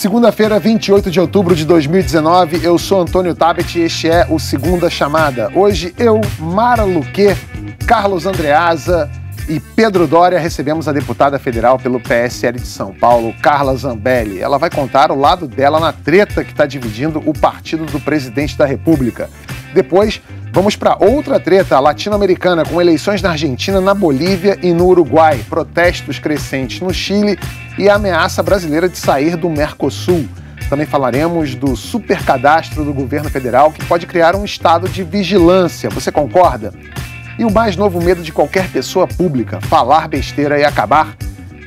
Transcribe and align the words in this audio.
Segunda-feira, 0.00 0.58
28 0.58 1.10
de 1.10 1.20
outubro 1.20 1.54
de 1.54 1.66
2019, 1.66 2.64
eu 2.64 2.78
sou 2.78 3.02
Antônio 3.02 3.34
Tabet 3.34 3.78
e 3.78 3.82
este 3.82 4.08
é 4.08 4.26
o 4.30 4.38
Segunda 4.38 4.88
Chamada. 4.88 5.52
Hoje 5.54 5.94
eu, 5.98 6.22
Mara 6.38 6.84
Luque, 6.84 7.36
Carlos 7.86 8.24
Andreasa 8.24 9.10
e 9.46 9.60
Pedro 9.60 10.06
Dória 10.06 10.38
recebemos 10.38 10.88
a 10.88 10.92
deputada 10.92 11.38
federal 11.38 11.78
pelo 11.78 12.00
PSL 12.00 12.58
de 12.58 12.66
São 12.66 12.94
Paulo, 12.94 13.34
Carla 13.42 13.76
Zambelli. 13.76 14.40
Ela 14.40 14.56
vai 14.56 14.70
contar 14.70 15.12
o 15.12 15.20
lado 15.20 15.46
dela 15.46 15.78
na 15.78 15.92
treta 15.92 16.42
que 16.42 16.52
está 16.52 16.64
dividindo 16.64 17.22
o 17.26 17.38
partido 17.38 17.84
do 17.84 18.00
presidente 18.00 18.56
da 18.56 18.64
República. 18.64 19.28
Depois, 19.74 20.22
vamos 20.52 20.76
para 20.76 20.96
outra 20.98 21.38
treta 21.38 21.78
latino-americana 21.78 22.64
com 22.64 22.80
eleições 22.80 23.22
na 23.22 23.30
Argentina, 23.30 23.80
na 23.80 23.94
Bolívia 23.94 24.58
e 24.62 24.72
no 24.72 24.86
Uruguai, 24.86 25.44
protestos 25.48 26.18
crescentes 26.18 26.80
no 26.80 26.92
Chile 26.92 27.38
e 27.78 27.88
a 27.88 27.94
ameaça 27.94 28.42
brasileira 28.42 28.88
de 28.88 28.98
sair 28.98 29.36
do 29.36 29.48
Mercosul. 29.48 30.28
Também 30.68 30.86
falaremos 30.86 31.54
do 31.54 31.74
supercadastro 31.74 32.84
do 32.84 32.92
governo 32.92 33.28
federal 33.28 33.72
que 33.72 33.84
pode 33.84 34.06
criar 34.06 34.36
um 34.36 34.44
estado 34.44 34.88
de 34.88 35.02
vigilância. 35.02 35.90
Você 35.90 36.12
concorda? 36.12 36.72
E 37.38 37.44
o 37.44 37.50
mais 37.50 37.76
novo 37.76 38.00
medo 38.00 38.22
de 38.22 38.32
qualquer 38.32 38.68
pessoa 38.68 39.08
pública, 39.08 39.60
falar 39.62 40.08
besteira 40.08 40.58
e 40.58 40.64
acabar 40.64 41.16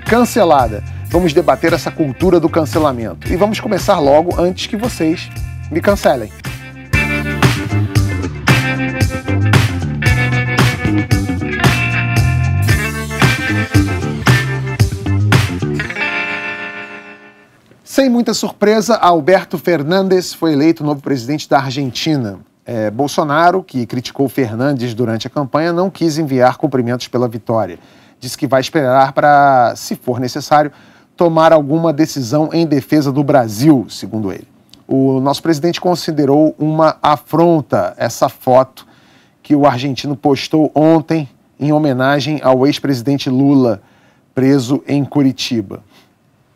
cancelada. 0.05 0.83
Vamos 1.07 1.33
debater 1.33 1.73
essa 1.73 1.91
cultura 1.91 2.39
do 2.39 2.49
cancelamento. 2.49 3.31
E 3.31 3.35
vamos 3.35 3.59
começar 3.59 3.99
logo 3.99 4.39
antes 4.39 4.67
que 4.67 4.77
vocês 4.77 5.29
me 5.71 5.81
cancelem. 5.81 6.31
Sem 17.93 18.09
muita 18.09 18.33
surpresa, 18.33 18.95
Alberto 18.95 19.55
Fernandes 19.55 20.33
foi 20.33 20.53
eleito 20.53 20.83
novo 20.83 20.99
presidente 20.99 21.47
da 21.47 21.59
Argentina. 21.59 22.39
É, 22.65 22.89
Bolsonaro, 22.89 23.61
que 23.61 23.85
criticou 23.85 24.27
Fernandes 24.27 24.95
durante 24.95 25.27
a 25.27 25.29
campanha, 25.29 25.71
não 25.71 25.91
quis 25.91 26.17
enviar 26.17 26.57
cumprimentos 26.57 27.07
pela 27.07 27.27
vitória. 27.27 27.77
Disse 28.19 28.35
que 28.35 28.47
vai 28.47 28.61
esperar 28.61 29.13
para, 29.13 29.75
se 29.75 29.95
for 29.95 30.19
necessário, 30.19 30.71
tomar 31.15 31.53
alguma 31.53 31.93
decisão 31.93 32.49
em 32.51 32.65
defesa 32.65 33.11
do 33.11 33.23
Brasil, 33.23 33.85
segundo 33.87 34.31
ele. 34.31 34.47
O 34.87 35.19
nosso 35.19 35.43
presidente 35.43 35.79
considerou 35.79 36.55
uma 36.57 36.97
afronta 36.99 37.93
essa 37.95 38.27
foto 38.27 38.87
que 39.43 39.55
o 39.55 39.67
argentino 39.67 40.15
postou 40.15 40.71
ontem 40.73 41.29
em 41.59 41.71
homenagem 41.71 42.41
ao 42.43 42.65
ex-presidente 42.65 43.29
Lula, 43.29 43.83
preso 44.33 44.83
em 44.87 45.05
Curitiba. 45.05 45.83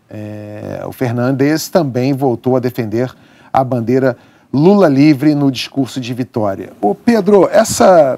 É, 0.10 0.84
o 0.86 0.92
Fernandes 0.92 1.68
também 1.70 2.14
voltou 2.14 2.56
a 2.56 2.60
defender 2.60 3.14
a 3.52 3.64
bandeira 3.64 4.18
Lula 4.54 4.88
livre 4.88 5.36
no 5.36 5.52
discurso 5.52 6.00
de 6.00 6.14
vitória. 6.14 6.72
Ô 6.80 6.96
Pedro, 6.96 7.50
essa, 7.52 8.18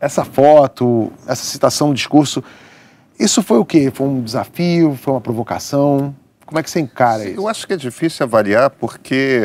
essa 0.00 0.24
foto, 0.24 1.12
essa 1.26 1.44
citação 1.44 1.88
no 1.88 1.94
discurso, 1.94 2.42
isso 3.18 3.42
foi 3.42 3.58
o 3.58 3.64
quê? 3.64 3.90
Foi 3.94 4.06
um 4.06 4.20
desafio? 4.20 4.96
Foi 5.00 5.14
uma 5.14 5.20
provocação? 5.20 6.14
Como 6.44 6.58
é 6.58 6.62
que 6.62 6.70
você 6.70 6.80
encara 6.80 7.24
isso? 7.24 7.40
Eu 7.40 7.48
acho 7.48 7.66
que 7.66 7.72
é 7.72 7.76
difícil 7.76 8.24
avaliar 8.24 8.70
porque 8.70 9.42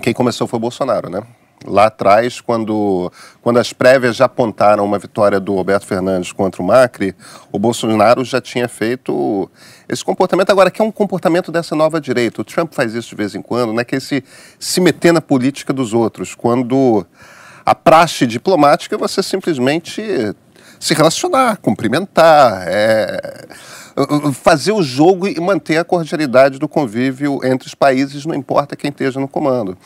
quem 0.00 0.14
começou 0.14 0.46
foi 0.46 0.56
o 0.56 0.60
Bolsonaro, 0.60 1.10
né? 1.10 1.22
Lá 1.66 1.86
atrás, 1.86 2.40
quando, 2.40 3.12
quando 3.42 3.58
as 3.58 3.70
prévias 3.70 4.16
já 4.16 4.24
apontaram 4.24 4.82
uma 4.82 4.98
vitória 4.98 5.38
do 5.38 5.54
Roberto 5.54 5.86
Fernandes 5.86 6.32
contra 6.32 6.62
o 6.62 6.64
Macri, 6.64 7.14
o 7.52 7.58
Bolsonaro 7.58 8.24
já 8.24 8.40
tinha 8.40 8.66
feito 8.66 9.50
esse 9.86 10.02
comportamento. 10.02 10.48
Agora, 10.50 10.70
que 10.70 10.80
é 10.80 10.84
um 10.84 10.90
comportamento 10.90 11.52
dessa 11.52 11.76
nova 11.76 12.00
direita. 12.00 12.40
O 12.40 12.44
Trump 12.44 12.72
faz 12.72 12.94
isso 12.94 13.10
de 13.10 13.16
vez 13.16 13.34
em 13.34 13.42
quando, 13.42 13.74
né? 13.74 13.84
que 13.84 13.96
é 13.96 14.00
se, 14.00 14.24
se 14.58 14.80
meter 14.80 15.12
na 15.12 15.20
política 15.20 15.70
dos 15.70 15.92
outros. 15.92 16.34
Quando 16.34 17.06
a 17.66 17.74
praxe 17.74 18.26
diplomática 18.26 18.94
é 18.94 18.98
você 18.98 19.22
simplesmente 19.22 20.34
se 20.78 20.94
relacionar, 20.94 21.58
cumprimentar, 21.58 22.64
é, 22.66 23.46
fazer 24.32 24.72
o 24.72 24.82
jogo 24.82 25.28
e 25.28 25.38
manter 25.38 25.76
a 25.76 25.84
cordialidade 25.84 26.58
do 26.58 26.66
convívio 26.66 27.38
entre 27.44 27.68
os 27.68 27.74
países, 27.74 28.24
não 28.24 28.34
importa 28.34 28.74
quem 28.74 28.90
esteja 28.90 29.20
no 29.20 29.28
comando. 29.28 29.76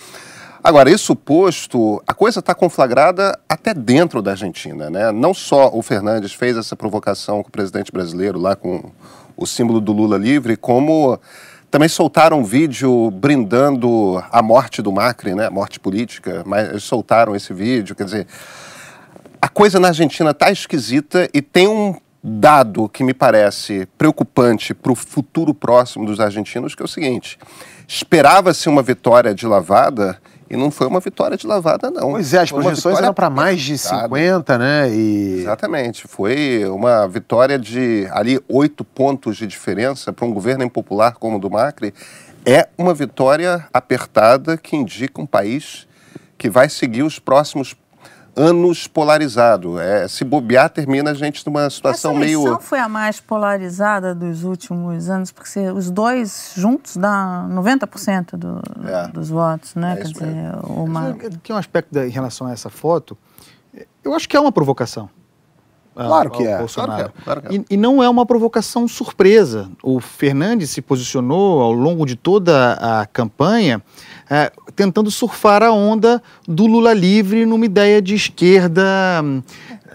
Agora, 0.67 0.91
isso 0.91 1.15
posto, 1.15 2.03
a 2.07 2.15
coisa 2.15 2.41
está 2.41 2.55
conflagrada 2.55 3.39
até 3.47 3.75
dentro 3.75 4.23
da 4.23 4.31
Argentina. 4.31 4.89
Né? 4.89 5.13
Não 5.13 5.35
só 5.35 5.71
o 5.71 5.83
Fernandes 5.83 6.33
fez 6.33 6.57
essa 6.57 6.75
provocação 6.75 7.43
com 7.43 7.51
o 7.51 7.53
presidente 7.53 7.93
brasileiro, 7.93 8.39
lá 8.39 8.57
com 8.57 8.91
o 9.37 9.47
símbolo 9.47 9.79
do 9.79 9.93
Lula 9.93 10.17
livre, 10.17 10.57
como 10.57 11.21
também 11.71 11.87
soltaram 11.87 12.39
um 12.39 12.45
vídeo 12.45 13.11
brindando 13.11 14.25
a 14.33 14.41
morte 14.41 14.81
do 14.81 14.91
Macri, 14.91 15.35
né? 15.35 15.51
morte 15.51 15.79
política, 15.79 16.43
mas 16.47 16.83
soltaram 16.83 17.37
esse 17.37 17.53
vídeo. 17.53 17.95
Quer 17.95 18.05
dizer, 18.05 18.27
a 19.43 19.49
coisa 19.51 19.79
na 19.79 19.89
Argentina 19.89 20.31
está 20.31 20.51
esquisita 20.51 21.29
e 21.35 21.43
tem 21.43 21.69
um 21.69 21.95
dado 22.23 22.89
que 22.89 23.05
me 23.05 23.13
parece 23.13 23.87
preocupante 23.99 24.73
para 24.73 24.93
o 24.93 24.95
futuro 24.95 25.53
próximo 25.53 26.07
dos 26.07 26.21
argentinos, 26.21 26.75
que 26.75 26.81
é 26.81 26.87
o 26.87 26.89
seguinte: 26.89 27.39
esperava-se 27.87 28.67
uma 28.67 28.83
vitória 28.83 29.35
de 29.35 29.47
lavada 29.47 30.19
e 30.49 30.57
não 30.57 30.71
foi 30.71 30.87
uma 30.87 31.01
vitória 31.01 31.37
de 31.37 31.47
lavada, 31.47 31.91
não. 31.91 32.13
Pois 32.13 32.35
é, 32.35 32.41
as 32.41 32.53
projeções 32.53 32.99
eram 32.99 33.15
para 33.15 33.31
mais 33.31 33.61
de 33.61 33.79
50, 33.79 34.59
né? 34.59 34.91
E... 34.91 35.41
Exatamente. 35.41 36.07
Foi 36.07 36.65
uma 36.67 37.07
vitória 37.09 37.59
de 37.59 38.07
ali 38.13 38.41
oito 38.49 38.85
pontos 38.85 39.37
de 39.37 39.47
diferença 39.47 40.13
para 40.13 40.27
um 40.27 40.33
governo 40.33 40.65
impopular 40.65 41.15
como 41.15 41.37
o 41.37 41.41
do 41.41 41.51
Macri. 41.51 41.95
É 42.45 42.69
uma 42.77 42.93
vitória 42.93 43.67
apertada 43.73 44.57
que 44.57 44.77
indica 44.77 45.21
um 45.21 45.27
país 45.27 45.87
que 46.37 46.51
vai 46.51 46.69
seguir 46.69 47.03
os 47.03 47.19
próximos 47.19 47.75
anos 48.37 48.87
polarizado. 48.87 49.79
É, 49.79 50.07
se 50.09 50.25
bobear, 50.25 50.71
termina 50.71 51.11
a 51.11 51.15
gente 51.15 51.45
numa 51.47 51.69
situação 51.71 52.13
Essa 52.13 52.21
meio. 52.21 52.47
Essa 52.47 52.59
foi 52.59 52.79
a 52.79 52.89
mais 52.89 53.21
polarizada 53.21 54.15
dos 54.15 54.45
últimos 54.45 55.09
anos, 55.09 55.31
porque 55.31 55.61
os 55.71 55.91
dois 55.91 56.53
juntos 56.57 56.97
dá 56.97 57.47
90% 57.51 58.37
do, 58.37 58.61
é. 58.89 59.09
dos 59.09 59.31
votos, 59.31 59.75
né? 59.75 59.95
É 59.95 59.97
Quer 59.97 60.09
dizer, 60.09 60.55
uma... 60.65 61.15
Que 61.43 61.53
é 61.53 61.55
um 61.55 61.59
aspecto 61.59 61.93
da, 61.93 62.07
em 62.07 62.11
relação 62.11 62.47
a 62.47 62.53
essa 62.53 62.71
foto, 62.71 63.17
eu 64.03 64.15
acho 64.15 64.29
que 64.29 64.37
é 64.37 64.41
uma 64.41 64.53
provocação. 64.53 65.09
Claro 65.95 66.31
que, 66.31 66.43
é. 66.43 66.59
Bolsonaro. 66.59 66.93
Claro 66.93 67.13
que 67.13 67.21
é. 67.21 67.25
Claro 67.25 67.43
que 67.43 67.57
é. 67.57 67.59
E, 67.59 67.65
e, 67.71 67.77
não 67.77 68.03
é 68.03 68.09
uma 68.09 68.27
provocação 68.27 68.89
surpresa. 68.89 69.71
O 69.83 70.01
Fernandes 70.01 70.71
se 70.71 70.83
posicionou 70.83 71.61
ao 71.63 71.73
longo 71.73 72.05
de 72.05 72.17
toda 72.17 72.73
a 72.75 73.07
campanha 73.07 73.81
é, 74.29 74.51
tentando 74.75 75.11
surfar 75.11 75.63
a 75.63 75.73
onda 75.73 76.23
do 76.47 76.67
Lula 76.67 76.93
livre 76.93 77.47
numa 77.47 77.65
ideia 77.65 78.01
de 78.03 78.15
esquerda 78.15 78.83
hum, 79.23 79.43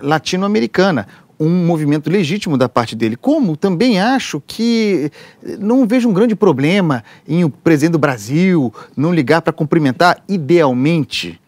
latino-americana 0.01 1.07
um 1.39 1.65
movimento 1.65 2.09
legítimo 2.09 2.57
da 2.57 2.67
parte 2.67 2.95
dele. 2.95 3.15
Como 3.15 3.55
também 3.55 3.99
acho 3.99 4.43
que 4.45 5.09
não 5.57 5.87
vejo 5.87 6.09
um 6.09 6.13
grande 6.13 6.35
problema 6.35 7.03
em 7.25 7.45
o 7.45 7.49
presidente 7.49 7.93
do 7.93 7.99
Brasil 7.99 8.73
não 8.95 9.13
ligar 9.13 9.41
para 9.41 9.53
cumprimentar 9.53 10.21
idealmente. 10.27 11.39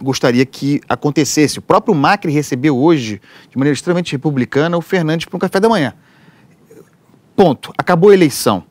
Gostaria 0.00 0.46
que 0.46 0.80
acontecesse. 0.88 1.58
O 1.58 1.62
próprio 1.62 1.94
Macri 1.94 2.30
recebeu 2.30 2.76
hoje, 2.76 3.20
de 3.50 3.58
maneira 3.58 3.74
extremamente 3.74 4.12
republicana, 4.12 4.76
o 4.76 4.82
Fernandes 4.82 5.26
para 5.26 5.36
um 5.36 5.40
café 5.40 5.58
da 5.58 5.68
manhã. 5.68 5.92
Ponto. 7.34 7.72
Acabou 7.76 8.10
a 8.10 8.14
eleição. 8.14 8.62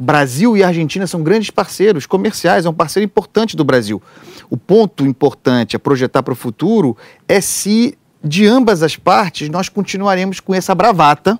Brasil 0.00 0.56
e 0.56 0.62
Argentina 0.62 1.08
são 1.08 1.24
grandes 1.24 1.50
parceiros 1.50 2.06
comerciais, 2.06 2.64
é 2.64 2.70
um 2.70 2.74
parceiro 2.74 3.04
importante 3.04 3.56
do 3.56 3.64
Brasil. 3.64 4.00
O 4.48 4.56
ponto 4.56 5.04
importante 5.04 5.74
a 5.74 5.78
projetar 5.78 6.22
para 6.22 6.32
o 6.32 6.36
futuro 6.36 6.96
é 7.26 7.40
se, 7.40 7.98
de 8.22 8.46
ambas 8.46 8.84
as 8.84 8.94
partes, 8.94 9.48
nós 9.48 9.68
continuaremos 9.68 10.38
com 10.38 10.54
essa 10.54 10.72
bravata 10.72 11.36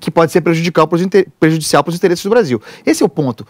que 0.00 0.10
pode 0.10 0.32
ser 0.32 0.40
prejudicial 0.40 0.88
para 0.88 0.96
os, 0.96 1.06
prejudicial 1.38 1.84
para 1.84 1.90
os 1.90 1.96
interesses 1.96 2.24
do 2.24 2.30
Brasil. 2.30 2.60
Esse 2.84 3.04
é 3.04 3.06
o 3.06 3.08
ponto. 3.08 3.46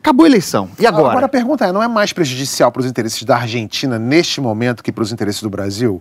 Acabou 0.00 0.24
a 0.24 0.28
eleição. 0.28 0.70
E 0.78 0.86
agora? 0.86 1.08
Agora 1.10 1.26
a 1.26 1.28
pergunta 1.28 1.66
é: 1.66 1.72
não 1.72 1.82
é 1.82 1.88
mais 1.88 2.14
prejudicial 2.14 2.72
para 2.72 2.80
os 2.80 2.86
interesses 2.86 3.22
da 3.24 3.36
Argentina 3.36 3.98
neste 3.98 4.40
momento 4.40 4.82
que 4.82 4.90
para 4.90 5.02
os 5.02 5.12
interesses 5.12 5.42
do 5.42 5.50
Brasil? 5.50 6.00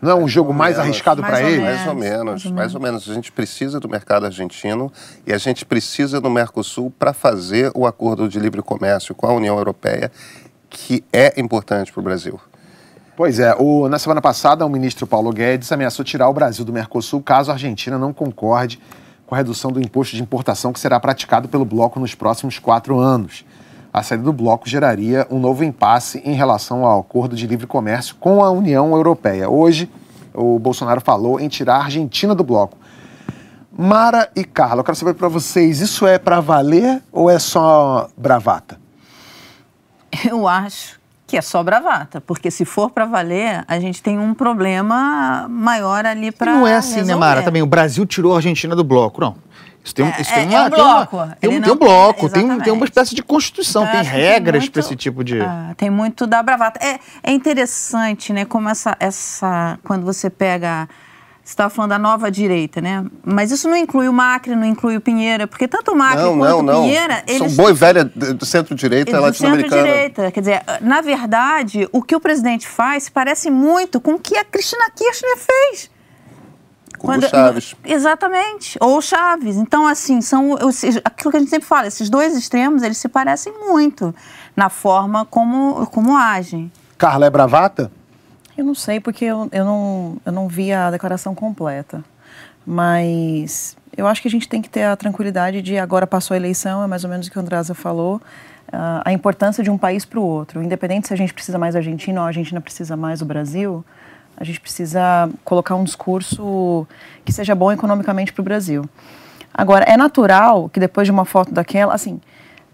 Não 0.00 0.12
é 0.12 0.14
um 0.14 0.26
jogo 0.26 0.52
mais, 0.52 0.76
mais 0.76 0.86
arriscado 0.86 1.22
para 1.22 1.42
ele? 1.42 1.62
Mais 1.62 1.86
ou 1.86 1.94
menos, 1.94 2.44
mais 2.46 2.74
ou, 2.74 2.80
menos. 2.80 3.08
A 3.08 3.14
gente 3.14 3.30
precisa 3.30 3.78
do 3.78 3.88
mercado 3.88 4.24
argentino 4.24 4.90
e 5.26 5.32
a 5.32 5.38
gente 5.38 5.64
precisa 5.64 6.20
do 6.20 6.30
Mercosul 6.30 6.90
para 6.98 7.12
fazer 7.12 7.70
o 7.74 7.86
acordo 7.86 8.28
de 8.28 8.38
livre 8.38 8.62
comércio 8.62 9.14
com 9.14 9.26
a 9.26 9.32
União 9.32 9.56
Europeia, 9.58 10.10
que 10.70 11.04
é 11.12 11.38
importante 11.38 11.92
para 11.92 12.00
o 12.00 12.02
Brasil. 12.02 12.40
Pois 13.14 13.38
é, 13.38 13.54
o, 13.58 13.88
na 13.88 13.98
semana 13.98 14.22
passada, 14.22 14.64
o 14.64 14.68
ministro 14.70 15.06
Paulo 15.06 15.30
Guedes 15.30 15.70
ameaçou 15.70 16.02
tirar 16.02 16.28
o 16.28 16.32
Brasil 16.32 16.64
do 16.64 16.72
Mercosul 16.72 17.20
caso 17.20 17.50
a 17.50 17.54
Argentina 17.54 17.98
não 17.98 18.14
concorde 18.14 18.80
com 19.26 19.34
a 19.34 19.38
redução 19.38 19.70
do 19.70 19.80
imposto 19.80 20.16
de 20.16 20.22
importação 20.22 20.72
que 20.72 20.80
será 20.80 20.98
praticado 20.98 21.46
pelo 21.46 21.64
bloco 21.66 22.00
nos 22.00 22.14
próximos 22.14 22.58
quatro 22.58 22.98
anos 22.98 23.44
a 23.92 24.02
saída 24.02 24.24
do 24.24 24.32
bloco 24.32 24.68
geraria 24.68 25.26
um 25.30 25.38
novo 25.38 25.64
impasse 25.64 26.22
em 26.24 26.34
relação 26.34 26.84
ao 26.84 27.00
acordo 27.00 27.34
de 27.34 27.46
livre 27.46 27.66
comércio 27.66 28.14
com 28.20 28.42
a 28.44 28.50
União 28.50 28.92
Europeia. 28.94 29.48
Hoje, 29.48 29.90
o 30.32 30.58
Bolsonaro 30.58 31.00
falou 31.00 31.40
em 31.40 31.48
tirar 31.48 31.76
a 31.76 31.84
Argentina 31.84 32.34
do 32.34 32.44
bloco. 32.44 32.76
Mara 33.76 34.30
e 34.36 34.44
Carla, 34.44 34.80
eu 34.80 34.84
quero 34.84 34.96
saber 34.96 35.14
para 35.14 35.28
vocês, 35.28 35.80
isso 35.80 36.06
é 36.06 36.18
para 36.18 36.40
valer 36.40 37.02
ou 37.12 37.30
é 37.30 37.38
só 37.38 38.08
bravata? 38.16 38.78
Eu 40.28 40.46
acho 40.46 41.00
que 41.26 41.36
é 41.36 41.40
só 41.40 41.62
bravata, 41.62 42.20
porque 42.20 42.50
se 42.50 42.64
for 42.64 42.90
para 42.90 43.06
valer, 43.06 43.64
a 43.68 43.78
gente 43.78 44.02
tem 44.02 44.18
um 44.18 44.34
problema 44.34 45.46
maior 45.48 46.04
ali 46.04 46.32
para 46.32 46.52
Não 46.52 46.66
é 46.66 46.74
assim, 46.74 46.96
resolver. 46.96 47.12
né, 47.12 47.18
Mara? 47.18 47.42
Também 47.42 47.62
o 47.62 47.66
Brasil 47.66 48.04
tirou 48.04 48.32
a 48.32 48.36
Argentina 48.36 48.74
do 48.74 48.82
bloco, 48.82 49.20
não. 49.20 49.36
Isso 49.82 49.94
tem, 49.94 50.06
isso 50.20 50.34
tem, 50.34 50.42
é, 50.42 50.46
uma, 50.46 50.58
é 50.58 50.66
um 50.66 50.70
bloco. 50.70 51.16
Tem, 51.16 51.26
uma, 51.26 51.36
tem, 51.38 51.48
um, 51.50 51.62
tem 51.62 51.72
um 51.72 51.76
bloco, 51.76 52.28
tem, 52.28 52.60
tem 52.60 52.72
uma 52.72 52.84
espécie 52.84 53.14
de 53.14 53.22
constituição, 53.22 53.82
então, 53.82 53.94
tem 53.94 54.02
regras 54.02 54.68
para 54.68 54.80
esse 54.80 54.94
tipo 54.94 55.24
de. 55.24 55.40
Ah, 55.40 55.74
tem 55.76 55.88
muito 55.88 56.26
da 56.26 56.42
bravata. 56.42 56.78
É, 56.84 56.98
é 57.22 57.32
interessante, 57.32 58.32
né? 58.32 58.44
Como 58.44 58.68
essa, 58.68 58.96
essa. 59.00 59.78
Quando 59.82 60.04
você 60.04 60.28
pega 60.28 60.88
você 61.50 61.54
estava 61.54 61.70
falando 61.70 61.90
da 61.90 61.98
nova 61.98 62.30
direita, 62.30 62.80
né? 62.80 63.04
Mas 63.24 63.50
isso 63.50 63.68
não 63.68 63.76
inclui 63.76 64.06
o 64.06 64.12
Macri, 64.12 64.54
não 64.54 64.64
inclui 64.64 64.96
o 64.96 65.00
Pinheira, 65.00 65.48
porque 65.48 65.66
tanto 65.66 65.90
o 65.90 65.96
Macri 65.96 66.22
não, 66.22 66.38
quanto 66.38 66.62
não, 66.62 66.80
o 66.80 66.82
Pinheira... 66.84 67.24
Não. 67.26 67.38
São 67.38 67.48
boa 67.56 67.70
e 67.70 67.74
velha 67.74 68.04
do 68.04 68.46
centro-direita 68.46 69.18
latino-americana. 69.18 69.82
centro-direita. 69.82 70.30
Quer 70.30 70.40
dizer, 70.40 70.62
na 70.80 71.00
verdade, 71.00 71.88
o 71.90 72.02
que 72.02 72.14
o 72.14 72.20
presidente 72.20 72.68
faz 72.68 73.08
parece 73.08 73.50
muito 73.50 74.00
com 74.00 74.12
o 74.12 74.20
que 74.20 74.36
a 74.36 74.44
Cristina 74.44 74.84
Kirchner 74.94 75.36
fez. 75.38 75.90
Quando, 77.00 77.28
Chaves. 77.28 77.74
Exatamente. 77.82 78.76
Ou 78.80 79.00
Chaves. 79.00 79.56
Então, 79.56 79.86
assim, 79.86 80.20
são 80.20 80.54
aquilo 81.02 81.30
que 81.30 81.36
a 81.36 81.40
gente 81.40 81.48
sempre 81.48 81.66
fala, 81.66 81.86
esses 81.86 82.10
dois 82.10 82.36
extremos, 82.36 82.82
eles 82.82 82.98
se 82.98 83.08
parecem 83.08 83.52
muito 83.58 84.14
na 84.54 84.68
forma 84.68 85.24
como, 85.24 85.86
como 85.86 86.14
agem. 86.14 86.70
Carla 86.98 87.24
é 87.24 87.30
bravata? 87.30 87.90
Eu 88.56 88.64
não 88.64 88.74
sei, 88.74 89.00
porque 89.00 89.24
eu, 89.24 89.48
eu, 89.50 89.64
não, 89.64 90.18
eu 90.26 90.32
não 90.32 90.46
vi 90.46 90.72
a 90.72 90.90
declaração 90.90 91.34
completa. 91.34 92.04
Mas 92.66 93.74
eu 93.96 94.06
acho 94.06 94.20
que 94.20 94.28
a 94.28 94.30
gente 94.30 94.46
tem 94.46 94.60
que 94.60 94.68
ter 94.68 94.82
a 94.82 94.94
tranquilidade 94.94 95.62
de 95.62 95.78
agora 95.78 96.06
passou 96.06 96.34
a 96.34 96.36
eleição, 96.36 96.82
é 96.82 96.86
mais 96.86 97.02
ou 97.02 97.08
menos 97.08 97.26
o 97.26 97.30
que 97.30 97.38
o 97.38 97.40
Andrasa 97.40 97.72
falou, 97.72 98.16
uh, 98.68 99.00
a 99.02 99.12
importância 99.12 99.64
de 99.64 99.70
um 99.70 99.78
país 99.78 100.04
para 100.04 100.20
o 100.20 100.22
outro. 100.22 100.62
Independente 100.62 101.08
se 101.08 101.14
a 101.14 101.16
gente 101.16 101.32
precisa 101.32 101.58
mais 101.58 101.72
da 101.72 101.80
Argentina 101.80 102.20
ou 102.20 102.24
a 102.24 102.28
Argentina 102.28 102.60
precisa 102.60 102.94
mais 102.94 103.20
do 103.20 103.24
Brasil, 103.24 103.82
a 104.40 104.44
gente 104.44 104.58
precisa 104.58 105.28
colocar 105.44 105.74
um 105.74 105.84
discurso 105.84 106.86
que 107.24 107.32
seja 107.32 107.54
bom 107.54 107.70
economicamente 107.70 108.32
para 108.32 108.40
o 108.40 108.44
Brasil. 108.44 108.88
Agora, 109.52 109.84
é 109.84 109.96
natural 109.98 110.70
que 110.70 110.80
depois 110.80 111.06
de 111.06 111.12
uma 111.12 111.26
foto 111.26 111.52
daquela, 111.52 111.92
assim, 111.92 112.18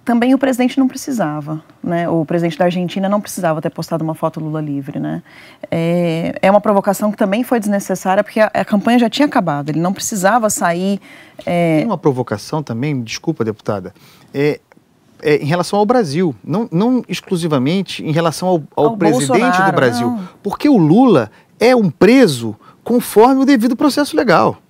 também 0.04 0.32
o 0.32 0.38
presidente 0.38 0.78
não 0.78 0.86
precisava, 0.86 1.60
né? 1.82 2.08
O 2.08 2.24
presidente 2.24 2.56
da 2.56 2.66
Argentina 2.66 3.08
não 3.08 3.20
precisava 3.20 3.60
ter 3.60 3.70
postado 3.70 4.04
uma 4.04 4.14
foto 4.14 4.38
Lula 4.38 4.60
livre, 4.60 5.00
né? 5.00 5.20
É, 5.68 6.38
é 6.40 6.48
uma 6.48 6.60
provocação 6.60 7.10
que 7.10 7.16
também 7.16 7.42
foi 7.42 7.58
desnecessária 7.58 8.22
porque 8.22 8.38
a, 8.38 8.46
a 8.54 8.64
campanha 8.64 9.00
já 9.00 9.10
tinha 9.10 9.26
acabado. 9.26 9.70
Ele 9.70 9.80
não 9.80 9.92
precisava 9.92 10.48
sair. 10.48 11.00
É... 11.44 11.78
Tem 11.78 11.86
uma 11.86 11.98
provocação 11.98 12.62
também, 12.62 13.02
desculpa, 13.02 13.44
deputada. 13.44 13.92
É, 14.32 14.60
é, 15.22 15.36
em 15.36 15.46
relação 15.46 15.78
ao 15.78 15.86
Brasil, 15.86 16.34
não, 16.44 16.68
não 16.70 17.02
exclusivamente 17.08 18.04
em 18.04 18.12
relação 18.12 18.48
ao, 18.48 18.62
ao, 18.76 18.84
ao 18.90 18.96
presidente 18.96 19.28
Bolsonaro, 19.28 19.72
do 19.72 19.74
Brasil, 19.74 20.10
não. 20.10 20.28
porque 20.42 20.68
o 20.68 20.76
Lula 20.76 21.30
é 21.58 21.74
um 21.74 21.90
preso 21.90 22.56
conforme 22.82 23.42
o 23.42 23.46
devido 23.46 23.76
processo 23.76 24.16
legal. 24.16 24.62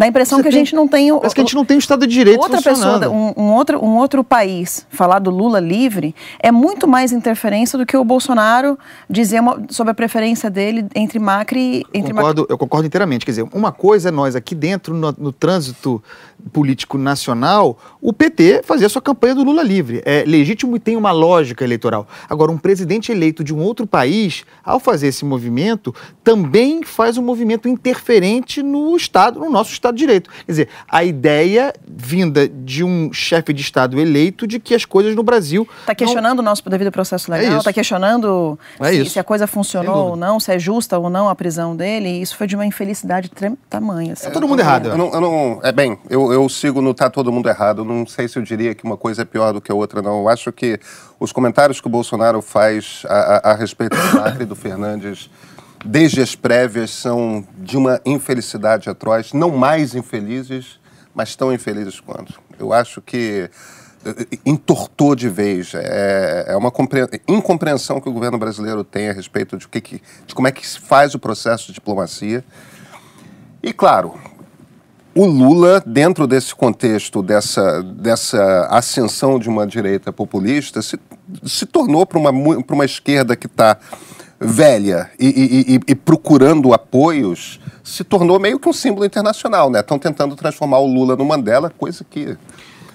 Dá 0.00 0.06
a 0.06 0.08
impressão 0.08 0.38
Você 0.38 0.44
que 0.44 0.48
a 0.48 0.50
gente 0.50 0.74
não 0.74 0.88
tem. 0.88 1.12
Parece 1.12 1.34
que 1.34 1.42
a 1.42 1.44
gente 1.44 1.54
não 1.54 1.62
tem 1.62 1.76
o 1.76 1.78
Estado 1.78 2.06
de 2.06 2.14
Direito 2.14 2.40
outra 2.40 2.62
pessoa, 2.62 3.06
um, 3.10 3.34
um, 3.36 3.52
outro, 3.52 3.84
um 3.84 3.98
outro 3.98 4.24
país 4.24 4.86
falar 4.88 5.18
do 5.18 5.28
Lula 5.30 5.60
livre 5.60 6.14
é 6.38 6.50
muito 6.50 6.88
mais 6.88 7.12
interferência 7.12 7.78
do 7.78 7.84
que 7.84 7.94
o 7.94 8.02
Bolsonaro 8.02 8.78
dizer 9.10 9.40
uma, 9.40 9.62
sobre 9.68 9.90
a 9.90 9.94
preferência 9.94 10.48
dele 10.48 10.86
entre 10.94 11.18
Macri. 11.18 11.84
Entre 11.92 12.14
concordo, 12.14 12.40
Macri... 12.40 12.54
Eu 12.54 12.56
concordo 12.56 12.86
inteiramente. 12.86 13.26
Quer 13.26 13.32
dizer, 13.32 13.48
uma 13.52 13.72
coisa 13.72 14.08
é 14.08 14.10
nós 14.10 14.34
aqui 14.34 14.54
dentro, 14.54 14.94
no, 14.94 15.14
no 15.18 15.32
trânsito 15.32 16.02
político 16.50 16.96
nacional, 16.96 17.78
o 18.00 18.12
PT 18.12 18.62
fazia 18.64 18.88
sua 18.88 19.02
campanha 19.02 19.34
do 19.34 19.44
Lula 19.44 19.62
livre. 19.62 20.00
É 20.06 20.24
legítimo 20.26 20.76
e 20.76 20.80
tem 20.80 20.96
uma 20.96 21.12
lógica 21.12 21.62
eleitoral. 21.62 22.08
Agora, 22.28 22.50
um 22.50 22.56
presidente 22.56 23.12
eleito 23.12 23.44
de 23.44 23.54
um 23.54 23.58
outro 23.58 23.86
país, 23.86 24.44
ao 24.64 24.80
fazer 24.80 25.08
esse 25.08 25.26
movimento, 25.26 25.94
também 26.24 26.82
faz 26.82 27.18
um 27.18 27.22
movimento 27.22 27.68
interferente 27.68 28.62
no 28.62 28.96
Estado, 28.96 29.38
no 29.38 29.50
nosso 29.50 29.72
Estado 29.72 29.89
de 29.92 29.98
Direito. 29.98 30.30
Quer 30.46 30.52
dizer, 30.52 30.68
a 30.88 31.04
ideia 31.04 31.72
vinda 31.86 32.48
de 32.48 32.82
um 32.82 33.12
chefe 33.12 33.52
de 33.52 33.62
Estado 33.62 34.00
eleito 34.00 34.46
de 34.46 34.58
que 34.58 34.74
as 34.74 34.84
coisas 34.84 35.14
no 35.14 35.22
Brasil. 35.22 35.68
Está 35.80 35.94
questionando 35.94 36.38
não... 36.38 36.44
o 36.44 36.44
nosso 36.44 36.68
devido 36.68 36.90
processo 36.90 37.30
legal, 37.30 37.58
está 37.58 37.70
é 37.70 37.72
questionando 37.72 38.58
é 38.80 38.92
se, 38.92 39.10
se, 39.10 39.18
a 39.18 39.24
coisa 39.24 39.46
funcionou 39.46 40.10
ou 40.10 40.16
não, 40.16 40.38
se 40.38 40.52
é 40.52 40.58
justa 40.58 40.98
ou 40.98 41.10
não 41.10 41.28
a 41.28 41.34
prisão 41.34 41.76
dele. 41.76 42.08
Isso 42.08 42.36
foi 42.36 42.46
de 42.46 42.54
uma 42.54 42.66
infelicidade 42.66 43.30
tamanha. 43.68 44.12
Está 44.12 44.30
todo 44.30 44.46
mundo 44.46 44.60
errado. 44.60 44.88
Eu 44.88 44.98
não, 44.98 45.12
eu 45.12 45.20
não, 45.20 45.60
é 45.62 45.72
bem, 45.72 45.98
eu, 46.08 46.32
eu 46.32 46.48
sigo 46.48 46.80
no 46.80 46.94
tá 46.94 47.10
todo 47.10 47.32
mundo 47.32 47.48
errado. 47.48 47.84
Não 47.84 48.06
sei 48.06 48.28
se 48.28 48.38
eu 48.38 48.42
diria 48.42 48.74
que 48.74 48.84
uma 48.84 48.96
coisa 48.96 49.22
é 49.22 49.24
pior 49.24 49.52
do 49.52 49.60
que 49.60 49.70
a 49.70 49.74
outra, 49.74 50.00
não. 50.00 50.20
Eu 50.20 50.28
acho 50.28 50.52
que 50.52 50.78
os 51.18 51.32
comentários 51.32 51.80
que 51.80 51.86
o 51.86 51.90
Bolsonaro 51.90 52.40
faz 52.40 53.02
a, 53.06 53.14
a, 53.14 53.52
a 53.52 53.54
respeito 53.54 53.96
do 53.96 54.20
Macri 54.20 54.42
e 54.42 54.46
do 54.46 54.56
Fernandes 54.56 55.30
desde 55.84 56.20
as 56.20 56.34
prévias, 56.34 56.90
são 56.90 57.46
de 57.58 57.76
uma 57.76 58.00
infelicidade 58.04 58.88
atroz, 58.88 59.32
não 59.32 59.50
mais 59.50 59.94
infelizes, 59.94 60.78
mas 61.14 61.34
tão 61.34 61.52
infelizes 61.52 62.00
quanto. 62.00 62.40
Eu 62.58 62.72
acho 62.72 63.00
que 63.00 63.50
eh, 64.04 64.38
entortou 64.44 65.14
de 65.14 65.28
vez. 65.28 65.72
É, 65.74 66.46
é 66.48 66.56
uma 66.56 66.72
incompreensão 67.28 68.00
que 68.00 68.08
o 68.08 68.12
governo 68.12 68.38
brasileiro 68.38 68.84
tem 68.84 69.08
a 69.08 69.12
respeito 69.12 69.56
de, 69.56 69.66
que, 69.68 70.02
de 70.26 70.34
como 70.34 70.48
é 70.48 70.52
que 70.52 70.66
se 70.66 70.80
faz 70.80 71.14
o 71.14 71.18
processo 71.18 71.68
de 71.68 71.74
diplomacia. 71.74 72.44
E, 73.62 73.72
claro, 73.72 74.14
o 75.14 75.26
Lula, 75.26 75.82
dentro 75.84 76.26
desse 76.26 76.54
contexto, 76.54 77.22
dessa, 77.22 77.82
dessa 77.82 78.68
ascensão 78.70 79.38
de 79.38 79.48
uma 79.48 79.66
direita 79.66 80.12
populista, 80.12 80.80
se, 80.80 80.98
se 81.44 81.66
tornou 81.66 82.06
para 82.06 82.18
uma, 82.18 82.30
uma 82.30 82.84
esquerda 82.84 83.34
que 83.34 83.46
está 83.46 83.76
velha 84.40 85.10
e, 85.20 85.26
e, 85.26 85.74
e, 85.74 85.80
e, 85.88 85.94
procurando 85.94 86.72
apoios, 86.72 87.60
se 87.84 88.02
tornou 88.02 88.38
meio 88.40 88.58
que 88.58 88.68
um 88.68 88.72
símbolo 88.72 89.04
internacional, 89.04 89.68
né? 89.68 89.80
Estão 89.80 89.98
tentando 89.98 90.34
transformar 90.34 90.78
o 90.78 90.86
Lula 90.86 91.14
no 91.14 91.24
Mandela, 91.26 91.68
coisa 91.68 92.04
que 92.08 92.38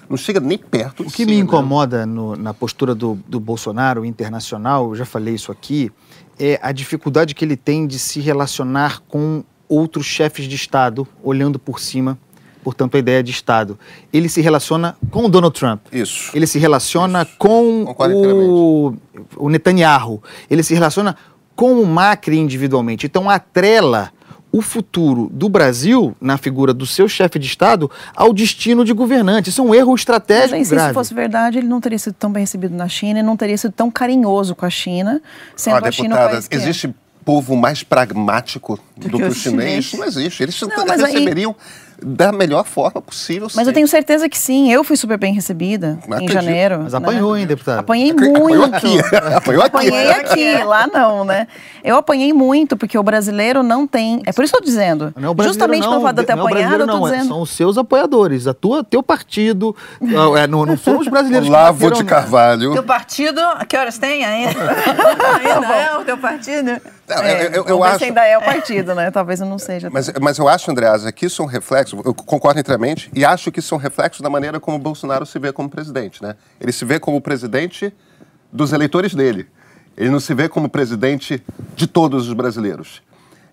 não 0.10 0.18
chega 0.18 0.40
nem 0.40 0.58
perto 0.58 1.02
O 1.02 1.06
que 1.06 1.18
si, 1.18 1.26
me 1.26 1.34
né? 1.34 1.40
incomoda 1.40 2.00
né? 2.00 2.06
no, 2.06 2.36
na 2.36 2.54
postura 2.54 2.96
do, 2.96 3.18
do 3.28 3.40
Bolsonaro 3.40 4.04
internacional, 4.04 4.90
eu 4.90 4.96
já 4.96 5.06
falei 5.06 5.36
isso 5.36 5.52
aqui, 5.52 5.92
é 6.40 6.60
a 6.62 6.72
dificuldade 6.72 7.36
que 7.36 7.46
ele 7.46 7.56
tem 7.56 7.86
de 7.86 8.00
se 8.00 8.20
relacionar 8.20 9.02
com 9.08 9.44
outros 9.70 10.06
chefes 10.06 10.48
de 10.48 10.56
Estado, 10.56 11.08
olhando 11.24 11.60
por 11.60 11.80
cima 11.80 12.18
portanto, 12.64 12.96
a 12.96 12.98
ideia 12.98 13.22
de 13.22 13.30
Estado. 13.30 13.78
Ele 14.12 14.28
se 14.28 14.42
relaciona 14.42 14.98
com 15.12 15.26
o 15.26 15.30
Donald 15.30 15.56
Trump. 15.58 15.82
Isso. 15.92 16.32
Ele 16.34 16.48
se 16.48 16.58
relaciona 16.58 17.22
Isso. 17.22 17.34
com 17.38 17.84
o, 17.84 18.96
o 19.38 19.50
Netanyahu. 19.50 20.20
Ele 20.50 20.64
se 20.64 20.74
relaciona 20.74 21.16
com 21.56 21.82
o 21.82 21.86
Macri 21.86 22.38
individualmente. 22.38 23.06
Então, 23.06 23.30
atrela 23.30 24.12
o 24.56 24.62
futuro 24.62 25.30
do 25.34 25.50
Brasil, 25.50 26.16
na 26.22 26.38
figura 26.38 26.74
do 26.74 26.86
seu 26.86 27.10
chefe 27.10 27.38
de 27.38 27.46
Estado, 27.46 27.92
ao 28.16 28.32
destino 28.32 28.86
de 28.86 28.94
governante. 28.94 29.50
Isso 29.50 29.60
é 29.60 29.64
um 29.66 29.76
erro 29.76 29.94
estratégico 29.94 30.58
Mas, 30.58 30.70
grave. 30.70 30.88
Se 30.88 30.94
fosse 30.94 31.14
verdade, 31.14 31.58
ele 31.58 31.68
não 31.68 31.82
teria 31.82 32.00
sido 32.00 32.14
tão 32.14 32.32
bem 32.32 32.44
recebido 32.44 32.74
na 32.74 32.88
China 32.88 33.20
e 33.20 33.24
não 33.24 33.36
teria 33.36 33.58
sido 33.58 33.74
tão 33.74 33.92
carinhoso 33.92 34.56
com 34.56 34.66
a 34.66 34.70
China, 34.70 35.22
sendo 35.58 35.84
ah, 35.84 35.90
a 35.90 35.92
China 35.92 36.16
o 36.16 36.30
país 36.30 36.48
que 36.48 36.56
é. 36.56 36.60
existe 36.60 36.88
é. 36.88 36.94
povo 37.26 37.54
mais 37.58 37.84
pragmático 37.84 38.80
do, 38.96 39.10
do 39.10 39.18
que 39.18 39.26
o 39.26 39.34
chinês? 39.34 39.92
Não 39.92 40.06
existe. 40.06 40.42
Eles 40.42 40.62
não, 40.62 40.86
receberiam... 40.86 41.54
Aí 41.58 41.85
da 42.02 42.32
melhor 42.32 42.66
forma 42.66 43.02
possível. 43.02 43.48
Mas 43.56 43.68
eu 43.68 43.74
tenho 43.74 43.88
certeza 43.88 44.28
que 44.28 44.38
sim. 44.38 44.72
Eu 44.72 44.84
fui 44.84 44.98
super 44.98 45.18
bem 45.18 45.34
recebida 45.34 45.98
não 46.08 46.20
em 46.20 46.26
acredito. 46.26 46.34
janeiro. 46.34 46.80
Mas 46.84 46.94
apanhou, 46.94 47.34
né? 47.34 47.42
hein, 47.42 47.48
deputado? 47.48 47.80
Apanhei 47.80 48.14
muito. 48.14 48.38
Apanhou 48.38 48.66
aqui. 48.66 49.00
apanhou 49.36 49.64
aqui. 49.64 49.76
Apanhei 49.78 50.12
aqui, 50.12 50.64
lá 50.64 50.88
não, 50.88 51.24
né? 51.24 51.48
Eu 51.84 51.98
apanhei 51.98 52.34
muito, 52.34 52.76
porque 52.76 52.98
o 52.98 53.04
brasileiro 53.04 53.64
não 53.64 53.88
tem. 53.88 54.22
É 54.26 54.34
por 54.34 54.44
isso 54.44 54.54
que 54.54 54.58
eu 54.58 54.62
estou 54.62 54.62
dizendo. 54.62 55.14
Não 55.16 55.36
é 55.38 55.44
Justamente 55.44 55.88
pelo 55.88 56.02
fato 56.02 56.16
de 56.16 56.22
eu 56.22 56.26
ter 56.26 56.36
não 56.36 56.48
é 56.48 56.52
apanhado, 56.52 56.76
eu 56.76 56.86
estou 56.86 57.08
é, 57.08 57.12
dizendo. 57.12 57.28
São 57.28 57.42
os 57.42 57.50
seus 57.52 57.78
apoiadores, 57.78 58.48
a 58.48 58.54
tua, 58.54 58.84
teu 58.84 59.04
partido. 59.04 59.76
é, 60.38 60.48
não, 60.48 60.66
não 60.66 60.78
foram 60.78 61.00
os 61.00 61.08
brasileiros 61.08 61.48
Lavo 61.50 61.92
de 61.92 62.04
Carvalho. 62.04 62.74
Teu 62.74 62.84
partido, 62.84 63.42
que 63.68 63.78
horas 63.78 63.98
tem 63.98 64.24
ainda? 64.26 64.60
ainda 64.60 65.76
é 65.76 65.98
o 65.98 66.04
teu 66.04 66.18
partido? 66.18 66.82
Não, 67.08 67.18
é, 67.18 67.48
eu, 67.48 67.52
eu, 67.52 67.66
eu 67.68 67.84
acho... 67.84 68.04
ainda 68.04 68.26
é 68.26 68.36
o 68.36 68.42
partido, 68.42 68.96
né? 68.96 69.12
Talvez 69.12 69.40
eu 69.40 69.46
não 69.46 69.60
seja. 69.60 69.90
Mas, 69.92 70.12
mas 70.20 70.40
eu 70.40 70.48
acho, 70.48 70.72
Andreasa, 70.72 71.12
que 71.12 71.28
isso 71.28 71.42
é 71.42 71.46
um 71.46 71.48
reflexo, 71.48 71.85
eu 71.94 72.14
concordo 72.14 72.60
inteiramente, 72.60 73.10
e 73.14 73.24
acho 73.24 73.52
que 73.52 73.60
isso 73.60 73.74
é 73.74 73.78
um 73.78 73.80
reflexo 73.80 74.24
da 74.24 74.30
maneira 74.30 74.60
como 74.60 74.78
o 74.78 74.80
Bolsonaro 74.80 75.26
se 75.26 75.38
vê 75.40 75.52
como 75.52 75.70
presidente, 75.70 76.22
né? 76.22 76.36
Ele 76.60 76.72
se 76.72 76.86
vê 76.86 77.00
como 77.00 77.22
presidente 77.22 77.94
dos 78.52 78.74
eleitores 78.74 79.14
dele. 79.14 79.48
Ele 79.98 80.10
não 80.10 80.20
se 80.20 80.34
vê 80.34 80.50
como 80.50 80.68
presidente 80.70 81.44
de 81.76 81.88
todos 81.88 82.28
os 82.28 82.34
brasileiros. 82.34 83.02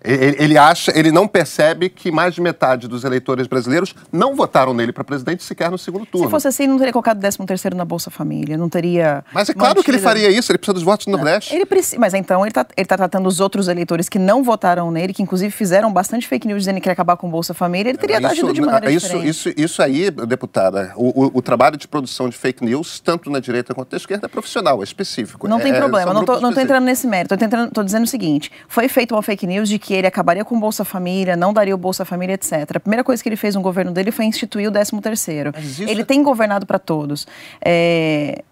Ele, 0.03 0.35
ele, 0.37 0.57
acha, 0.57 0.91
ele 0.97 1.11
não 1.11 1.27
percebe 1.27 1.89
que 1.89 2.11
mais 2.11 2.35
de 2.35 2.41
metade 2.41 2.87
dos 2.87 3.03
eleitores 3.03 3.47
brasileiros 3.47 3.95
não 4.11 4.35
votaram 4.35 4.73
nele 4.73 4.91
para 4.91 5.03
presidente 5.03 5.43
sequer 5.43 5.71
no 5.71 5.77
segundo 5.77 6.05
turno. 6.05 6.27
Se 6.27 6.31
fosse 6.31 6.47
assim, 6.47 6.67
não 6.67 6.77
teria 6.77 6.91
colocado 6.91 7.19
13 7.19 7.37
terceiro 7.45 7.77
na 7.77 7.85
Bolsa 7.85 8.11
Família, 8.11 8.57
não 8.57 8.67
teria... 8.67 9.23
Mas 9.33 9.49
é 9.49 9.53
claro 9.53 9.81
que 9.81 9.89
ele 9.89 9.99
faria 9.99 10.29
isso, 10.29 10.51
ele 10.51 10.57
precisa 10.57 10.73
dos 10.73 10.83
votos 10.83 11.05
do 11.05 11.11
Nordeste. 11.11 11.55
Ele 11.55 11.65
precisa, 11.65 11.99
mas 11.99 12.13
então 12.13 12.41
ele 12.41 12.49
está 12.49 12.63
tá 12.63 12.97
tratando 12.97 13.27
os 13.27 13.39
outros 13.39 13.67
eleitores 13.67 14.09
que 14.09 14.19
não 14.19 14.43
votaram 14.43 14.91
nele, 14.91 15.13
que 15.13 15.23
inclusive 15.23 15.51
fizeram 15.51 15.91
bastante 15.91 16.27
fake 16.27 16.47
news 16.47 16.63
dizendo 16.63 16.81
que 16.81 16.89
ia 16.89 16.93
acabar 16.93 17.15
com 17.15 17.29
Bolsa 17.29 17.53
Família, 17.53 17.89
ele 17.89 17.97
teria 17.97 18.17
isso, 18.17 18.27
agido 18.27 18.53
de 18.53 18.61
maneira 18.61 18.91
isso, 18.91 19.07
diferente. 19.07 19.29
Isso, 19.29 19.49
isso 19.55 19.81
aí, 19.81 20.11
deputada, 20.11 20.91
o, 20.95 21.25
o, 21.25 21.31
o, 21.35 21.41
trabalho 21.41 21.77
de 21.77 21.87
produção 21.87 22.27
de 22.27 22.37
fake 22.37 22.63
news, 22.63 22.99
tanto 22.99 23.29
na 23.29 23.39
direita 23.39 23.73
quanto 23.73 23.91
na 23.91 23.97
esquerda, 23.97 24.25
é 24.25 24.29
profissional, 24.29 24.81
é 24.81 24.83
específico. 24.83 25.47
Não 25.47 25.59
é, 25.59 25.63
tem 25.63 25.73
problema, 25.73 26.13
não 26.13 26.21
estou 26.21 26.61
entrando 26.61 26.83
nesse 26.83 27.07
mérito, 27.07 27.35
estou 27.35 27.83
dizendo 27.83 28.03
o 28.03 28.07
seguinte, 28.07 28.51
foi 28.67 28.87
feita 28.87 29.15
uma 29.15 29.21
fake 29.21 29.47
news 29.47 29.69
de 29.69 29.79
que 29.79 29.92
ele 29.93 30.07
acabaria 30.07 30.43
com 30.43 30.59
Bolsa 30.59 30.83
Família, 30.83 31.35
não 31.35 31.53
daria 31.53 31.73
o 31.73 31.77
Bolsa 31.77 32.05
Família, 32.05 32.33
etc. 32.33 32.75
A 32.75 32.79
primeira 32.79 33.03
coisa 33.03 33.21
que 33.21 33.29
ele 33.29 33.35
fez 33.35 33.55
no 33.55 33.61
governo 33.61 33.91
dele 33.91 34.11
foi 34.11 34.25
instituir 34.25 34.67
o 34.67 34.71
13 34.71 35.01
terceiro. 35.01 35.51
Ele 35.79 36.03
tem 36.03 36.23
governado 36.23 36.65
para 36.65 36.79
todos. 36.79 37.27
É, 37.63 38.43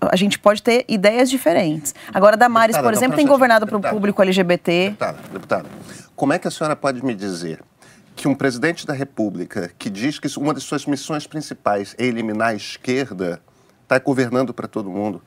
a 0.00 0.16
gente 0.16 0.38
pode 0.38 0.62
ter 0.62 0.84
ideias 0.88 1.30
diferentes. 1.30 1.94
Agora, 2.12 2.36
Damares, 2.36 2.76
deputada, 2.76 2.92
por 2.92 2.98
exemplo, 2.98 3.16
tem 3.16 3.26
governado 3.26 3.66
para 3.66 3.76
o 3.76 3.80
público 3.80 4.22
LGBT. 4.22 4.90
Deputada, 4.90 5.18
deputada, 5.32 5.68
como 6.14 6.32
é 6.32 6.38
que 6.38 6.46
a 6.46 6.50
senhora 6.50 6.76
pode 6.76 7.04
me 7.04 7.14
dizer 7.14 7.62
que 8.14 8.28
um 8.28 8.34
presidente 8.34 8.86
da 8.86 8.92
República 8.92 9.70
que 9.78 9.88
diz 9.88 10.18
que 10.18 10.28
uma 10.38 10.52
das 10.52 10.62
suas 10.62 10.84
missões 10.84 11.26
principais 11.26 11.94
é 11.98 12.04
eliminar 12.04 12.48
a 12.48 12.54
esquerda 12.54 13.40
está 13.82 13.98
governando 13.98 14.52
para 14.52 14.68
todo 14.68 14.90
mundo? 14.90 15.22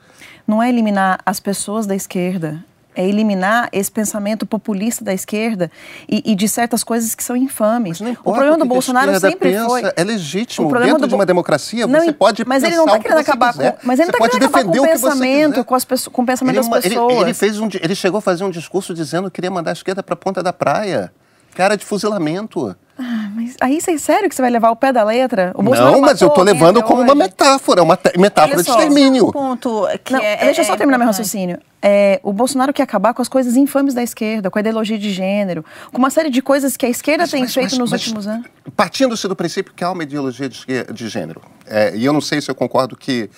Não 0.48 0.62
é 0.62 0.70
eliminar 0.70 1.20
as 1.26 1.40
pessoas 1.40 1.88
da 1.88 1.96
esquerda, 1.96 2.64
é 2.96 3.08
eliminar 3.08 3.70
esse 3.72 3.92
pensamento 3.92 4.46
populista 4.46 5.04
da 5.04 5.14
esquerda 5.14 5.72
e, 6.08 6.32
e 6.32 6.36
de 6.36 6.48
certas 6.48 6.84
coisas 6.84 7.16
que 7.16 7.24
são 7.24 7.36
infames. 7.36 8.00
o 8.02 8.34
problema 8.34 8.58
do 8.58 8.66
Bolsonaro 8.66 9.18
sempre 9.20 9.52
pensa, 9.52 9.66
foi. 9.66 9.82
É 9.96 10.04
legítimo. 10.04 10.72
Dentro 10.72 11.00
do... 11.00 11.08
de 11.08 11.16
uma 11.16 11.26
democracia, 11.26 11.88
não, 11.88 12.02
você 12.02 12.14
pode 12.14 12.46
mas 12.46 12.64
ele 12.64 12.76
não 12.76 12.86
está 12.86 13.00
querendo 13.00 13.20
acabar 13.20 13.54
com. 13.54 13.74
Mas 13.84 14.00
ele 14.00 14.12
não 14.12 14.18
está 14.18 14.30
querendo 14.30 14.50
acabar 14.50 14.64
com 14.64 14.80
o 14.80 14.84
pensamento, 14.84 15.66
com, 15.66 15.76
as, 15.76 15.86
com 15.86 16.22
o 16.22 16.26
pensamento 16.26 16.56
ele, 16.56 16.70
das 16.70 16.84
pessoas. 16.84 17.14
Ele, 17.14 17.22
ele, 17.24 17.34
fez 17.34 17.60
um, 17.60 17.70
ele 17.82 17.96
chegou 17.96 18.18
a 18.18 18.22
fazer 18.22 18.44
um 18.44 18.50
discurso 18.50 18.94
dizendo 18.94 19.30
que 19.30 19.36
queria 19.36 19.52
mandar 19.52 19.72
a 19.72 19.74
esquerda 19.74 20.02
para 20.02 20.14
a 20.14 20.18
ponta 20.18 20.42
da 20.42 20.54
praia. 20.54 21.12
Cara 21.54 21.76
de 21.76 21.86
fuzilamento. 21.86 22.76
Ah, 22.98 23.30
mas 23.36 23.56
aí 23.60 23.82
você 23.82 23.92
é 23.92 23.98
sério 23.98 24.30
que 24.30 24.36
você 24.36 24.42
vai 24.42 24.52
levar 24.52 24.70
o 24.70 24.76
pé 24.76 24.94
da 24.94 25.04
letra? 25.04 25.52
O 25.56 25.64
não, 25.64 26.00
mas 26.00 26.22
eu 26.22 26.28
estou 26.28 26.44
levando 26.44 26.82
como 26.84 27.02
hoje. 27.02 27.10
uma 27.10 27.16
metáfora, 27.16 27.82
uma 27.82 27.98
metáfora 28.18 28.62
de 28.62 28.70
extermínio. 28.70 29.30
Um 29.30 29.32
ponto 29.32 29.88
que 30.04 30.14
não, 30.14 30.20
é, 30.20 30.38
deixa 30.38 30.62
eu 30.62 30.66
só 30.66 30.76
é 30.76 30.78
terminar 30.78 31.00
meu 31.00 31.08
raciocínio. 31.08 31.58
É, 31.82 32.20
o 32.24 32.32
Bolsonaro 32.32 32.72
quer 32.72 32.84
acabar 32.84 33.14
com 33.14 33.22
as 33.22 33.28
coisas 33.28 33.58
infames 33.58 33.96
da 33.96 34.04
esquerda, 34.04 34.52
com 34.52 34.60
a 34.60 34.62
ideologia 34.62 34.98
de 34.98 35.12
gênero, 35.12 35.66
com 35.92 35.98
uma 35.98 36.12
série 36.12 36.30
de 36.30 36.42
coisas 36.42 36.78
que 36.78 36.86
a 36.86 36.90
esquerda 36.90 37.24
mas, 37.24 37.32
tem 37.32 37.42
mas, 37.42 37.54
feito 37.54 37.72
mas, 37.72 37.80
nos 37.80 37.92
últimos 37.92 38.28
anos. 38.28 38.46
Partindo-se 38.76 39.28
do 39.28 39.36
princípio 39.36 39.74
que 39.74 39.84
há 39.84 39.92
uma 39.92 40.04
ideologia 40.04 40.48
de, 40.48 40.64
de 40.94 41.08
gênero, 41.10 41.42
é, 41.66 41.96
e 41.96 42.06
eu 42.06 42.14
não 42.14 42.22
sei 42.22 42.42
se 42.42 42.50
eu 42.50 42.56
concordo 42.56 42.96
que 42.96 43.30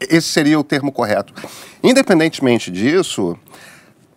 esse 0.00 0.28
seria 0.28 0.58
o 0.58 0.64
termo 0.64 0.92
correto. 0.92 1.34
Independentemente 1.82 2.70
disso, 2.70 3.36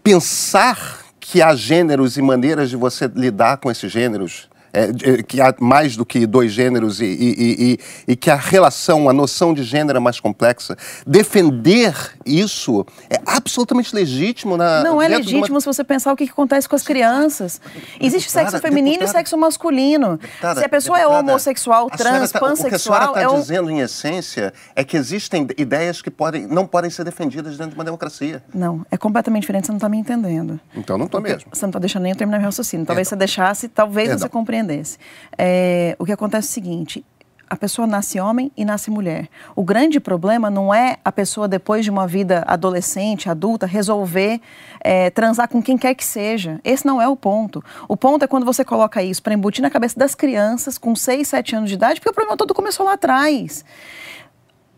pensar 0.03 0.99
que 1.19 1.41
há 1.41 1.55
gêneros 1.55 2.15
e 2.15 2.21
maneiras 2.21 2.69
de 2.69 2.75
você 2.75 3.11
lidar 3.13 3.57
com 3.57 3.71
esses 3.71 3.91
gêneros 3.91 4.47
é, 4.73 5.21
que 5.21 5.39
há 5.39 5.53
mais 5.59 5.95
do 5.95 6.03
que 6.03 6.25
dois 6.25 6.51
gêneros 6.51 6.99
e, 6.99 7.05
e, 7.05 7.35
e, 7.37 7.79
e, 8.07 8.15
que 8.15 8.31
a 8.31 8.35
relação, 8.35 9.07
a 9.07 9.13
noção 9.13 9.53
de 9.53 9.63
gênero 9.63 9.97
é 9.97 9.99
mais 9.99 10.19
complexa. 10.19 10.75
Defender 11.05 11.93
isso 12.25 12.83
é 13.09 13.21
absolutamente 13.25 13.95
legítimo 13.95 14.57
na. 14.57 14.83
Não 14.83 14.99
é 14.99 15.07
legítimo 15.07 15.53
uma... 15.53 15.59
se 15.59 15.65
você 15.65 15.83
pensar 15.83 16.11
o 16.11 16.15
que, 16.15 16.25
que 16.25 16.31
acontece 16.31 16.67
com 16.67 16.75
as 16.75 16.81
crianças. 16.81 17.61
Existe 18.01 18.27
deputada, 18.27 18.51
sexo 18.51 18.61
feminino 18.61 18.99
deputada, 18.99 19.11
e 19.11 19.13
sexo 19.19 19.37
masculino. 19.37 20.17
Deputada, 20.17 20.59
se 20.59 20.65
a 20.65 20.69
pessoa 20.69 20.99
é 20.99 21.05
homossexual, 21.05 21.89
trans, 21.91 22.31
tá, 22.31 22.39
pansexual. 22.39 22.65
O 22.65 22.69
que 22.69 22.75
a 22.75 22.79
senhora 22.79 23.05
está 23.05 23.21
é 23.21 23.29
um... 23.29 23.39
dizendo, 23.39 23.69
em 23.69 23.79
essência, 23.79 24.53
é 24.75 24.83
que 24.83 24.97
existem 24.97 25.47
ideias 25.55 26.01
que 26.01 26.09
podem, 26.09 26.47
não 26.47 26.65
podem 26.65 26.89
ser 26.89 27.03
defendidas 27.03 27.57
dentro 27.57 27.71
de 27.71 27.75
uma 27.75 27.85
democracia. 27.85 28.43
Não, 28.53 28.83
é 28.89 28.97
completamente 28.97 29.41
diferente, 29.41 29.67
você 29.67 29.71
não 29.71 29.77
está 29.77 29.89
me 29.89 29.97
entendendo. 29.97 30.59
Então 30.75 30.97
não 30.97 31.05
estou 31.05 31.21
mesmo. 31.21 31.49
Você 31.53 31.61
não 31.61 31.69
está 31.69 31.79
deixando 31.79 32.03
nem 32.03 32.11
eu 32.11 32.17
terminar 32.17 32.39
meu 32.39 32.47
raciocínio. 32.47 32.85
Talvez 32.85 33.07
você 33.07 33.15
deixasse, 33.15 33.67
talvez 33.67 34.11
você 34.11 34.27
compreenda 34.27 34.62
desse. 34.63 34.97
É, 35.37 35.95
o 35.99 36.05
que 36.05 36.11
acontece 36.11 36.47
é 36.47 36.49
o 36.49 36.53
seguinte: 36.53 37.05
a 37.53 37.55
pessoa 37.55 37.85
nasce 37.85 38.19
homem 38.19 38.51
e 38.57 38.65
nasce 38.65 38.89
mulher. 38.89 39.29
O 39.55 39.63
grande 39.63 39.99
problema 39.99 40.49
não 40.49 40.73
é 40.73 40.97
a 41.05 41.11
pessoa, 41.11 41.47
depois 41.47 41.85
de 41.85 41.91
uma 41.91 42.07
vida 42.07 42.43
adolescente, 42.47 43.29
adulta, 43.29 43.67
resolver 43.67 44.41
é, 44.79 45.11
transar 45.11 45.47
com 45.47 45.61
quem 45.61 45.77
quer 45.77 45.93
que 45.93 46.03
seja. 46.03 46.59
Esse 46.63 46.83
não 46.83 46.99
é 46.99 47.07
o 47.07 47.15
ponto. 47.15 47.63
O 47.87 47.95
ponto 47.95 48.23
é 48.23 48.27
quando 48.27 48.43
você 48.43 48.65
coloca 48.65 49.03
isso 49.03 49.21
para 49.21 49.35
embutir 49.35 49.61
na 49.61 49.69
cabeça 49.69 49.99
das 49.99 50.15
crianças 50.15 50.79
com 50.79 50.95
6, 50.95 51.27
7 51.27 51.55
anos 51.55 51.69
de 51.69 51.75
idade, 51.75 51.99
porque 51.99 52.09
o 52.09 52.13
problema 52.13 52.35
todo 52.35 52.55
começou 52.55 52.87
lá 52.87 52.93
atrás. 52.93 53.63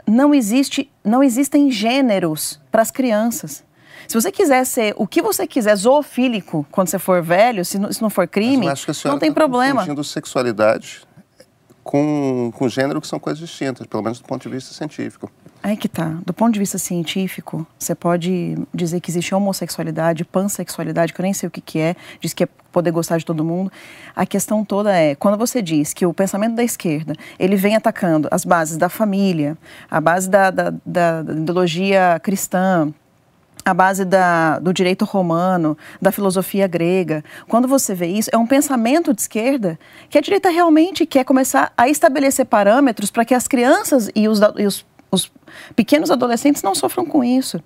Não, 0.05 0.35
existe, 0.35 0.91
não 1.01 1.23
existem 1.23 1.71
gêneros 1.71 2.59
para 2.69 2.81
as 2.81 2.91
crianças. 2.91 3.63
Se 4.07 4.13
você 4.13 4.31
quiser 4.31 4.65
ser 4.65 4.93
o 4.97 5.07
que 5.07 5.21
você 5.21 5.47
quiser, 5.47 5.75
zoofílico, 5.75 6.65
quando 6.71 6.87
você 6.87 6.99
for 6.99 7.21
velho, 7.21 7.63
se 7.65 7.77
não, 7.77 7.91
se 7.91 8.01
não 8.01 8.09
for 8.09 8.27
crime, 8.27 8.67
não 9.05 9.19
tem 9.19 9.29
tá 9.29 9.35
problema. 9.35 9.81
confundindo 9.81 10.03
sexualidade 10.03 11.01
com, 11.85 12.51
com 12.55 12.67
gênero, 12.67 12.99
que 12.99 13.07
são 13.07 13.19
coisas 13.19 13.39
distintas, 13.39 13.85
pelo 13.85 14.01
menos 14.01 14.19
do 14.19 14.25
ponto 14.25 14.41
de 14.41 14.49
vista 14.49 14.73
científico. 14.73 15.31
Aí 15.61 15.77
que 15.77 15.87
tá. 15.87 16.17
Do 16.25 16.33
ponto 16.33 16.53
de 16.53 16.59
vista 16.59 16.79
científico, 16.79 17.65
você 17.77 17.93
pode 17.93 18.57
dizer 18.73 18.99
que 18.99 19.11
existe 19.11 19.33
homossexualidade, 19.35 20.25
pansexualidade, 20.25 21.13
que 21.13 21.21
eu 21.21 21.23
nem 21.23 21.33
sei 21.33 21.47
o 21.47 21.51
que, 21.51 21.61
que 21.61 21.79
é, 21.79 21.95
diz 22.19 22.33
que 22.33 22.43
é 22.43 22.47
poder 22.71 22.89
gostar 22.91 23.19
de 23.19 23.25
todo 23.25 23.43
mundo. 23.45 23.71
A 24.15 24.25
questão 24.25 24.65
toda 24.65 24.91
é, 24.95 25.13
quando 25.13 25.37
você 25.37 25.61
diz 25.61 25.93
que 25.93 26.05
o 26.07 26.13
pensamento 26.13 26.55
da 26.55 26.63
esquerda, 26.63 27.13
ele 27.37 27.55
vem 27.55 27.75
atacando 27.75 28.27
as 28.31 28.43
bases 28.43 28.77
da 28.77 28.89
família, 28.89 29.55
a 29.89 30.01
base 30.01 30.27
da, 30.27 30.49
da, 30.49 30.73
da, 30.83 31.21
da 31.21 31.33
ideologia 31.33 32.19
cristã, 32.21 32.91
a 33.65 33.73
base 33.73 34.05
da, 34.05 34.59
do 34.59 34.71
direito 34.71 35.03
romano, 35.03 35.75
da 35.99 36.11
filosofia 36.11 36.67
grega. 36.67 37.23
Quando 37.47 37.67
você 37.67 37.95
vê 37.95 38.05
isso, 38.05 38.29
é 38.31 38.37
um 38.37 38.45
pensamento 38.45 39.11
de 39.11 39.21
esquerda 39.21 39.79
que 40.07 40.19
a 40.19 40.21
direita 40.21 40.49
realmente 40.49 41.03
quer 41.05 41.25
começar 41.25 41.73
a 41.75 41.89
estabelecer 41.89 42.45
parâmetros 42.45 43.09
para 43.09 43.25
que 43.25 43.33
as 43.33 43.47
crianças 43.47 44.09
e 44.15 44.27
os, 44.27 44.39
e 44.57 44.67
os, 44.67 44.85
os 45.11 45.31
pequenos 45.75 46.11
adolescentes 46.11 46.61
não 46.61 46.75
sofram 46.75 47.07
com 47.07 47.23
isso. 47.23 47.59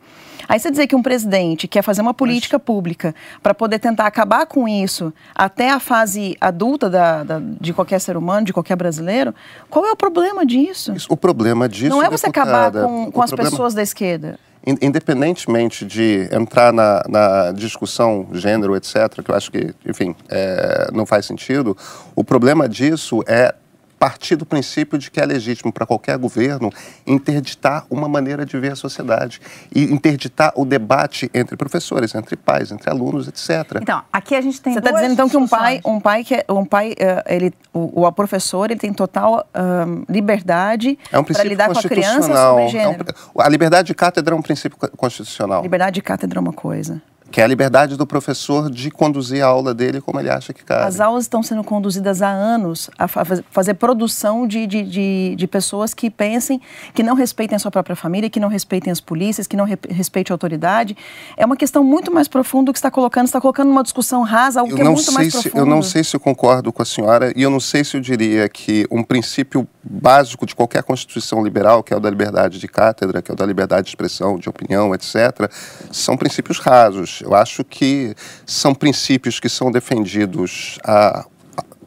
Aí 0.48 0.58
você 0.58 0.72
dizer 0.72 0.88
que 0.88 0.96
um 0.96 1.04
presidente 1.04 1.68
quer 1.68 1.84
fazer 1.84 2.02
uma 2.02 2.14
política 2.14 2.58
Mas... 2.58 2.66
pública 2.66 3.14
para 3.44 3.54
poder 3.54 3.78
tentar 3.78 4.08
acabar 4.08 4.46
com 4.46 4.68
isso 4.68 5.14
até 5.36 5.70
a 5.70 5.80
fase 5.82 6.36
adulta 6.40 6.90
da, 6.90 7.24
da, 7.24 7.42
de 7.60 7.74
qualquer 7.74 8.00
ser 8.00 8.16
humano, 8.16 8.46
de 8.46 8.54
qualquer 8.54 8.78
brasileiro, 8.78 9.36
qual 9.70 9.86
é 9.86 9.92
o 9.92 9.98
problema 9.98 10.46
disso? 10.46 10.94
Isso, 10.94 11.08
o 11.10 11.18
problema 11.18 11.68
disso, 11.68 11.90
Não 11.90 12.02
é 12.02 12.10
você 12.10 12.28
deputada, 12.28 12.80
acabar 12.80 12.88
com, 12.88 13.12
com 13.12 13.22
as 13.22 13.30
problema... 13.30 13.52
pessoas 13.52 13.74
da 13.74 13.84
esquerda 13.84 14.40
independentemente 14.66 15.86
de 15.86 16.28
entrar 16.32 16.74
na, 16.74 17.04
na, 17.08 17.52
discussão 17.52 18.28
gênero, 18.34 18.76
etc., 18.76 19.22
que 19.24 19.32
eu 19.32 19.36
acho 19.36 19.52
que, 19.52 19.74
enfim, 19.86 20.16
é, 20.30 20.90
não 20.94 21.06
faz 21.06 21.26
sentido, 21.26 21.78
o 22.16 22.24
problema 22.24 22.68
disso 22.68 23.24
é 23.28 23.56
partir 24.00 24.38
do 24.38 24.46
princípio 24.46 24.98
de 24.98 25.12
que 25.12 25.20
é 25.20 25.26
legítimo 25.26 25.72
para 25.72 25.86
qualquer 25.86 26.18
governo 26.18 26.72
interditar 27.06 27.86
uma 27.90 28.08
maneira 28.08 28.46
de 28.46 28.58
ver 28.58 28.72
a 28.72 28.76
sociedade 28.76 29.42
e 29.76 29.84
interditar 29.84 30.54
o 30.56 30.64
debate 30.64 31.30
entre 31.34 31.58
professores, 31.58 32.16
entre 32.16 32.38
pais, 32.38 32.72
entre 32.72 32.90
alunos, 32.90 33.28
etc. 33.28 33.80
Então, 33.82 34.02
aqui 34.12 34.36
a 34.36 34.42
gente 34.42 34.62
tem 34.62 34.74
Você 34.74 34.80
está 34.80 34.92
dizendo 34.92 35.14
então 35.14 35.30
que 35.30 35.36
um 35.36 35.48
pai, 35.48 35.82
um 35.86 36.00
pai 36.00 36.24
que 36.24 36.36
é, 36.36 36.46
um 36.50 36.66
pai, 36.66 36.96
eh, 36.98 37.24
ele, 37.28 37.54
o, 37.74 38.06
o 38.06 38.12
professor, 38.14 38.72
ele 38.72 38.80
tem 38.80 38.94
total 38.94 39.46
um, 39.54 40.06
liberdade 40.12 40.98
é 41.12 41.20
um 41.20 41.24
para 41.24 41.44
lidar 41.44 41.70
com 41.70 41.78
a 41.78 41.84
criança 41.84 42.34
sobre 42.34 42.70
gênero. 42.70 43.06
É 43.08 43.40
um, 43.40 43.42
a 43.42 43.50
liberdade 43.50 43.88
de 43.88 43.94
cátedra 43.94 44.34
é 44.34 44.38
um 44.38 44.42
princípio 44.42 44.78
constitucional. 44.96 45.62
Liberdade 45.62 45.96
de 45.96 46.02
cátedra 46.02 46.40
é 46.40 46.42
uma 46.42 46.54
coisa 46.54 47.02
que 47.32 47.42
é 47.42 47.44
a 47.44 47.48
liberdade 47.48 47.96
do 47.96 48.06
professor 48.06 48.70
de 48.70 48.90
conduzir 48.90 49.44
a 49.44 49.48
aula 49.48 49.74
dele 49.74 50.02
como 50.02 50.20
ele 50.20 50.30
acha 50.30 50.54
que 50.54 50.64
cabe. 50.64 50.86
As 50.86 51.00
aulas 51.00 51.26
estão 51.26 51.44
sendo 51.44 51.64
conduzidas 51.64 52.22
há 52.22 52.30
anos 52.30 52.90
a 52.98 53.08
fazer 53.08 53.76
produção 53.76 54.48
de, 54.48 54.66
de, 54.66 54.84
de, 54.84 55.36
de, 55.36 55.48
pessoas 55.48 55.94
que 55.94 56.10
pensem, 56.10 56.60
que 56.94 57.04
não 57.04 57.16
respeitem 57.16 57.56
a 57.56 57.60
sua 57.60 57.72
própria 57.72 57.96
família, 57.96 58.30
que 58.30 58.40
não 58.40 58.50
respeitem 58.50 58.92
as 58.92 59.00
polícias, 59.00 59.48
que 59.48 59.56
não 59.56 59.66
re, 59.66 59.78
respeitem 59.90 60.34
a 60.34 60.36
autoridade. 60.36 60.98
É 61.38 61.46
uma 61.46 61.56
questão 61.56 61.84
muito 61.84 62.12
mais 62.12 62.28
profunda 62.28 62.72
que 62.72 62.78
está 62.78 62.90
colocando, 62.90 63.26
está 63.26 63.40
colocando 63.40 63.70
uma 63.70 63.84
discussão 63.84 64.24
rasa, 64.24 64.62
algo 64.62 64.72
eu 64.72 64.76
que 64.76 64.82
é 64.82 64.86
muito 64.86 65.12
mais 65.12 65.34
se, 65.34 65.42
profundo. 65.42 65.62
Eu 65.62 65.66
não 65.66 65.82
sei 65.82 66.04
se 66.04 66.16
eu 66.16 66.20
concordo 66.20 66.72
com 66.74 66.82
a 66.82 66.86
senhora 66.86 67.32
e 67.36 67.42
eu 67.42 67.50
não 67.50 67.60
sei 67.60 67.84
se 67.84 67.96
eu 67.96 68.02
diria 68.02 68.50
que 68.50 68.88
um 68.92 69.04
princípio 69.04 69.68
básico 69.84 70.46
de 70.46 70.56
qualquer 70.56 70.84
constituição 70.84 71.44
liberal, 71.44 71.84
que 71.84 71.94
é 71.94 71.98
o 71.98 72.00
da 72.00 72.10
liberdade 72.10 72.60
de 72.60 72.68
cátedra, 72.68 73.22
que 73.22 73.32
é 73.32 73.34
o 73.34 73.38
da 73.38 73.46
liberdade 73.46 73.84
de 73.84 73.90
expressão, 73.90 74.38
de 74.38 74.50
opinião, 74.50 74.94
etc., 74.94 75.50
são 75.92 76.18
princípios 76.18 76.60
rasos. 76.60 77.19
Eu 77.22 77.34
acho 77.34 77.64
que 77.64 78.16
são 78.46 78.74
princípios 78.74 79.40
que 79.40 79.50
são 79.50 79.72
defendidos 79.72 80.78
há 80.84 81.26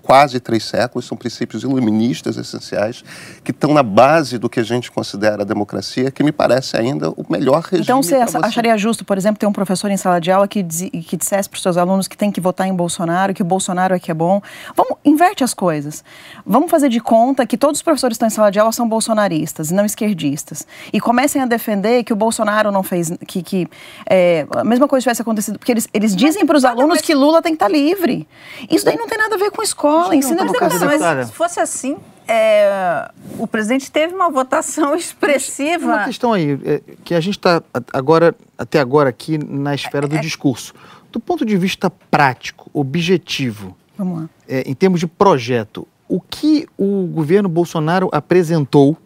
quase 0.03 0.41
três 0.41 0.65
séculos, 0.65 1.07
são 1.07 1.17
princípios 1.17 1.63
iluministas 1.63 2.37
essenciais 2.37 3.05
que 3.45 3.51
estão 3.51 3.73
na 3.73 3.83
base 3.83 4.39
do 4.39 4.49
que 4.49 4.61
a 4.61 4.63
gente 4.63 4.91
considera 4.91 5.43
a 5.43 5.45
democracia, 5.45 6.11
que 6.11 6.23
me 6.23 6.33
parece 6.33 6.77
ainda 6.77 7.11
o 7.11 7.25
melhor 7.29 7.63
regime. 7.63 7.83
Então 7.83 8.03
você, 8.03 8.25
você 8.25 8.39
acharia 8.39 8.77
justo, 8.77 9.05
por 9.05 9.17
exemplo, 9.17 9.39
ter 9.39 9.47
um 9.47 9.53
professor 9.53 9.91
em 9.91 9.97
sala 9.97 10.21
de 10.21 10.31
aula 10.31 10.49
que, 10.49 10.63
diz, 10.63 10.91
que 11.07 11.17
dissesse 11.17 11.49
para 11.49 11.57
os 11.57 11.63
seus 11.63 11.77
alunos 11.77 12.09
que 12.09 12.17
tem 12.17 12.31
que 12.31 12.41
votar 12.41 12.67
em 12.67 12.75
Bolsonaro, 12.75 13.33
que 13.33 13.43
o 13.43 13.45
Bolsonaro 13.45 13.95
é 13.95 13.99
que 13.99 14.11
é 14.11 14.15
bom? 14.15 14.43
Vamos, 14.77 14.97
inverte 15.05 15.45
as 15.45 15.55
coisas. 15.55 16.05
Vamos 16.45 16.71
fazer 16.71 16.89
de 16.89 17.01
conta 17.01 17.47
que 17.47 17.57
todos 17.57 17.79
os 17.79 17.83
professores 17.83 18.17
que 18.17 18.25
estão 18.25 18.29
em 18.29 18.31
sala 18.31 18.51
de 18.51 18.59
aula 18.59 18.73
são 18.73 18.89
bolsonaristas 18.89 19.71
e 19.71 19.75
não 19.75 19.85
esquerdistas. 19.85 20.67
E 20.93 21.01
comecem 21.01 21.41
a 21.41 21.47
defender 21.47 22.03
que 22.05 22.13
o 22.13 22.17
Bolsonaro 22.17 22.71
não 22.73 22.83
fez, 22.83 23.13
que, 23.27 23.43
que 23.43 23.69
é, 24.09 24.47
a 24.51 24.65
mesma 24.65 24.89
coisa 24.89 25.03
tivesse 25.05 25.23
acontecido, 25.23 25.59
porque 25.59 25.73
eles, 25.73 25.89
eles 25.95 26.17
dizem 26.17 26.45
para 26.45 26.57
os 26.57 26.65
alunos 26.65 27.01
que 27.01 27.15
Lula 27.15 27.41
tem 27.41 27.53
que 27.53 27.57
estar 27.57 27.69
livre. 27.69 28.27
Isso 28.71 28.85
daí 28.85 28.97
não 28.97 29.07
tem 29.07 29.19
nada 29.19 29.35
a 29.35 29.39
ver 29.39 29.51
com 29.51 29.63
escola, 29.63 29.92
ensino 30.13 30.43
educação. 30.43 30.87
Mas 30.87 31.29
se 31.29 31.33
fosse 31.33 31.61
assim, 31.61 31.97
é, 32.27 33.11
o 33.39 33.47
presidente 33.47 33.91
teve 33.91 34.15
uma 34.15 34.31
votação 34.31 34.95
expressiva. 34.97 35.87
Uma 35.87 36.05
questão 36.05 36.33
aí, 36.33 36.59
é, 36.65 36.81
que 37.05 37.15
a 37.15 37.21
gente 37.21 37.39
está 37.39 37.63
agora, 37.93 38.35
até 38.57 38.81
agora 38.81 39.11
aqui 39.11 39.39
na 39.39 39.75
esfera 39.75 40.07
do 40.07 40.15
é, 40.17 40.19
é. 40.19 40.21
discurso. 40.21 40.75
Do 41.11 41.21
ponto 41.21 41.45
de 41.45 41.57
vista 41.57 41.91
prático, 41.91 42.71
objetivo, 42.73 43.77
Vamos 43.97 44.23
lá. 44.23 44.29
É, 44.49 44.69
em 44.69 44.75
termos 44.75 45.01
de 45.01 45.07
projeto, 45.07 45.87
o 46.09 46.21
que 46.21 46.67
o 46.77 47.07
governo 47.07 47.49
Bolsonaro 47.49 48.09
apresentou 48.13 48.97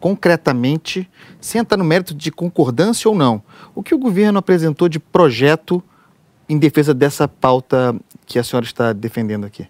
concretamente, 0.00 1.08
sem 1.40 1.60
entrar 1.60 1.76
no 1.76 1.84
mérito 1.84 2.14
de 2.14 2.30
concordância 2.30 3.08
ou 3.08 3.14
não, 3.16 3.42
o 3.74 3.82
que 3.82 3.94
o 3.94 3.98
governo 3.98 4.38
apresentou 4.38 4.88
de 4.88 4.98
projeto 4.98 5.82
em 6.48 6.56
defesa 6.56 6.94
dessa 6.94 7.26
pauta 7.26 7.94
que 8.24 8.38
a 8.38 8.44
senhora 8.44 8.64
está 8.64 8.92
defendendo 8.92 9.44
aqui? 9.44 9.66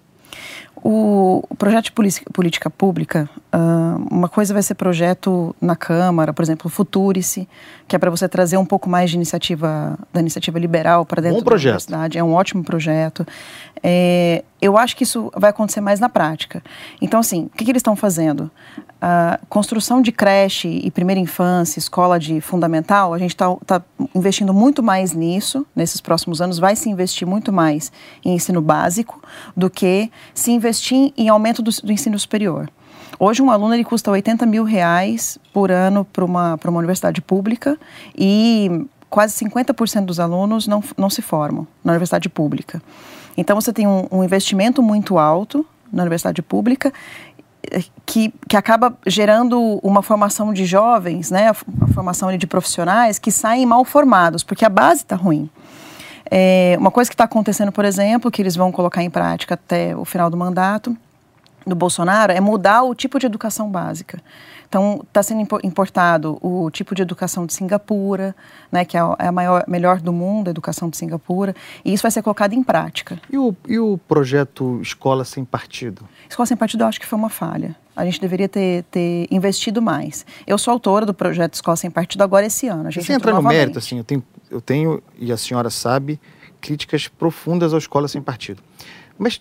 O, 0.83 1.43
o 1.49 1.57
projeto 1.57 1.87
de 1.87 1.93
política 2.33 2.71
pública, 2.71 3.29
uh, 3.53 4.07
uma 4.11 4.29
coisa 4.29 4.55
vai 4.55 4.63
ser 4.63 4.75
projeto 4.75 5.55
na 5.61 5.75
Câmara, 5.75 6.33
por 6.33 6.43
exemplo, 6.43 6.71
Futurice, 6.71 7.49
que 7.87 7.97
é 7.97 7.99
para 7.99 8.11
você 8.11 8.29
trazer 8.29 8.57
um 8.57 8.65
pouco 8.65 8.89
mais 8.89 9.11
de 9.11 9.17
iniciativa, 9.17 9.99
da 10.13 10.21
iniciativa 10.21 10.59
liberal 10.59 11.05
para 11.05 11.21
dentro 11.21 11.39
Bom 11.39 11.45
projeto. 11.45 11.65
da 11.65 11.69
universidade. 11.71 12.19
É 12.19 12.25
um 12.25 12.33
ótimo 12.33 12.63
projeto. 12.63 13.27
É, 13.83 14.45
eu 14.61 14.77
acho 14.77 14.97
que 14.97 15.05
isso 15.05 15.31
vai 15.37 15.51
acontecer 15.51 15.81
mais 15.81 16.01
na 16.01 16.09
prática. 16.09 16.63
Então, 17.01 17.21
assim, 17.21 17.45
o 17.45 17.57
que, 17.57 17.65
que 17.65 17.71
eles 17.71 17.81
estão 17.81 17.97
fazendo? 17.97 18.51
A 19.01 19.39
construção 19.49 20.03
de 20.03 20.11
creche 20.11 20.69
e 20.69 20.91
primeira 20.91 21.21
infância, 21.21 21.79
escola 21.79 22.19
de 22.19 22.41
fundamental, 22.41 23.15
a 23.15 23.19
gente 23.19 23.31
está 23.31 23.55
tá 23.65 23.83
investindo 24.13 24.53
muito 24.53 24.83
mais 24.83 25.13
nisso 25.13 25.65
nesses 25.75 26.01
próximos 26.01 26.41
anos. 26.41 26.59
Vai 26.59 26.75
se 26.75 26.89
investir 26.91 27.27
muito 27.27 27.53
mais 27.53 27.93
em 28.25 28.35
ensino 28.35 28.61
básico 28.61 29.23
do 29.57 29.71
que 29.71 30.11
se 30.35 30.51
investir 30.51 31.13
em 31.17 31.29
aumento 31.29 31.63
do, 31.63 31.71
do 31.71 31.93
ensino 31.93 32.19
superior. 32.19 32.69
Hoje, 33.21 33.41
um 33.41 33.51
aluno 33.51 33.73
ele 33.73 33.85
custa 33.85 34.11
80 34.11 34.45
mil 34.47 34.65
reais 34.65 35.39
por 35.53 35.71
ano 35.71 36.05
para 36.05 36.25
uma, 36.25 36.59
uma 36.65 36.79
universidade 36.79 37.21
pública 37.21 37.79
e 38.17 38.85
quase 39.09 39.45
50% 39.45 40.05
dos 40.05 40.19
alunos 40.19 40.67
não, 40.67 40.83
não 40.97 41.09
se 41.09 41.23
formam 41.23 41.67
na 41.85 41.93
universidade 41.93 42.29
pública. 42.29 42.83
Então, 43.37 43.61
você 43.61 43.73
tem 43.73 43.87
um, 43.87 44.07
um 44.11 44.25
investimento 44.25 44.83
muito 44.83 45.19
alto 45.19 45.65
na 45.93 46.03
universidade 46.03 46.43
pública 46.43 46.93
que, 48.07 48.33
que 48.49 48.57
acaba 48.57 48.97
gerando 49.07 49.79
uma 49.83 50.03
formação 50.03 50.53
de 50.53 50.65
jovens, 50.65 51.31
né, 51.31 51.49
a 51.49 51.55
formação 51.93 52.37
de 52.37 52.47
profissionais 52.47 53.19
que 53.19 53.31
saem 53.31 53.67
mal 53.67 53.85
formados, 53.85 54.43
porque 54.43 54.65
a 54.65 54.69
base 54.69 55.03
está 55.03 55.17
ruim. 55.17 55.51
É, 56.31 56.77
uma 56.79 56.91
coisa 56.91 57.09
que 57.11 57.15
está 57.15 57.25
acontecendo, 57.25 57.73
por 57.73 57.85
exemplo, 57.85 58.31
que 58.31 58.43
eles 58.43 58.55
vão 58.55 58.71
colocar 58.71 59.03
em 59.03 59.11
prática 59.11 59.55
até 59.55 59.97
o 59.97 60.05
final 60.05 60.29
do 60.29 60.37
mandato 60.37 60.97
do 61.67 61.75
Bolsonaro, 61.75 62.33
é 62.33 62.41
mudar 62.41 62.83
o 62.83 62.95
tipo 62.95 63.19
de 63.19 63.27
educação 63.27 63.71
básica. 63.71 64.21
Então, 64.69 65.01
está 65.09 65.23
sendo 65.23 65.41
importado 65.65 66.39
o 66.43 66.71
tipo 66.71 66.95
de 66.95 67.01
educação 67.01 67.47
de 67.47 67.55
Singapura, 67.55 68.37
né, 68.71 68.85
que 68.85 68.99
é 68.99 69.01
a 69.01 69.17
é 69.19 69.31
maior, 69.31 69.65
melhor 69.67 70.01
do 70.01 70.13
mundo, 70.13 70.49
a 70.49 70.51
educação 70.51 70.91
de 70.91 70.97
Singapura, 70.97 71.57
e 71.83 71.95
isso 71.95 72.03
vai 72.03 72.11
ser 72.11 72.23
colocado 72.23 72.53
em 72.53 72.63
prática. 72.63 73.19
E 73.33 73.39
o, 73.39 73.57
e 73.67 73.79
o 73.79 73.99
projeto 74.07 74.79
Escola 74.83 75.25
Sem 75.25 75.43
Partido? 75.43 76.07
Escola 76.29 76.45
Sem 76.47 76.57
Partido 76.57 76.85
eu 76.85 76.87
acho 76.87 77.01
que 77.01 77.07
foi 77.07 77.19
uma 77.19 77.31
falha. 77.31 77.75
A 77.97 78.05
gente 78.05 78.21
deveria 78.21 78.49
ter, 78.49 78.85
ter 78.85 79.27
investido 79.31 79.81
mais. 79.81 80.27
Eu 80.47 80.59
sou 80.59 80.73
autora 80.73 81.07
do 81.07 81.15
projeto 81.15 81.55
Escola 81.55 81.77
Sem 81.77 81.91
Partido 81.91 82.23
agora 82.23 82.45
esse 82.45 82.69
ano. 82.69 82.89
A 82.89 82.91
gente 82.91 83.07
Você 83.07 83.15
entra 83.15 83.33
no 83.33 83.43
mérito, 83.43 83.79
assim, 83.79 83.97
eu 83.97 84.05
tenho, 84.05 84.23
eu 84.51 84.61
tenho, 84.61 85.03
e 85.19 85.33
a 85.33 85.37
senhora 85.39 85.71
sabe, 85.71 86.21
críticas 86.61 87.09
profundas 87.09 87.73
à 87.73 87.79
Escola 87.79 88.07
Sem 88.07 88.21
Partido. 88.21 88.63
Mas 89.19 89.41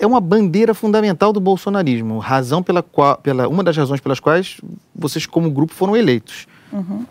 é 0.00 0.06
uma 0.06 0.20
bandeira 0.20 0.72
fundamental 0.72 1.30
do 1.30 1.38
bolsonarismo, 1.38 2.18
razão 2.18 2.62
pela 2.62 2.82
qual, 2.82 3.18
pela, 3.18 3.46
uma 3.46 3.62
das 3.62 3.76
razões 3.76 4.00
pelas 4.00 4.18
quais 4.18 4.56
vocês, 4.94 5.26
como 5.26 5.50
grupo, 5.50 5.74
foram 5.74 5.94
eleitos. 5.94 6.46
Uhum. 6.72 7.04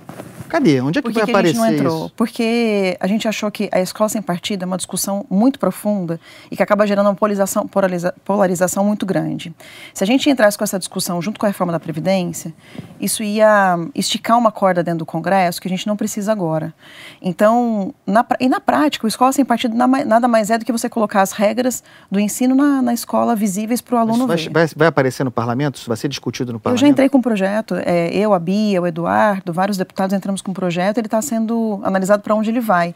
Cadê? 0.50 0.82
Onde 0.82 1.00
é 1.00 1.01
que, 1.01 1.08
Por 1.08 1.13
que 1.13 1.20
vai 1.20 1.25
que 1.25 1.32
aparecer 1.32 1.60
a 1.60 1.65
gente 1.65 1.72
não 1.72 1.79
entrou? 1.79 2.06
isso? 2.06 2.13
Porque 2.15 2.98
a 3.00 3.08
gente 3.08 3.27
achou 3.27 3.51
que 3.51 3.70
a 3.72 3.79
escola 3.79 4.10
sem 4.10 4.21
partido 4.21 4.63
é 4.63 4.65
uma 4.65 4.78
discussão 4.78 5.26
muito 5.30 5.60
profunda 5.60 6.19
e 6.50 6.58
que 6.58 6.63
acaba 6.63 6.86
gerando 6.86 7.08
uma 7.08 7.15
polarização, 7.15 7.67
polariza, 7.67 8.13
polarização 8.26 8.84
muito 8.84 9.06
grande. 9.06 9.54
Se 9.93 10.04
a 10.04 10.08
gente 10.08 10.30
entrasse 10.30 10.58
com 10.58 10.63
essa 10.63 10.80
discussão 10.80 11.21
junto 11.21 11.39
com 11.39 11.45
a 11.45 11.50
reforma 11.50 11.71
da 11.71 11.80
Previdência, 11.80 12.54
isso 13.00 13.23
ia 13.23 13.78
esticar 13.95 14.38
uma 14.38 14.52
corda 14.52 14.84
dentro 14.84 15.00
do 15.00 15.06
Congresso 15.06 15.62
que 15.62 15.67
a 15.67 15.71
gente 15.71 15.88
não 15.88 15.95
precisa 15.95 16.32
agora. 16.32 16.73
Então, 17.21 17.93
na, 18.06 18.26
e 18.39 18.50
na 18.50 18.60
prática, 18.60 19.06
a 19.06 19.10
escola 19.10 19.32
sem 19.32 19.45
partido 19.45 19.76
nada 19.76 20.28
mais 20.28 20.50
é 20.50 20.58
do 20.58 20.65
que 20.65 20.71
você 20.71 20.89
colocar 20.89 21.21
as 21.21 21.32
regras 21.32 21.84
do 22.10 22.19
ensino 22.19 22.56
na, 22.56 22.82
na 22.82 22.93
escola 22.93 23.36
visíveis 23.36 23.82
para 23.82 23.95
o 23.95 23.97
aluno 24.00 24.28
vai, 24.28 24.38
ver. 24.38 24.50
Vai, 24.50 24.67
vai, 24.76 24.88
aparecer 24.88 25.23
no 25.23 25.32
parlamento? 25.32 25.76
Isso 25.76 25.88
vai 25.88 25.97
ser 25.97 26.08
discutido 26.08 26.52
no 26.54 26.60
parlamento? 26.60 26.82
Eu 26.82 26.88
já 26.88 26.91
entrei 26.91 27.10
com 27.10 27.19
um 27.19 27.21
projeto, 27.21 27.76
é, 27.76 28.10
eu, 28.15 28.34
a 28.34 28.39
Bia, 28.39 28.82
o 28.82 28.88
Eduardo, 28.88 29.54
vários 29.54 29.78
deputados 29.78 30.13
entramos 30.13 30.38
com 30.43 30.52
um 30.52 30.54
projeto, 30.54 30.97
ele 30.97 31.08
está 31.08 31.21
sendo 31.21 31.80
analisado 31.84 32.21
para 32.23 32.34
onde 32.36 32.49
ele 32.49 32.60
vai. 32.60 32.95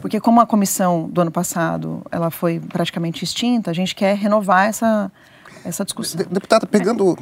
Porque 0.00 0.20
como 0.20 0.40
a 0.40 0.46
comissão 0.46 1.08
do 1.08 1.20
ano 1.20 1.30
passado 1.30 2.02
ela 2.10 2.30
foi 2.30 2.60
praticamente 2.60 3.24
extinta, 3.24 3.70
a 3.70 3.74
gente 3.74 3.94
quer 3.94 4.16
renovar 4.16 4.66
essa, 4.66 5.10
essa 5.64 5.84
discussão. 5.84 6.24
Deputada, 6.30 6.66
pegando... 6.66 7.16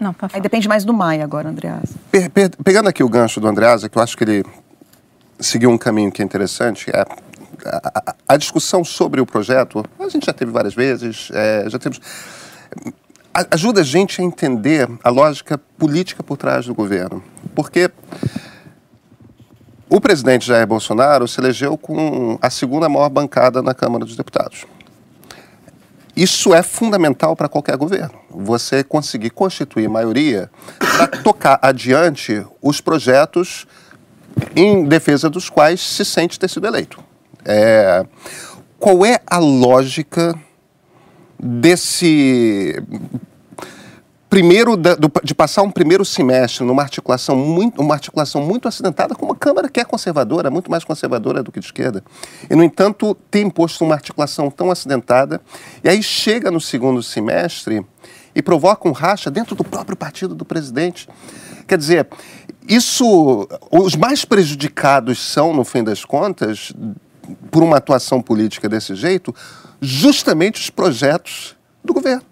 Não, 0.00 0.14
Aí 0.32 0.40
depende 0.40 0.68
mais 0.68 0.84
do 0.84 0.94
Maia 0.94 1.24
agora, 1.24 1.48
Andreasa. 1.48 1.96
Pe 2.12 2.28
pe 2.28 2.50
pegando 2.62 2.88
aqui 2.88 3.02
o 3.02 3.08
gancho 3.08 3.40
do 3.40 3.48
Andreasa, 3.48 3.88
que 3.88 3.98
eu 3.98 4.02
acho 4.02 4.16
que 4.16 4.22
ele 4.22 4.44
seguiu 5.40 5.70
um 5.70 5.78
caminho 5.78 6.12
que 6.12 6.22
é 6.22 6.24
interessante, 6.24 6.88
é 6.88 7.00
a, 7.00 7.06
a, 7.66 8.14
a 8.28 8.36
discussão 8.36 8.84
sobre 8.84 9.20
o 9.20 9.26
projeto, 9.26 9.84
a 9.98 10.08
gente 10.08 10.26
já 10.26 10.32
teve 10.32 10.52
várias 10.52 10.72
vezes, 10.72 11.30
é, 11.34 11.68
já 11.68 11.80
temos 11.80 12.00
ajuda 13.50 13.80
a 13.80 13.84
gente 13.84 14.20
a 14.20 14.24
entender 14.24 14.88
a 15.02 15.10
lógica 15.10 15.58
política 15.58 16.22
por 16.22 16.36
trás 16.36 16.66
do 16.66 16.74
governo. 16.74 17.22
Porque 17.54 17.90
o 19.88 20.00
presidente 20.00 20.46
Jair 20.46 20.66
Bolsonaro 20.66 21.26
se 21.26 21.40
elegeu 21.40 21.76
com 21.78 22.38
a 22.42 22.50
segunda 22.50 22.88
maior 22.88 23.08
bancada 23.08 23.62
na 23.62 23.74
Câmara 23.74 24.04
dos 24.04 24.16
Deputados. 24.16 24.66
Isso 26.14 26.52
é 26.52 26.62
fundamental 26.62 27.36
para 27.36 27.48
qualquer 27.48 27.76
governo. 27.76 28.18
Você 28.28 28.82
conseguir 28.82 29.30
constituir 29.30 29.88
maioria 29.88 30.50
para 30.78 31.06
tocar 31.06 31.58
adiante 31.62 32.44
os 32.60 32.80
projetos 32.80 33.66
em 34.56 34.84
defesa 34.84 35.30
dos 35.30 35.48
quais 35.48 35.80
se 35.80 36.04
sente 36.04 36.38
ter 36.38 36.50
sido 36.50 36.66
eleito. 36.66 36.98
É, 37.44 38.04
qual 38.78 39.06
é 39.06 39.20
a 39.26 39.38
lógica 39.38 40.34
desse 41.38 42.82
primeiro 44.28 44.76
da, 44.76 44.94
do, 44.94 45.10
de 45.22 45.34
passar 45.34 45.62
um 45.62 45.70
primeiro 45.70 46.04
semestre 46.04 46.64
numa 46.64 46.82
articulação 46.82 47.34
muito 47.34 47.80
uma 47.80 47.94
articulação 47.94 48.42
muito 48.42 48.68
acidentada 48.68 49.14
com 49.14 49.24
uma 49.24 49.34
câmara 49.34 49.68
que 49.68 49.80
é 49.80 49.84
conservadora 49.84 50.50
muito 50.50 50.70
mais 50.70 50.84
conservadora 50.84 51.42
do 51.42 51.50
que 51.50 51.60
de 51.60 51.66
esquerda. 51.66 52.04
E 52.48 52.54
no 52.54 52.62
entanto 52.62 53.14
tem 53.30 53.46
imposto 53.46 53.84
uma 53.84 53.94
articulação 53.94 54.50
tão 54.50 54.70
acidentada 54.70 55.40
e 55.82 55.88
aí 55.88 56.02
chega 56.02 56.50
no 56.50 56.60
segundo 56.60 57.02
semestre 57.02 57.84
e 58.34 58.42
provoca 58.42 58.88
um 58.88 58.92
racha 58.92 59.30
dentro 59.30 59.54
do 59.54 59.64
próprio 59.64 59.96
partido 59.96 60.34
do 60.34 60.44
presidente. 60.44 61.08
Quer 61.66 61.78
dizer 61.78 62.06
isso 62.68 63.48
os 63.70 63.96
mais 63.96 64.24
prejudicados 64.24 65.18
são 65.18 65.54
no 65.54 65.64
fim 65.64 65.82
das 65.82 66.04
contas 66.04 66.72
por 67.50 67.62
uma 67.62 67.78
atuação 67.78 68.20
política 68.20 68.68
desse 68.68 68.94
jeito 68.94 69.34
justamente 69.80 70.60
os 70.60 70.70
projetos 70.70 71.56
do 71.82 71.94
governo 71.94 72.24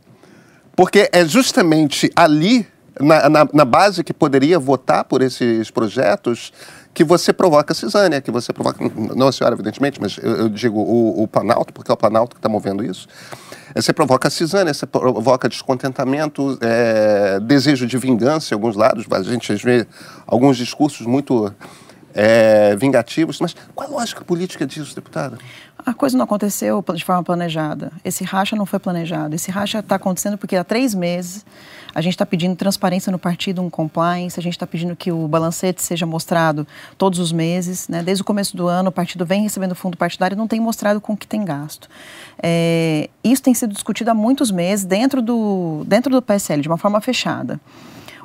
porque 0.76 1.08
é 1.10 1.24
justamente 1.24 2.12
ali, 2.14 2.68
na, 3.00 3.28
na, 3.28 3.48
na, 3.50 3.64
base 3.64 4.04
que 4.04 4.12
poderia 4.12 4.58
votar 4.58 5.04
por 5.04 5.22
esses 5.22 5.70
projetos, 5.70 6.52
que 6.92 7.02
você 7.02 7.32
provoca 7.32 7.74
cisânia, 7.74 8.20
que 8.20 8.30
você 8.30 8.52
provoca. 8.52 8.78
Não 9.14 9.28
a 9.28 9.32
senhora, 9.32 9.54
evidentemente, 9.54 10.00
mas 10.00 10.18
eu, 10.22 10.36
eu 10.36 10.48
digo 10.50 10.78
o, 10.78 11.22
o, 11.22 11.26
Planalto, 11.26 11.72
porque 11.72 11.90
é 11.90 11.94
o 11.94 11.96
Planalto 11.96 12.36
que 12.36 12.38
está 12.38 12.48
movendo 12.48 12.84
isso. 12.84 13.08
Você 13.74 13.92
provoca 13.92 14.30
cisânia, 14.30 14.72
você 14.72 14.86
provoca 14.86 15.48
descontentamento, 15.48 16.58
é, 16.60 17.40
desejo 17.40 17.86
de 17.86 17.98
vingança 17.98 18.52
em 18.52 18.54
alguns 18.54 18.76
lados. 18.76 19.04
A 19.10 19.22
gente 19.22 19.54
vê 19.56 19.86
alguns 20.26 20.56
discursos 20.56 21.06
muito 21.06 21.52
é, 22.16 22.74
vingativos. 22.74 23.38
Mas 23.40 23.54
qual 23.74 23.88
a 23.88 23.92
lógica 23.92 24.24
política 24.24 24.66
disso, 24.66 24.94
deputada? 24.94 25.38
A 25.84 25.92
coisa 25.94 26.16
não 26.16 26.24
aconteceu 26.24 26.82
de 26.94 27.04
forma 27.04 27.22
planejada. 27.22 27.92
Esse 28.02 28.24
racha 28.24 28.56
não 28.56 28.66
foi 28.66 28.78
planejado. 28.78 29.34
Esse 29.34 29.50
racha 29.50 29.78
está 29.78 29.96
acontecendo 29.96 30.38
porque 30.38 30.56
há 30.56 30.64
três 30.64 30.94
meses 30.94 31.44
a 31.94 32.00
gente 32.00 32.14
está 32.14 32.26
pedindo 32.26 32.56
transparência 32.56 33.10
no 33.10 33.18
partido, 33.18 33.62
um 33.62 33.70
compliance, 33.70 34.38
a 34.38 34.42
gente 34.42 34.54
está 34.54 34.66
pedindo 34.66 34.94
que 34.94 35.10
o 35.10 35.26
balancete 35.28 35.82
seja 35.82 36.04
mostrado 36.04 36.66
todos 36.98 37.18
os 37.18 37.32
meses. 37.32 37.88
Né? 37.88 38.02
Desde 38.02 38.22
o 38.22 38.24
começo 38.24 38.56
do 38.56 38.66
ano, 38.66 38.88
o 38.88 38.92
partido 38.92 39.24
vem 39.24 39.42
recebendo 39.42 39.74
fundo 39.74 39.96
partidário 39.96 40.34
e 40.34 40.38
não 40.38 40.48
tem 40.48 40.60
mostrado 40.60 41.00
com 41.00 41.12
o 41.12 41.16
que 41.16 41.26
tem 41.26 41.44
gasto. 41.44 41.88
É, 42.42 43.08
isso 43.22 43.42
tem 43.42 43.54
sido 43.54 43.72
discutido 43.72 44.10
há 44.10 44.14
muitos 44.14 44.50
meses 44.50 44.84
dentro 44.84 45.22
do, 45.22 45.84
dentro 45.86 46.10
do 46.10 46.20
PSL, 46.20 46.62
de 46.62 46.68
uma 46.68 46.76
forma 46.78 47.00
fechada. 47.00 47.60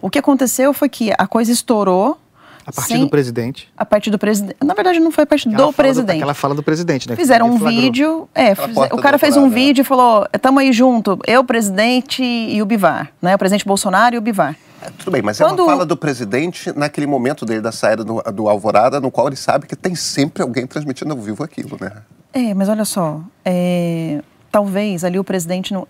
O 0.02 0.10
que 0.10 0.18
aconteceu 0.18 0.74
foi 0.74 0.90
que 0.90 1.14
a 1.18 1.28
coisa 1.28 1.52
estourou 1.52 2.18
a 2.66 2.72
partir 2.72 2.94
Sem, 2.94 3.02
do 3.02 3.10
presidente. 3.10 3.70
A 3.76 3.86
partir 3.86 4.10
do 4.10 4.20
presidente. 4.20 4.58
Na 4.64 4.74
verdade, 4.74 5.00
não 5.00 5.12
foi 5.12 5.24
a 5.24 5.28
partir 5.28 5.50
aquela 5.50 5.68
do 5.68 5.74
presidente. 5.74 6.16
Do, 6.16 6.20
aquela 6.20 6.34
fala 6.34 6.56
do 6.56 6.64
presidente, 6.64 7.10
né? 7.10 7.16
Fizeram 7.16 7.48
um 7.48 7.58
vídeo. 7.58 8.28
É, 8.34 8.54
fiz, 8.56 8.76
o 8.78 8.98
cara 8.98 9.18
fez 9.18 9.36
um 9.36 9.50
vídeo 9.50 9.82
e 9.82 9.86
falou: 9.86 10.28
estamos 10.34 10.62
aí 10.62 10.72
junto, 10.72 11.20
eu, 11.26 11.42
o 11.42 11.44
presidente 11.44 12.24
e 12.24 12.62
o 12.62 12.66
Bivar. 12.66 13.12
Né? 13.22 13.36
O 13.36 13.38
presidente 13.38 13.66
Bolsonaro 13.66 14.16
e 14.16 14.18
o 14.18 14.22
Bivar. 14.22 14.56
É, 14.82 14.90
tudo 14.98 15.12
bem, 15.12 15.22
mas 15.22 15.38
Quando... 15.38 15.60
é 15.60 15.64
uma 15.64 15.72
fala 15.72 15.86
do 15.86 15.96
presidente 15.96 16.76
naquele 16.76 17.06
momento 17.06 17.46
dele 17.46 17.62
da 17.62 17.72
saída 17.72 18.04
do, 18.04 18.22
do, 18.22 18.50
Alvorada, 18.50 19.00
no 19.00 19.12
qual 19.12 19.28
ele 19.28 19.36
sabe 19.36 19.68
que 19.68 19.76
tem 19.76 19.94
sempre 19.94 20.42
alguém 20.42 20.66
transmitindo 20.66 21.12
ao 21.12 21.20
vivo 21.20 21.44
aquilo, 21.44 21.78
né? 21.80 21.92
É, 22.34 22.54
mas 22.54 22.68
olha 22.68 22.86
só. 22.86 23.22
É, 23.46 24.22
talvez 24.52 25.04
ali 25.04 25.20
o 25.20 25.24
presidente. 25.24 25.74
Não, 25.74 25.88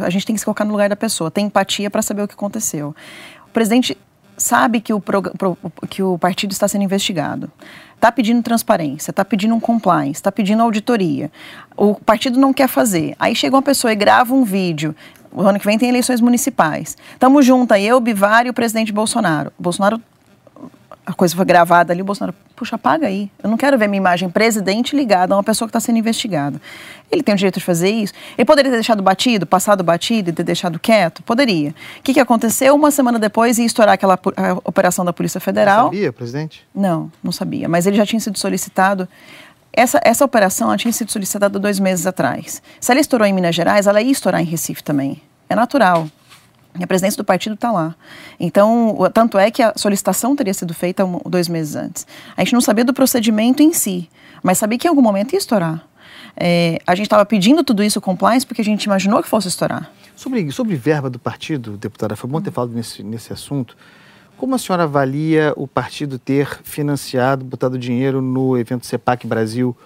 a 0.00 0.10
gente 0.10 0.24
tem 0.24 0.34
que 0.34 0.40
se 0.40 0.44
colocar 0.44 0.64
no 0.64 0.72
lugar 0.72 0.88
da 0.88 0.96
pessoa, 0.96 1.30
tem 1.30 1.46
empatia 1.46 1.90
para 1.90 2.02
saber 2.02 2.22
o 2.22 2.28
que 2.28 2.34
aconteceu. 2.34 2.94
O 3.46 3.50
presidente 3.52 3.96
sabe 4.40 4.80
que 4.80 4.92
o, 4.92 5.02
que 5.88 6.02
o 6.02 6.18
partido 6.18 6.52
está 6.52 6.66
sendo 6.66 6.82
investigado, 6.82 7.50
está 7.94 8.10
pedindo 8.10 8.42
transparência, 8.42 9.10
está 9.10 9.24
pedindo 9.24 9.54
um 9.54 9.60
compliance, 9.60 10.12
está 10.12 10.32
pedindo 10.32 10.62
auditoria. 10.62 11.30
O 11.76 11.94
partido 11.94 12.40
não 12.40 12.52
quer 12.52 12.68
fazer. 12.68 13.14
Aí 13.18 13.34
chega 13.34 13.54
uma 13.54 13.62
pessoa 13.62 13.92
e 13.92 13.96
grava 13.96 14.34
um 14.34 14.42
vídeo. 14.42 14.94
O 15.30 15.42
ano 15.42 15.60
que 15.60 15.66
vem 15.66 15.78
tem 15.78 15.88
eleições 15.88 16.20
municipais. 16.20 16.96
Estamos 17.12 17.44
juntos 17.44 17.72
aí, 17.72 17.86
eu, 17.86 18.00
Bivar 18.00 18.46
e 18.46 18.50
o 18.50 18.54
presidente 18.54 18.92
Bolsonaro. 18.92 19.52
O 19.58 19.62
Bolsonaro 19.62 20.00
a 21.10 21.14
coisa 21.14 21.34
foi 21.34 21.44
gravada 21.44 21.92
ali, 21.92 22.02
o 22.02 22.04
Bolsonaro, 22.04 22.36
puxa, 22.54 22.76
apaga 22.76 23.08
aí. 23.08 23.28
Eu 23.42 23.50
não 23.50 23.56
quero 23.56 23.76
ver 23.76 23.88
minha 23.88 23.98
imagem 23.98 24.30
presidente 24.30 24.94
ligada 24.94 25.34
a 25.34 25.36
uma 25.36 25.42
pessoa 25.42 25.66
que 25.66 25.70
está 25.70 25.80
sendo 25.80 25.98
investigada. 25.98 26.60
Ele 27.10 27.20
tem 27.20 27.34
o 27.34 27.36
direito 27.36 27.58
de 27.58 27.64
fazer 27.64 27.90
isso. 27.90 28.12
Ele 28.38 28.44
poderia 28.44 28.70
ter 28.70 28.76
deixado 28.76 29.02
batido, 29.02 29.44
passado 29.44 29.82
batido 29.82 30.30
e 30.30 30.32
ter 30.32 30.44
deixado 30.44 30.78
quieto? 30.78 31.20
Poderia. 31.24 31.70
O 31.98 32.02
que, 32.02 32.14
que 32.14 32.20
aconteceu? 32.20 32.76
Uma 32.76 32.92
semana 32.92 33.18
depois 33.18 33.58
ia 33.58 33.66
estourar 33.66 33.94
aquela 33.94 34.16
operação 34.64 35.04
da 35.04 35.12
Polícia 35.12 35.40
Federal. 35.40 35.86
Não 35.86 35.92
sabia, 35.92 36.12
presidente? 36.12 36.64
Não, 36.72 37.10
não 37.24 37.32
sabia. 37.32 37.68
Mas 37.68 37.86
ele 37.86 37.96
já 37.96 38.06
tinha 38.06 38.20
sido 38.20 38.38
solicitado. 38.38 39.08
Essa, 39.72 40.00
essa 40.04 40.24
operação 40.24 40.76
tinha 40.76 40.92
sido 40.92 41.10
solicitada 41.10 41.58
dois 41.58 41.80
meses 41.80 42.06
atrás. 42.06 42.62
Se 42.78 42.92
ela 42.92 43.00
estourou 43.00 43.26
em 43.26 43.32
Minas 43.32 43.56
Gerais, 43.56 43.88
ela 43.88 44.00
ia 44.00 44.12
estourar 44.12 44.40
em 44.40 44.44
Recife 44.44 44.84
também. 44.84 45.20
É 45.48 45.56
natural. 45.56 46.06
E 46.78 46.84
a 46.84 46.86
presidência 46.86 47.16
do 47.16 47.24
partido 47.24 47.54
está 47.54 47.72
lá. 47.72 47.94
Então, 48.38 48.96
tanto 49.12 49.38
é 49.38 49.50
que 49.50 49.62
a 49.62 49.72
solicitação 49.76 50.36
teria 50.36 50.54
sido 50.54 50.72
feita 50.72 51.04
um, 51.04 51.20
dois 51.26 51.48
meses 51.48 51.74
antes. 51.74 52.06
A 52.36 52.42
gente 52.42 52.52
não 52.52 52.60
sabia 52.60 52.84
do 52.84 52.92
procedimento 52.92 53.62
em 53.62 53.72
si, 53.72 54.08
mas 54.42 54.58
sabia 54.58 54.78
que 54.78 54.86
em 54.86 54.90
algum 54.90 55.02
momento 55.02 55.32
ia 55.32 55.38
estourar. 55.38 55.84
É, 56.36 56.78
a 56.86 56.94
gente 56.94 57.06
estava 57.06 57.26
pedindo 57.26 57.64
tudo 57.64 57.82
isso 57.82 58.00
compliance 58.00 58.46
porque 58.46 58.62
a 58.62 58.64
gente 58.64 58.84
imaginou 58.84 59.22
que 59.22 59.28
fosse 59.28 59.48
estourar. 59.48 59.90
Sobre, 60.14 60.50
sobre 60.52 60.76
verba 60.76 61.10
do 61.10 61.18
partido, 61.18 61.76
deputada, 61.76 62.14
foi 62.14 62.30
bom 62.30 62.40
ter 62.40 62.50
falado 62.50 62.72
nesse, 62.72 63.02
nesse 63.02 63.32
assunto. 63.32 63.76
Como 64.36 64.54
a 64.54 64.58
senhora 64.58 64.84
avalia 64.84 65.52
o 65.56 65.66
partido 65.66 66.18
ter 66.18 66.60
financiado, 66.62 67.44
botado 67.44 67.78
dinheiro 67.78 68.22
no 68.22 68.56
evento 68.56 68.86
CEPAC 68.86 69.26
Brasil, 69.26 69.76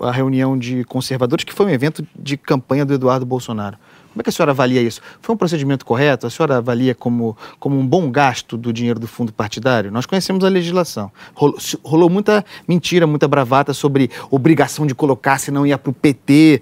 a 0.00 0.10
reunião 0.10 0.58
de 0.58 0.82
conservadores, 0.84 1.44
que 1.44 1.52
foi 1.52 1.66
um 1.66 1.70
evento 1.70 2.06
de 2.18 2.36
campanha 2.36 2.84
do 2.84 2.94
Eduardo 2.94 3.26
Bolsonaro? 3.26 3.76
Como 4.12 4.20
é 4.20 4.22
que 4.22 4.30
a 4.30 4.32
senhora 4.32 4.50
avalia 4.50 4.82
isso? 4.82 5.00
Foi 5.20 5.34
um 5.34 5.38
procedimento 5.38 5.84
correto? 5.86 6.26
A 6.26 6.30
senhora 6.30 6.56
avalia 6.56 6.94
como, 6.94 7.36
como 7.58 7.78
um 7.78 7.86
bom 7.86 8.10
gasto 8.10 8.56
do 8.56 8.72
dinheiro 8.72 8.98
do 8.98 9.06
fundo 9.06 9.32
partidário? 9.32 9.90
Nós 9.90 10.04
conhecemos 10.04 10.44
a 10.44 10.48
legislação. 10.48 11.12
Rolou, 11.34 11.56
rolou 11.84 12.10
muita 12.10 12.44
mentira, 12.66 13.06
muita 13.06 13.28
bravata 13.28 13.72
sobre 13.72 14.10
obrigação 14.30 14.86
de 14.86 14.94
colocar, 14.94 15.38
se 15.38 15.50
não 15.50 15.64
ia 15.64 15.78
para 15.78 15.90
o 15.90 15.92
PT. 15.92 16.60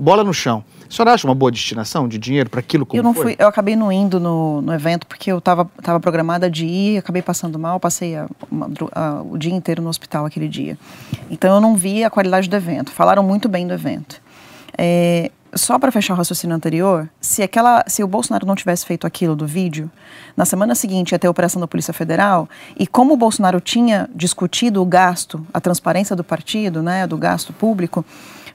Bola 0.00 0.24
no 0.24 0.32
chão. 0.32 0.64
A 0.88 0.92
senhora 0.92 1.12
acha 1.12 1.26
uma 1.26 1.34
boa 1.34 1.52
destinação 1.52 2.08
de 2.08 2.16
dinheiro 2.16 2.48
para 2.48 2.60
aquilo 2.60 2.86
como 2.86 2.98
eu 2.98 3.02
não 3.02 3.12
foi? 3.12 3.24
Fui, 3.24 3.36
eu 3.38 3.46
acabei 3.46 3.76
não 3.76 3.92
indo 3.92 4.18
no, 4.18 4.62
no 4.62 4.72
evento 4.72 5.06
porque 5.06 5.30
eu 5.30 5.36
estava 5.36 5.66
tava 5.82 6.00
programada 6.00 6.50
de 6.50 6.64
ir, 6.64 6.98
acabei 6.98 7.20
passando 7.20 7.58
mal, 7.58 7.78
passei 7.78 8.16
a, 8.16 8.26
a, 8.92 9.22
o 9.22 9.36
dia 9.36 9.52
inteiro 9.52 9.82
no 9.82 9.90
hospital 9.90 10.24
aquele 10.24 10.48
dia. 10.48 10.78
Então 11.30 11.54
eu 11.54 11.60
não 11.60 11.76
vi 11.76 12.02
a 12.02 12.08
qualidade 12.08 12.48
do 12.48 12.56
evento. 12.56 12.90
Falaram 12.90 13.22
muito 13.22 13.50
bem 13.50 13.66
do 13.66 13.74
evento. 13.74 14.18
É, 14.78 15.30
só 15.54 15.78
para 15.78 15.90
fechar 15.90 16.14
o 16.14 16.16
raciocínio 16.16 16.54
anterior, 16.54 17.08
se 17.20 17.42
aquela, 17.42 17.84
se 17.86 18.02
o 18.02 18.08
Bolsonaro 18.08 18.46
não 18.46 18.54
tivesse 18.54 18.84
feito 18.84 19.06
aquilo 19.06 19.34
do 19.34 19.46
vídeo, 19.46 19.90
na 20.36 20.44
semana 20.44 20.74
seguinte 20.74 21.12
ia 21.12 21.18
ter 21.18 21.26
a 21.26 21.30
operação 21.30 21.60
da 21.60 21.66
Polícia 21.66 21.92
Federal, 21.92 22.48
e 22.78 22.86
como 22.86 23.14
o 23.14 23.16
Bolsonaro 23.16 23.60
tinha 23.60 24.08
discutido 24.14 24.82
o 24.82 24.84
gasto, 24.84 25.44
a 25.52 25.60
transparência 25.60 26.14
do 26.14 26.24
partido, 26.24 26.82
né, 26.82 27.06
do 27.06 27.16
gasto 27.16 27.52
público, 27.52 28.04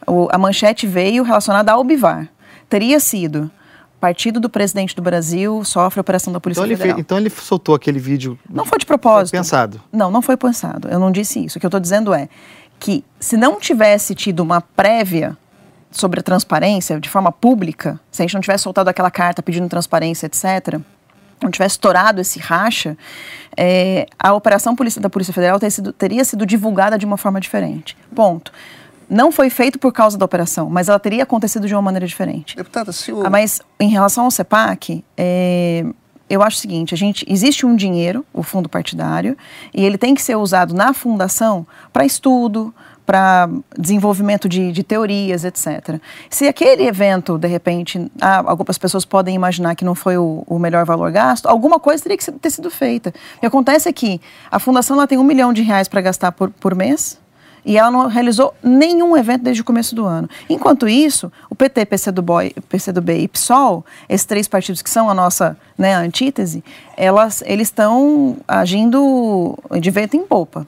o, 0.06 0.28
a 0.32 0.38
manchete 0.38 0.86
veio 0.86 1.24
relacionada 1.24 1.72
ao 1.72 1.84
Bivar. 1.84 2.28
Teria 2.70 3.00
sido 3.00 3.50
partido 4.00 4.38
do 4.38 4.50
presidente 4.50 4.94
do 4.94 5.02
Brasil 5.02 5.64
sofre 5.64 5.98
a 5.98 6.02
operação 6.02 6.34
da 6.34 6.40
Polícia 6.40 6.60
então 6.60 6.76
Federal. 6.76 6.96
Fez, 6.96 7.06
então 7.06 7.18
ele 7.18 7.30
soltou 7.30 7.74
aquele 7.74 8.00
vídeo. 8.00 8.38
Não 8.50 8.66
foi 8.66 8.78
de 8.78 8.86
propósito. 8.86 9.32
Foi 9.32 9.40
pensado. 9.40 9.82
Não, 9.94 10.12
não 10.12 10.22
foi 10.22 10.36
pensado. 10.36 10.90
Eu 10.90 11.00
não 11.00 11.10
disse 11.10 11.46
isso. 11.46 11.58
O 11.58 11.60
que 11.62 11.66
eu 11.66 11.70
estou 11.70 11.80
dizendo 11.80 12.14
é 12.14 12.28
que 12.78 13.02
se 13.18 13.38
não 13.38 13.62
tivesse 13.62 14.14
tido 14.14 14.42
uma 14.42 14.60
prévia 14.60 15.38
sobre 15.94 16.20
a 16.20 16.24
transparência 16.24 17.00
de 17.00 17.08
forma 17.08 17.32
pública, 17.32 18.00
se 18.12 18.22
a 18.22 18.26
gente 18.26 18.34
não 18.34 18.42
tivesse 18.42 18.64
soltado 18.64 18.90
aquela 18.90 19.12
carta 19.12 19.42
pedindo 19.42 19.70
transparência, 19.70 20.26
etc., 20.26 20.80
não 21.42 21.52
tivesse 21.52 21.74
estourado 21.74 22.22
esse 22.22 22.40
racha, 22.40 22.98
é, 23.56 24.08
a 24.18 24.34
operação 24.34 24.76
polícia, 24.76 25.02
da 25.02 25.10
Polícia 25.10 25.34
Federal 25.34 25.60
teria 25.60 25.72
sido, 25.72 25.94
teria 25.94 26.26
sido 26.26 26.46
divulgada 26.46 26.98
de 26.98 27.06
uma 27.06 27.18
forma 27.18 27.40
diferente. 27.40 27.98
Ponto. 28.16 28.52
Não 29.10 29.32
foi 29.32 29.50
feito 29.50 29.78
por 29.78 29.92
causa 29.92 30.18
da 30.18 30.26
operação, 30.26 30.70
mas 30.70 30.88
ela 30.88 31.00
teria 31.00 31.24
acontecido 31.24 31.68
de 31.68 31.76
uma 31.76 31.82
maneira 31.82 32.08
diferente. 32.08 32.56
Deputada, 32.56 32.92
se 32.92 33.12
o... 33.12 33.26
ah, 33.26 33.30
mas 33.30 33.62
em 33.80 33.90
relação 33.90 34.24
ao 34.24 34.32
CEPAC, 34.32 35.04
é, 35.18 35.86
eu 36.30 36.42
acho 36.42 36.58
o 36.58 36.60
seguinte: 36.60 36.94
a 36.94 36.98
gente 36.98 37.26
existe 37.30 37.66
um 37.66 37.76
dinheiro, 37.76 38.26
o 38.34 38.42
fundo 38.42 38.70
partidário, 38.70 39.38
e 39.74 39.86
ele 39.86 39.98
tem 39.98 40.16
que 40.16 40.22
ser 40.22 40.36
usado 40.36 40.74
na 40.74 40.94
fundação 40.94 41.68
para 41.92 42.06
estudo, 42.06 42.74
para 43.06 43.50
desenvolvimento 43.78 44.48
de, 44.48 44.72
de, 44.72 44.84
teorias, 44.84 45.44
etc. 45.44 46.00
Se 46.30 46.48
aquele 46.48 46.84
evento, 46.88 47.38
de 47.38 47.48
repente, 47.48 48.12
ah, 48.22 48.44
algumas 48.46 48.78
pessoas 48.78 49.06
podem 49.06 49.36
imaginar 49.36 49.76
que 49.76 49.84
não 49.84 49.96
foi 49.96 50.18
o, 50.18 50.44
o, 50.48 50.58
melhor 50.58 50.86
valor 50.86 51.12
gasto, 51.12 51.48
alguma 51.48 51.80
coisa 51.80 52.04
teria 52.04 52.18
que 52.18 52.32
ter 52.32 52.50
sido 52.50 52.70
feita. 52.72 53.14
O 53.38 53.40
que 53.42 53.46
acontece 53.46 53.90
é 53.90 53.94
que 53.94 54.22
a 54.50 54.60
fundação 54.60 54.96
ela 54.96 55.08
tem 55.08 55.18
um 55.18 55.24
milhão 55.24 55.52
de 55.52 55.62
reais 55.62 55.88
para 55.88 56.02
gastar 56.02 56.32
por, 56.32 56.50
por 56.50 56.76
mês, 56.76 57.22
e 57.66 57.78
ela 57.78 57.90
não 57.90 58.08
realizou 58.08 58.54
nenhum 58.62 59.16
evento 59.16 59.44
desde 59.44 59.62
o 59.62 59.66
começo 59.66 59.96
do 59.96 60.06
ano. 60.06 60.30
Enquanto 60.50 60.88
isso, 60.88 61.32
o 61.50 61.56
PT, 61.56 61.86
PCdoB, 61.86 62.56
PCdoB 62.68 63.14
e 63.20 63.28
PSOL, 63.28 63.86
esses 64.10 64.26
três 64.26 64.48
partidos 64.48 64.82
que 64.82 64.90
são 64.90 65.10
a 65.10 65.14
nossa 65.14 65.58
né, 65.78 65.94
antítese, 65.96 66.64
elas, 66.98 67.42
eles 67.46 67.68
estão 67.68 68.38
agindo 68.48 69.58
de 69.80 69.92
vento 69.92 70.18
em 70.18 70.26
popa. 70.26 70.68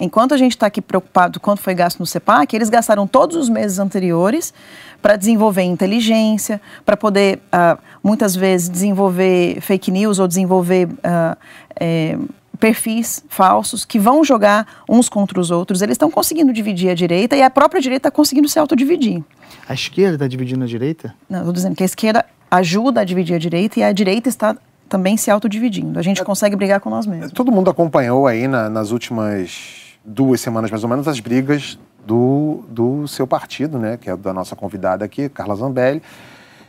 Enquanto 0.00 0.34
a 0.34 0.36
gente 0.36 0.52
está 0.52 0.66
aqui 0.66 0.82
preocupado 0.82 1.38
quanto 1.38 1.60
foi 1.60 1.74
gasto 1.74 2.00
no 2.00 2.06
CEPAC, 2.06 2.54
eles 2.54 2.68
gastaram 2.68 3.06
todos 3.06 3.36
os 3.36 3.48
meses 3.48 3.78
anteriores 3.78 4.52
para 5.00 5.16
desenvolver 5.16 5.62
inteligência, 5.62 6.60
para 6.84 6.96
poder, 6.96 7.38
uh, 7.52 7.80
muitas 8.02 8.34
vezes, 8.34 8.68
desenvolver 8.68 9.60
fake 9.60 9.90
news 9.90 10.18
ou 10.18 10.26
desenvolver 10.26 10.88
uh, 10.88 11.36
é, 11.78 12.18
perfis 12.58 13.22
falsos 13.28 13.84
que 13.84 13.98
vão 13.98 14.24
jogar 14.24 14.82
uns 14.88 15.08
contra 15.08 15.38
os 15.38 15.50
outros. 15.50 15.80
Eles 15.80 15.94
estão 15.94 16.10
conseguindo 16.10 16.52
dividir 16.52 16.90
a 16.90 16.94
direita 16.94 17.36
e 17.36 17.42
a 17.42 17.50
própria 17.50 17.80
direita 17.80 18.08
está 18.08 18.10
conseguindo 18.10 18.48
se 18.48 18.58
autodividir. 18.58 19.22
A 19.68 19.74
esquerda 19.74 20.14
está 20.14 20.26
dividindo 20.26 20.64
a 20.64 20.66
direita? 20.66 21.14
Não, 21.28 21.40
estou 21.40 21.52
dizendo 21.52 21.76
que 21.76 21.82
a 21.82 21.86
esquerda 21.86 22.24
ajuda 22.50 23.02
a 23.02 23.04
dividir 23.04 23.36
a 23.36 23.38
direita 23.38 23.78
e 23.78 23.82
a 23.82 23.92
direita 23.92 24.28
está 24.28 24.56
também 24.88 25.16
se 25.16 25.30
autodividindo. 25.30 25.98
A 25.98 26.02
gente 26.02 26.20
é, 26.20 26.24
consegue 26.24 26.56
brigar 26.56 26.80
com 26.80 26.90
nós 26.90 27.06
mesmos. 27.06 27.32
Todo 27.32 27.52
mundo 27.52 27.70
acompanhou 27.70 28.26
aí 28.26 28.48
na, 28.48 28.68
nas 28.68 28.90
últimas 28.90 29.83
duas 30.04 30.40
semanas 30.40 30.70
mais 30.70 30.82
ou 30.82 30.90
menos 30.90 31.08
as 31.08 31.18
brigas 31.20 31.78
do, 32.06 32.64
do 32.68 33.08
seu 33.08 33.26
partido, 33.26 33.78
né, 33.78 33.96
que 33.96 34.10
é 34.10 34.16
da 34.16 34.32
nossa 34.32 34.54
convidada 34.54 35.04
aqui, 35.04 35.28
Carla 35.28 35.56
Zambelli, 35.56 36.02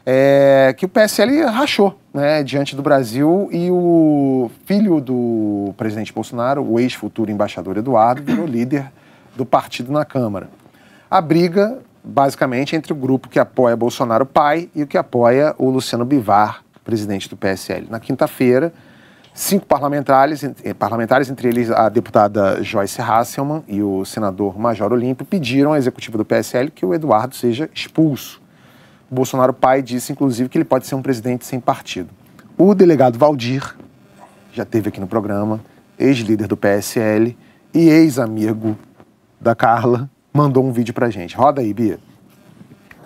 é, 0.06 0.74
que 0.78 0.86
o 0.86 0.90
PSL 0.90 1.46
rachou 1.46 2.00
né, 2.14 2.44
diante 2.44 2.76
do 2.76 2.82
Brasil 2.82 3.50
e 3.52 3.70
o 3.72 4.50
filho 4.66 5.02
do 5.02 5.74
presidente 5.76 6.14
Bolsonaro, 6.14 6.64
o 6.64 6.80
ex-futuro 6.80 7.32
embaixador 7.32 7.78
Eduardo, 7.78 8.22
virou 8.22 8.46
líder 8.46 8.92
do 9.36 9.46
partido 9.46 9.92
na 9.92 10.06
Câmara. 10.06 10.48
A 11.10 11.20
briga, 11.20 11.80
basicamente, 12.04 12.76
entre 12.76 12.94
o 12.94 12.96
grupo 12.96 13.28
que 13.28 13.40
apoia 13.40 13.76
Bolsonaro 13.76 14.26
pai 14.26 14.70
e 14.76 14.84
o 14.84 14.88
que 14.88 14.98
apoia 14.98 15.56
o 15.58 15.70
Luciano 15.70 16.06
Bivar, 16.06 16.64
presidente 16.84 17.28
do 17.28 17.36
PSL. 17.36 17.88
Na 17.90 18.00
quinta-feira, 18.00 18.72
Cinco 19.38 19.66
parlamentares, 19.66 20.46
eh, 20.46 20.74
parlamentares, 20.74 21.30
entre 21.30 21.50
eles 21.50 21.70
a 21.70 21.90
deputada 21.90 22.64
Joyce 22.64 23.02
Hasselman 23.02 23.66
e 23.68 23.84
o 23.84 24.06
senador 24.06 24.58
Major 24.58 24.94
Olímpio, 24.94 25.26
pediram 25.26 25.74
à 25.74 25.78
executiva 25.78 26.18
do 26.18 26.24
PSL 26.24 26.72
que 26.72 26.86
o 26.86 26.94
Eduardo 26.94 27.36
seja 27.36 27.70
expulso. 27.76 28.42
O 29.12 29.14
Bolsonaro 29.14 29.54
pai 29.54 29.82
disse, 29.82 30.14
inclusive, 30.14 30.48
que 30.48 30.58
ele 30.58 30.64
pode 30.64 30.88
ser 30.88 30.96
um 30.96 31.02
presidente 31.02 31.46
sem 31.46 31.60
partido. 31.60 32.12
O 32.58 32.74
delegado 32.74 33.20
Valdir, 33.20 33.76
já 34.54 34.64
teve 34.64 34.88
aqui 34.88 35.02
no 35.02 35.08
programa, 35.08 35.60
ex-líder 36.00 36.48
do 36.48 36.56
PSL 36.56 37.38
e 37.74 37.90
ex-amigo 37.90 38.78
da 39.40 39.54
Carla, 39.54 40.10
mandou 40.32 40.66
um 40.66 40.72
vídeo 40.72 40.94
pra 40.94 41.10
gente. 41.10 41.36
Roda 41.36 41.60
aí, 41.60 41.74
Bia. 41.74 42.00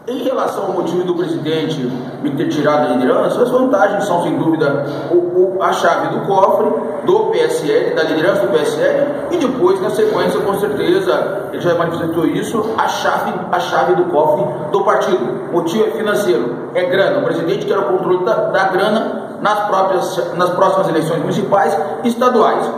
Em 0.08 0.24
relação 0.24 0.66
ao 0.66 0.74
motivo 0.74 1.04
do 1.04 1.14
presidente 1.14 1.78
me 2.24 2.32
ter 2.32 2.48
tirado 2.50 2.88
a 2.88 2.96
liderança, 2.96 3.44
as 3.44 3.50
vantagens 3.50 4.06
são, 4.06 4.24
sem 4.24 4.38
dúvida, 4.38 4.86
o, 5.12 5.58
o, 5.58 5.62
a 5.62 5.72
chave 5.72 6.18
do 6.18 6.26
cofre 6.26 6.70
do 7.06 7.32
PSL, 7.32 7.96
da 7.96 8.04
liderança 8.04 8.48
do 8.48 8.52
PSL, 8.52 9.08
e 9.32 9.38
depois, 9.38 9.80
na 9.82 9.90
sequência, 9.90 10.40
com 10.40 10.60
certeza, 10.60 11.50
ele 11.52 11.62
já 11.62 11.76
manifestou 11.76 12.26
isso, 12.26 12.74
a 12.78 12.88
chave, 12.88 13.34
a 13.52 13.60
chave 13.60 13.96
do 13.96 14.06
cofre 14.06 14.46
do 14.72 14.84
partido. 14.84 15.50
O 15.50 15.54
motivo 15.54 15.88
é 15.88 15.92
financeiro, 15.92 16.72
é 16.74 16.86
grana. 16.86 17.20
O 17.20 17.24
presidente 17.24 17.66
quer 17.66 17.78
o 17.78 17.84
controle 17.84 18.26
da, 18.26 18.50
da 18.50 18.70
grana 18.70 19.38
nas, 19.42 19.68
próprias, 19.68 20.36
nas 20.36 20.50
próximas 20.52 20.88
eleições 20.90 21.20
municipais 21.20 21.78
e 22.04 22.08
estaduais. 22.08 22.72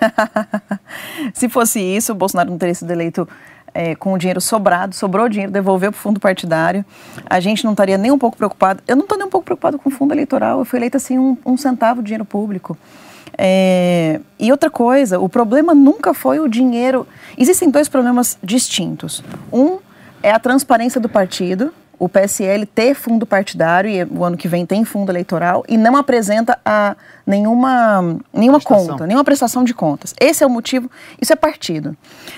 Se 1.34 1.48
fosse 1.48 1.80
isso, 1.80 2.12
o 2.12 2.14
Bolsonaro 2.14 2.50
não 2.50 2.58
teria 2.58 2.74
sido 2.74 2.90
eleito 2.90 3.28
é, 3.78 3.94
com 3.94 4.12
o 4.12 4.18
dinheiro 4.18 4.40
sobrado, 4.40 4.92
sobrou 4.92 5.28
dinheiro, 5.28 5.52
devolveu 5.52 5.92
para 5.92 5.98
o 5.98 6.02
fundo 6.02 6.18
partidário. 6.18 6.84
A 7.30 7.38
gente 7.38 7.64
não 7.64 7.70
estaria 7.70 7.96
nem 7.96 8.10
um 8.10 8.18
pouco 8.18 8.36
preocupado. 8.36 8.82
Eu 8.88 8.96
não 8.96 9.04
estou 9.04 9.16
nem 9.16 9.24
um 9.28 9.30
pouco 9.30 9.44
preocupado 9.44 9.78
com 9.78 9.88
o 9.88 9.92
fundo 9.92 10.12
eleitoral. 10.12 10.58
Eu 10.58 10.64
fui 10.64 10.80
eleita 10.80 10.96
assim 10.96 11.16
um, 11.16 11.36
um 11.46 11.56
centavo 11.56 12.02
de 12.02 12.06
dinheiro 12.06 12.24
público. 12.24 12.76
É, 13.36 14.20
e 14.36 14.50
outra 14.50 14.68
coisa, 14.68 15.20
o 15.20 15.28
problema 15.28 15.76
nunca 15.76 16.12
foi 16.12 16.40
o 16.40 16.48
dinheiro. 16.48 17.06
Existem 17.38 17.70
dois 17.70 17.88
problemas 17.88 18.36
distintos. 18.42 19.22
Um 19.52 19.78
é 20.24 20.32
a 20.32 20.40
transparência 20.40 21.00
do 21.00 21.08
partido, 21.08 21.72
o 21.98 22.08
PSL 22.08 22.64
ter 22.66 22.94
fundo 22.94 23.26
partidário, 23.26 23.90
e 23.90 24.04
o 24.04 24.24
ano 24.24 24.36
que 24.36 24.46
vem 24.46 24.64
tem 24.64 24.84
fundo 24.84 25.10
eleitoral, 25.10 25.64
e 25.68 25.76
não 25.76 25.96
apresenta 25.96 26.58
a 26.64 26.96
nenhuma, 27.26 28.18
nenhuma 28.32 28.60
conta, 28.60 29.06
nenhuma 29.06 29.24
prestação 29.24 29.64
de 29.64 29.74
contas. 29.74 30.14
Esse 30.20 30.44
é 30.44 30.46
o 30.46 30.50
motivo, 30.50 30.90
isso 31.20 31.32
é 31.32 31.36
partido. 31.36 31.96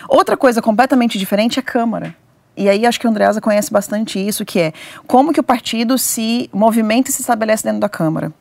Outra 0.08 0.36
coisa 0.36 0.62
completamente 0.62 1.18
diferente 1.18 1.58
é 1.58 1.60
a 1.60 1.62
Câmara. 1.62 2.14
E 2.56 2.68
aí 2.68 2.84
acho 2.84 2.98
que 2.98 3.06
o 3.06 3.10
Andreasa 3.10 3.40
conhece 3.40 3.72
bastante 3.72 4.18
isso, 4.18 4.44
que 4.44 4.58
é 4.58 4.72
como 5.06 5.32
que 5.32 5.40
o 5.40 5.42
partido 5.42 5.96
se 5.96 6.50
movimenta 6.52 7.08
e 7.08 7.12
se 7.12 7.20
estabelece 7.20 7.64
dentro 7.64 7.80
da 7.80 7.88
Câmara. 7.88 8.32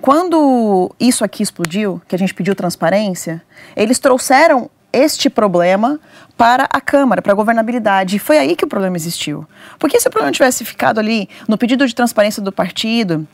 Quando 0.00 0.94
isso 1.00 1.24
aqui 1.24 1.42
explodiu, 1.42 2.00
que 2.06 2.14
a 2.14 2.18
gente 2.18 2.32
pediu 2.32 2.54
transparência, 2.54 3.42
eles 3.74 3.98
trouxeram 3.98 4.70
este 4.92 5.28
problema 5.28 5.98
para 6.38 6.68
a 6.72 6.80
Câmara, 6.80 7.20
para 7.20 7.32
a 7.32 7.34
governabilidade. 7.34 8.16
E 8.16 8.18
foi 8.20 8.38
aí 8.38 8.54
que 8.54 8.64
o 8.64 8.68
problema 8.68 8.96
existiu. 8.96 9.44
Porque 9.78 10.00
se 10.00 10.06
o 10.06 10.10
problema 10.10 10.32
tivesse 10.32 10.64
ficado 10.64 11.00
ali 11.00 11.28
no 11.48 11.58
pedido 11.58 11.84
de 11.86 11.94
transparência 11.94 12.40
do 12.40 12.52
partido, 12.52 13.26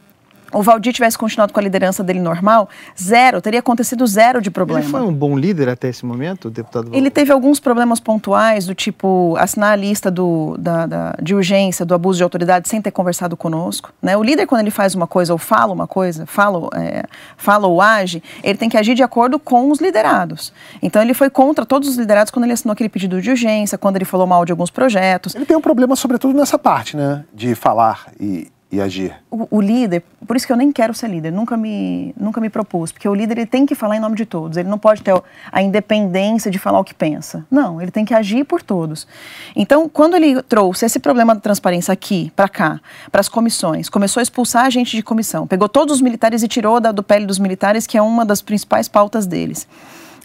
o 0.55 0.63
Valdir 0.63 0.93
tivesse 0.93 1.19
continuado 1.19 1.53
com 1.53 1.61
a 1.61 1.63
liderança 1.63 2.03
dele 2.03 2.21
normal, 2.21 2.69
zero, 3.01 3.41
teria 3.41 3.61
acontecido 3.61 4.07
zero 4.07 4.41
de 4.41 4.51
problema. 4.51 4.81
Ele 4.81 4.89
foi 4.89 5.03
um 5.03 5.13
bom 5.13 5.37
líder 5.37 5.69
até 5.69 5.89
esse 5.89 6.07
momento, 6.07 6.49
o 6.49 6.51
deputado 6.51 6.85
Valdir? 6.85 6.99
Ele 6.99 7.11
teve 7.11 7.33
alguns 7.33 7.61
problemas 7.61 8.01
pontuais, 8.01 8.67
do 8.67 8.75
tipo 8.75 9.37
assinar 9.39 9.73
a 9.73 9.77
lista 9.77 10.11
do, 10.11 10.57
da, 10.59 10.87
da, 10.87 11.15
de 11.21 11.35
urgência 11.35 11.85
do 11.85 11.95
abuso 11.95 12.19
de 12.19 12.23
autoridade 12.23 12.69
sem 12.69 12.81
ter 12.81 12.91
conversado 12.91 13.37
conosco. 13.37 13.93
Né? 14.01 14.17
O 14.17 14.23
líder, 14.23 14.47
quando 14.47 14.61
ele 14.61 14.71
faz 14.71 14.95
uma 14.95 15.07
coisa 15.07 15.33
ou 15.33 15.39
fala 15.39 15.73
uma 15.73 15.87
coisa, 15.87 16.27
fala, 16.27 16.69
é, 16.75 17.05
fala 17.37 17.67
ou 17.67 17.81
age, 17.81 18.23
ele 18.43 18.57
tem 18.57 18.69
que 18.69 18.77
agir 18.77 18.95
de 18.95 19.03
acordo 19.03 19.39
com 19.39 19.71
os 19.71 19.81
liderados. 19.81 20.53
Então 20.81 21.03
ele 21.03 21.15
foi 21.15 21.29
contra 21.29 21.67
todos 21.67 21.89
os 21.89 21.97
liderados 21.97 22.31
quando 22.31 22.45
ele 22.45 22.53
assinou 22.53 22.73
aquele 22.73 22.89
pedido 22.89 23.21
de 23.21 23.31
urgência, 23.31 23.77
quando 23.77 23.97
ele 23.97 24.05
falou 24.05 24.27
mal 24.27 24.45
de 24.45 24.53
alguns 24.53 24.71
projetos. 24.71 25.35
Ele 25.35 25.45
tem 25.45 25.57
um 25.57 25.61
problema, 25.61 25.97
sobretudo, 25.97 26.37
nessa 26.39 26.59
parte, 26.59 26.97
né? 26.97 27.25
De 27.33 27.55
falar 27.55 28.07
e 28.21 28.49
e 28.75 28.81
agir? 28.81 29.15
O, 29.31 29.59
o, 29.59 29.61
líder, 29.61 30.03
por 30.27 30.37
isso 30.37 30.47
que 30.47 30.53
eu 30.53 30.57
nem 30.57 30.73
quero 30.73 30.93
ser 30.93 31.09
líder, 31.09 31.31
nunca 31.31 31.57
me, 31.57 32.15
nunca 32.19 32.41
me 32.41 32.51
propus, 32.51 32.91
porque 32.91 33.09
o 33.09 33.15
líder 33.15 33.39
ele 33.39 33.47
tem 33.47 33.65
que 33.65 33.75
falar 33.75 33.97
em 33.97 34.01
nome 34.01 34.17
de 34.17 34.27
todos, 34.27 34.57
ele 34.57 34.69
não 34.69 34.79
pode 34.79 35.03
ter 35.03 35.15
a 35.53 35.63
independência 35.63 36.51
de 36.51 36.59
falar 36.59 36.81
o 36.81 36.85
que 36.85 36.95
pensa. 36.95 37.47
Não, 37.51 37.81
ele 37.81 37.91
tem 37.91 38.05
que 38.05 38.13
agir 38.13 38.45
por 38.45 38.63
todos. 38.63 39.07
Então, 39.55 39.89
quando 39.89 40.17
ele 40.17 40.43
trouxe 40.43 40.85
esse 40.85 40.99
problema 40.99 41.35
da 41.35 41.41
transparência 41.41 41.93
aqui, 41.93 42.33
para 42.35 42.49
cá, 42.49 42.81
para 43.13 43.21
as 43.21 43.29
comissões, 43.29 43.89
começou 43.89 44.21
a 44.21 44.23
expulsar 44.23 44.67
a 44.67 44.71
gente 44.71 44.97
de 44.97 45.03
comissão, 45.03 45.47
pegou 45.47 45.69
todos 45.69 45.97
os 45.97 46.01
militares 46.01 46.43
e 46.43 46.49
tirou 46.49 46.81
da, 46.81 46.91
do 46.91 47.03
pele 47.03 47.27
dos 47.27 47.39
militares, 47.39 47.87
que 47.87 47.97
é 47.97 48.03
uma 48.03 48.25
das 48.25 48.43
principais 48.43 48.89
pautas 48.89 49.27
deles. 49.27 49.69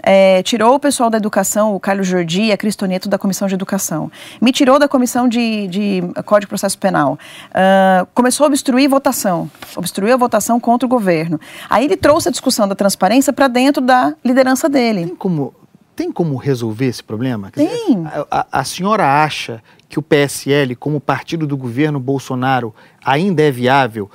É, 0.03 0.41
tirou 0.43 0.75
o 0.75 0.79
pessoal 0.79 1.09
da 1.09 1.17
educação, 1.17 1.75
o 1.75 1.79
Carlos 1.79 2.07
Jordi 2.07 2.43
e 2.43 2.51
a 2.51 2.57
Cristoneto 2.57 3.09
da 3.09 3.17
Comissão 3.17 3.47
de 3.47 3.53
Educação. 3.53 4.11
Me 4.41 4.51
tirou 4.51 4.79
da 4.79 4.87
Comissão 4.87 5.27
de, 5.27 5.67
de 5.67 6.01
Código 6.25 6.41
de 6.41 6.47
Processo 6.47 6.77
Penal. 6.77 7.17
Uh, 7.49 8.07
começou 8.13 8.45
a 8.45 8.47
obstruir 8.47 8.89
votação, 8.89 9.49
obstruiu 9.75 10.13
a 10.13 10.17
votação 10.17 10.59
contra 10.59 10.85
o 10.85 10.89
governo. 10.89 11.39
Aí 11.69 11.85
ele 11.85 11.97
trouxe 11.97 12.29
a 12.29 12.31
discussão 12.31 12.67
da 12.67 12.75
transparência 12.75 13.33
para 13.33 13.47
dentro 13.47 13.81
da 13.81 14.13
liderança 14.23 14.69
dele. 14.69 15.05
Tem 15.05 15.15
como, 15.15 15.53
tem 15.95 16.11
como 16.11 16.35
resolver 16.37 16.85
esse 16.85 17.03
problema? 17.03 17.51
Quer 17.51 17.67
tem. 17.67 18.03
Dizer, 18.03 18.07
a, 18.31 18.47
a, 18.51 18.59
a 18.59 18.63
senhora 18.63 19.23
acha 19.23 19.61
que 19.89 19.97
o 19.97 20.01
PSL, 20.01 20.75
como 20.75 21.01
partido 21.01 21.47
do 21.47 21.57
governo 21.57 21.99
Bolsonaro, 21.99 22.73
ainda 23.03 23.41
é 23.41 23.51
viável? 23.51 24.09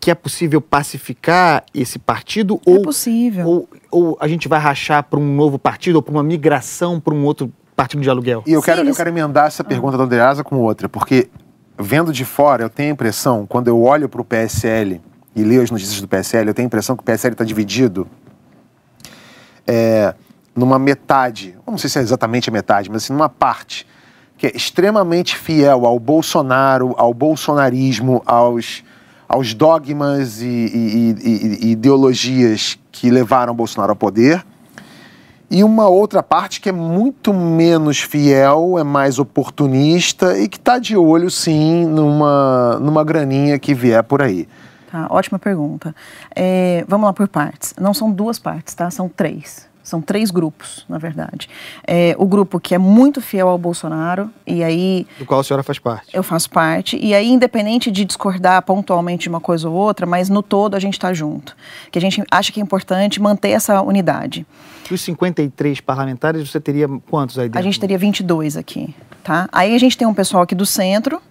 Que 0.00 0.10
é 0.10 0.14
possível 0.14 0.60
pacificar 0.60 1.64
esse 1.74 1.98
partido? 1.98 2.60
É 2.66 2.70
ou, 2.70 2.82
possível. 2.82 3.46
Ou, 3.46 3.68
ou 3.90 4.16
a 4.20 4.28
gente 4.28 4.48
vai 4.48 4.60
rachar 4.60 5.02
para 5.04 5.18
um 5.18 5.34
novo 5.34 5.58
partido 5.58 5.96
ou 5.96 6.02
para 6.02 6.12
uma 6.12 6.22
migração 6.22 7.00
para 7.00 7.14
um 7.14 7.24
outro 7.24 7.52
partido 7.74 8.02
de 8.02 8.10
aluguel? 8.10 8.42
E 8.46 8.52
eu, 8.52 8.60
Sim, 8.60 8.66
quero, 8.66 8.80
eles... 8.80 8.90
eu 8.90 8.96
quero 8.96 9.10
emendar 9.10 9.46
essa 9.46 9.64
pergunta 9.64 9.94
ah. 9.94 9.98
do 9.98 10.02
Andreasa 10.04 10.44
com 10.44 10.56
outra, 10.56 10.88
porque 10.88 11.28
vendo 11.78 12.12
de 12.12 12.24
fora, 12.24 12.62
eu 12.64 12.70
tenho 12.70 12.90
a 12.90 12.92
impressão, 12.92 13.46
quando 13.46 13.68
eu 13.68 13.82
olho 13.82 14.08
para 14.08 14.20
o 14.20 14.24
PSL 14.24 15.00
e 15.34 15.42
leio 15.42 15.62
as 15.62 15.70
notícias 15.70 16.00
do 16.00 16.08
PSL, 16.08 16.48
eu 16.48 16.54
tenho 16.54 16.66
a 16.66 16.68
impressão 16.68 16.96
que 16.96 17.02
o 17.02 17.04
PSL 17.04 17.32
está 17.32 17.44
dividido 17.44 18.06
é, 19.66 20.14
numa 20.54 20.78
metade, 20.78 21.56
não 21.66 21.78
sei 21.78 21.88
se 21.88 21.98
é 21.98 22.02
exatamente 22.02 22.50
a 22.50 22.52
metade, 22.52 22.90
mas 22.90 23.04
assim, 23.04 23.12
numa 23.12 23.28
parte 23.28 23.86
que 24.36 24.46
é 24.46 24.56
extremamente 24.56 25.36
fiel 25.36 25.86
ao 25.86 25.98
Bolsonaro, 25.98 26.94
ao 26.96 27.12
bolsonarismo, 27.12 28.22
aos, 28.24 28.82
aos 29.30 29.54
dogmas 29.54 30.42
e, 30.42 30.44
e, 30.44 31.16
e, 31.22 31.66
e 31.66 31.70
ideologias 31.70 32.76
que 32.90 33.08
levaram 33.08 33.54
Bolsonaro 33.54 33.92
ao 33.92 33.96
poder, 33.96 34.44
e 35.48 35.62
uma 35.62 35.86
outra 35.86 36.20
parte 36.20 36.60
que 36.60 36.68
é 36.68 36.72
muito 36.72 37.32
menos 37.32 38.00
fiel, 38.00 38.76
é 38.76 38.82
mais 38.82 39.20
oportunista 39.20 40.36
e 40.36 40.48
que 40.48 40.56
está 40.56 40.80
de 40.80 40.96
olho, 40.96 41.30
sim, 41.30 41.86
numa, 41.86 42.80
numa 42.80 43.04
graninha 43.04 43.56
que 43.56 43.72
vier 43.72 44.02
por 44.02 44.20
aí. 44.20 44.48
Tá, 44.90 45.06
ótima 45.08 45.38
pergunta. 45.38 45.94
É, 46.34 46.84
vamos 46.88 47.06
lá 47.06 47.12
por 47.12 47.28
partes. 47.28 47.72
Não 47.80 47.94
são 47.94 48.10
duas 48.10 48.36
partes, 48.36 48.74
tá? 48.74 48.90
São 48.90 49.08
três. 49.08 49.69
São 49.82 50.00
três 50.00 50.30
grupos, 50.30 50.84
na 50.88 50.98
verdade. 50.98 51.48
É, 51.86 52.14
o 52.18 52.26
grupo 52.26 52.60
que 52.60 52.74
é 52.74 52.78
muito 52.78 53.20
fiel 53.20 53.48
ao 53.48 53.58
Bolsonaro, 53.58 54.30
e 54.46 54.62
aí. 54.62 55.06
Do 55.18 55.24
qual 55.24 55.40
a 55.40 55.44
senhora 55.44 55.62
faz 55.62 55.78
parte? 55.78 56.14
Eu 56.14 56.22
faço 56.22 56.50
parte. 56.50 56.98
E 57.00 57.14
aí, 57.14 57.28
independente 57.30 57.90
de 57.90 58.04
discordar 58.04 58.62
pontualmente 58.62 59.24
de 59.24 59.28
uma 59.28 59.40
coisa 59.40 59.68
ou 59.68 59.74
outra, 59.74 60.06
mas 60.06 60.28
no 60.28 60.42
todo 60.42 60.74
a 60.74 60.78
gente 60.78 60.94
está 60.94 61.12
junto. 61.12 61.56
Que 61.90 61.98
a 61.98 62.02
gente 62.02 62.22
acha 62.30 62.52
que 62.52 62.60
é 62.60 62.62
importante 62.62 63.20
manter 63.20 63.50
essa 63.50 63.80
unidade. 63.82 64.46
Dos 64.88 65.00
53 65.02 65.80
parlamentares, 65.80 66.48
você 66.48 66.60
teria 66.60 66.88
quantos 67.08 67.38
aí 67.38 67.48
dentro? 67.48 67.58
A 67.58 67.62
gente 67.62 67.78
teria 67.78 67.96
22 67.96 68.56
aqui, 68.56 68.94
tá? 69.22 69.48
Aí 69.52 69.74
a 69.74 69.78
gente 69.78 69.96
tem 69.96 70.06
um 70.06 70.14
pessoal 70.14 70.42
aqui 70.42 70.54
do 70.54 70.66
centro, 70.66 71.22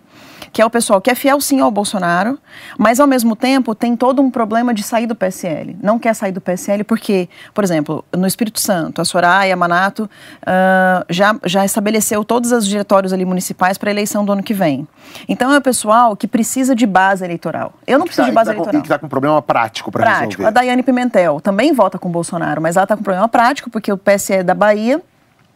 que 0.52 0.62
é 0.62 0.65
o 0.65 0.69
pessoal 0.69 1.02
que 1.02 1.10
é 1.10 1.15
fiel 1.15 1.39
sim 1.41 1.60
ao 1.60 1.71
Bolsonaro, 1.71 2.39
mas 2.78 2.99
ao 2.99 3.08
mesmo 3.08 3.36
tempo 3.36 3.75
tem 3.75 3.95
todo 3.95 4.21
um 4.21 4.30
problema 4.30 4.73
de 4.73 4.84
sair 4.84 5.06
do 5.06 5.15
PSL. 5.15 5.78
Não 5.82 5.99
quer 5.99 6.13
sair 6.13 6.32
do 6.32 6.41
PSL 6.41 6.84
porque, 6.84 7.30
por 7.54 7.63
exemplo, 7.63 8.04
no 8.15 8.28
Espírito 8.28 8.60
Santo, 8.60 9.02
a 9.02 9.06
Soraya, 9.06 9.54
a 9.54 9.58
Manato 9.58 10.04
uh, 10.04 11.06
já, 11.10 11.36
já 11.45 11.65
estabeleceu 11.65 12.23
todos 12.23 12.52
os 12.52 12.67
diretórios 12.67 13.13
ali 13.13 13.25
municipais 13.25 13.78
para 13.78 13.89
a 13.89 13.91
eleição 13.91 14.25
do 14.25 14.32
ano 14.32 14.43
que 14.43 14.54
vem. 14.54 14.88
Então 15.28 15.52
é 15.54 15.58
o 15.58 15.62
pessoal 15.62 16.15
que 16.15 16.28
precisa 16.28 16.75
de 16.75 16.86
base 16.86 17.23
eleitoral. 17.23 17.73
Eu 17.86 17.99
não 17.99 18.06
preciso 18.06 18.25
tá, 18.25 18.30
de 18.30 18.36
base 18.36 18.49
tá 18.49 18.54
eleitoral. 18.54 18.73
Com, 18.73 18.80
e 18.80 18.82
que 18.82 18.88
está 18.88 18.99
com 18.99 19.06
um 19.06 19.10
problema 19.10 19.41
prático 19.41 19.91
para 19.91 20.06
resolver. 20.06 20.25
Prático. 20.28 20.45
A 20.45 20.52
Daiane 20.52 20.84
Pimentel 20.84 21.39
também 21.41 21.73
vota 21.73 21.97
com 21.97 22.10
o 22.10 22.12
Bolsonaro, 22.12 22.62
mas 22.62 22.75
ela 22.75 22.84
está 22.84 22.95
com 22.95 23.02
um 23.02 23.04
problema 23.04 23.28
prático 23.28 23.69
porque 23.69 23.91
o 23.91 23.97
PSL 23.97 24.43
da 24.43 24.54
Bahia 24.54 25.02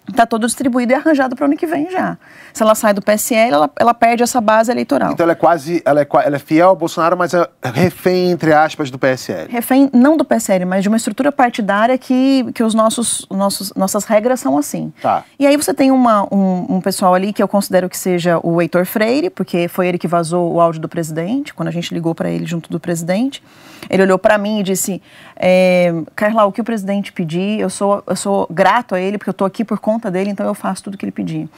está 0.10 0.26
todo 0.26 0.46
distribuído 0.46 0.92
e 0.92 0.96
arranjado 0.96 1.36
para 1.36 1.44
o 1.44 1.46
ano 1.48 1.58
que 1.58 1.66
vem 1.66 1.90
já. 1.90 2.18
Se 2.54 2.62
ela 2.62 2.76
sai 2.76 2.94
do 2.94 3.02
PSL, 3.02 3.54
ela, 3.54 3.70
ela 3.80 3.94
perde 3.94 4.24
essa 4.24 4.40
base 4.42 4.72
eleitoral. 4.72 5.14
Então 5.14 5.24
ela 5.24 5.32
é 5.32 5.36
quase, 5.36 5.82
ela 5.86 6.02
é, 6.02 6.08
ela 6.26 6.36
é 6.36 6.40
fiel 6.40 6.70
ao 6.70 6.76
Bolsonaro, 6.76 7.18
mas 7.18 7.34
é 7.34 7.48
refém, 7.64 8.32
entre 8.32 8.54
aspas, 8.54 8.92
do 8.92 9.00
PSL. 9.00 9.50
Refém 9.50 9.90
não 9.94 10.18
do 10.18 10.26
PSL, 10.26 10.66
mas 10.66 10.84
de 10.84 10.90
uma 10.90 10.98
estrutura 10.98 11.32
partidária 11.32 11.98
que, 11.98 12.52
que 12.54 12.64
os 12.64 12.74
nossos, 12.74 13.26
nossos, 13.30 13.74
nossas 13.76 14.04
regras 14.06 14.40
são 14.40 14.58
assim. 14.58 14.94
Tá. 15.02 15.24
E 15.40 15.48
aí 15.48 15.58
você 15.58 15.74
tem 15.74 15.92
uma, 15.92 16.24
um, 16.34 16.76
um 16.76 16.82
pessoal 16.82 17.14
ali 17.14 17.34
que 17.34 17.42
eu 17.42 17.48
considero 17.48 17.90
que 17.90 17.98
seja 17.98 18.40
o 18.44 18.62
Heitor 18.62 18.86
Freire, 18.86 19.30
porque 19.30 19.68
foi 19.68 19.88
ele 19.88 19.98
que 19.98 20.08
vazou 20.08 20.54
o 20.54 20.62
áudio 20.62 20.82
do 20.82 20.90
presidente, 20.90 21.54
quando 21.54 21.70
a 21.70 21.72
gente 21.72 21.94
ligou 21.94 22.14
para 22.14 22.30
ele 22.30 22.46
junto 22.46 22.70
do 22.70 22.80
presidente. 22.80 23.42
Ele 23.90 24.04
olhou 24.04 24.18
para 24.18 24.38
mim 24.38 24.60
e 24.60 24.64
disse: 24.64 25.02
é, 25.36 25.94
Carla, 26.16 26.46
o 26.46 26.52
que 26.52 26.62
o 26.62 26.64
presidente 26.64 27.12
pedir, 27.12 27.60
eu 27.60 27.70
sou, 27.70 28.04
eu 28.08 28.16
sou 28.16 28.48
grato 28.50 28.96
a 28.96 29.00
ele, 29.00 29.18
porque 29.18 29.30
eu 29.30 29.34
estou 29.34 29.46
aqui 29.46 29.66
por 29.66 29.80
conta 29.80 29.93
dele, 30.12 30.30
então 30.30 30.46
eu 30.46 30.54
faço 30.54 30.84
tudo 30.84 30.98
que 30.98 31.06
ele 31.06 31.12
pedir. 31.12 31.50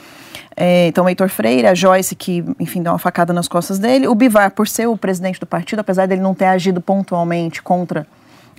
É, 0.56 0.88
então, 0.88 1.06
o 1.06 1.10
Heitor 1.10 1.30
Freire, 1.30 1.68
a 1.68 1.76
Joyce, 1.76 2.16
que, 2.16 2.44
enfim, 2.60 2.82
deu 2.82 2.92
uma 2.92 3.00
facada 3.00 3.34
nas 3.34 3.48
costas 3.48 3.78
dele, 3.78 4.08
o 4.08 4.16
Bivar, 4.16 4.52
por 4.52 4.68
ser 4.68 4.88
o 4.88 4.98
presidente 4.98 5.40
do 5.40 5.46
partido, 5.46 5.80
apesar 5.80 6.08
dele 6.08 6.22
não 6.22 6.34
ter 6.34 6.46
agido 6.46 6.80
pontualmente 6.80 7.62
contra 7.62 8.08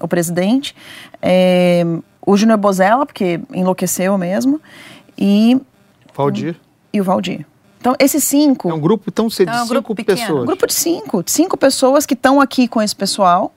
o 0.00 0.06
presidente, 0.06 0.74
é, 1.22 1.84
o 2.24 2.36
Júnior 2.36 2.58
Bozella, 2.58 3.06
porque 3.06 3.40
enlouqueceu 3.52 4.18
mesmo, 4.18 4.60
e. 5.16 5.58
Valdir. 6.14 6.56
E 6.92 7.00
o 7.00 7.04
Valdir. 7.04 7.46
Então, 7.80 7.94
esses 7.98 8.24
cinco. 8.24 8.68
É 8.68 8.74
um 8.74 8.80
grupo, 8.80 9.04
então, 9.08 9.28
de 9.28 9.42
é 9.42 9.62
um 9.62 9.66
cinco 9.66 9.94
pessoas. 9.94 10.42
Um 10.42 10.46
grupo 10.46 10.66
de 10.66 10.74
cinco. 10.74 11.22
Cinco 11.24 11.56
pessoas 11.56 12.04
que 12.04 12.14
estão 12.14 12.40
aqui 12.40 12.66
com 12.66 12.82
esse 12.82 12.96
pessoal, 12.96 13.54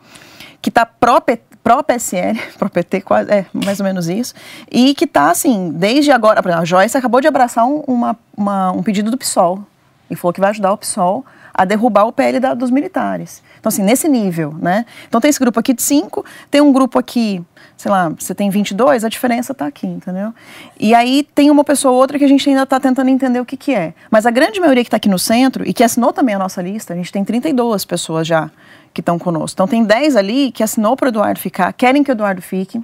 que 0.62 0.70
está 0.70 0.86
próprio 0.86 1.40
pró-PSL, 1.64 2.40
pró-PT, 2.58 3.04
é 3.30 3.46
mais 3.54 3.80
ou 3.80 3.86
menos 3.86 4.08
isso, 4.10 4.34
e 4.72 4.94
que 4.94 5.06
está 5.06 5.32
assim, 5.32 5.72
desde 5.76 6.12
agora, 6.12 6.42
a 6.58 6.66
Joyce 6.66 6.98
acabou 6.98 7.22
de 7.22 7.28
abraçar 7.28 7.66
um, 7.66 7.84
uma, 7.88 8.18
uma, 8.36 8.72
um 8.72 8.84
pedido 8.84 9.12
do 9.12 9.18
PSOL, 9.18 9.64
e 10.10 10.16
falou 10.16 10.34
que 10.34 10.42
vai 10.42 10.50
ajudar 10.50 10.74
o 10.74 10.78
PSOL 10.78 11.24
a 11.54 11.66
derrubar 11.66 12.06
o 12.06 12.12
PL 12.12 12.40
da, 12.40 12.54
dos 12.54 12.72
militares. 12.72 13.44
Então, 13.60 13.70
assim, 13.70 13.84
nesse 13.84 14.08
nível, 14.08 14.56
né? 14.60 14.86
Então, 15.08 15.20
tem 15.20 15.30
esse 15.30 15.40
grupo 15.40 15.60
aqui 15.60 15.74
de 15.74 15.82
cinco, 15.82 16.24
tem 16.50 16.62
um 16.62 16.72
grupo 16.72 16.98
aqui, 16.98 17.44
sei 17.76 17.92
lá, 17.92 18.10
você 18.10 18.34
tem 18.34 18.50
22, 18.50 19.04
a 19.04 19.10
diferença 19.10 19.52
está 19.52 19.68
aqui, 19.68 19.86
entendeu? 19.86 20.34
E 20.80 20.96
aí 20.96 21.28
tem 21.36 21.52
uma 21.52 21.64
pessoa 21.64 21.92
ou 21.92 22.00
outra 22.00 22.18
que 22.18 22.24
a 22.24 22.28
gente 22.28 22.48
ainda 22.50 22.64
está 22.64 22.80
tentando 22.80 23.10
entender 23.10 23.42
o 23.42 23.46
que, 23.46 23.58
que 23.58 23.76
é. 23.76 23.94
Mas 24.10 24.26
a 24.26 24.32
grande 24.32 24.60
maioria 24.60 24.84
que 24.84 24.88
está 24.88 24.98
aqui 24.98 25.10
no 25.10 25.20
centro 25.20 25.68
e 25.68 25.74
que 25.74 25.84
assinou 25.84 26.14
também 26.14 26.34
a 26.34 26.40
nossa 26.40 26.62
lista, 26.62 26.94
a 26.94 26.96
gente 26.96 27.12
tem 27.12 27.26
32 27.26 27.84
pessoas 27.84 28.26
já 28.26 28.50
que 28.94 29.02
estão 29.02 29.20
conosco. 29.20 29.56
Então 29.56 29.68
tem 29.68 29.84
10 29.84 30.16
ali 30.16 30.52
que 30.52 30.64
assinou 30.64 30.96
para 30.96 31.06
o 31.06 31.10
Eduardo 31.10 31.40
ficar, 31.40 31.72
querem 31.74 32.04
que 32.04 32.12
o 32.12 32.14
Eduardo 32.14 32.42
fique, 32.42 32.82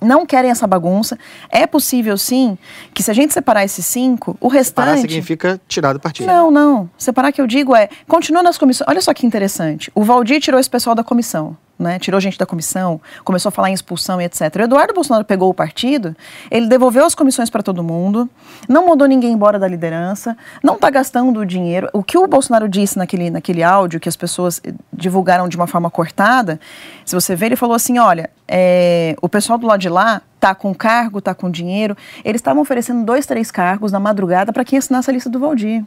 não 0.00 0.24
querem 0.24 0.50
essa 0.50 0.66
bagunça. 0.66 1.18
É 1.50 1.66
possível, 1.66 2.16
sim, 2.16 2.56
que 2.94 3.02
se 3.02 3.10
a 3.10 3.14
gente 3.14 3.34
separar 3.34 3.64
esses 3.64 3.84
cinco, 3.84 4.36
o 4.40 4.48
restante. 4.48 4.86
Separar 4.86 4.98
significa 4.98 5.60
tirar 5.68 5.92
do 5.92 6.00
partido. 6.00 6.26
Não, 6.26 6.50
não. 6.50 6.90
Separar 6.96 7.32
que 7.32 7.40
eu 7.40 7.46
digo 7.46 7.76
é. 7.76 7.88
Continua 8.08 8.42
nas 8.42 8.56
comissões. 8.56 8.88
Olha 8.88 9.00
só 9.00 9.12
que 9.12 9.26
interessante. 9.26 9.90
O 9.94 10.02
Valdir 10.02 10.40
tirou 10.40 10.58
esse 10.58 10.70
pessoal 10.70 10.94
da 10.94 11.04
comissão 11.04 11.56
né, 11.80 11.98
tirou 11.98 12.20
gente 12.20 12.38
da 12.38 12.46
comissão, 12.46 13.00
começou 13.24 13.48
a 13.48 13.52
falar 13.52 13.70
em 13.70 13.72
expulsão 13.72 14.20
e 14.20 14.24
etc. 14.24 14.40
O 14.58 14.62
Eduardo 14.62 14.94
Bolsonaro 14.94 15.24
pegou 15.24 15.48
o 15.48 15.54
partido, 15.54 16.14
ele 16.50 16.66
devolveu 16.66 17.04
as 17.04 17.14
comissões 17.14 17.48
para 17.48 17.62
todo 17.62 17.82
mundo, 17.82 18.28
não 18.68 18.86
mandou 18.86 19.08
ninguém 19.08 19.32
embora 19.32 19.58
da 19.58 19.66
liderança, 19.66 20.36
não 20.62 20.74
está 20.74 20.90
gastando 20.90 21.40
o 21.40 21.46
dinheiro. 21.46 21.88
O 21.92 22.02
que 22.02 22.18
o 22.18 22.26
Bolsonaro 22.26 22.68
disse 22.68 22.98
naquele, 22.98 23.30
naquele 23.30 23.62
áudio 23.62 23.98
que 23.98 24.08
as 24.08 24.16
pessoas 24.16 24.60
eh, 24.64 24.72
divulgaram 24.92 25.48
de 25.48 25.56
uma 25.56 25.66
forma 25.66 25.90
cortada, 25.90 26.60
se 27.04 27.14
você 27.14 27.34
ver, 27.34 27.46
ele 27.46 27.56
falou 27.56 27.74
assim: 27.74 27.98
olha, 27.98 28.30
é, 28.46 29.16
o 29.22 29.28
pessoal 29.28 29.58
do 29.58 29.66
lado 29.66 29.80
de 29.80 29.88
lá 29.88 30.22
tá 30.38 30.54
com 30.54 30.74
cargo, 30.74 31.20
tá 31.20 31.34
com 31.34 31.50
dinheiro. 31.50 31.96
Eles 32.24 32.40
estavam 32.40 32.62
oferecendo 32.62 33.04
dois, 33.04 33.26
três 33.26 33.50
cargos 33.50 33.92
na 33.92 34.00
madrugada 34.00 34.52
para 34.52 34.64
quem 34.64 34.78
assinasse 34.78 35.10
a 35.10 35.12
lista 35.12 35.30
do 35.30 35.38
Valdir. 35.38 35.84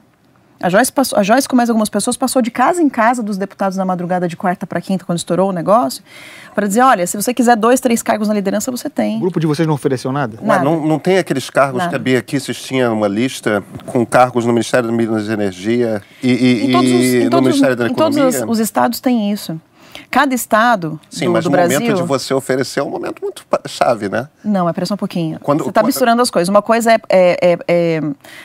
A 0.64 0.70
Joyce, 0.70 0.94
passou, 0.94 1.20
a 1.20 1.24
Joyce, 1.24 1.46
com 1.46 1.58
mais 1.58 1.70
algumas 1.70 1.90
pessoas, 1.90 2.16
passou 2.16 2.42
de 2.42 2.50
casa 2.50 2.82
em 2.82 2.88
casa 2.88 3.22
dos 3.22 3.38
deputados 3.38 3.78
na 3.78 3.84
madrugada 3.84 4.30
de 4.30 4.38
quarta 4.38 4.66
para 4.66 4.80
quinta, 4.80 5.04
quando 5.04 5.18
estourou 5.18 5.50
o 5.50 5.52
negócio, 5.52 6.02
para 6.56 6.66
dizer: 6.68 6.80
olha, 6.80 7.06
se 7.06 7.18
você 7.18 7.34
quiser 7.34 7.58
dois, 7.58 7.82
três 7.82 8.02
cargos 8.02 8.30
na 8.30 8.34
liderança, 8.34 8.72
você 8.72 8.90
tem. 8.90 9.18
O 9.18 9.20
grupo 9.20 9.42
de 9.42 9.46
vocês 9.46 9.68
não 9.68 9.76
ofereceu 9.76 10.14
nada? 10.14 10.40
nada. 10.42 10.64
Não, 10.64 10.88
não 10.88 10.98
tem 10.98 11.18
aqueles 11.18 11.50
cargos 11.50 11.80
nada. 11.80 11.90
que 11.90 11.96
a 11.98 12.00
Bia 12.00 12.22
Kicis 12.22 12.62
tinha 12.62 12.90
uma 12.94 13.10
lista 13.10 13.62
com 13.86 14.06
cargos 14.06 14.46
no 14.46 14.54
Ministério 14.54 14.88
do 14.88 14.96
Minas 14.96 15.28
e 15.28 15.34
Energia 15.34 16.02
e, 16.24 16.32
e, 16.32 16.72
e 16.72 17.26
os, 17.26 17.30
no 17.30 17.42
Ministério 17.42 17.76
da 17.76 17.88
Economia? 17.88 18.20
Em 18.22 18.32
todos 18.32 18.42
os, 18.42 18.50
os 18.50 18.60
estados 18.60 19.02
tem 19.02 19.34
isso. 19.34 19.60
Cada 20.14 20.36
estado 20.36 21.00
Sim, 21.10 21.26
do, 21.26 21.32
mas 21.32 21.44
do 21.44 21.48
o 21.48 21.52
Brasil... 21.52 21.80
momento 21.80 21.96
de 21.96 22.04
você 22.04 22.36
oferecer 22.36 22.82
é 22.82 22.84
um 22.84 22.90
momento 22.90 23.20
muito 23.20 23.44
chave, 23.66 24.08
né? 24.08 24.30
Não, 24.46 24.70
é 24.70 24.72
pressa 24.72 24.94
um 24.94 24.98
pouquinho. 24.98 25.40
Quando, 25.40 25.64
você 25.64 25.70
está 25.70 25.82
misturando 25.82 26.22
as 26.22 26.30
coisas. 26.30 26.50
Uma 26.50 26.62
coisa 26.62 26.92
é... 26.92 27.00
é, 27.10 27.38
é, 27.42 27.58
é... 27.68 28.02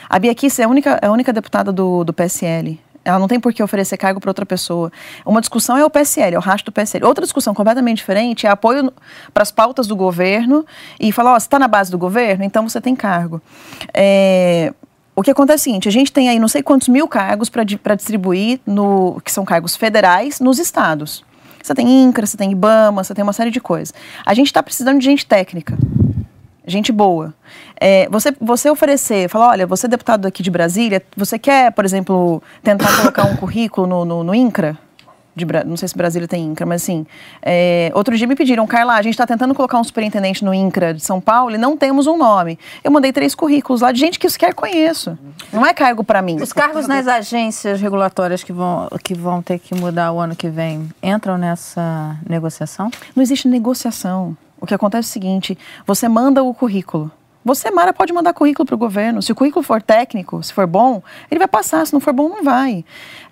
A 0.09 0.17
Bia 0.17 0.33
Kicis 0.33 0.57
é 0.57 0.63
a 0.63 0.67
única, 0.67 0.97
é 0.99 1.05
a 1.05 1.11
única 1.11 1.31
deputada 1.31 1.71
do, 1.71 2.03
do 2.03 2.11
PSL. 2.11 2.81
Ela 3.05 3.19
não 3.19 3.27
tem 3.27 3.39
por 3.39 3.53
que 3.53 3.61
oferecer 3.61 3.97
cargo 3.97 4.19
para 4.19 4.31
outra 4.31 4.47
pessoa. 4.47 4.91
Uma 5.23 5.41
discussão 5.41 5.77
é 5.77 5.85
o 5.85 5.91
PSL, 5.91 6.33
é 6.33 6.39
o 6.39 6.41
rastro 6.41 6.71
do 6.71 6.73
PSL. 6.73 7.05
Outra 7.05 7.23
discussão 7.23 7.53
completamente 7.53 7.97
diferente 7.97 8.47
é 8.47 8.49
apoio 8.49 8.91
para 9.31 9.43
as 9.43 9.51
pautas 9.51 9.85
do 9.85 9.95
governo 9.95 10.65
e 10.99 11.11
falar, 11.11 11.33
ó, 11.33 11.35
oh, 11.35 11.39
você 11.39 11.45
está 11.45 11.59
na 11.59 11.67
base 11.67 11.91
do 11.91 11.99
governo, 11.99 12.43
então 12.43 12.67
você 12.67 12.81
tem 12.81 12.95
cargo. 12.95 13.39
É, 13.93 14.73
o 15.15 15.21
que 15.21 15.29
acontece 15.29 15.53
é 15.53 15.61
o 15.61 15.63
seguinte, 15.65 15.87
a 15.87 15.91
gente 15.91 16.11
tem 16.11 16.29
aí 16.29 16.39
não 16.39 16.47
sei 16.47 16.63
quantos 16.63 16.87
mil 16.87 17.07
cargos 17.07 17.47
para 17.47 17.93
distribuir, 17.93 18.59
no, 18.65 19.21
que 19.23 19.31
são 19.31 19.45
cargos 19.45 19.75
federais, 19.75 20.39
nos 20.39 20.57
estados. 20.57 21.28
Você 21.61 21.73
tem 21.73 22.03
INCRA, 22.03 22.25
você 22.25 22.37
tem 22.37 22.51
IBAMA, 22.51 23.03
você 23.03 23.13
tem 23.13 23.23
uma 23.23 23.33
série 23.33 23.51
de 23.51 23.59
coisas. 23.59 23.93
A 24.25 24.33
gente 24.33 24.47
está 24.47 24.61
precisando 24.63 24.99
de 24.99 25.05
gente 25.05 25.25
técnica, 25.25 25.77
gente 26.65 26.91
boa. 26.91 27.33
É, 27.79 28.07
você, 28.09 28.33
você 28.39 28.69
oferecer, 28.69 29.29
falar, 29.29 29.49
olha, 29.49 29.67
você 29.67 29.85
é 29.85 29.89
deputado 29.89 30.25
aqui 30.25 30.43
de 30.43 30.51
Brasília, 30.51 31.01
você 31.15 31.37
quer, 31.37 31.71
por 31.71 31.85
exemplo, 31.85 32.41
tentar 32.63 32.95
colocar 32.97 33.25
um 33.25 33.35
currículo 33.35 33.87
no, 33.87 34.05
no, 34.05 34.23
no 34.23 34.35
INCRA? 34.35 34.77
De, 35.39 35.63
não 35.65 35.77
sei 35.77 35.87
se 35.87 35.97
Brasília 35.97 36.27
tem 36.27 36.45
INCRA, 36.45 36.65
mas 36.65 36.83
assim, 36.83 37.05
é, 37.41 37.91
outro 37.95 38.15
dia 38.17 38.27
me 38.27 38.35
pediram, 38.35 38.65
Carla, 38.67 38.95
a 38.95 39.01
gente 39.01 39.13
está 39.13 39.25
tentando 39.25 39.55
colocar 39.55 39.79
um 39.79 39.83
superintendente 39.83 40.43
no 40.43 40.53
INCRA 40.53 40.93
de 40.93 41.01
São 41.01 41.19
Paulo 41.19 41.55
e 41.55 41.57
não 41.57 41.75
temos 41.75 42.07
um 42.07 42.17
nome. 42.17 42.59
Eu 42.83 42.91
mandei 42.91 43.11
três 43.11 43.33
currículos 43.33 43.81
lá 43.81 43.91
de 43.91 43.99
gente 43.99 44.19
que 44.19 44.29
sequer 44.29 44.53
conheço. 44.53 45.17
Não 45.51 45.65
é 45.65 45.73
cargo 45.73 46.03
para 46.03 46.21
mim. 46.21 46.37
Os 46.41 46.53
cargos 46.53 46.87
nas 46.87 47.07
agências 47.07 47.81
regulatórias 47.81 48.43
que 48.43 48.53
vão, 48.53 48.87
que 49.03 49.13
vão 49.13 49.41
ter 49.41 49.59
que 49.59 49.73
mudar 49.75 50.11
o 50.11 50.19
ano 50.19 50.35
que 50.35 50.49
vem 50.49 50.89
entram 51.01 51.37
nessa 51.37 52.17
negociação? 52.27 52.91
Não 53.15 53.23
existe 53.23 53.47
negociação. 53.47 54.37
O 54.59 54.65
que 54.65 54.73
acontece 54.73 55.07
é 55.07 55.09
o 55.09 55.13
seguinte: 55.13 55.57
você 55.85 56.07
manda 56.07 56.43
o 56.43 56.53
currículo. 56.53 57.11
Você, 57.43 57.71
Mara, 57.71 57.93
pode 57.93 58.11
mandar 58.11 58.33
currículo 58.33 58.65
para 58.65 58.75
o 58.75 58.77
governo. 58.77 59.21
Se 59.21 59.31
o 59.31 59.35
currículo 59.35 59.63
for 59.63 59.81
técnico, 59.81 60.43
se 60.43 60.53
for 60.53 60.67
bom, 60.67 61.01
ele 61.31 61.39
vai 61.39 61.47
passar. 61.47 61.85
Se 61.87 61.93
não 61.93 61.99
for 61.99 62.13
bom, 62.13 62.27
não 62.27 62.43
vai. 62.43 62.83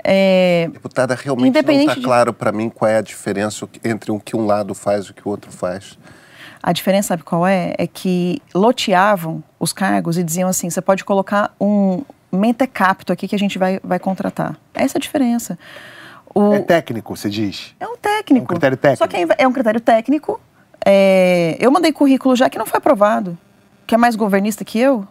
É... 0.09 0.69
Deputada, 0.71 1.15
realmente 1.15 1.61
não 1.61 1.73
está 1.73 1.95
de... 1.95 2.01
claro 2.01 2.33
para 2.33 2.51
mim 2.51 2.69
qual 2.69 2.89
é 2.89 2.97
a 2.97 3.01
diferença 3.01 3.67
entre 3.83 4.11
o 4.11 4.19
que 4.19 4.37
um 4.37 4.45
lado 4.45 4.73
faz 4.73 5.05
e 5.05 5.11
o 5.11 5.13
que 5.13 5.27
o 5.27 5.29
outro 5.29 5.51
faz. 5.51 5.97
A 6.63 6.71
diferença, 6.71 7.09
sabe 7.09 7.23
qual 7.23 7.45
é? 7.45 7.73
É 7.77 7.85
que 7.85 8.41
loteavam 8.55 9.43
os 9.59 9.73
cargos 9.73 10.17
e 10.17 10.23
diziam 10.23 10.49
assim: 10.49 10.69
você 10.69 10.81
pode 10.81 11.03
colocar 11.03 11.53
um 11.59 12.03
mentecapto 12.31 13.11
aqui 13.11 13.27
que 13.27 13.35
a 13.35 13.39
gente 13.39 13.57
vai, 13.57 13.79
vai 13.83 13.99
contratar. 13.99 14.57
Essa 14.73 14.97
é 14.97 14.99
a 14.99 15.01
diferença. 15.01 15.59
O... 16.33 16.53
É 16.53 16.59
técnico, 16.59 17.15
você 17.15 17.29
diz? 17.29 17.75
É 17.79 17.87
um 17.87 17.97
técnico. 17.97 18.43
É 18.43 18.43
um 18.43 18.47
critério 18.47 18.77
técnico. 18.77 19.03
Só 19.03 19.07
que 19.07 19.17
é, 19.17 19.27
é 19.37 19.47
um 19.47 19.51
critério 19.51 19.81
técnico. 19.81 20.39
É... 20.85 21.57
Eu 21.59 21.71
mandei 21.71 21.91
currículo 21.91 22.35
já 22.35 22.49
que 22.49 22.57
não 22.57 22.65
foi 22.65 22.77
aprovado 22.77 23.37
que 23.87 23.95
é 23.95 23.97
mais 23.97 24.15
governista 24.15 24.65
que 24.65 24.77
eu, 24.77 25.07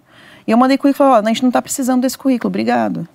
e 0.46 0.50
eu 0.50 0.58
mandei 0.58 0.76
currículo 0.76 0.94
e 0.94 1.08
falei, 1.08 1.22
ó, 1.22 1.24
a 1.24 1.28
gente 1.28 1.42
não 1.42 1.48
está 1.48 1.62
precisando 1.62 2.02
desse 2.02 2.16
currículo, 2.16 2.48
obrigado. 2.48 3.08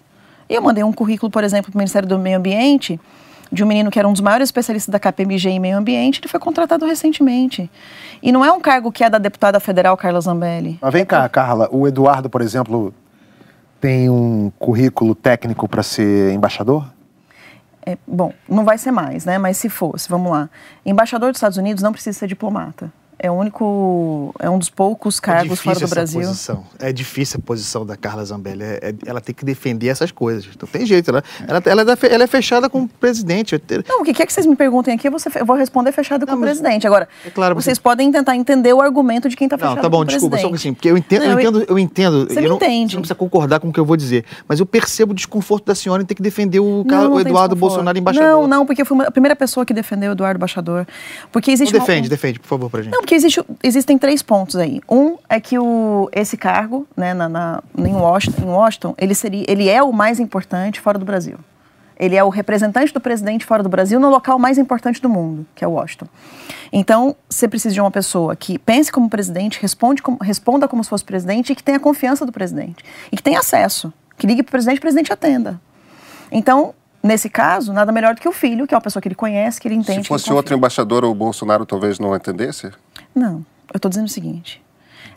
E 0.52 0.54
eu 0.54 0.62
mandei 0.62 0.84
um 0.84 0.92
currículo, 0.92 1.32
por 1.32 1.46
exemplo, 1.46 1.72
para 1.72 1.78
o 1.78 1.80
Ministério 1.80 2.06
do 2.06 2.20
Meio 2.20 2.38
Ambiente, 2.38 3.00
de 3.50 3.64
um 3.64 3.68
menino 3.68 3.90
que 3.90 3.98
era 3.98 4.06
um 4.06 4.12
dos 4.12 4.20
maiores 4.20 4.50
especialistas 4.50 4.92
da 4.92 5.00
KPMG 5.00 5.50
em 5.50 5.62
meio 5.62 5.78
ambiente, 5.78 6.20
ele 6.20 6.28
foi 6.28 6.42
contratado 6.42 6.86
recentemente. 6.86 7.72
E 8.22 8.34
não 8.34 8.44
é 8.44 8.52
um 8.52 8.60
cargo 8.60 8.92
que 8.92 9.02
é 9.02 9.10
da 9.10 9.18
deputada 9.18 9.62
federal 9.62 9.96
Carla 9.96 10.20
Zambelli. 10.20 10.78
Mas 10.82 10.92
vem 10.92 11.06
cá, 11.06 11.30
Carla, 11.30 11.70
o 11.72 11.88
Eduardo, 11.88 12.30
por 12.30 12.42
exemplo, 12.42 12.94
tem 13.80 14.10
um 14.10 14.52
currículo 14.60 15.16
técnico 15.16 15.70
para 15.70 15.84
ser 15.84 16.34
embaixador? 16.34 16.86
É, 17.86 17.98
bom, 18.06 18.34
não 18.50 18.66
vai 18.66 18.78
ser 18.78 18.92
mais, 18.92 19.24
né? 19.24 19.38
Mas 19.38 19.56
se 19.56 19.70
fosse, 19.70 20.10
vamos 20.10 20.34
lá. 20.34 20.50
Embaixador 20.86 21.32
dos 21.32 21.38
Estados 21.38 21.58
Unidos 21.58 21.82
não 21.82 21.94
precisa 21.94 22.20
ser 22.20 22.28
diplomata 22.28 22.92
é 23.24 23.30
o 23.30 23.36
único, 23.36 24.34
é 24.40 24.50
um 24.50 24.58
dos 24.58 24.70
poucos 24.70 25.20
é 25.20 25.22
cargos 25.22 25.60
é 25.60 25.64
fora 25.64 25.80
do 25.80 25.88
Brasil. 25.88 26.22
Posição. 26.22 26.64
É 26.80 26.92
difícil 26.92 27.40
a 27.40 27.46
posição 27.46 27.86
da 27.86 27.96
Carla 27.96 28.26
Zambelli. 28.26 28.64
É, 28.64 28.80
é, 28.82 28.96
ela 29.06 29.22
tem 29.22 29.36
que 29.36 29.46
defender 29.46 29.90
essas 29.90 30.12
coisas. 30.12 30.50
Então 30.56 30.68
tem 30.68 30.88
jeito. 30.88 31.12
Ela, 31.12 31.24
ela, 31.48 31.62
ela, 31.66 31.82
é, 31.82 32.24
é 32.24 32.28
fechada 32.28 32.68
com 32.68 32.82
o 32.84 32.88
presidente. 32.88 33.62
Não, 33.88 34.02
o 34.02 34.04
que 34.04 34.12
quer 34.12 34.26
que 34.26 34.34
vocês 34.34 34.48
me 34.48 34.56
perguntem 34.56 34.96
aqui, 34.96 35.08
eu 35.08 35.12
vou, 35.12 35.20
eu 35.36 35.46
vou 35.46 35.56
responder 35.56 35.92
fechada 35.92 36.26
com 36.26 36.34
o 36.34 36.40
presidente. 36.40 36.88
Agora, 36.88 37.08
é 37.24 37.30
claro, 37.30 37.54
vocês 37.54 37.78
porque... 37.78 37.90
podem 37.90 38.12
tentar 38.12 38.36
entender 38.36 38.74
o 38.74 38.82
argumento 38.82 39.30
de 39.30 39.36
quem 39.36 39.46
está 39.46 39.56
fechado 39.56 39.76
não, 39.76 39.84
tá 39.84 39.90
bom, 39.90 40.04
desculpa, 40.04 40.38
presidente. 40.38 40.60
só 40.60 40.68
assim, 40.68 40.74
porque 40.74 40.90
eu 40.90 40.98
entendo, 40.98 41.26
não, 41.26 41.32
eu 41.32 41.40
entendo, 41.40 41.66
eu 41.68 41.80
entendo. 41.80 42.28
Você 42.28 42.40
eu 42.40 42.50
não, 42.50 42.56
entende. 42.56 42.92
Você 42.92 42.96
não 42.96 43.02
precisa 43.02 43.16
concordar 43.16 43.60
com 43.60 43.70
o 43.70 43.74
que 43.74 43.80
eu 43.80 43.86
vou 43.86 43.96
dizer, 43.96 44.26
mas 44.48 44.60
eu 44.60 44.66
percebo 44.66 45.12
o 45.12 45.16
desconforto 45.16 45.66
da 45.66 45.76
senhora 45.76 46.02
em 46.02 46.06
ter 46.06 46.16
que 46.16 46.24
defender 46.24 46.60
o, 46.60 46.84
não, 46.84 47.14
o 47.14 47.20
Eduardo 47.20 47.56
Bolsonaro 47.56 47.98
embaixador. 47.98 48.30
Não, 48.30 48.48
não, 48.48 48.66
porque 48.66 48.82
eu 48.82 48.86
fui 48.86 49.00
a 49.06 49.12
primeira 49.12 49.36
pessoa 49.36 49.64
que 49.64 49.74
defendeu 49.74 50.10
o 50.10 50.14
Eduardo 50.14 50.40
embaixador. 50.40 50.88
Porque 51.32 51.52
existe 51.52 51.72
defende, 51.72 52.08
uma... 52.08 52.10
defende, 52.10 52.40
por 52.40 52.48
favor, 52.48 52.70
pra 52.70 52.82
gente. 52.82 52.94
Não, 52.94 53.04
Porque 53.12 53.18
existe, 53.18 53.44
existem 53.62 53.98
três 53.98 54.22
pontos 54.22 54.56
aí. 54.56 54.80
Um 54.90 55.18
é 55.28 55.38
que 55.38 55.60
o, 55.60 56.10
esse 56.14 56.38
cargo, 56.38 56.88
né, 56.96 57.14
na, 57.14 57.28
na, 57.28 57.62
em, 57.78 57.94
Washington, 57.94 58.42
em 58.42 58.50
Washington, 58.50 58.96
ele, 58.98 59.14
seria, 59.14 59.44
ele 59.50 59.68
é 59.68 59.84
o 59.84 59.92
mais 59.92 60.18
importante 60.18 60.80
fora 60.80 60.98
do 60.98 61.04
Brasil. 61.04 61.38
Ele 62.00 62.16
é 62.16 62.24
o 62.24 62.30
representante 62.30 62.94
do 62.94 63.02
presidente 63.02 63.46
fora 63.46 63.62
do 63.62 63.68
Brasil 63.68 64.00
no 64.00 64.10
local 64.10 64.40
mais 64.40 64.58
importante 64.58 65.02
do 65.02 65.10
mundo, 65.10 65.46
que 65.54 65.62
é 65.62 65.68
Washington. 65.68 66.08
Então, 66.72 67.14
você 67.30 67.50
precisa 67.50 67.74
de 67.74 67.82
uma 67.82 67.92
pessoa 67.92 68.34
que 68.34 68.58
pense 68.58 68.90
como 68.90 69.10
presidente, 69.10 69.62
responde 69.62 70.02
como, 70.02 70.18
responda 70.22 70.66
como 70.66 70.82
se 70.82 70.90
fosse 70.90 71.04
presidente 71.04 71.52
e 71.52 71.56
que 71.56 71.62
tenha 71.62 71.82
confiança 71.82 72.26
do 72.26 72.32
presidente. 72.32 72.82
E 73.12 73.18
que 73.18 73.22
tenha 73.22 73.40
acesso. 73.40 73.92
Que 74.18 74.26
ligue 74.26 74.42
para 74.42 74.52
o 74.52 74.54
presidente 74.54 74.78
e 74.78 74.80
o 74.80 74.82
presidente 74.82 75.12
atenda. 75.12 75.60
Então, 76.32 76.74
nesse 77.04 77.30
caso, 77.30 77.74
nada 77.74 77.92
melhor 77.92 78.16
do 78.16 78.22
que 78.22 78.30
o 78.30 78.32
filho, 78.32 78.66
que 78.66 78.74
é 78.74 78.78
uma 78.78 78.82
pessoa 78.82 79.02
que 79.02 79.10
ele 79.10 79.16
conhece, 79.16 79.60
que 79.60 79.68
ele 79.68 79.76
entende. 79.76 80.04
Se 80.04 80.08
fosse 80.08 80.32
outro 80.32 80.56
embaixador, 80.56 81.04
o 81.04 81.14
Bolsonaro 81.14 81.66
talvez 81.66 82.00
não 82.00 82.16
entendesse? 82.16 82.72
Não. 83.14 83.46
Eu 83.74 83.78
estou 83.78 83.90
dizendo 83.90 84.06
o 84.06 84.10
seguinte. 84.10 84.62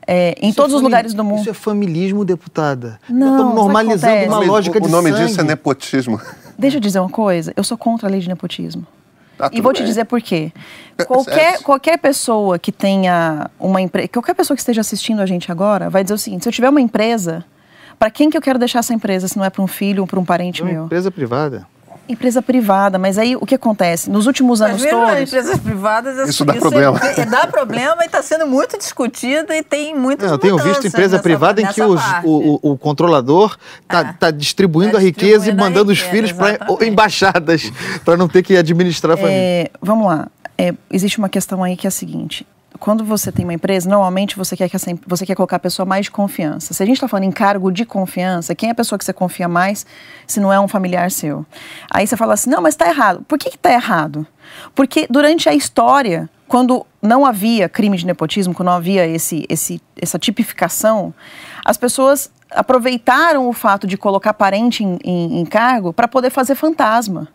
É, 0.07 0.35
em 0.41 0.51
isso 0.51 0.61
é 0.61 0.63
todos 0.63 0.75
é 0.75 0.77
os 0.77 0.83
lugares 0.83 1.15
do 1.15 1.25
mundo. 1.25 1.41
Isso 1.41 1.51
é 1.51 1.55
familismo, 1.55 2.25
deputada. 2.25 3.01
Não, 3.09 3.33
estamos 3.33 3.55
normalizando 3.55 4.27
uma 4.27 4.39
lógica 4.41 4.81
de 4.81 4.87
O 4.87 4.91
nome 4.91 5.11
sangue. 5.11 5.27
disso 5.27 5.41
é 5.41 5.45
nepotismo. 5.45 6.21
Deixa 6.59 6.77
eu 6.77 6.81
dizer 6.81 7.01
uma 7.01 7.11
coisa, 7.11 7.53
eu 7.57 7.65
sou 7.65 7.77
contra 7.77 8.09
a 8.09 8.11
lei 8.11 8.21
de 8.21 8.29
nepotismo. 8.29 8.87
Ah, 9.39 9.51
e 9.53 9.61
vou 9.61 9.73
bem. 9.73 9.83
te 9.83 9.87
dizer 9.87 10.05
por 10.05 10.21
quê. 10.21 10.53
Qualquer, 11.07 11.61
qualquer 11.63 11.99
pessoa 11.99 12.57
que 12.57 12.71
tenha 12.71 13.51
uma 13.59 13.81
empresa, 13.81 14.07
qualquer 14.09 14.35
pessoa 14.35 14.55
que 14.55 14.61
esteja 14.61 14.81
assistindo 14.81 15.21
a 15.21 15.27
gente 15.27 15.51
agora 15.51 15.91
vai 15.91 16.05
dizer 16.05 16.15
o 16.15 16.19
seguinte: 16.19 16.45
se 16.45 16.49
eu 16.49 16.53
tiver 16.53 16.69
uma 16.69 16.81
empresa, 16.81 17.45
para 17.99 18.11
quem 18.11 18.31
que 18.31 18.37
eu 18.37 18.43
quero 18.43 18.61
deixar 18.61 18.79
essa 18.79 18.95
empresa 18.95 19.27
se 19.27 19.37
não 19.37 19.45
é 19.45 19.51
para 19.51 19.61
um 19.63 19.67
filho 19.67 20.03
ou 20.03 20.07
para 20.07 20.21
um 20.21 20.25
parente 20.25 20.63
uma 20.63 20.71
meu? 20.71 20.85
Empresa 20.85 21.11
privada 21.11 21.67
empresa 22.09 22.43
privada, 22.43 22.99
mas 22.99 23.19
aí 23.19 23.37
o 23.37 23.47
que 23.47 23.55
acontece? 23.55 24.11
Nos 24.11 24.27
últimos 24.27 24.61
anos 24.61 24.83
mas 24.83 24.91
todos... 24.91 25.21
empresas 25.21 25.59
privadas... 25.59 26.29
Isso, 26.29 26.45
dá 26.45 26.55
problema. 26.55 27.01
É, 27.17 27.25
dá 27.25 27.47
problema 27.47 28.03
e 28.03 28.07
está 28.07 28.23
sendo 28.23 28.47
muito 28.47 28.77
discutido 28.77 29.53
e 29.53 29.63
tem 29.63 29.95
muitas 29.95 30.27
Não, 30.27 30.35
Eu 30.35 30.39
tenho 30.39 30.59
visto 30.59 30.87
empresa 30.87 31.13
nessa, 31.13 31.23
privada 31.23 31.61
em 31.61 31.67
que 31.67 31.83
os, 31.83 32.01
o, 32.25 32.61
o, 32.63 32.73
o, 32.73 32.79
controlador 32.79 33.57
está 33.83 34.01
é. 34.01 34.13
tá 34.13 34.31
distribuindo 34.31 34.93
tá 34.93 34.99
a 34.99 35.01
riqueza 35.01 35.49
e 35.49 35.55
mandando 35.55 35.93
os 35.93 36.01
filhos 36.01 36.33
para 36.33 36.59
embaixadas, 36.85 37.71
para 38.05 38.17
não 38.17 38.29
ter 38.29 38.43
que 38.43 38.57
administrar 38.57 39.15
a 39.15 39.17
família. 39.17 39.39
É, 39.39 39.71
vamos 39.81 40.07
lá. 40.07 40.29
É, 40.59 40.75
existe 40.91 41.19
uma 41.19 41.29
questão 41.29 41.63
aí 41.63 41.77
que 41.77 41.87
é 41.87 41.89
a 41.89 41.93
seguinte 41.93 42.47
quando 42.79 43.05
você 43.05 43.31
tem 43.31 43.45
uma 43.45 43.55
empresa, 43.55 43.89
normalmente 43.89 44.37
você 44.37 44.57
quer, 44.57 44.69
que 44.69 44.77
essa, 44.77 44.91
você 45.07 45.25
quer 45.25 45.35
colocar 45.35 45.57
a 45.57 45.61
pessoa 45.61 45.87
mais 45.87 46.07
de 46.07 46.11
confiança. 46.11 46.75
Se 46.75 46.83
a 46.83 46.87
gente 46.87 46.97
está 46.97 47.09
falando 47.09 47.25
em 47.25 47.33
cargo 47.33 47.71
de 47.71 47.85
confiança, 47.85 48.55
quem 48.55 48.69
é 48.69 48.73
a 48.73 48.75
pessoa 48.75 48.99
que 48.99 49.05
você 49.05 49.13
confia 49.13 49.49
mais 49.49 49.87
se 50.27 50.41
não 50.41 50.53
é 50.53 50.59
um 50.59 50.69
familiar 50.69 51.11
seu? 51.11 51.47
Aí 51.91 52.07
você 52.07 52.17
fala 52.17 52.35
assim, 52.35 52.51
não, 52.51 52.61
mas 52.61 52.75
está 52.75 52.89
errado. 52.89 53.25
Por 53.29 53.39
que 53.39 53.49
está 53.49 53.73
errado? 53.73 54.27
Porque 54.75 55.07
durante 55.09 55.49
a 55.49 55.55
história, 55.55 56.29
quando 56.49 56.85
não 57.01 57.25
havia 57.25 57.69
crime 57.69 57.97
de 57.97 58.07
nepotismo, 58.07 58.55
quando 58.55 58.67
não 58.67 58.75
havia 58.75 59.07
esse, 59.07 59.47
esse, 59.49 59.81
essa 60.01 60.19
tipificação, 60.19 61.15
as 61.65 61.77
pessoas 61.77 62.31
aproveitaram 62.51 63.49
o 63.49 63.53
fato 63.53 63.87
de 63.87 63.97
colocar 63.97 64.35
parente 64.35 64.85
em, 64.85 64.99
em, 65.05 65.41
em 65.41 65.45
cargo 65.45 65.93
para 65.93 66.07
poder 66.07 66.31
fazer 66.31 66.55
fantasma. 66.55 67.29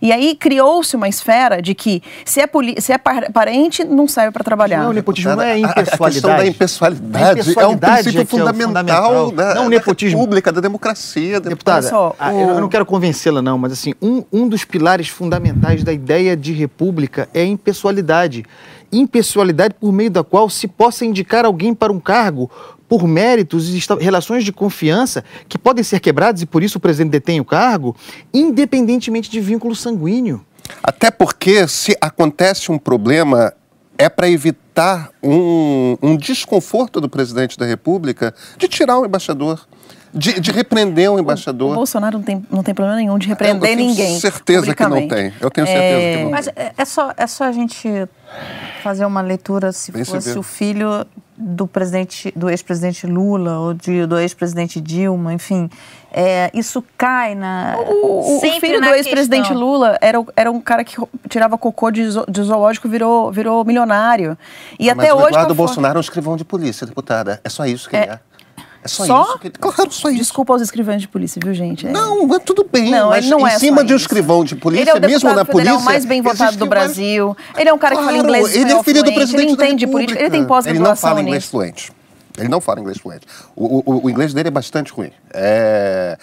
E 0.00 0.12
aí 0.12 0.34
criou-se 0.34 0.96
uma 0.96 1.08
esfera 1.08 1.60
de 1.60 1.74
que 1.74 2.02
se 2.24 2.40
é, 2.40 2.48
se 2.78 2.92
é 2.92 2.98
parente, 2.98 3.84
não 3.84 4.08
serve 4.08 4.30
para 4.30 4.42
trabalhar. 4.42 4.82
Não, 4.82 4.90
o 4.90 4.92
nepotismo 4.92 5.36
não 5.36 5.42
é 5.42 5.58
impessoalidade. 5.58 6.02
A 6.02 6.10
questão 6.10 6.36
da 6.36 6.46
impessoalidade, 6.46 7.58
é 7.58 7.66
um 7.66 7.78
princípio 7.78 8.26
fundamental, 8.26 9.30
é 9.30 9.34
da, 9.34 9.54
não, 9.54 9.68
nepotismo. 9.68 10.16
da 10.16 10.20
república, 10.20 10.52
da 10.52 10.60
democracia. 10.60 11.40
Deputada, 11.40 11.88
só, 11.88 12.14
o... 12.18 12.24
eu 12.24 12.60
não 12.60 12.68
quero 12.68 12.86
convencê-la 12.86 13.42
não, 13.42 13.58
mas 13.58 13.72
assim, 13.72 13.94
um, 14.00 14.24
um 14.32 14.48
dos 14.48 14.64
pilares 14.64 15.08
fundamentais 15.08 15.84
da 15.84 15.92
ideia 15.92 16.36
de 16.36 16.52
república 16.52 17.28
é 17.34 17.42
a 17.42 17.46
impessoalidade. 17.46 18.44
Impessoalidade 18.92 19.74
por 19.74 19.92
meio 19.92 20.10
da 20.10 20.24
qual 20.24 20.50
se 20.50 20.66
possa 20.66 21.04
indicar 21.04 21.44
alguém 21.44 21.74
para 21.74 21.92
um 21.92 22.00
cargo 22.00 22.50
por 22.90 23.06
méritos 23.06 23.72
e 23.72 23.80
relações 24.00 24.44
de 24.44 24.52
confiança 24.52 25.24
que 25.48 25.56
podem 25.56 25.84
ser 25.84 26.00
quebradas 26.00 26.42
e 26.42 26.46
por 26.46 26.60
isso 26.60 26.78
o 26.78 26.80
presidente 26.80 27.12
detém 27.12 27.38
o 27.40 27.44
cargo, 27.44 27.94
independentemente 28.34 29.30
de 29.30 29.40
vínculo 29.40 29.76
sanguíneo. 29.76 30.44
Até 30.82 31.08
porque 31.08 31.68
se 31.68 31.96
acontece 32.00 32.72
um 32.72 32.78
problema 32.78 33.54
é 33.96 34.08
para 34.08 34.28
evitar 34.28 35.10
um, 35.22 35.96
um, 36.02 36.16
desconforto 36.16 37.00
do 37.00 37.08
presidente 37.08 37.56
da 37.56 37.64
República 37.64 38.34
de 38.58 38.66
tirar 38.66 38.98
o 38.98 39.04
embaixador. 39.04 39.68
De, 40.12 40.40
de 40.40 40.50
repreender 40.50 41.10
o 41.10 41.20
embaixador. 41.20 41.72
O, 41.72 41.74
Bolsonaro 41.76 42.18
não 42.18 42.24
tem, 42.24 42.44
não 42.50 42.62
tem 42.64 42.74
problema 42.74 42.98
nenhum 42.98 43.16
de 43.16 43.28
repreender 43.28 43.76
ninguém. 43.76 43.90
Eu 43.90 44.06
tenho 44.06 44.20
certeza 44.20 44.74
que 44.74 44.82
não 44.82 45.08
tem. 45.08 45.32
Eu 45.40 45.50
tenho 45.50 45.66
certeza 45.66 46.00
é... 46.00 46.16
que 46.16 46.22
não 46.24 46.30
Mas 46.30 46.46
tem. 46.46 46.54
Mas 46.56 46.72
é, 46.76 46.84
só, 46.84 47.12
é 47.16 47.26
só 47.28 47.44
a 47.44 47.52
gente 47.52 47.88
fazer 48.82 49.04
uma 49.04 49.20
leitura 49.20 49.72
se 49.72 49.92
Bem 49.92 50.04
fosse 50.04 50.36
o 50.36 50.42
filho 50.42 51.06
do 51.40 51.66
presidente, 51.66 52.32
do 52.36 52.50
ex-presidente 52.50 53.06
Lula 53.06 53.58
ou 53.58 53.74
de, 53.74 54.04
do 54.04 54.18
ex-presidente 54.18 54.78
Dilma, 54.78 55.32
enfim, 55.32 55.70
é, 56.12 56.50
isso 56.52 56.84
cai 56.98 57.34
na. 57.34 57.76
O, 57.78 58.36
o 58.36 58.40
filho 58.60 58.80
do 58.80 58.88
ex-presidente 58.88 59.52
Lula 59.54 59.96
era, 60.02 60.18
era 60.36 60.50
um 60.50 60.60
cara 60.60 60.84
que 60.84 60.96
tirava 61.28 61.56
cocô 61.56 61.90
de, 61.90 62.02
de 62.28 62.42
zoológico, 62.42 62.88
virou, 62.88 63.32
virou 63.32 63.64
milionário. 63.64 64.36
E 64.78 64.86
Não, 64.86 64.92
até 64.92 65.08
mas 65.08 65.12
hoje. 65.12 65.24
O 65.24 65.28
Eduardo 65.28 65.48
tá 65.48 65.54
Bolsonaro 65.54 65.96
é 65.96 65.98
um 65.98 66.00
escrivão 66.00 66.36
de 66.36 66.44
polícia, 66.44 66.86
deputada. 66.86 67.40
É 67.42 67.48
só 67.48 67.64
isso 67.64 67.88
que 67.88 67.96
é. 67.96 68.02
ele 68.02 68.12
é. 68.12 68.20
É 68.82 68.88
só, 68.88 69.04
só, 69.04 69.22
isso. 69.22 69.38
Que... 69.38 69.50
Claro, 69.50 69.92
só 69.92 70.08
isso. 70.08 70.18
Desculpa 70.18 70.54
aos 70.54 70.62
escrivães 70.62 71.02
de 71.02 71.08
polícia, 71.08 71.40
viu, 71.42 71.52
gente? 71.52 71.86
É... 71.86 71.90
Não, 71.90 72.26
mas 72.26 72.42
tudo 72.44 72.66
bem. 72.70 72.90
Não, 72.90 73.10
mas 73.10 73.24
ele 73.24 73.30
não 73.30 73.46
em 73.46 73.50
é 73.50 73.58
cima 73.58 73.84
de 73.84 73.92
um 73.92 73.96
escrivão 73.96 74.42
de 74.42 74.56
polícia, 74.56 74.82
ele 74.82 74.90
é 74.90 74.94
o 74.94 75.00
mesmo 75.00 75.32
na 75.32 75.44
polícia. 75.44 75.70
Ele 75.70 75.78
é 75.78 75.80
o 75.80 75.84
mais 75.84 76.04
bem 76.04 76.22
votado 76.22 76.56
do 76.56 76.66
Brasil. 76.66 77.36
Ele 77.56 77.68
é 77.68 77.72
um 77.72 77.78
cara 77.78 77.94
claro, 77.94 78.08
que 78.08 78.14
fala 78.14 78.26
inglês 78.26 78.56
Ele 78.56 78.72
é 78.72 78.82
filho 78.82 79.02
do 79.02 79.12
presidente 79.12 79.42
Ele 79.42 79.52
entende 79.52 79.86
política. 79.86 80.20
Ele 80.20 80.30
tem 80.30 80.44
pós-graduação 80.44 80.70
Ele 80.70 80.88
não 80.88 80.96
fala 80.96 81.20
inglês 81.20 81.44
fluente. 81.46 81.92
Ele 82.38 82.48
não 82.48 82.60
fala 82.60 82.80
inglês 82.80 82.98
fluente. 82.98 83.26
O, 83.54 83.82
o, 83.84 84.04
o 84.06 84.10
inglês 84.10 84.32
dele 84.32 84.48
é 84.48 84.50
bastante 84.50 84.92
ruim. 84.92 85.10
É... 85.34 86.16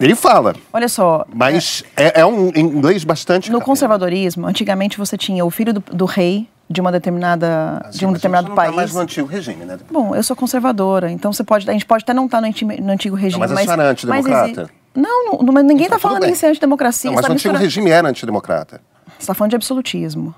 Ele 0.00 0.14
fala. 0.14 0.56
Olha 0.72 0.88
só. 0.88 1.24
Mas 1.32 1.84
é, 1.96 2.20
é 2.20 2.26
um 2.26 2.48
inglês 2.48 3.04
bastante. 3.04 3.50
No 3.50 3.60
conservadorismo, 3.60 4.46
antigamente 4.46 4.98
você 4.98 5.16
tinha 5.16 5.44
o 5.44 5.50
filho 5.50 5.74
do, 5.74 5.80
do 5.80 6.04
rei 6.04 6.48
de 6.70 6.80
uma 6.80 6.92
determinada 6.92 7.82
assim, 7.84 7.98
de 7.98 8.06
um 8.06 8.12
determinado 8.12 8.48
não 8.48 8.54
país. 8.54 8.70
Tá 8.70 8.76
mais 8.76 8.94
no 8.94 9.00
antigo 9.00 9.26
regime, 9.26 9.64
né? 9.64 9.76
Bom, 9.90 10.14
eu 10.14 10.22
sou 10.22 10.36
conservadora, 10.36 11.10
então 11.10 11.32
você 11.32 11.42
pode, 11.42 11.68
a 11.68 11.72
gente 11.72 11.84
pode 11.84 12.04
até 12.04 12.14
não 12.14 12.26
estar 12.26 12.40
no, 12.40 12.46
no 12.80 12.92
antigo 12.92 13.16
regime, 13.16 13.32
não, 13.32 13.40
mas, 13.40 13.50
mas 13.50 13.60
a 13.60 13.64
senhora 13.64 13.82
é 13.82 13.90
antidemocrata. 13.90 14.70
Não, 14.94 15.38
não, 15.42 15.52
mas 15.52 15.64
ninguém 15.64 15.86
está 15.86 15.96
então, 15.96 16.10
falando 16.10 16.24
em 16.24 16.34
ser 16.34 16.46
antidemocracia. 16.46 17.10
Não, 17.10 17.16
mas 17.16 17.24
tá 17.24 17.30
o 17.30 17.34
antigo 17.34 17.56
regime 17.56 17.90
era 17.90 18.08
antidemocrata. 18.08 18.80
Você 19.06 19.22
está 19.24 19.34
falando 19.34 19.50
de 19.50 19.56
absolutismo. 19.56 20.34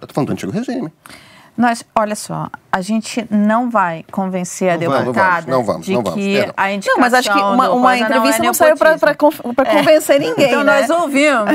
Eu 0.00 0.04
estou 0.04 0.14
falando 0.14 0.28
do 0.28 0.32
antigo 0.32 0.52
regime. 0.52 0.92
Nós, 1.60 1.84
olha 1.94 2.16
só, 2.16 2.48
a 2.72 2.80
gente 2.80 3.26
não 3.30 3.68
vai 3.68 4.02
convencer 4.10 4.70
a 4.70 4.76
deputada 4.78 5.50
não 5.50 5.62
vamos, 5.62 5.84
de 5.84 5.92
não 5.92 6.02
vamos, 6.02 6.18
que 6.18 6.38
é, 6.38 6.50
a 6.56 6.72
indicação 6.72 6.94
Não, 6.94 7.00
mas 7.02 7.12
acho 7.12 7.30
que 7.30 7.38
uma, 7.38 7.70
uma 7.70 7.98
entrevista 7.98 8.38
não, 8.38 8.44
é 8.44 8.46
não 8.46 8.54
saiu 8.54 8.76
para 8.78 8.92
é. 9.10 9.76
convencer 9.76 10.20
ninguém, 10.20 10.46
Então 10.46 10.64
né? 10.64 10.80
nós 10.80 10.88
ouvimos 10.88 11.50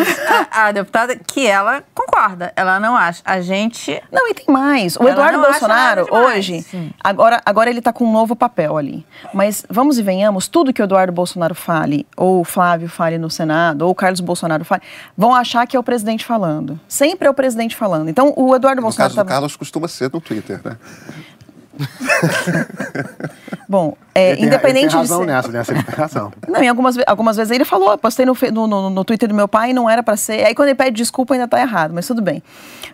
a, 0.51 0.67
a, 0.67 0.71
deputada 0.71 1.15
que 1.15 1.47
ela 1.47 1.83
concorda, 1.93 2.53
ela 2.55 2.79
não 2.79 2.95
acha. 2.95 3.21
A 3.25 3.41
gente... 3.41 3.99
Não, 4.11 4.29
e 4.29 4.35
tem 4.35 4.45
mais. 4.47 4.95
O 4.97 5.07
Eduardo 5.07 5.41
Bolsonaro, 5.41 6.05
hoje, 6.11 6.63
agora, 7.03 7.41
agora 7.43 7.69
ele 7.69 7.79
está 7.79 7.91
com 7.91 8.05
um 8.05 8.11
novo 8.11 8.35
papel 8.35 8.77
ali. 8.77 9.03
Mas 9.33 9.65
vamos 9.69 9.97
e 9.97 10.03
venhamos, 10.03 10.47
tudo 10.47 10.71
que 10.71 10.81
o 10.81 10.83
Eduardo 10.83 11.11
Bolsonaro 11.13 11.55
fale, 11.55 12.05
ou 12.15 12.41
o 12.41 12.43
Flávio 12.43 12.89
fale 12.89 13.17
no 13.17 13.29
Senado, 13.29 13.83
ou 13.83 13.91
o 13.91 13.95
Carlos 13.95 14.19
Bolsonaro 14.19 14.63
fale, 14.63 14.83
vão 15.17 15.33
achar 15.33 15.65
que 15.65 15.75
é 15.75 15.79
o 15.79 15.83
presidente 15.83 16.25
falando. 16.25 16.79
Sempre 16.87 17.27
é 17.27 17.31
o 17.31 17.33
presidente 17.33 17.75
falando. 17.75 18.09
Então, 18.09 18.33
o 18.35 18.55
Eduardo 18.55 18.81
no 18.81 18.85
Bolsonaro... 18.85 19.11
No 19.11 19.15
caso 19.15 19.25
do 19.25 19.29
Carlos, 19.29 19.55
costuma 19.55 19.87
ser 19.95 20.11
no 20.13 20.21
Twitter, 20.21 20.59
né? 20.63 20.77
Bom, 23.67 23.97
é, 24.13 24.35
tem, 24.35 24.45
independente 24.45 24.89
tem 24.89 24.99
razão 24.99 25.19
de 25.19 25.25
ser... 25.25 25.31
nessa, 25.31 25.51
nessa 25.51 25.73
explicação. 25.73 26.31
Não, 26.47 26.63
e 26.63 26.67
algumas, 26.67 26.95
algumas 27.05 27.35
vezes 27.35 27.51
ele 27.51 27.65
falou, 27.65 27.97
postei 27.97 28.25
no, 28.25 28.35
no, 28.51 28.89
no 28.89 29.03
Twitter 29.03 29.27
do 29.27 29.35
meu 29.35 29.47
pai 29.47 29.71
e 29.71 29.73
não 29.73 29.89
era 29.89 30.03
para 30.03 30.15
ser. 30.15 30.45
Aí 30.45 30.53
quando 30.55 30.69
ele 30.69 30.75
pede 30.75 30.95
desculpa 30.95 31.33
ainda 31.33 31.47
tá 31.47 31.59
errado, 31.59 31.91
mas 31.93 32.05
tudo 32.07 32.21
bem. 32.21 32.41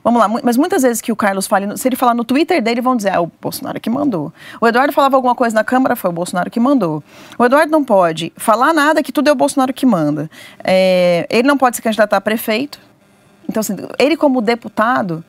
Vamos 0.03 0.19
lá, 0.19 0.27
mas 0.43 0.57
muitas 0.57 0.81
vezes 0.81 1.01
que 1.01 1.11
o 1.11 1.15
Carlos 1.15 1.45
fala, 1.45 1.77
se 1.77 1.87
ele 1.87 1.95
falar 1.95 2.15
no 2.15 2.23
Twitter 2.23 2.61
dele, 2.61 2.81
vão 2.81 2.95
dizer, 2.95 3.13
ah, 3.13 3.21
o 3.21 3.31
Bolsonaro 3.39 3.79
que 3.79 3.89
mandou. 3.89 4.33
O 4.59 4.67
Eduardo 4.67 4.91
falava 4.91 5.15
alguma 5.15 5.35
coisa 5.35 5.53
na 5.53 5.63
Câmara, 5.63 5.95
foi 5.95 6.09
o 6.09 6.13
Bolsonaro 6.13 6.49
que 6.49 6.59
mandou. 6.59 7.03
O 7.37 7.45
Eduardo 7.45 7.71
não 7.71 7.83
pode 7.83 8.33
falar 8.35 8.73
nada 8.73 9.03
que 9.03 9.11
tudo 9.11 9.27
é 9.27 9.31
o 9.31 9.35
Bolsonaro 9.35 9.73
que 9.73 9.85
manda. 9.85 10.29
É, 10.63 11.27
ele 11.29 11.47
não 11.47 11.57
pode 11.57 11.75
se 11.75 11.81
candidatar 11.81 12.17
a 12.17 12.21
prefeito. 12.21 12.79
Então, 13.47 13.59
assim, 13.59 13.75
ele 13.99 14.15
como 14.15 14.41
deputado, 14.41 15.23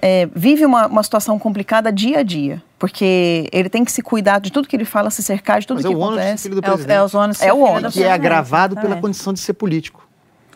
é, 0.00 0.28
vive 0.34 0.64
uma, 0.64 0.86
uma, 0.86 1.02
situação 1.02 1.38
complicada 1.38 1.90
dia 1.92 2.18
a 2.18 2.22
dia, 2.22 2.62
porque 2.78 3.48
ele 3.52 3.68
tem 3.68 3.84
que 3.84 3.92
se 3.92 4.02
cuidar 4.02 4.40
de 4.40 4.50
tudo 4.52 4.68
que 4.68 4.76
ele 4.76 4.84
fala, 4.84 5.10
se 5.10 5.22
cercar 5.22 5.60
de 5.60 5.66
tudo 5.66 5.76
Mas 5.76 5.86
que 5.86 5.92
é 5.92 5.96
o 5.96 6.04
acontece. 6.04 6.42
Filho 6.44 6.56
do 6.56 6.62
presidente. 6.62 6.90
é, 6.90 6.94
é, 6.94 7.02
o 7.02 7.16
ônus 7.16 7.42
é 7.42 7.52
o 7.52 7.58
ônus. 7.60 7.94
Que 7.94 8.02
é 8.02 8.12
agravado 8.12 8.76
pela 8.76 8.96
condição 8.96 9.32
de 9.32 9.40
ser 9.40 9.54
político. 9.54 10.04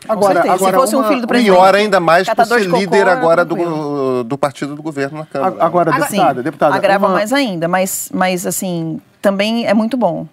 Agora, 0.07 0.39
agora 0.39 0.57
se 0.57 0.71
fosse 0.71 0.95
uma, 0.95 1.05
um 1.05 1.07
filho 1.07 1.21
do 1.21 1.27
presidente. 1.27 1.53
Pior 1.53 1.75
ainda 1.75 1.99
mais 1.99 2.27
por 2.29 2.45
ser 2.45 2.69
líder 2.69 3.07
agora 3.07 3.43
do, 3.43 4.23
do 4.23 4.37
partido 4.37 4.75
do 4.75 4.81
governo 4.81 5.19
na 5.19 5.25
Câmara. 5.25 5.55
Agora, 5.59 5.91
deputada, 5.91 6.43
deputada. 6.43 6.75
Agrava 6.75 7.07
uma... 7.07 7.15
mais 7.15 7.33
ainda, 7.33 7.67
mas, 7.67 8.09
mas 8.13 8.45
assim, 8.45 9.01
também 9.21 9.67
é 9.67 9.73
muito 9.73 9.97
bom. 9.97 10.25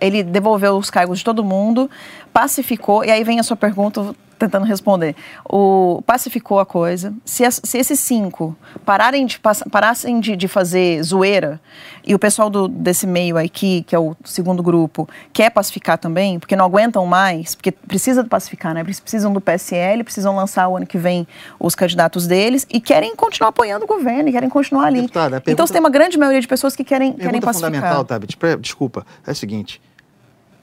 Ele 0.00 0.22
devolveu 0.22 0.76
os 0.76 0.90
cargos 0.90 1.18
de 1.18 1.24
todo 1.24 1.42
mundo, 1.42 1.90
pacificou, 2.32 3.04
e 3.04 3.10
aí 3.10 3.24
vem 3.24 3.40
a 3.40 3.42
sua 3.42 3.56
pergunta, 3.56 4.14
tentando 4.44 4.66
responder. 4.66 5.14
O 5.44 6.02
pacificou 6.06 6.58
a 6.58 6.66
coisa. 6.66 7.12
Se, 7.24 7.44
as, 7.44 7.60
se 7.62 7.78
esses 7.78 7.98
cinco 8.00 8.56
pararem 8.84 9.26
de, 9.26 9.40
parassem 9.70 10.20
de, 10.20 10.36
de, 10.36 10.48
fazer 10.48 11.02
zoeira 11.02 11.60
e 12.04 12.14
o 12.14 12.18
pessoal 12.18 12.50
do, 12.50 12.68
desse 12.68 13.06
meio 13.06 13.36
aqui, 13.36 13.82
que 13.86 13.94
é 13.94 13.98
o 13.98 14.14
segundo 14.24 14.62
grupo, 14.62 15.08
quer 15.32 15.50
pacificar 15.50 15.98
também, 15.98 16.38
porque 16.38 16.54
não 16.54 16.64
aguentam 16.64 17.06
mais, 17.06 17.54
porque 17.54 17.72
precisa 17.72 18.22
pacificar, 18.24 18.74
né? 18.74 18.80
Eles 18.80 19.00
precisam 19.00 19.32
do 19.32 19.40
PSL, 19.40 20.04
precisam 20.04 20.36
lançar 20.36 20.68
o 20.68 20.76
ano 20.76 20.86
que 20.86 20.98
vem 20.98 21.26
os 21.58 21.74
candidatos 21.74 22.26
deles 22.26 22.66
e 22.70 22.80
querem 22.80 23.16
continuar 23.16 23.48
apoiando 23.48 23.84
o 23.84 23.88
governo, 23.88 24.28
e 24.28 24.32
querem 24.32 24.48
continuar 24.48 24.86
ali. 24.86 25.00
Deputada, 25.00 25.40
pergunta, 25.40 25.50
então 25.50 25.66
você 25.66 25.72
tem 25.72 25.80
uma 25.80 25.90
grande 25.90 26.18
maioria 26.18 26.40
de 26.40 26.48
pessoas 26.48 26.76
que 26.76 26.84
querem, 26.84 27.12
querem 27.12 27.40
pacificar. 27.40 27.72
fundamental, 27.72 28.04
Tabit, 28.04 28.36
desculpa, 28.60 29.06
é 29.26 29.30
o 29.30 29.34
seguinte. 29.34 29.80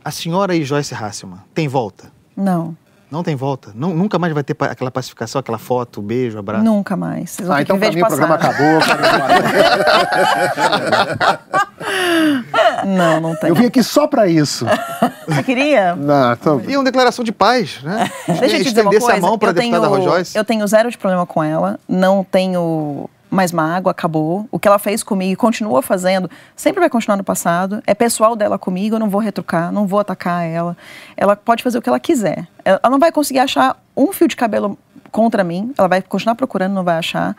A 0.04 0.10
senhora 0.10 0.56
e 0.56 0.64
Joyce 0.64 0.96
Hasselman, 0.96 1.40
tem 1.54 1.68
volta? 1.68 2.12
Não. 2.36 2.76
Não 3.12 3.24
tem 3.24 3.36
volta? 3.36 3.72
Não, 3.76 3.94
nunca 3.94 4.18
mais 4.18 4.34
vai 4.34 4.42
ter 4.42 4.56
aquela 4.58 4.90
pacificação, 4.90 5.40
aquela 5.40 5.58
foto, 5.58 6.02
beijo, 6.02 6.40
abraço? 6.40 6.64
Nunca 6.64 6.96
mais. 6.96 7.32
Vocês 7.32 7.50
ah, 7.50 7.62
então 7.62 7.78
pra 7.78 7.92
mim 7.92 8.02
o 8.02 8.08
programa 8.08 8.36
acabou. 8.36 8.80
não, 12.88 13.20
não 13.20 13.36
tem. 13.36 13.50
Eu 13.50 13.56
vim 13.56 13.66
aqui 13.66 13.84
só 13.84 14.08
pra 14.08 14.28
isso. 14.28 14.66
Você 15.28 15.44
queria? 15.44 15.94
Não, 15.94 16.38
tô... 16.38 16.62
E 16.62 16.78
uma 16.78 16.86
declaração 16.86 17.26
de 17.26 17.34
paz, 17.34 17.84
né? 17.84 18.10
Deixa 18.28 18.46
eu 18.46 18.64
te 18.64 18.70
dizer 18.70 18.82
uma 18.82 18.92
coisa. 18.92 19.14
a 19.14 19.20
mão 19.20 19.38
para 19.38 19.50
a 19.50 19.54
deputada 19.54 19.88
Rojoyce. 19.88 20.38
Eu 20.38 20.46
tenho 20.46 20.66
zero 20.66 20.90
de 20.90 20.98
problema 20.98 21.26
com 21.26 21.44
ela. 21.44 21.78
Não 21.90 22.24
tenho 22.24 23.10
mais 23.32 23.52
mágoa, 23.54 23.92
acabou. 23.92 24.48
O 24.52 24.60
que 24.60 24.68
ela 24.68 24.78
fez 24.78 25.02
comigo 25.02 25.32
e 25.32 25.36
continua 25.36 25.82
fazendo, 25.82 26.30
sempre 26.56 26.82
vai 26.82 26.90
continuar 26.90 27.16
no 27.16 27.24
passado. 27.24 27.82
É 27.88 27.94
pessoal 27.94 28.36
dela 28.36 28.60
comigo, 28.60 28.96
eu 28.96 29.00
não 29.00 29.10
vou 29.10 29.22
retrucar, 29.22 29.72
não 29.72 29.88
vou 29.88 30.00
atacar 30.00 30.46
ela. 30.46 30.76
Ela 31.16 31.36
pode 31.36 31.64
fazer 31.64 31.78
o 31.78 31.82
que 31.82 31.88
ela 31.88 32.00
quiser. 32.00 32.46
Ela 32.66 32.80
não 32.90 33.00
vai 33.00 33.12
conseguir 33.12 33.40
achar 33.40 33.82
um 33.96 34.12
fio 34.12 34.28
de 34.28 34.36
cabelo 34.36 34.78
contra 35.12 35.44
mim, 35.44 35.74
ela 35.78 35.88
vai 35.88 36.02
continuar 36.02 36.36
procurando, 36.36 36.74
não 36.74 36.84
vai 36.84 36.98
achar. 36.98 37.36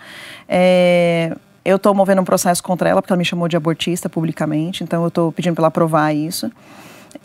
É, 0.49 1.37
eu 1.65 1.77
estou 1.77 1.95
movendo 1.95 2.21
um 2.21 2.25
processo 2.25 2.63
contra 2.63 2.89
ela, 2.89 3.01
porque 3.01 3.13
ela 3.13 3.19
me 3.19 3.25
chamou 3.25 3.47
de 3.47 3.57
abortista 3.57 4.09
publicamente, 4.09 4.83
então 4.83 5.03
eu 5.03 5.09
estou 5.09 5.31
pedindo 5.31 5.55
para 5.55 5.65
ela 5.65 5.71
provar 5.71 6.13
isso. 6.13 6.51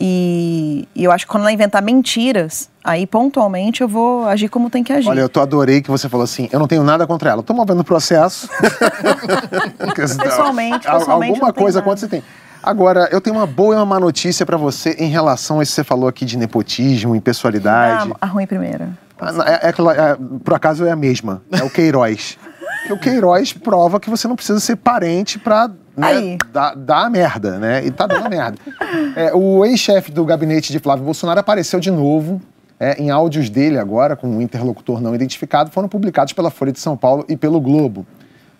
E, 0.00 0.86
e, 0.94 1.04
eu 1.04 1.10
acho 1.10 1.24
que 1.24 1.30
quando 1.30 1.42
ela 1.42 1.52
inventar 1.52 1.82
mentiras, 1.82 2.68
aí 2.84 3.06
pontualmente 3.06 3.80
eu 3.80 3.88
vou 3.88 4.26
agir 4.26 4.48
como 4.48 4.68
tem 4.68 4.84
que 4.84 4.92
agir. 4.92 5.08
Olha, 5.08 5.20
eu 5.20 5.28
tô 5.28 5.40
adorei 5.40 5.80
que 5.80 5.90
você 5.90 6.08
falou 6.08 6.24
assim, 6.24 6.48
eu 6.52 6.58
não 6.58 6.68
tenho 6.68 6.82
nada 6.82 7.06
contra 7.06 7.30
ela. 7.30 7.42
Tô 7.42 7.54
movendo 7.54 7.80
o 7.80 7.84
processo. 7.84 8.48
pessoalmente, 9.96 10.86
pessoalmente. 10.86 11.32
Alguma 11.32 11.52
coisa 11.52 11.80
quanto 11.80 12.00
você 12.00 12.08
tem. 12.08 12.22
Agora, 12.62 13.08
eu 13.10 13.20
tenho 13.20 13.36
uma 13.36 13.46
boa 13.46 13.74
e 13.74 13.78
uma 13.78 13.86
má 13.86 14.00
notícia 14.00 14.44
para 14.44 14.56
você 14.56 14.96
em 14.98 15.08
relação 15.08 15.60
a 15.60 15.62
isso 15.62 15.72
que 15.72 15.76
você 15.76 15.84
falou 15.84 16.08
aqui 16.08 16.24
de 16.24 16.36
nepotismo, 16.36 17.14
impessoalidade. 17.14 18.10
Ah, 18.14 18.26
a 18.26 18.26
ruim 18.26 18.46
primeira. 18.46 18.90
Ah, 19.20 19.32
é, 19.46 19.68
é, 19.68 19.70
é, 19.70 20.16
por 20.44 20.54
acaso 20.54 20.84
é 20.84 20.90
a 20.90 20.96
mesma. 20.96 21.42
É 21.50 21.62
o 21.62 21.70
Queiroz. 21.70 22.36
que 22.86 22.92
o 22.92 22.98
Queiroz 22.98 23.52
prova 23.52 24.00
que 24.00 24.10
você 24.10 24.26
não 24.28 24.36
precisa 24.36 24.60
ser 24.60 24.76
parente 24.76 25.38
para 25.38 25.70
né, 25.98 26.38
dar 26.76 27.06
a 27.06 27.10
merda, 27.10 27.58
né? 27.58 27.84
E 27.84 27.90
tá 27.90 28.06
dando 28.06 28.28
merda. 28.30 28.58
É, 29.16 29.34
o 29.34 29.64
ex-chefe 29.64 30.12
do 30.12 30.24
gabinete 30.24 30.72
de 30.72 30.78
Flávio 30.78 31.04
Bolsonaro 31.04 31.40
apareceu 31.40 31.80
de 31.80 31.90
novo 31.90 32.40
é, 32.80 33.00
em 33.02 33.10
áudios 33.10 33.50
dele 33.50 33.78
agora, 33.78 34.14
com 34.14 34.28
um 34.28 34.40
interlocutor 34.40 35.00
não 35.00 35.14
identificado, 35.14 35.70
foram 35.70 35.88
publicados 35.88 36.32
pela 36.32 36.50
Folha 36.50 36.72
de 36.72 36.78
São 36.78 36.96
Paulo 36.96 37.24
e 37.28 37.36
pelo 37.36 37.60
Globo. 37.60 38.06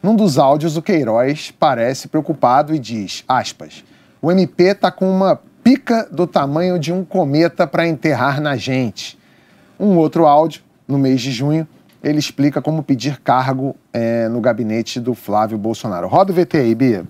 Num 0.03 0.15
dos 0.15 0.39
áudios, 0.39 0.77
o 0.77 0.83
Queiroz 0.83 1.53
parece 1.59 2.09
preocupado 2.09 2.75
e 2.75 2.79
diz, 2.79 3.25
aspas, 3.29 3.85
o 4.21 4.31
MP 4.31 4.75
tá 4.75 4.91
com 4.91 5.09
uma 5.09 5.41
pica 5.63 6.09
do 6.11 6.27
tamanho 6.27 6.79
de 6.79 6.93
um 6.93 7.05
cometa 7.05 7.67
para 7.67 7.87
enterrar 7.87 8.41
na 8.41 8.57
gente. 8.57 9.19
Um 9.79 9.97
outro 9.97 10.27
áudio, 10.27 10.63
no 10.87 10.99
mês 10.99 11.21
de 11.21 11.31
junho, 11.31 11.67
ele 12.03 12.19
explica 12.19 12.63
como 12.63 12.83
pedir 12.83 13.21
cargo 13.21 13.77
é, 13.93 14.29
no 14.29 14.41
gabinete 14.41 15.01
do 15.01 15.15
Flávio 15.15 15.59
Bolsonaro. 15.59 16.09
Roda 16.09 16.33
o 16.33 16.35
VT 16.35 16.59
aí, 16.59 16.75
Bia. 16.75 17.05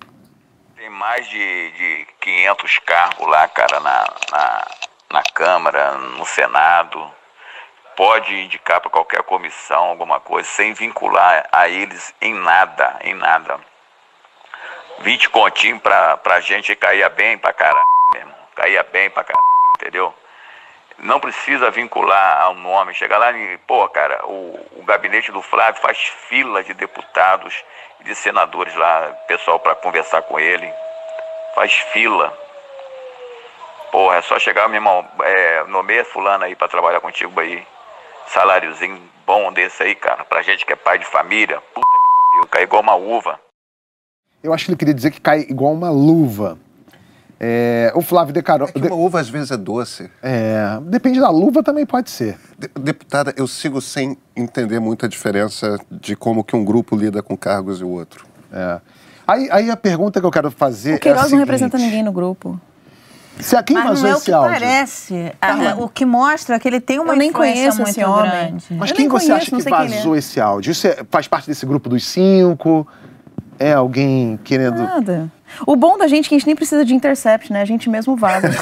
Mais 0.99 1.28
de, 1.28 1.70
de 1.70 2.07
500 2.20 2.78
cargos 2.80 3.28
lá, 3.28 3.46
cara, 3.46 3.78
na, 3.78 4.05
na, 4.32 4.66
na 5.12 5.22
Câmara, 5.32 5.92
no 5.92 6.26
Senado. 6.26 7.14
Pode 7.94 8.34
indicar 8.34 8.80
para 8.80 8.90
qualquer 8.90 9.22
comissão 9.22 9.84
alguma 9.84 10.18
coisa, 10.18 10.49
sem 10.49 10.74
vincular 10.74 11.49
a 11.53 11.68
eles 11.68 12.12
em 12.20 12.34
nada, 12.34 12.99
em 13.03 13.14
nada. 13.14 13.61
20 14.99 15.28
continhos 15.30 15.80
pra, 15.80 16.16
pra 16.16 16.40
gente 16.40 16.74
caía 16.74 17.09
bem 17.09 17.38
pra 17.38 17.53
caralho 17.53 17.84
mesmo. 18.12 18.34
Caía 18.57 18.82
bem 18.82 19.09
pra 19.09 19.22
caralho, 19.22 19.46
entendeu? 19.76 20.12
não 20.99 21.20
precisa 21.20 21.70
vincular 21.70 22.40
ao 22.42 22.55
nome. 22.55 22.92
Chegar 22.92 23.18
lá 23.18 23.30
e, 23.30 23.57
pô, 23.59 23.88
cara, 23.88 24.26
o, 24.26 24.80
o 24.80 24.82
gabinete 24.84 25.30
do 25.30 25.40
Flávio 25.40 25.80
faz 25.80 25.96
fila 26.28 26.64
de 26.64 26.74
deputados 26.74 27.64
e 28.01 28.05
de 28.05 28.16
senadores 28.16 28.74
lá, 28.74 29.12
pessoal 29.28 29.61
para 29.61 29.76
conversar 29.76 30.22
com 30.22 30.40
ele. 30.40 30.68
Faz 31.59 31.72
fila. 31.92 32.32
Porra, 33.90 34.18
é 34.18 34.22
só 34.22 34.38
chegar, 34.38 34.68
meu 34.68 34.76
irmão, 34.76 35.04
é, 35.24 35.64
nomeia 35.64 36.04
fulano 36.04 36.44
aí 36.44 36.54
para 36.54 36.68
trabalhar 36.68 37.00
contigo 37.00 37.40
aí. 37.40 37.66
Saláriozinho 38.28 39.02
bom 39.26 39.52
desse 39.52 39.82
aí, 39.82 39.96
cara, 39.96 40.24
pra 40.24 40.40
gente 40.40 40.64
que 40.64 40.72
é 40.72 40.76
pai 40.76 41.00
de 41.00 41.04
família. 41.06 41.61
Puta 41.74 41.88
que 41.90 42.30
pariu, 42.30 42.48
cai 42.48 42.62
igual 42.62 42.80
uma 42.80 42.94
uva. 42.94 43.40
Eu 44.40 44.54
acho 44.54 44.66
que 44.66 44.70
ele 44.70 44.78
queria 44.78 44.94
dizer 44.94 45.11
que 45.11 45.20
cai 45.20 45.40
igual 45.50 45.72
uma 45.72 45.90
luva. 45.90 46.56
É, 47.40 47.90
o 47.92 48.02
Flávio 48.02 48.32
Decarol. 48.32 48.68
É 48.68 48.72
que 48.72 48.78
uma 48.78 48.94
uva 48.94 49.18
às 49.18 49.28
vezes 49.28 49.50
é 49.50 49.56
doce. 49.56 50.09
É, 50.22 50.78
depende 50.82 51.18
da 51.18 51.28
luva 51.28 51.61
também 51.64 51.84
pode 51.84 52.09
ser. 52.11 52.38
De, 52.56 52.68
deputada, 52.68 53.34
eu 53.36 53.48
sigo 53.48 53.80
sem 53.80 54.16
entender 54.36 54.78
muito 54.78 55.04
a 55.04 55.09
diferença 55.09 55.76
de 55.90 56.14
como 56.14 56.44
que 56.44 56.54
um 56.54 56.64
grupo 56.64 56.94
lida 56.94 57.20
com 57.20 57.36
cargos 57.36 57.80
e 57.80 57.84
o 57.84 57.88
outro. 57.88 58.24
É. 58.52 58.80
Aí, 59.29 59.47
aí 59.51 59.70
a 59.70 59.76
pergunta 59.76 60.20
que 60.20 60.26
eu 60.26 60.31
quero 60.31 60.51
fazer 60.51 60.95
o 60.95 60.99
Queiroz 60.99 61.24
é 61.24 61.26
a 61.26 61.31
não 61.33 61.39
representa 61.39 61.76
ninguém 61.76 62.03
no 62.03 62.11
grupo. 62.11 62.59
Se 63.39 63.55
aqui 63.55 63.74
Mas 63.74 63.85
vazou 63.85 64.05
não 64.05 64.09
é 64.09 64.12
esse 64.12 64.22
o 64.22 64.24
que 64.24 64.33
áudio? 64.33 64.53
parece. 64.53 65.33
Ah, 65.41 65.74
o 65.79 65.89
que 65.89 66.07
mostra 66.07 66.57
é 66.57 66.59
que 66.59 66.66
ele 66.66 66.81
tem 66.81 66.99
uma 66.99 67.12
eu 67.12 67.16
nem 67.16 67.31
conheço 67.31 67.76
muito 67.76 67.91
esse 67.91 68.03
homem. 68.03 68.31
grande. 68.31 68.64
Mas 68.70 68.91
eu 68.91 68.97
quem 68.97 69.07
você 69.07 69.26
conheço, 69.26 69.35
acha 69.35 69.62
que 69.62 69.70
vazou 69.70 70.16
é. 70.16 70.18
esse 70.18 70.41
áudio? 70.41 70.72
Isso 70.72 70.87
é, 70.87 70.97
faz 71.11 71.29
parte 71.29 71.47
desse 71.47 71.66
grupo 71.66 71.91
dos 71.91 72.07
cinco? 72.07 72.89
É 73.59 73.74
alguém 73.74 74.41
querendo. 74.43 74.83
Nada. 74.83 75.31
O 75.66 75.76
bom 75.76 75.99
da 75.99 76.09
gente 76.09 76.26
é 76.26 76.29
que 76.31 76.35
a 76.35 76.39
gente 76.39 76.47
nem 76.47 76.57
precisa 76.57 76.85
de 76.85 76.95
intercept, 76.95 77.53
né? 77.53 77.61
A 77.61 77.64
gente 77.64 77.91
mesmo 77.91 78.16
vaza. 78.16 78.49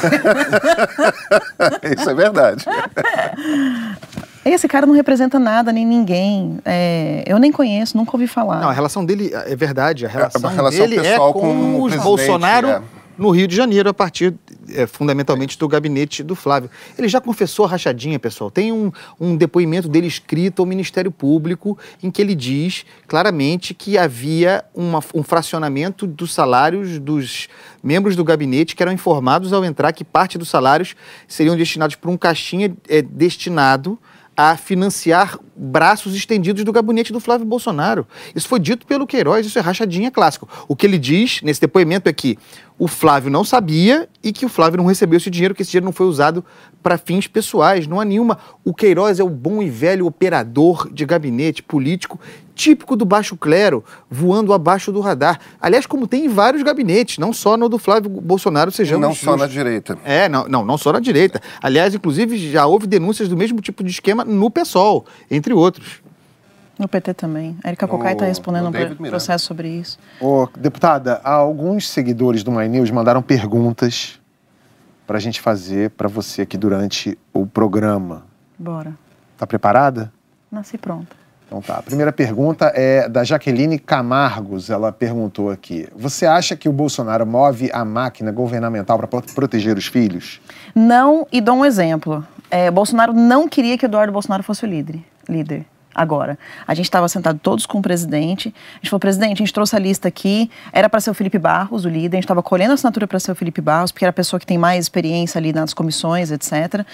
Isso 1.97 2.11
é 2.11 2.15
verdade. 2.15 2.65
Esse 4.51 4.69
cara 4.69 4.87
não 4.87 4.95
representa 4.95 5.39
nada, 5.39 5.73
nem 5.73 5.85
ninguém. 5.85 6.59
É, 6.65 7.25
eu 7.27 7.39
nem 7.39 7.51
conheço, 7.51 7.97
nunca 7.97 8.13
ouvi 8.13 8.29
falar. 8.29 8.61
Não, 8.61 8.69
a 8.69 8.73
relação 8.73 9.05
dele 9.05 9.31
é 9.33 9.57
verdade. 9.57 10.07
A 10.07 10.09
relação, 10.09 10.49
é, 10.49 10.53
a 10.53 10.57
relação 10.57 10.89
dele 10.89 11.07
é 11.07 11.17
com, 11.19 11.33
com 11.33 11.83
os 11.83 11.97
Bolsonaro. 11.97 12.69
É 12.69 12.83
no 13.19 13.31
Rio 13.31 13.49
de 13.49 13.57
Janeiro, 13.57 13.89
a 13.89 13.95
partir 13.95 14.35
é, 14.75 14.87
fundamentalmente 14.87 15.59
do 15.59 15.67
gabinete 15.67 16.23
do 16.23 16.35
Flávio. 16.35 16.71
Ele 16.99 17.09
já 17.09 17.21
confessou 17.21 17.65
a 17.65 17.69
rachadinha, 17.69 18.19
pessoal. 18.19 18.51
Tem 18.51 18.73
um, 18.73 18.93
um 19.19 19.37
depoimento 19.37 19.89
dele 19.89 20.07
escrito 20.07 20.61
ao 20.61 20.67
Ministério 20.67 21.11
Público 21.11 21.79
em 22.03 22.11
que 22.11 22.21
ele 22.21 22.35
diz 22.35 22.85
claramente 23.07 23.73
que 23.73 23.97
havia 23.97 24.65
uma, 24.75 25.01
um 25.15 25.23
fracionamento 25.23 26.07
dos 26.07 26.35
salários 26.35 26.99
dos 26.99 27.49
membros 27.83 28.17
do 28.17 28.25
gabinete 28.25 28.77
que 28.77 28.83
eram 28.83 28.93
informados 28.93 29.53
ao 29.53 29.65
entrar 29.65 29.93
que 29.93 30.05
parte 30.05 30.37
dos 30.37 30.49
salários 30.49 30.95
seriam 31.27 31.57
destinados 31.57 31.97
por 31.97 32.11
um 32.11 32.17
caixinha 32.17 32.75
é, 32.89 33.01
destinado 33.01 33.99
a 34.37 34.57
financiar 34.57 35.39
braços 35.57 36.15
estendidos 36.15 36.63
do 36.63 36.71
gabinete 36.71 37.13
do 37.13 37.19
Flávio 37.19 37.47
Bolsonaro. 37.47 38.07
Isso 38.35 38.47
foi 38.47 38.61
dito 38.61 38.87
pelo 38.87 39.07
Queiroz, 39.07 39.47
isso 39.47 39.59
é 39.59 39.63
rachadinha 39.63 40.11
clássico. 40.11 40.47
O 40.69 40.77
que 40.77 40.85
ele 40.85 40.99
diz 40.99 41.41
nesse 41.43 41.61
depoimento 41.61 42.09
é 42.09 42.13
que 42.13 42.39
o 42.79 42.87
Flávio 42.87 43.31
não 43.31 43.43
sabia 43.43 44.07
e 44.23 44.33
que 44.33 44.45
o 44.45 44.49
Flávio 44.51 44.77
não 44.77 44.85
recebeu 44.85 45.17
esse 45.17 45.31
dinheiro, 45.31 45.55
que 45.55 45.63
esse 45.63 45.71
dinheiro 45.71 45.87
não 45.87 45.93
foi 45.93 46.07
usado 46.07 46.45
para 46.83 46.99
fins 46.99 47.27
pessoais. 47.27 47.87
Não 47.87 47.99
há 47.99 48.05
nenhuma. 48.05 48.39
O 48.63 48.75
Queiroz 48.75 49.19
é 49.19 49.25
o 49.25 49.31
bom 49.31 49.63
e 49.63 49.71
velho 49.71 50.07
operador 50.07 50.93
de 50.93 51.07
gabinete 51.07 51.63
político, 51.63 52.21
típico 52.57 52.97
do 52.97 53.05
baixo 53.05 53.37
clero, 53.37 53.85
voando 54.11 54.53
abaixo 54.53 54.91
do 54.91 55.01
radar. 55.01 55.39
Aliás, 55.61 55.87
como 55.87 56.09
tem 56.09 56.25
em 56.25 56.29
vários 56.29 56.63
gabinetes, 56.63 57.19
não 57.19 57.33
só 57.33 57.57
no 57.57 57.69
do 57.69 57.79
Flávio 57.79 58.11
Bolsonaro, 58.11 58.73
sejamos 58.73 59.07
Não 59.07 59.15
só 59.15 59.37
na 59.37 59.47
direita. 59.47 59.97
É, 60.03 60.29
não, 60.29 60.49
não, 60.49 60.65
não 60.65 60.79
só 60.79 60.93
na 60.93 60.99
direita. 60.99 61.41
Aliás, 61.63 61.95
inclusive, 61.95 62.37
já 62.51 62.67
houve 62.67 62.87
denúncias 62.87 63.29
do 63.29 63.37
mesmo 63.37 63.61
tipo 63.61 63.85
de 63.85 63.91
esquema 63.91 64.25
no 64.25 64.51
PSOL, 64.51 65.05
entre 65.31 65.53
outros. 65.53 66.01
No 66.79 66.89
PT 66.89 67.15
também. 67.15 67.57
A 67.63 67.69
Erika 67.69 67.87
Cocai 67.87 68.15
está 68.15 68.25
respondendo 68.25 68.69
um 68.69 69.09
processo 69.09 69.47
sobre 69.47 69.69
isso. 69.69 69.99
Ô, 70.21 70.49
deputada, 70.59 71.21
alguns 71.23 71.89
seguidores 71.89 72.43
do 72.43 72.51
My 72.51 72.69
News 72.69 72.91
mandaram 72.91 73.23
perguntas 73.23 74.19
para 75.07 75.19
a 75.19 75.21
gente 75.21 75.41
fazer 75.41 75.91
para 75.91 76.09
você 76.09 76.43
aqui 76.43 76.59
durante 76.59 77.17
o 77.33 77.47
programa. 77.47 78.25
Bora. 78.59 78.95
Tá 79.39 79.47
preparada? 79.47 80.13
Nasci 80.51 80.77
pronta. 80.77 81.26
Então 81.47 81.61
tá. 81.61 81.77
A 81.77 81.83
primeira 81.83 82.13
pergunta 82.13 82.73
é 82.75 83.09
da 83.09 83.23
Jaqueline 83.23 83.79
Camargos. 83.79 84.69
Ela 84.69 84.91
perguntou 84.91 85.51
aqui: 85.51 85.89
Você 85.95 86.27
acha 86.27 86.57
que 86.57 86.69
o 86.69 86.73
Bolsonaro 86.73 87.25
move 87.25 87.71
a 87.73 87.85
máquina 87.85 88.33
governamental 88.33 88.99
para 88.99 89.07
proteger 89.07 89.77
os 89.77 89.87
filhos? 89.87 90.41
Não, 90.75 91.27
e 91.31 91.41
dou 91.41 91.57
um 91.57 91.65
exemplo. 91.65 92.27
é, 92.51 92.71
Bolsonaro 92.71 93.13
não 93.13 93.49
queria 93.49 93.79
que 93.79 93.87
Eduardo 93.87 94.13
Bolsonaro 94.13 94.43
fosse 94.43 94.65
o 94.65 94.69
líder. 94.69 95.01
líder 95.29 95.65
agora. 95.97 96.39
A 96.67 96.75
gente 96.75 96.85
estava 96.85 97.09
sentado 97.09 97.41
todos 97.43 97.65
com 97.65 97.79
o 97.79 97.83
presidente. 97.83 98.55
A 98.75 98.77
gente 98.77 98.91
falou, 98.91 99.01
presidente, 99.01 99.33
a 99.33 99.37
gente 99.37 99.53
trouxe 99.53 99.75
a 99.75 99.79
lista 99.79 100.07
aqui. 100.07 100.51
Era 100.73 100.91
para 100.91 101.01
ser 101.01 101.11
o 101.11 101.15
Felipe 101.15 101.39
Barros, 101.39 101.87
o 101.87 101.89
líder. 101.89 102.17
A 102.17 102.19
gente 102.19 102.25
estava 102.25 102.43
colhendo 102.43 102.73
a 102.73 102.75
assinatura 102.75 103.07
para 103.07 103.19
ser 103.19 103.33
o 103.33 103.35
Felipe 103.35 103.63
Barros, 103.63 103.91
porque 103.91 104.05
era 104.05 104.11
a 104.11 104.13
pessoa 104.13 104.39
que 104.39 104.47
tem 104.47 104.59
mais 104.59 104.85
experiência 104.85 105.39
ali 105.39 105.53
nas 105.53 105.73
comissões, 105.73 106.31
etc. 106.31 106.85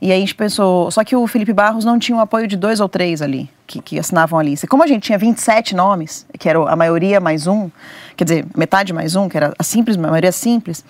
E 0.00 0.12
aí 0.12 0.18
a 0.18 0.20
gente 0.20 0.34
pensou. 0.34 0.90
Só 0.90 1.02
que 1.02 1.16
o 1.16 1.26
Felipe 1.26 1.54
Barros 1.54 1.84
não 1.84 1.98
tinha 1.98 2.18
o 2.18 2.20
apoio 2.20 2.46
de 2.46 2.56
dois 2.56 2.80
ou 2.80 2.88
três 2.88 3.22
ali, 3.22 3.48
que, 3.66 3.80
que 3.80 3.98
assinavam 3.98 4.38
a 4.38 4.42
lista. 4.42 4.66
Como 4.66 4.82
a 4.82 4.86
gente 4.86 5.04
tinha 5.04 5.16
27 5.16 5.74
nomes, 5.74 6.26
que 6.38 6.48
era 6.48 6.58
a 6.70 6.76
maioria 6.76 7.18
mais 7.18 7.46
um, 7.46 7.70
quer 8.16 8.24
dizer, 8.24 8.46
metade 8.54 8.92
mais 8.92 9.16
um, 9.16 9.28
que 9.28 9.36
era 9.36 9.54
a 9.58 9.62
simples, 9.62 9.96
a 9.96 10.00
maioria 10.00 10.32
simples, 10.32 10.84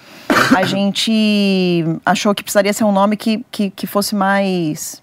a 0.57 0.65
gente 0.65 1.85
achou 2.05 2.35
que 2.35 2.43
precisaria 2.43 2.73
ser 2.73 2.85
um 2.85 2.93
nome 2.93 3.17
que, 3.17 3.45
que, 3.51 3.71
que 3.71 3.87
fosse 3.87 4.17
mais, 4.17 5.01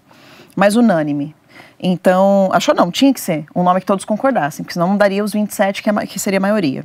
mais 0.54 0.76
unânime. 0.76 1.34
Então, 1.80 2.48
achou 2.52 2.74
não, 2.74 2.90
tinha 2.90 3.14
que 3.14 3.20
ser 3.20 3.46
um 3.54 3.62
nome 3.62 3.80
que 3.80 3.86
todos 3.86 4.04
concordassem, 4.04 4.64
porque 4.64 4.72
senão 4.72 4.88
não 4.88 4.96
daria 4.96 5.22
os 5.22 5.32
27, 5.32 5.82
que, 5.82 5.88
é, 5.88 6.06
que 6.06 6.18
seria 6.18 6.38
a 6.38 6.40
maioria. 6.40 6.80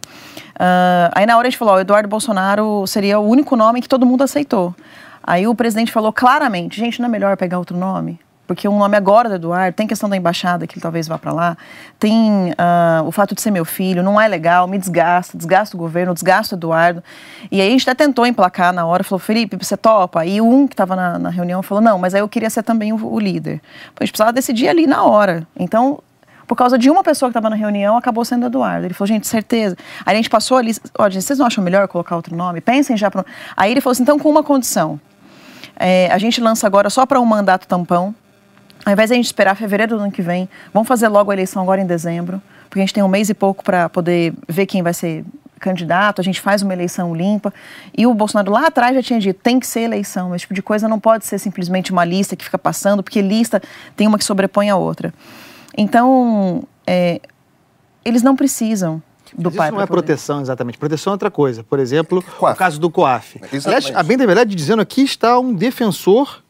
Uh, 0.56 1.10
aí 1.16 1.26
na 1.26 1.36
hora 1.36 1.48
a 1.48 1.50
gente 1.50 1.58
falou, 1.58 1.74
ó, 1.74 1.80
Eduardo 1.80 2.08
Bolsonaro 2.08 2.86
seria 2.86 3.20
o 3.20 3.28
único 3.28 3.56
nome 3.56 3.82
que 3.82 3.90
todo 3.90 4.06
mundo 4.06 4.24
aceitou. 4.24 4.76
Aí 5.24 5.48
o 5.48 5.56
presidente 5.56 5.92
falou 5.92 6.14
claramente, 6.14 6.80
gente, 6.80 7.00
não 7.00 7.08
é 7.08 7.10
melhor 7.10 7.36
pegar 7.38 7.58
outro 7.58 7.78
nome? 7.78 8.20
Porque 8.46 8.68
um 8.68 8.78
nome 8.78 8.98
agora 8.98 9.30
do 9.30 9.36
Eduardo, 9.36 9.76
tem 9.76 9.88
questão 9.88 10.10
da 10.10 10.18
embaixada, 10.18 10.68
que 10.68 10.76
ele 10.76 10.82
talvez 10.82 11.08
vá 11.08 11.18
para 11.18 11.32
lá, 11.32 11.58
tem 11.98 12.52
uh, 12.52 13.04
o 13.06 13.12
fato 13.12 13.34
de 13.34 13.42
ser 13.42 13.52
meu 13.52 13.64
filho, 13.64 14.04
não 14.04 14.20
é 14.20 14.28
legal, 14.28 14.68
me 14.68 14.78
desgasta, 14.78 15.38
desgasta 15.38 15.78
o 15.78 15.80
governo, 15.80 16.14
desgasta 16.14 16.56
o 16.56 16.58
Eduardo. 16.58 17.04
E 17.50 17.62
aí 17.62 17.68
a 17.68 17.72
gente 17.72 17.90
até 17.90 18.06
tentou 18.06 18.26
emplacar 18.26 18.74
na 18.74 18.86
hora, 18.86 19.04
falou, 19.04 19.20
Felipe, 19.20 19.58
você 19.58 19.78
topa? 19.78 20.26
E 20.26 20.42
um 20.42 20.68
que 20.68 20.74
estava 20.74 20.96
na, 20.96 21.18
na, 21.18 21.30
reunião 21.30 21.64
falou, 21.64 21.82
não, 21.82 21.98
mas 21.98 22.14
aí 22.14 22.22
eu 22.22 22.28
queria 22.28 22.50
ser 22.50 22.64
também 22.64 22.92
o, 22.92 23.06
o 23.06 23.20
líder. 23.20 23.62
Gente 24.02 24.12
precisava 24.12 24.34
decidir 24.34 24.68
ali 24.68 24.86
na 24.86 25.04
hora. 25.04 25.48
Então, 25.58 26.00
por 26.46 26.58
causa 26.58 26.78
de 26.78 26.90
uma 26.90 27.04
pessoa 27.04 27.30
que 27.30 27.38
estava 27.38 27.50
na 27.50 27.56
reunião, 27.56 27.96
acabou 27.96 28.26
sendo 28.26 28.46
Eduardo. 28.46 28.86
Ele 28.86 28.94
falou, 28.94 29.08
gente, 29.08 29.26
certeza. 29.26 29.78
Aí 30.06 30.14
a 30.14 30.18
gente 30.18 30.30
passou 30.30 30.58
ali, 30.58 30.76
ó, 30.98 31.10
gente, 31.10 31.24
vocês 31.24 31.40
não 31.40 31.46
acham 31.46 31.64
melhor 31.64 31.88
colocar 31.88 32.16
outro 32.16 32.36
nome? 32.36 32.60
Pensem 32.60 32.98
já. 32.98 33.10
Pro... 33.10 33.26
Aí 33.56 33.72
ele 33.72 33.80
falou 33.80 33.94
assim, 33.94 34.04
então 34.04 34.20
com 34.20 34.30
uma 34.30 34.44
condição. 34.44 35.00
É, 35.76 36.12
a 36.12 36.18
gente 36.18 36.40
lança 36.42 36.68
agora 36.68 36.90
só 36.90 37.06
para 37.06 37.20
um 37.20 37.26
mandato 37.26 37.68
tampão, 37.68 38.14
ao 38.86 38.94
invés 38.94 39.10
de 39.10 39.14
a 39.14 39.16
gente 39.16 39.26
esperar 39.26 39.56
fevereiro 39.56 39.96
do 39.96 40.02
ano 40.02 40.12
que 40.12 40.22
vem, 40.22 40.50
vamos 40.74 40.88
fazer 40.88 41.08
logo 41.08 41.32
a 41.32 41.34
eleição 41.34 41.62
agora 41.62 41.82
em 41.82 41.86
dezembro, 41.86 42.42
porque 42.70 42.80
a 42.80 42.82
gente 42.82 42.94
tem 42.94 43.04
um 43.04 43.08
mês 43.08 43.30
e 43.30 43.34
pouco 43.34 43.64
para 43.64 43.88
poder 43.90 44.34
ver 44.48 44.66
quem 44.66 44.82
vai 44.82 44.94
ser 44.94 45.24
candidato, 45.60 46.20
a 46.20 46.24
gente 46.24 46.42
faz 46.42 46.62
uma 46.62 46.74
eleição 46.74 47.16
limpa. 47.16 47.54
E 47.98 48.06
o 48.06 48.14
Bolsonaro 48.14 48.52
lá 48.52 48.68
atrás 48.68 48.94
já 48.96 49.02
tinha 49.02 49.20
dito, 49.20 49.40
tem 49.42 49.60
que 49.60 49.66
ser 49.66 49.82
eleição, 49.82 50.36
esse 50.36 50.42
tipo 50.42 50.54
de 50.54 50.62
coisa 50.62 50.88
não 50.88 51.00
pode 51.00 51.26
ser 51.26 51.40
simplesmente 51.40 51.92
uma 51.92 52.04
lista 52.04 52.36
que 52.36 52.44
fica 52.44 52.58
passando, 52.58 53.02
porque 53.02 53.22
lista 53.22 53.62
tem 53.96 54.06
uma 54.08 54.18
que 54.18 54.26
sobrepõe 54.26 54.70
a 54.70 54.76
outra. 54.76 55.14
Então, 55.78 56.64
é, 56.86 57.22
eles 58.04 58.22
não 58.22 58.36
precisam 58.36 59.02
do 59.36 59.50
Mas 59.50 59.56
pai. 59.56 59.68
Isso 59.68 59.76
não 59.76 59.82
é 59.82 59.88
poder. 59.88 60.02
proteção 60.02 60.42
exatamente. 60.42 60.78
Proteção 60.78 61.12
é 61.12 61.16
outra 61.16 61.32
coisa. 61.32 61.64
Por 61.64 61.80
exemplo, 61.80 62.22
Coaf. 62.38 62.56
o 62.56 62.58
caso 62.58 62.80
do 62.80 62.90
COAF. 62.90 63.40
Aliás, 63.66 63.92
a 63.96 64.04
bem 64.04 64.18
da 64.18 64.26
verdade, 64.26 64.54
dizendo 64.54 64.82
aqui 64.82 65.02
está 65.02 65.40
um 65.40 65.54
defensor 65.54 66.43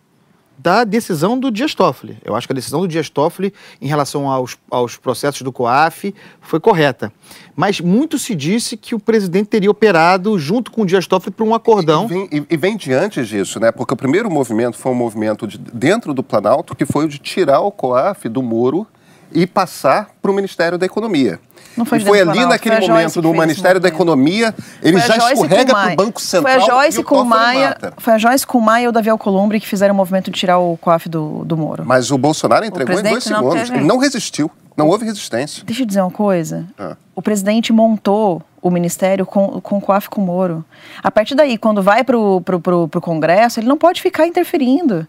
da 0.57 0.83
decisão 0.83 1.37
do 1.37 1.51
Dias 1.51 1.73
Toffoli. 1.75 2.17
Eu 2.23 2.35
acho 2.35 2.47
que 2.47 2.53
a 2.53 2.55
decisão 2.55 2.79
do 2.79 2.87
Dias 2.87 3.09
Toffoli 3.09 3.53
em 3.81 3.87
relação 3.87 4.29
aos, 4.29 4.57
aos 4.69 4.95
processos 4.95 5.41
do 5.41 5.51
COAF 5.51 6.13
foi 6.41 6.59
correta. 6.59 7.11
Mas 7.55 7.79
muito 7.79 8.17
se 8.17 8.33
disse 8.35 8.77
que 8.77 8.95
o 8.95 8.99
presidente 8.99 9.47
teria 9.47 9.69
operado 9.69 10.37
junto 10.39 10.71
com 10.71 10.83
o 10.83 10.85
Dias 10.85 11.07
Toffoli 11.07 11.35
para 11.35 11.45
um 11.45 11.53
acordão. 11.53 12.05
E, 12.05 12.07
vem, 12.07 12.29
e, 12.31 12.45
e 12.49 12.57
vem 12.57 12.77
diante 12.77 13.23
disso, 13.25 13.59
né? 13.59 13.71
Porque 13.71 13.93
o 13.93 13.97
primeiro 13.97 14.29
movimento 14.29 14.77
foi 14.77 14.91
um 14.91 14.95
movimento 14.95 15.47
de, 15.47 15.57
dentro 15.57 16.13
do 16.13 16.23
Planalto, 16.23 16.75
que 16.75 16.85
foi 16.85 17.05
o 17.05 17.07
de 17.07 17.17
tirar 17.17 17.59
o 17.59 17.71
COAF 17.71 18.29
do 18.29 18.41
muro 18.41 18.87
e 19.33 19.47
passar 19.47 20.11
para 20.21 20.31
o 20.31 20.33
Ministério 20.33 20.77
da 20.77 20.85
Economia. 20.85 21.39
Não 21.75 21.85
foi, 21.85 21.97
e 21.97 22.05
foi 22.05 22.21
ali 22.21 22.45
naquele 22.45 22.77
foi 22.77 22.87
momento 22.87 23.21
do 23.21 23.33
Ministério 23.33 23.79
da 23.79 23.87
Economia, 23.87 24.53
ele 24.81 24.99
já 24.99 25.17
escorrega 25.17 25.73
para 25.73 25.93
o 25.93 25.95
Banco 25.95 26.21
Central. 26.21 26.61
Foi 26.61 26.63
a 26.63 26.65
Joyce 26.65 27.03
com 27.03 27.15
o 27.15 27.25
Maia, 27.25 27.77
foi 27.97 28.13
a 28.13 28.17
Joyce 28.17 28.45
com 28.45 28.57
o 28.57 28.61
Maia 28.61 28.85
e 28.85 28.87
o 28.87 28.91
Davi 28.91 29.09
Alcolumbre 29.09 29.59
que 29.59 29.67
fizeram 29.67 29.93
o 29.93 29.97
movimento 29.97 30.29
de 30.29 30.39
tirar 30.39 30.59
o 30.59 30.77
COAF 30.77 31.09
do, 31.09 31.43
do 31.45 31.57
Moro. 31.57 31.83
Mas 31.85 32.11
o 32.11 32.17
Bolsonaro 32.17 32.65
entregou 32.65 32.95
o 32.95 32.99
em 32.99 33.03
dois 33.03 33.23
segundos. 33.23 33.69
Ele 33.69 33.81
não 33.81 33.97
resistiu. 33.97 34.51
Não 34.75 34.87
houve 34.87 35.05
resistência. 35.05 35.63
Deixa 35.63 35.83
eu 35.83 35.85
dizer 35.85 36.01
uma 36.01 36.09
coisa. 36.09 36.65
Ah. 36.79 36.97
O 37.15 37.21
presidente 37.21 37.71
montou 37.71 38.41
o 38.61 38.71
ministério 38.71 39.25
com, 39.25 39.61
com 39.61 39.77
o 39.77 39.81
COAF 39.81 40.09
com 40.09 40.21
o 40.21 40.25
Moro. 40.25 40.65
A 41.03 41.11
partir 41.11 41.35
daí, 41.35 41.57
quando 41.57 41.83
vai 41.83 42.03
para 42.03 42.17
o 42.17 42.41
pro, 42.41 42.59
pro, 42.59 42.87
pro 42.87 43.01
Congresso, 43.01 43.59
ele 43.59 43.67
não 43.67 43.77
pode 43.77 44.01
ficar 44.01 44.25
interferindo. 44.25 45.05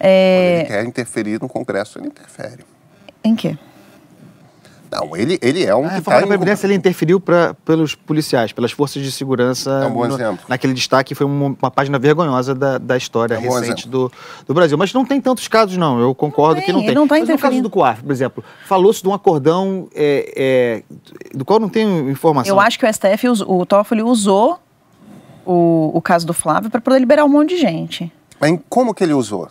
É... 0.00 0.56
Quando 0.56 0.60
ele 0.60 0.68
quer 0.68 0.84
interferir 0.88 1.40
no 1.40 1.48
Congresso, 1.48 1.98
ele 1.98 2.08
interfere. 2.08 2.64
Em 3.22 3.36
quê? 3.36 3.56
Não, 4.94 5.16
ele, 5.16 5.38
ele 5.42 5.64
é 5.64 5.74
um. 5.74 5.86
A 5.86 5.90
reforma 5.90 6.20
da 6.20 6.26
Previdência 6.26 6.66
ele 6.66 6.74
interferiu 6.74 7.18
pra, 7.18 7.54
pelos 7.64 7.94
policiais, 7.94 8.52
pelas 8.52 8.70
forças 8.70 9.02
de 9.02 9.10
segurança. 9.10 9.70
É 9.82 9.86
um 9.86 9.92
bom 9.92 10.06
no, 10.06 10.14
exemplo. 10.14 10.44
Naquele 10.48 10.72
destaque 10.72 11.14
foi 11.14 11.26
uma, 11.26 11.56
uma, 11.60 11.70
página 11.70 11.98
vergonhosa 11.98 12.54
da, 12.54 12.78
da 12.78 12.96
história 12.96 13.34
é 13.34 13.38
um 13.38 13.42
recente 13.42 13.88
do, 13.88 14.10
do 14.46 14.54
Brasil. 14.54 14.78
Mas 14.78 14.92
não 14.92 15.04
tem 15.04 15.20
tantos 15.20 15.48
casos, 15.48 15.76
não. 15.76 15.98
Eu 15.98 16.14
concordo 16.14 16.60
não 16.60 16.66
que 16.66 16.72
não 16.72 16.84
tem. 16.84 16.94
Não 16.94 17.08
tá 17.08 17.16
Mas 17.18 17.28
no 17.28 17.38
caso 17.38 17.62
do 17.62 17.70
COAF, 17.70 18.02
por 18.02 18.12
exemplo, 18.12 18.44
falou-se 18.66 19.02
de 19.02 19.08
um 19.08 19.14
acordão 19.14 19.88
é, 19.94 20.32
é, 20.36 20.82
do 21.36 21.44
qual 21.44 21.58
não 21.58 21.68
tenho 21.68 22.08
informação. 22.08 22.54
Eu 22.54 22.60
acho 22.60 22.78
que 22.78 22.86
o 22.86 22.92
STF, 22.92 23.28
o 23.46 23.66
Toffoli 23.66 24.02
usou 24.02 24.60
o, 25.44 25.90
o 25.92 26.00
caso 26.00 26.26
do 26.26 26.32
Flávio 26.32 26.70
para 26.70 26.80
poder 26.80 26.98
liberar 26.98 27.24
um 27.24 27.28
monte 27.28 27.50
de 27.50 27.60
gente. 27.60 28.12
Mas 28.40 28.58
como 28.68 28.94
que 28.94 29.02
ele 29.02 29.12
usou? 29.12 29.48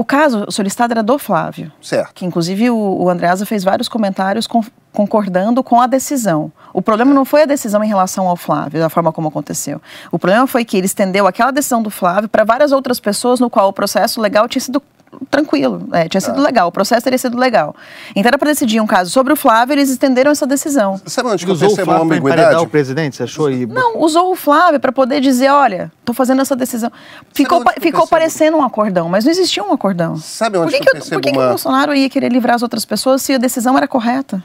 O 0.00 0.04
caso 0.04 0.46
solicitado 0.48 0.94
era 0.94 1.02
do 1.02 1.18
Flávio. 1.18 1.70
Certo. 1.82 2.14
Que 2.14 2.24
inclusive 2.24 2.70
o, 2.70 3.02
o 3.02 3.10
Andreasa 3.10 3.44
fez 3.44 3.62
vários 3.62 3.86
comentários 3.86 4.46
com, 4.46 4.64
concordando 4.94 5.62
com 5.62 5.78
a 5.78 5.86
decisão. 5.86 6.50
O 6.72 6.80
problema 6.80 7.12
não 7.12 7.26
foi 7.26 7.42
a 7.42 7.44
decisão 7.44 7.84
em 7.84 7.86
relação 7.86 8.26
ao 8.26 8.34
Flávio, 8.34 8.80
da 8.80 8.88
forma 8.88 9.12
como 9.12 9.28
aconteceu. 9.28 9.78
O 10.10 10.18
problema 10.18 10.46
foi 10.46 10.64
que 10.64 10.78
ele 10.78 10.86
estendeu 10.86 11.26
aquela 11.26 11.50
decisão 11.50 11.82
do 11.82 11.90
Flávio 11.90 12.30
para 12.30 12.44
várias 12.44 12.72
outras 12.72 12.98
pessoas 12.98 13.40
no 13.40 13.50
qual 13.50 13.68
o 13.68 13.74
processo 13.74 14.22
legal 14.22 14.48
tinha 14.48 14.62
sido 14.62 14.82
tranquilo, 15.30 15.88
é, 15.92 16.08
tinha 16.08 16.20
sido 16.20 16.38
ah. 16.38 16.42
legal, 16.42 16.68
o 16.68 16.72
processo 16.72 17.02
teria 17.02 17.18
sido 17.18 17.36
legal. 17.36 17.74
Então 18.14 18.28
era 18.28 18.38
para 18.38 18.50
decidir 18.50 18.80
um 18.80 18.86
caso 18.86 19.10
sobre 19.10 19.32
o 19.32 19.36
Flávio, 19.36 19.74
eles 19.74 19.90
estenderam 19.90 20.30
essa 20.30 20.46
decisão. 20.46 21.00
Sabe 21.06 21.28
onde 21.28 21.44
que 21.44 21.50
usou 21.50 21.72
o 21.72 21.74
Flávio 21.74 21.94
uma 21.94 22.04
ambiguidade? 22.04 22.56
o 22.56 22.66
presidente, 22.66 23.16
você 23.16 23.24
achou? 23.24 23.50
E... 23.50 23.66
Não, 23.66 23.98
usou 24.00 24.30
o 24.32 24.36
Flávio 24.36 24.78
para 24.78 24.92
poder 24.92 25.20
dizer, 25.20 25.50
olha, 25.50 25.90
estou 25.98 26.14
fazendo 26.14 26.40
essa 26.40 26.54
decisão. 26.54 26.90
Ficou, 27.34 27.62
ficou 27.80 28.06
parecendo 28.06 28.56
um 28.56 28.62
acordão, 28.62 29.08
mas 29.08 29.24
não 29.24 29.32
existia 29.32 29.62
um 29.62 29.72
acordão. 29.72 30.16
Sabe 30.16 30.58
onde 30.58 30.70
por 30.70 30.78
que, 30.78 30.90
que, 30.90 30.96
eu, 30.96 31.00
por 31.00 31.20
que, 31.20 31.30
uma... 31.30 31.38
que 31.38 31.44
o 31.44 31.48
Bolsonaro 31.48 31.94
ia 31.94 32.08
querer 32.08 32.30
livrar 32.30 32.54
as 32.54 32.62
outras 32.62 32.84
pessoas 32.84 33.22
se 33.22 33.32
a 33.32 33.38
decisão 33.38 33.76
era 33.76 33.88
correta? 33.88 34.42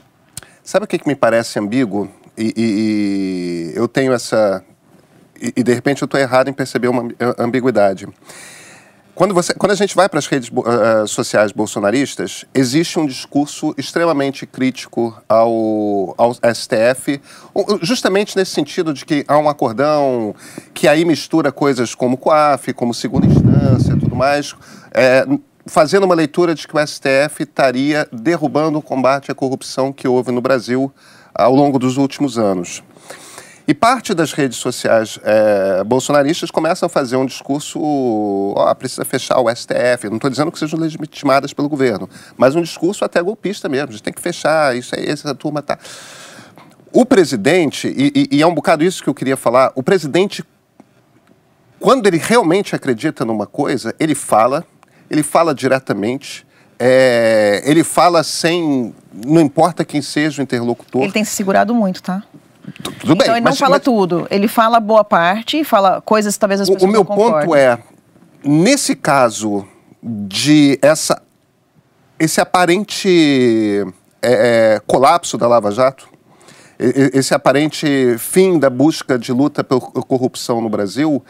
Sabe 0.63 0.85
o 0.85 0.87
que, 0.87 0.97
que 0.97 1.07
me 1.07 1.15
parece 1.15 1.59
ambíguo? 1.59 2.09
E, 2.37 2.53
e, 2.57 3.73
e 3.75 3.77
eu 3.77 3.87
tenho 3.87 4.13
essa... 4.13 4.63
E, 5.39 5.53
e 5.57 5.63
de 5.63 5.73
repente 5.73 6.01
eu 6.01 6.05
estou 6.05 6.19
errado 6.19 6.49
em 6.49 6.53
perceber 6.53 6.87
uma 6.87 7.07
ambiguidade. 7.37 8.07
Quando, 9.15 9.33
você, 9.33 9.53
quando 9.53 9.71
a 9.71 9.75
gente 9.75 9.95
vai 9.95 10.09
para 10.09 10.19
as 10.19 10.27
redes 10.27 10.49
uh, 10.49 11.07
sociais 11.07 11.53
bolsonaristas, 11.53 12.43
existe 12.53 12.99
um 12.99 13.05
discurso 13.05 13.73
extremamente 13.77 14.45
crítico 14.45 15.17
ao, 15.29 16.13
ao 16.17 16.33
STF, 16.33 17.21
justamente 17.81 18.35
nesse 18.35 18.51
sentido 18.51 18.93
de 18.93 19.05
que 19.05 19.23
há 19.25 19.37
um 19.37 19.47
acordão 19.47 20.35
que 20.73 20.85
aí 20.85 21.05
mistura 21.05 21.49
coisas 21.49 21.95
como 21.95 22.17
COAF, 22.17 22.73
como 22.73 22.93
segunda 22.93 23.25
instância 23.25 23.93
e 23.93 23.99
tudo 23.99 24.17
mais, 24.17 24.53
é, 24.93 25.25
fazendo 25.65 26.03
uma 26.03 26.13
leitura 26.13 26.53
de 26.53 26.67
que 26.67 26.75
o 26.75 26.85
STF 26.85 27.43
estaria 27.43 28.05
derrubando 28.11 28.79
o 28.79 28.81
combate 28.81 29.31
à 29.31 29.35
corrupção 29.35 29.93
que 29.93 30.09
houve 30.09 30.33
no 30.33 30.41
Brasil 30.41 30.91
ao 31.33 31.55
longo 31.55 31.79
dos 31.79 31.95
últimos 31.95 32.37
anos. 32.37 32.83
E 33.67 33.73
parte 33.73 34.13
das 34.13 34.31
redes 34.31 34.59
sociais 34.59 35.19
é, 35.23 35.83
bolsonaristas 35.83 36.51
começam 36.51 36.85
a 36.85 36.89
fazer 36.89 37.15
um 37.15 37.25
discurso, 37.25 37.79
ó, 37.81 38.69
oh, 38.69 38.75
precisa 38.75 39.03
fechar 39.03 39.39
o 39.39 39.49
STF. 39.49 40.07
Não 40.07 40.17
estou 40.17 40.29
dizendo 40.29 40.51
que 40.51 40.59
sejam 40.59 40.79
legitimadas 40.79 41.51
pelo 41.51 41.67
governo, 41.67 42.07
mas 42.37 42.55
um 42.55 42.61
discurso 42.61 43.03
até 43.03 43.21
golpista 43.21 43.67
mesmo. 43.67 43.89
A 43.89 43.91
gente 43.93 44.03
tem 44.03 44.13
que 44.13 44.21
fechar, 44.21 44.75
isso 44.75 44.95
aí, 44.95 45.05
essa 45.07 45.33
turma 45.33 45.63
tá. 45.63 45.79
O 46.93 47.05
presidente, 47.05 47.87
e, 47.87 48.11
e, 48.15 48.37
e 48.37 48.41
é 48.41 48.47
um 48.47 48.53
bocado 48.53 48.83
isso 48.83 49.03
que 49.03 49.09
eu 49.09 49.15
queria 49.15 49.35
falar, 49.35 49.71
o 49.73 49.81
presidente, 49.81 50.43
quando 51.79 52.05
ele 52.05 52.17
realmente 52.17 52.75
acredita 52.75 53.25
numa 53.25 53.47
coisa, 53.47 53.95
ele 53.99 54.13
fala, 54.13 54.63
ele 55.09 55.23
fala 55.23 55.55
diretamente, 55.55 56.45
é, 56.77 57.63
ele 57.65 57.83
fala 57.83 58.23
sem. 58.23 58.93
Não 59.25 59.41
importa 59.41 59.83
quem 59.83 60.01
seja 60.01 60.41
o 60.41 60.43
interlocutor. 60.43 61.01
Ele 61.01 61.11
tem 61.11 61.23
se 61.23 61.31
segurado 61.31 61.73
muito, 61.73 62.03
tá? 62.03 62.23
Tudo 62.99 63.15
bem. 63.15 63.23
Então 63.23 63.35
ele 63.35 63.41
não 63.41 63.51
mas, 63.51 63.59
fala 63.59 63.75
mas... 63.75 63.83
tudo. 63.83 64.27
Ele 64.29 64.47
fala 64.47 64.79
boa 64.79 65.03
parte, 65.03 65.63
fala 65.63 66.01
coisas 66.01 66.35
que 66.35 66.39
talvez 66.39 66.61
as 66.61 66.69
pessoas 66.69 66.83
O, 66.83 66.87
o 66.87 66.91
meu 66.91 67.05
ponto 67.05 67.55
é, 67.55 67.79
nesse 68.43 68.95
caso 68.95 69.65
de 70.01 70.77
essa, 70.81 71.21
esse 72.19 72.39
aparente 72.39 73.85
é, 74.21 74.75
é, 74.75 74.81
colapso 74.85 75.37
da 75.37 75.47
Lava 75.47 75.71
Jato, 75.71 76.07
esse 76.77 77.33
aparente 77.33 78.17
fim 78.17 78.59
da 78.59 78.69
busca 78.69 79.17
de 79.17 79.31
luta 79.31 79.63
pela 79.63 79.79
corrupção 79.79 80.59
no 80.59 80.69
Brasil, 80.69 81.23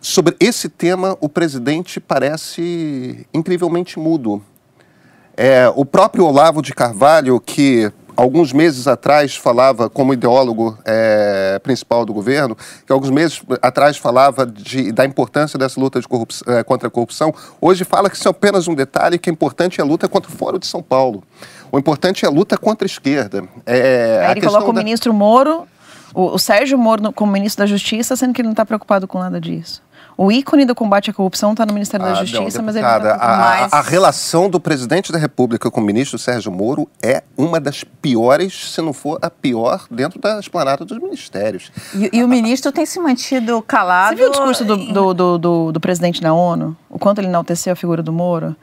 sobre 0.00 0.34
esse 0.40 0.68
tema, 0.68 1.16
o 1.20 1.28
presidente 1.28 2.00
parece 2.00 3.26
incrivelmente 3.34 3.98
mudo. 3.98 4.42
É, 5.36 5.70
o 5.76 5.84
próprio 5.84 6.24
Olavo 6.24 6.62
de 6.62 6.74
Carvalho, 6.74 7.38
que 7.38 7.92
alguns 8.16 8.52
meses 8.52 8.86
atrás 8.86 9.36
falava, 9.36 9.88
como 9.88 10.12
ideólogo 10.12 10.78
é, 10.84 11.58
principal 11.62 12.04
do 12.04 12.12
governo, 12.12 12.56
que 12.86 12.92
alguns 12.92 13.10
meses 13.10 13.42
atrás 13.62 13.96
falava 13.96 14.46
de, 14.46 14.92
da 14.92 15.04
importância 15.04 15.58
dessa 15.58 15.80
luta 15.80 16.00
de 16.00 16.06
é, 16.46 16.62
contra 16.62 16.88
a 16.88 16.90
corrupção, 16.90 17.34
hoje 17.60 17.84
fala 17.84 18.10
que 18.10 18.16
isso 18.16 18.28
é 18.28 18.30
apenas 18.30 18.68
um 18.68 18.74
detalhe, 18.74 19.18
que 19.18 19.30
é 19.30 19.32
importante 19.32 19.80
é 19.80 19.84
a 19.84 19.86
luta 19.86 20.08
contra 20.08 20.30
o 20.30 20.34
Fórum 20.34 20.58
de 20.58 20.66
São 20.66 20.82
Paulo. 20.82 21.22
O 21.72 21.78
importante 21.78 22.24
é 22.24 22.28
a 22.28 22.30
luta 22.30 22.56
contra 22.56 22.84
a 22.84 22.88
esquerda. 22.88 23.44
É, 23.64 24.24
Aí 24.26 24.32
ele 24.32 24.40
coloca 24.40 24.64
da... 24.64 24.70
o 24.70 24.74
ministro 24.74 25.14
Moro, 25.14 25.66
o, 26.12 26.34
o 26.34 26.38
Sérgio 26.38 26.76
Moro 26.76 27.12
como 27.12 27.32
ministro 27.32 27.62
da 27.62 27.66
Justiça, 27.66 28.16
sendo 28.16 28.34
que 28.34 28.40
ele 28.40 28.48
não 28.48 28.52
está 28.52 28.66
preocupado 28.66 29.06
com 29.06 29.18
nada 29.18 29.40
disso. 29.40 29.82
O 30.22 30.30
ícone 30.30 30.66
do 30.66 30.74
combate 30.74 31.08
à 31.08 31.14
corrupção 31.14 31.52
está 31.52 31.64
no 31.64 31.72
Ministério 31.72 32.04
ah, 32.04 32.10
da 32.10 32.14
Justiça, 32.16 32.58
não, 32.58 32.66
mas 32.66 32.76
ele 32.76 32.86
não 32.86 33.00
tá 33.00 33.14
a, 33.14 33.36
mais... 33.38 33.72
a 33.72 33.80
relação 33.80 34.50
do 34.50 34.60
presidente 34.60 35.10
da 35.10 35.16
República 35.16 35.70
com 35.70 35.80
o 35.80 35.82
ministro 35.82 36.18
Sérgio 36.18 36.52
Moro 36.52 36.86
é 37.02 37.22
uma 37.38 37.58
das 37.58 37.84
piores, 37.84 38.70
se 38.70 38.82
não 38.82 38.92
for 38.92 39.18
a 39.22 39.30
pior, 39.30 39.86
dentro 39.90 40.20
da 40.20 40.38
esplanada 40.38 40.84
dos 40.84 40.98
ministérios. 40.98 41.72
E, 41.94 42.18
e 42.18 42.22
o 42.22 42.28
ministro 42.28 42.70
tem 42.70 42.84
se 42.84 43.00
mantido 43.00 43.62
calado. 43.62 44.10
Você 44.10 44.16
viu 44.16 44.28
o 44.28 44.30
discurso 44.30 44.62
do, 44.62 44.76
do, 44.76 45.14
do, 45.14 45.38
do, 45.38 45.72
do 45.72 45.80
presidente 45.80 46.20
da 46.20 46.34
ONU? 46.34 46.76
O 46.90 46.98
quanto 46.98 47.20
ele 47.20 47.28
enalteceu 47.28 47.72
a 47.72 47.76
figura 47.76 48.02
do 48.02 48.12
Moro? 48.12 48.54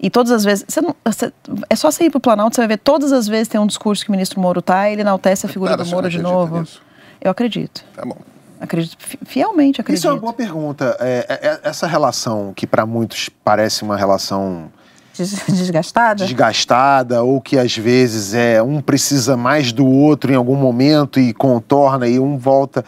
E 0.00 0.08
todas 0.08 0.32
as 0.32 0.42
vezes. 0.42 0.64
Não, 0.82 0.96
você, 1.04 1.30
é 1.68 1.76
só 1.76 1.90
você 1.90 2.04
ir 2.04 2.10
para 2.10 2.16
o 2.16 2.22
Planalto, 2.22 2.54
você 2.54 2.62
vai 2.62 2.68
ver 2.68 2.78
todas 2.78 3.12
as 3.12 3.28
vezes 3.28 3.48
tem 3.48 3.60
um 3.60 3.66
discurso 3.66 4.02
que 4.02 4.08
o 4.08 4.12
ministro 4.12 4.40
Moro 4.40 4.62
tá, 4.62 4.88
ele 4.88 5.02
enaltece 5.02 5.44
a 5.44 5.48
figura 5.50 5.76
do 5.76 5.84
Moro 5.84 6.08
de 6.08 6.22
novo. 6.22 6.60
Nisso. 6.60 6.80
Eu 7.20 7.30
acredito. 7.30 7.84
Tá 7.94 8.02
bom. 8.02 8.16
Acredito, 8.62 8.96
fielmente 9.26 9.80
acredito. 9.80 9.98
Isso 9.98 10.06
é 10.06 10.12
uma 10.12 10.20
boa 10.20 10.32
pergunta. 10.32 10.96
É, 11.00 11.26
é, 11.28 11.48
é 11.48 11.60
essa 11.64 11.84
relação, 11.84 12.52
que 12.54 12.64
para 12.64 12.86
muitos 12.86 13.28
parece 13.28 13.82
uma 13.82 13.96
relação 13.96 14.70
desgastada? 15.48 16.24
Desgastada, 16.24 17.24
ou 17.24 17.40
que 17.40 17.58
às 17.58 17.76
vezes 17.76 18.34
é 18.34 18.62
um 18.62 18.80
precisa 18.80 19.36
mais 19.36 19.72
do 19.72 19.84
outro 19.84 20.32
em 20.32 20.36
algum 20.36 20.54
momento 20.54 21.18
e 21.18 21.34
contorna 21.34 22.06
e 22.06 22.20
um 22.20 22.38
volta. 22.38 22.84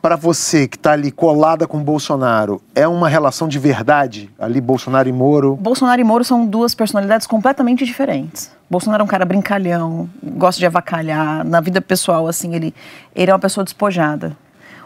Para 0.00 0.14
você 0.14 0.68
que 0.68 0.76
está 0.76 0.92
ali 0.92 1.10
colada 1.10 1.66
com 1.66 1.82
Bolsonaro, 1.82 2.62
é 2.72 2.86
uma 2.86 3.08
relação 3.08 3.48
de 3.48 3.58
verdade 3.58 4.30
ali, 4.38 4.60
Bolsonaro 4.60 5.08
e 5.08 5.12
Moro? 5.12 5.56
Bolsonaro 5.56 6.00
e 6.00 6.04
Moro 6.04 6.22
são 6.22 6.46
duas 6.46 6.72
personalidades 6.72 7.26
completamente 7.26 7.84
diferentes. 7.84 8.52
Bolsonaro 8.70 9.00
é 9.00 9.04
um 9.04 9.08
cara 9.08 9.24
brincalhão, 9.24 10.08
gosta 10.22 10.60
de 10.60 10.66
avacalhar. 10.66 11.44
Na 11.44 11.60
vida 11.60 11.80
pessoal, 11.80 12.28
assim, 12.28 12.54
ele, 12.54 12.72
ele 13.12 13.30
é 13.30 13.34
uma 13.34 13.40
pessoa 13.40 13.64
despojada. 13.64 14.36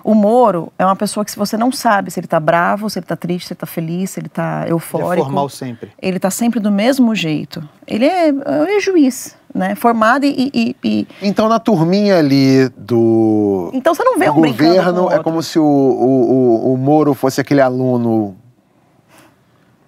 O 0.09 0.15
Moro 0.15 0.73
é 0.79 0.87
uma 0.87 0.97
pessoa 0.97 1.23
que 1.23 1.31
se 1.31 1.37
você 1.37 1.55
não 1.55 1.71
sabe 1.71 2.11
se 2.11 2.19
ele 2.19 2.25
está 2.25 2.41
bravo, 2.41 2.89
se 2.89 2.99
ele 2.99 3.05
está 3.05 3.15
triste, 3.15 3.49
se 3.49 3.53
ele 3.53 3.57
está 3.57 3.67
feliz, 3.67 4.09
se 4.09 4.19
ele 4.19 4.29
está 4.29 4.65
eufórico. 4.67 5.13
Ele 5.13 5.21
é 5.21 5.25
formal 5.25 5.49
sempre. 5.51 5.91
Ele 6.01 6.17
está 6.17 6.31
sempre 6.31 6.61
do 6.61 6.71
mesmo 6.71 7.15
jeito. 7.15 7.63
Ele 7.87 8.07
é, 8.07 8.29
ele 8.29 8.77
é 8.79 8.81
juiz, 8.81 9.37
né? 9.55 9.75
Formado 9.75 10.25
e, 10.25 10.51
e, 10.55 10.77
e, 10.83 11.07
Então 11.21 11.47
na 11.47 11.59
turminha 11.59 12.19
ali 12.19 12.71
do. 12.71 13.71
Então 13.75 13.95
você 13.95 14.03
não 14.03 14.19
vê 14.19 14.31
um 14.31 14.35
governo 14.41 15.13
é 15.13 15.23
como 15.23 15.43
se 15.43 15.59
o, 15.59 15.63
o, 15.63 16.71
o, 16.71 16.73
o 16.73 16.77
Moro 16.79 17.13
fosse 17.13 17.43
aquele 17.43 17.61
aluno 17.61 18.35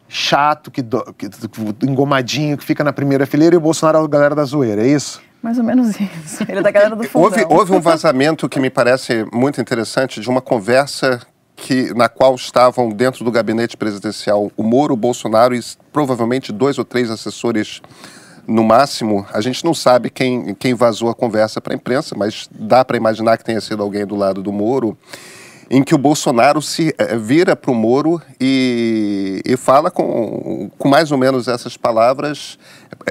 chato, 0.06 0.70
que, 0.70 0.82
do, 0.82 1.02
que, 1.14 1.30
engomadinho, 1.82 2.58
que 2.58 2.64
fica 2.64 2.84
na 2.84 2.92
primeira 2.92 3.24
fileira 3.24 3.54
e 3.54 3.56
o 3.56 3.60
Bolsonaro 3.60 3.96
é 3.96 4.04
a 4.04 4.06
galera 4.06 4.34
da 4.34 4.44
zoeira, 4.44 4.82
é 4.82 4.88
isso? 4.88 5.22
Mais 5.42 5.58
ou 5.58 5.64
menos 5.64 5.98
isso. 5.98 6.42
Ele 6.48 6.58
é 6.58 6.62
da 6.62 6.70
galera 6.70 6.94
do 6.94 7.04
fundão. 7.08 7.22
Houve, 7.22 7.46
houve 7.48 7.72
um 7.72 7.80
vazamento 7.80 8.48
que 8.48 8.60
me 8.60 8.70
parece 8.70 9.24
muito 9.32 9.60
interessante 9.60 10.20
de 10.20 10.28
uma 10.28 10.40
conversa 10.40 11.20
que, 11.56 11.92
na 11.94 12.08
qual 12.08 12.34
estavam 12.34 12.90
dentro 12.90 13.24
do 13.24 13.30
gabinete 13.30 13.76
presidencial 13.76 14.50
o 14.56 14.62
Moro, 14.62 14.94
o 14.94 14.96
Bolsonaro 14.96 15.54
e 15.54 15.60
provavelmente 15.92 16.52
dois 16.52 16.78
ou 16.78 16.84
três 16.84 17.10
assessores 17.10 17.80
no 18.46 18.64
máximo. 18.64 19.26
A 19.32 19.40
gente 19.40 19.64
não 19.64 19.74
sabe 19.74 20.10
quem, 20.10 20.54
quem 20.54 20.74
vazou 20.74 21.08
a 21.08 21.14
conversa 21.14 21.60
para 21.60 21.74
a 21.74 21.76
imprensa, 21.76 22.14
mas 22.16 22.48
dá 22.50 22.84
para 22.84 22.96
imaginar 22.96 23.36
que 23.36 23.44
tenha 23.44 23.60
sido 23.60 23.82
alguém 23.82 24.06
do 24.06 24.16
lado 24.16 24.42
do 24.42 24.52
Moro 24.52 24.96
em 25.70 25.84
que 25.84 25.94
o 25.94 25.98
Bolsonaro 25.98 26.60
se 26.60 26.92
eh, 26.98 27.16
vira 27.16 27.54
para 27.54 27.70
o 27.70 27.74
Moro 27.74 28.20
e, 28.40 29.40
e 29.46 29.56
fala 29.56 29.88
com, 29.88 30.68
com 30.76 30.88
mais 30.88 31.12
ou 31.12 31.16
menos 31.16 31.46
essas 31.46 31.76
palavras, 31.76 32.58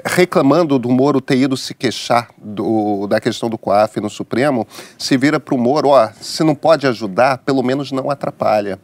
reclamando 0.05 0.77
do 0.77 0.89
Moro 0.89 1.21
ter 1.21 1.37
ido 1.37 1.55
se 1.55 1.73
queixar 1.73 2.27
do, 2.37 3.07
da 3.07 3.21
questão 3.21 3.49
do 3.49 3.57
COAF 3.57 4.01
no 4.01 4.09
Supremo, 4.09 4.67
se 4.97 5.15
vira 5.15 5.39
para 5.39 5.55
o 5.55 5.57
Moro, 5.57 5.87
ó, 5.89 6.09
se 6.19 6.43
não 6.43 6.53
pode 6.53 6.85
ajudar, 6.85 7.37
pelo 7.37 7.63
menos 7.63 7.93
não 7.93 8.11
atrapalha. 8.11 8.77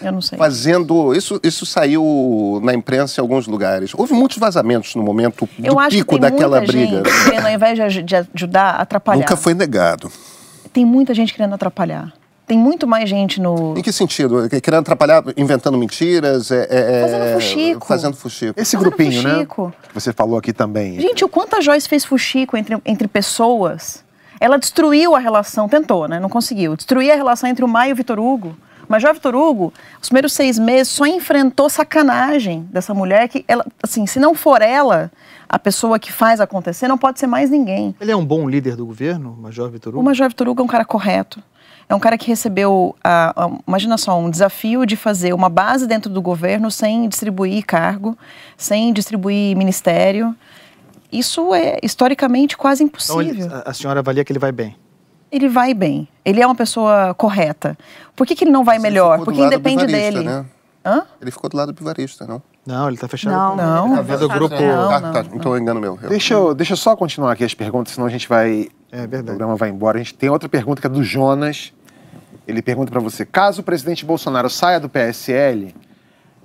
Eu 0.00 0.12
não 0.12 0.22
sei. 0.22 0.38
Fazendo. 0.38 1.12
Isso, 1.12 1.40
isso 1.42 1.66
saiu 1.66 2.60
na 2.62 2.72
imprensa 2.72 3.20
em 3.20 3.22
alguns 3.22 3.48
lugares. 3.48 3.92
Houve 3.94 4.12
muitos 4.12 4.38
vazamentos 4.38 4.94
no 4.94 5.02
momento 5.02 5.48
do 5.58 5.66
Eu 5.66 5.76
acho 5.76 5.96
pico 5.96 6.20
daquela 6.20 6.60
briga. 6.60 6.98
Gente 6.98 7.24
querendo, 7.24 7.46
ao 7.46 7.52
invés 7.52 8.04
de 8.04 8.14
ajudar, 8.14 8.76
atrapalhar. 8.76 9.18
Nunca 9.18 9.36
foi 9.36 9.54
negado. 9.54 10.08
Tem 10.72 10.84
muita 10.84 11.12
gente 11.12 11.34
querendo 11.34 11.54
atrapalhar 11.54 12.12
tem 12.48 12.58
muito 12.58 12.86
mais 12.86 13.08
gente 13.08 13.40
no. 13.40 13.76
Em 13.76 13.82
que 13.82 13.92
sentido? 13.92 14.48
Querendo 14.48 14.80
atrapalhar, 14.80 15.22
inventando 15.36 15.76
mentiras? 15.76 16.50
É, 16.50 16.66
é, 16.70 16.78
é, 16.80 17.02
fazendo 17.02 17.34
fuxico. 17.34 17.86
Fazendo 17.86 18.16
fuxico. 18.16 18.60
Esse 18.60 18.76
fazendo 18.76 18.90
grupinho, 18.90 19.22
né? 19.22 19.30
fuxico. 19.34 19.66
né? 19.66 19.72
Que 19.88 19.94
você 19.94 20.12
falou 20.12 20.38
aqui 20.38 20.52
também. 20.52 20.98
Gente, 20.98 21.24
o 21.24 21.28
quanto 21.28 21.56
a 21.56 21.60
Joyce 21.60 21.88
fez 21.88 22.04
fuxico 22.04 22.56
entre, 22.56 22.78
entre 22.84 23.06
pessoas. 23.06 24.02
Ela 24.40 24.56
destruiu 24.56 25.14
a 25.14 25.18
relação, 25.18 25.68
tentou, 25.68 26.08
né? 26.08 26.18
Não 26.18 26.28
conseguiu. 26.28 26.74
Destruir 26.76 27.10
a 27.10 27.16
relação 27.16 27.50
entre 27.50 27.64
o 27.64 27.68
Maio 27.68 27.90
e 27.90 27.92
o 27.92 27.96
Vitor 27.96 28.18
Hugo. 28.18 28.56
Mas 28.88 29.04
o 29.04 29.12
Vitor 29.12 29.34
Hugo, 29.34 29.72
os 30.00 30.08
primeiros 30.08 30.32
seis 30.32 30.58
meses, 30.58 30.88
só 30.88 31.06
enfrentou 31.06 31.68
sacanagem 31.68 32.66
dessa 32.72 32.94
mulher 32.94 33.28
que, 33.28 33.44
ela, 33.46 33.66
assim, 33.82 34.06
se 34.06 34.18
não 34.18 34.34
for 34.34 34.62
ela, 34.62 35.10
a 35.46 35.58
pessoa 35.58 35.98
que 35.98 36.10
faz 36.10 36.40
acontecer, 36.40 36.88
não 36.88 36.96
pode 36.96 37.20
ser 37.20 37.26
mais 37.26 37.50
ninguém. 37.50 37.94
Ele 38.00 38.12
é 38.12 38.16
um 38.16 38.24
bom 38.24 38.48
líder 38.48 38.76
do 38.76 38.86
governo, 38.86 39.36
o 39.38 39.42
Major 39.42 39.68
Vitor 39.68 39.92
Hugo? 39.92 40.00
O 40.00 40.04
Major 40.04 40.28
Vitor 40.28 40.48
Hugo 40.48 40.62
é 40.62 40.64
um 40.64 40.68
cara 40.68 40.86
correto. 40.86 41.42
É 41.88 41.94
um 41.94 41.98
cara 41.98 42.18
que 42.18 42.26
recebeu, 42.26 42.94
a, 43.02 43.32
a, 43.34 43.50
imagina 43.66 43.96
só, 43.96 44.18
um 44.18 44.28
desafio 44.28 44.84
de 44.84 44.94
fazer 44.94 45.32
uma 45.32 45.48
base 45.48 45.86
dentro 45.86 46.12
do 46.12 46.20
governo 46.20 46.70
sem 46.70 47.08
distribuir 47.08 47.64
cargo, 47.64 48.16
sem 48.56 48.92
distribuir 48.92 49.56
ministério. 49.56 50.36
Isso 51.10 51.54
é 51.54 51.78
historicamente 51.82 52.56
quase 52.58 52.84
impossível. 52.84 53.22
Então, 53.22 53.46
ele, 53.46 53.54
a, 53.54 53.70
a 53.70 53.72
senhora 53.72 54.00
avalia 54.00 54.22
que 54.22 54.30
ele 54.30 54.38
vai 54.38 54.52
bem? 54.52 54.76
Ele 55.32 55.48
vai 55.48 55.72
bem. 55.72 56.06
Ele 56.24 56.42
é 56.42 56.46
uma 56.46 56.54
pessoa 56.54 57.14
correta. 57.14 57.76
Por 58.14 58.26
que, 58.26 58.34
que 58.34 58.44
ele 58.44 58.50
não 58.50 58.64
vai 58.64 58.76
Mas 58.76 58.82
melhor? 58.82 59.24
Porque 59.24 59.40
independe 59.40 59.86
dele. 59.86 60.24
Né? 60.24 60.44
Hã? 60.84 61.04
Ele 61.20 61.30
ficou 61.30 61.48
do 61.48 61.56
lado 61.56 61.72
do 61.72 61.74
Bivarista, 61.74 62.26
não? 62.26 62.42
Não, 62.66 62.86
ele 62.86 62.96
está 62.96 63.08
fechado. 63.08 63.32
Não, 63.32 63.56
não. 63.56 63.96
Tá 63.96 64.02
vendo 64.02 64.26
o 64.26 64.28
grupo. 64.28 64.54
Não, 64.54 64.90
ah, 64.90 65.00
tá. 65.00 65.24
Então 65.32 65.52
eu 65.52 65.58
engano 65.58 65.80
meu. 65.80 65.96
Deixa 66.08 66.34
eu, 66.34 66.54
deixa 66.54 66.74
eu 66.74 66.76
só 66.76 66.94
continuar 66.94 67.32
aqui 67.32 67.42
as 67.42 67.54
perguntas, 67.54 67.94
senão 67.94 68.06
a 68.06 68.10
gente 68.10 68.28
vai. 68.28 68.68
É 68.92 69.06
verdade. 69.06 69.22
O 69.22 69.24
programa 69.24 69.56
vai 69.56 69.70
embora. 69.70 69.98
A 69.98 70.02
gente 70.02 70.14
tem 70.14 70.28
outra 70.28 70.48
pergunta 70.48 70.80
que 70.80 70.86
é 70.86 70.90
do 70.90 71.02
Jonas. 71.02 71.72
Ele 72.48 72.62
pergunta 72.62 72.90
para 72.90 73.00
você: 73.00 73.26
caso 73.26 73.60
o 73.60 73.64
presidente 73.64 74.06
Bolsonaro 74.06 74.48
saia 74.48 74.80
do 74.80 74.88
PSL, 74.88 75.74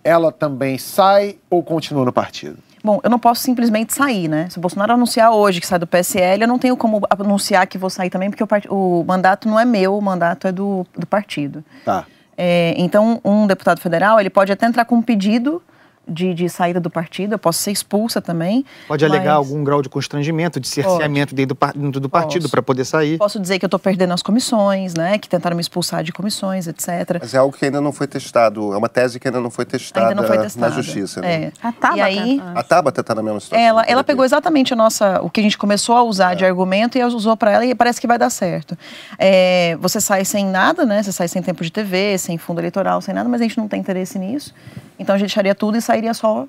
ela 0.03 0.33
também 0.33 0.77
sai 0.77 1.37
ou 1.49 1.63
continua 1.63 2.03
no 2.03 2.11
partido? 2.11 2.57
Bom, 2.83 2.99
eu 3.01 3.09
não 3.09 3.17
posso 3.17 3.41
simplesmente 3.41 3.93
sair, 3.93 4.27
né? 4.27 4.49
Se 4.49 4.57
o 4.57 4.61
Bolsonaro 4.61 4.91
anunciar 4.91 5.31
hoje 5.31 5.61
que 5.61 5.65
sai 5.65 5.79
do 5.79 5.87
PSL, 5.87 6.41
eu 6.41 6.47
não 6.47 6.59
tenho 6.59 6.75
como 6.75 7.01
anunciar 7.09 7.65
que 7.65 7.77
vou 7.77 7.89
sair 7.89 8.09
também, 8.09 8.29
porque 8.29 8.43
o, 8.43 8.47
part... 8.47 8.67
o 8.69 9.05
mandato 9.07 9.47
não 9.47 9.57
é 9.57 9.63
meu, 9.63 9.97
o 9.97 10.01
mandato 10.01 10.45
é 10.45 10.51
do, 10.51 10.85
do 10.93 11.07
partido. 11.07 11.63
Tá. 11.85 12.05
É, 12.37 12.73
então, 12.77 13.21
um 13.23 13.47
deputado 13.47 13.79
federal, 13.79 14.19
ele 14.19 14.29
pode 14.29 14.51
até 14.51 14.65
entrar 14.65 14.83
com 14.83 14.95
um 14.95 15.01
pedido 15.01 15.63
de, 16.07 16.33
de, 16.33 16.49
saída 16.49 16.79
do 16.79 16.89
partido, 16.89 17.33
eu 17.33 17.39
posso 17.39 17.59
ser 17.59 17.71
expulsa 17.71 18.21
também. 18.21 18.65
Pode 18.87 19.03
mas... 19.03 19.11
alegar 19.11 19.33
algum 19.33 19.63
grau 19.63 19.81
de 19.81 19.89
constrangimento, 19.89 20.59
de 20.59 20.67
cerceamento 20.67 21.33
dentro 21.33 21.55
do, 21.55 21.67
dentro 21.75 21.99
do 21.99 22.09
partido 22.09 22.49
para 22.49 22.61
poder 22.61 22.85
sair. 22.85 23.17
Posso 23.17 23.39
dizer 23.39 23.59
que 23.59 23.65
eu 23.65 23.67
estou 23.67 23.79
perdendo 23.79 24.13
as 24.13 24.21
comissões, 24.21 24.93
né? 24.93 25.17
Que 25.17 25.29
tentaram 25.29 25.55
me 25.55 25.61
expulsar 25.61 26.03
de 26.03 26.11
comissões, 26.11 26.67
etc. 26.67 27.19
Mas 27.19 27.33
é 27.33 27.37
algo 27.37 27.55
que 27.55 27.65
ainda 27.65 27.79
não 27.79 27.91
foi 27.91 28.07
testado, 28.07 28.73
é 28.73 28.77
uma 28.77 28.89
tese 28.89 29.19
que 29.19 29.27
ainda 29.27 29.39
não 29.39 29.49
foi 29.49 29.65
testada, 29.65 30.09
ainda 30.09 30.21
não 30.21 30.27
foi 30.27 30.37
testada. 30.37 30.69
na 30.69 30.75
justiça. 30.75 31.21
Né? 31.21 31.33
É. 31.33 31.51
A 31.61 31.71
Tabata. 31.71 31.97
E 31.97 32.01
aí, 32.01 32.41
a 32.55 32.63
Tabata 32.63 33.01
está 33.01 33.15
na 33.15 33.23
mesma 33.23 33.39
situação. 33.39 33.65
Ela, 33.65 33.83
ela 33.83 34.03
pegou 34.03 34.25
exatamente 34.25 34.73
a 34.73 34.75
nossa, 34.75 35.21
o 35.21 35.29
que 35.29 35.39
a 35.39 35.43
gente 35.43 35.57
começou 35.57 35.95
a 35.95 36.03
usar 36.03 36.33
é. 36.33 36.35
de 36.35 36.45
argumento 36.45 36.97
e 36.97 37.03
usou 37.03 37.37
para 37.37 37.51
ela 37.51 37.65
e 37.65 37.73
parece 37.73 38.01
que 38.01 38.07
vai 38.07 38.17
dar 38.17 38.29
certo. 38.29 38.77
É, 39.17 39.77
você 39.79 40.01
sai 40.01 40.25
sem 40.25 40.45
nada, 40.45 40.85
né? 40.85 41.01
Você 41.01 41.11
sai 41.11 41.27
sem 41.27 41.41
tempo 41.41 41.63
de 41.63 41.71
TV, 41.71 42.17
sem 42.17 42.37
fundo 42.37 42.59
eleitoral, 42.59 43.01
sem 43.01 43.13
nada, 43.13 43.29
mas 43.29 43.41
a 43.41 43.43
gente 43.43 43.57
não 43.57 43.67
tem 43.67 43.79
interesse 43.79 44.19
nisso. 44.19 44.53
Então 44.99 45.15
a 45.15 45.17
gente 45.17 45.27
deixaria 45.27 45.55
tudo 45.55 45.77
e 45.77 45.81
sairia 45.93 46.13
só 46.13 46.47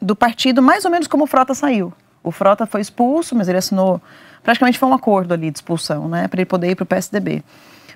do 0.00 0.14
partido, 0.14 0.62
mais 0.62 0.84
ou 0.84 0.90
menos 0.90 1.06
como 1.06 1.24
o 1.24 1.26
Frota 1.26 1.54
saiu. 1.54 1.92
O 2.22 2.30
Frota 2.30 2.66
foi 2.66 2.80
expulso, 2.80 3.34
mas 3.34 3.48
ele 3.48 3.58
assinou. 3.58 4.00
Praticamente 4.42 4.78
foi 4.78 4.88
um 4.88 4.94
acordo 4.94 5.32
ali 5.32 5.50
de 5.50 5.58
expulsão, 5.58 6.08
né? 6.08 6.28
Para 6.28 6.40
ele 6.40 6.46
poder 6.46 6.70
ir 6.70 6.74
para 6.74 6.82
o 6.82 6.86
PSDB. 6.86 7.42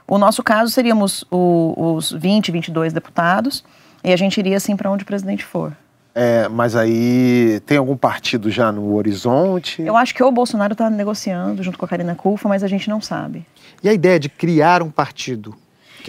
O 0.09 0.19
nosso 0.19 0.43
caso 0.43 0.73
seríamos 0.73 1.25
o, 1.31 1.95
os 1.95 2.11
20, 2.11 2.51
22 2.51 2.93
deputados 2.93 3.63
e 4.03 4.13
a 4.13 4.17
gente 4.17 4.39
iria 4.39 4.57
assim 4.57 4.77
para 4.77 4.91
onde 4.91 5.03
o 5.03 5.07
presidente 5.07 5.45
for. 5.45 5.77
É, 6.13 6.49
mas 6.49 6.75
aí 6.75 7.61
tem 7.67 7.79
algum 7.79 7.97
partido 7.97 8.51
já 8.51 8.73
no 8.73 8.95
horizonte? 8.95 9.83
Eu 9.83 9.97
acho 9.97 10.13
que 10.15 10.23
o 10.23 10.33
Bolsonaro 10.33 10.73
está 10.73 10.91
negociando 10.91 11.63
junto 11.63 11.79
com 11.79 11.85
a 11.85 11.89
Karina 11.89 12.17
Cufa, 12.17 12.49
mas 12.49 12.65
a 12.65 12.67
gente 12.67 12.89
não 12.89 13.01
sabe. 13.01 13.47
E 13.83 13.89
a 13.89 13.93
ideia 13.93 14.19
de 14.19 14.29
criar 14.29 14.83
um 14.83 14.91
partido? 14.91 15.55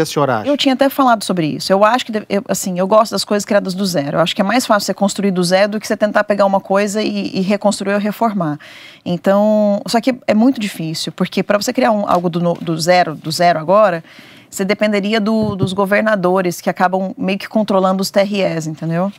Que 0.05 0.09
a 0.09 0.13
senhora 0.13 0.37
acha? 0.39 0.49
Eu 0.49 0.57
tinha 0.57 0.73
até 0.73 0.89
falado 0.89 1.23
sobre 1.23 1.47
isso. 1.47 1.71
Eu 1.71 1.83
acho 1.83 2.05
que, 2.05 2.11
eu, 2.29 2.43
assim, 2.47 2.79
eu 2.79 2.87
gosto 2.87 3.11
das 3.11 3.23
coisas 3.23 3.45
criadas 3.45 3.73
do 3.73 3.85
zero. 3.85 4.17
Eu 4.17 4.21
acho 4.21 4.35
que 4.35 4.41
é 4.41 4.43
mais 4.43 4.65
fácil 4.65 4.85
você 4.85 4.93
construir 4.93 5.31
do 5.31 5.43
zero 5.43 5.73
do 5.73 5.79
que 5.79 5.87
você 5.87 5.95
tentar 5.95 6.23
pegar 6.23 6.45
uma 6.45 6.59
coisa 6.59 7.01
e, 7.01 7.37
e 7.37 7.41
reconstruir 7.41 7.93
ou 7.93 7.99
reformar. 7.99 8.59
Então, 9.05 9.81
só 9.87 10.01
que 10.01 10.15
é 10.27 10.33
muito 10.33 10.59
difícil, 10.59 11.11
porque 11.11 11.43
para 11.43 11.57
você 11.57 11.71
criar 11.71 11.91
um, 11.91 12.07
algo 12.09 12.29
do, 12.29 12.53
do, 12.55 12.79
zero, 12.79 13.15
do 13.15 13.31
zero 13.31 13.59
agora, 13.59 14.03
você 14.49 14.65
dependeria 14.65 15.19
do, 15.19 15.55
dos 15.55 15.73
governadores 15.73 16.59
que 16.59 16.69
acabam 16.69 17.13
meio 17.17 17.37
que 17.37 17.47
controlando 17.47 18.01
os 18.01 18.11
TREs, 18.11 18.67
entendeu? 18.67 19.11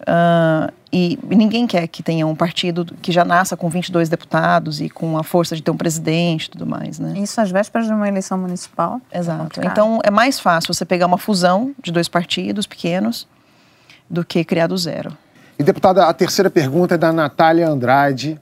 Uh, 0.00 0.72
e, 0.92 1.18
e, 1.30 1.36
ninguém 1.36 1.66
quer 1.66 1.86
que 1.86 2.02
tenha 2.02 2.26
um 2.26 2.34
partido 2.34 2.84
que 3.02 3.12
já 3.12 3.24
nasça 3.24 3.56
com 3.56 3.68
22 3.68 4.08
deputados 4.08 4.80
e 4.80 4.88
com 4.88 5.18
a 5.18 5.22
força 5.22 5.54
de 5.54 5.62
ter 5.62 5.70
um 5.70 5.76
presidente 5.76 6.46
e 6.46 6.50
tudo 6.50 6.66
mais, 6.66 6.98
né? 6.98 7.14
Isso 7.18 7.40
às 7.40 7.50
vésperas 7.50 7.86
de 7.86 7.92
uma 7.92 8.08
eleição 8.08 8.38
municipal. 8.38 9.00
Exato. 9.12 9.60
Então 9.62 10.00
é 10.02 10.10
mais 10.10 10.40
fácil 10.40 10.72
você 10.72 10.84
pegar 10.84 11.06
uma 11.06 11.18
fusão 11.18 11.74
de 11.82 11.92
dois 11.92 12.08
partidos 12.08 12.66
pequenos 12.66 13.28
do 14.08 14.24
que 14.24 14.42
criar 14.42 14.66
do 14.66 14.76
zero. 14.76 15.16
E 15.58 15.62
deputada, 15.62 16.06
a 16.06 16.14
terceira 16.14 16.50
pergunta 16.50 16.94
é 16.94 16.98
da 16.98 17.12
Natália 17.12 17.68
Andrade. 17.68 18.40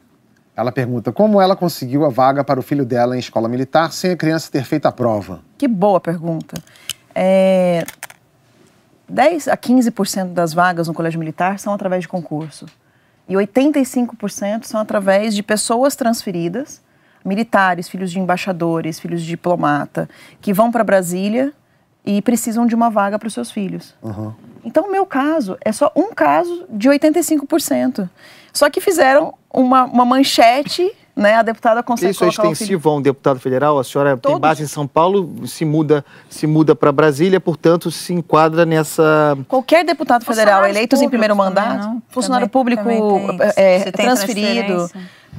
Ela 0.56 0.72
pergunta 0.72 1.12
como 1.12 1.40
ela 1.40 1.54
conseguiu 1.54 2.04
a 2.04 2.08
vaga 2.08 2.42
para 2.42 2.58
o 2.58 2.62
filho 2.62 2.84
dela 2.84 3.16
em 3.16 3.18
escola 3.18 3.48
militar 3.48 3.92
sem 3.92 4.12
a 4.12 4.16
criança 4.16 4.50
ter 4.50 4.64
feito 4.64 4.86
a 4.86 4.92
prova. 4.92 5.40
Que 5.58 5.68
boa 5.68 6.00
pergunta. 6.00 6.60
É, 7.14 7.84
10 9.08 9.48
a 9.48 9.56
15% 9.56 10.32
das 10.32 10.52
vagas 10.52 10.88
no 10.88 10.94
colégio 10.94 11.18
militar 11.18 11.58
são 11.58 11.72
através 11.72 12.02
de 12.02 12.08
concurso. 12.08 12.66
E 13.28 13.34
85% 13.34 14.64
são 14.64 14.80
através 14.80 15.34
de 15.34 15.42
pessoas 15.42 15.94
transferidas, 15.94 16.82
militares, 17.24 17.88
filhos 17.88 18.10
de 18.10 18.18
embaixadores, 18.18 18.98
filhos 18.98 19.22
de 19.22 19.28
diplomata, 19.28 20.08
que 20.40 20.52
vão 20.52 20.70
para 20.70 20.82
Brasília 20.82 21.52
e 22.04 22.22
precisam 22.22 22.66
de 22.66 22.74
uma 22.74 22.88
vaga 22.88 23.18
para 23.18 23.26
os 23.26 23.34
seus 23.34 23.50
filhos. 23.50 23.94
Uhum. 24.02 24.32
Então, 24.64 24.86
o 24.86 24.90
meu 24.90 25.04
caso 25.04 25.58
é 25.60 25.72
só 25.72 25.92
um 25.94 26.14
caso 26.14 26.66
de 26.70 26.88
85%. 26.88 28.08
Só 28.52 28.70
que 28.70 28.80
fizeram 28.80 29.34
uma, 29.52 29.84
uma 29.84 30.04
manchete 30.04 30.90
né, 31.18 31.34
a 31.34 31.42
deputada 31.42 31.82
consegue 31.82 32.12
Isso 32.12 32.24
é 32.24 32.28
extensivo 32.28 32.88
a 32.88 32.96
um 32.96 33.02
deputado 33.02 33.40
federal? 33.40 33.78
A 33.78 33.84
senhora 33.84 34.16
Todos. 34.16 34.34
tem 34.34 34.40
base 34.40 34.62
em 34.62 34.66
São 34.66 34.86
Paulo, 34.86 35.46
se 35.46 35.64
muda, 35.64 36.04
se 36.30 36.46
muda 36.46 36.76
para 36.76 36.92
Brasília, 36.92 37.40
portanto, 37.40 37.90
se 37.90 38.14
enquadra 38.14 38.64
nessa... 38.64 39.36
Qualquer 39.48 39.84
deputado 39.84 40.24
federal 40.24 40.64
eleito 40.64 40.96
em 40.96 41.08
primeiro 41.08 41.34
mandato, 41.34 41.82
também, 41.82 42.02
funcionário 42.08 42.48
também, 42.48 42.78
público 42.78 42.84
também 42.84 43.52
é, 43.56 43.90
transferido 43.90 44.88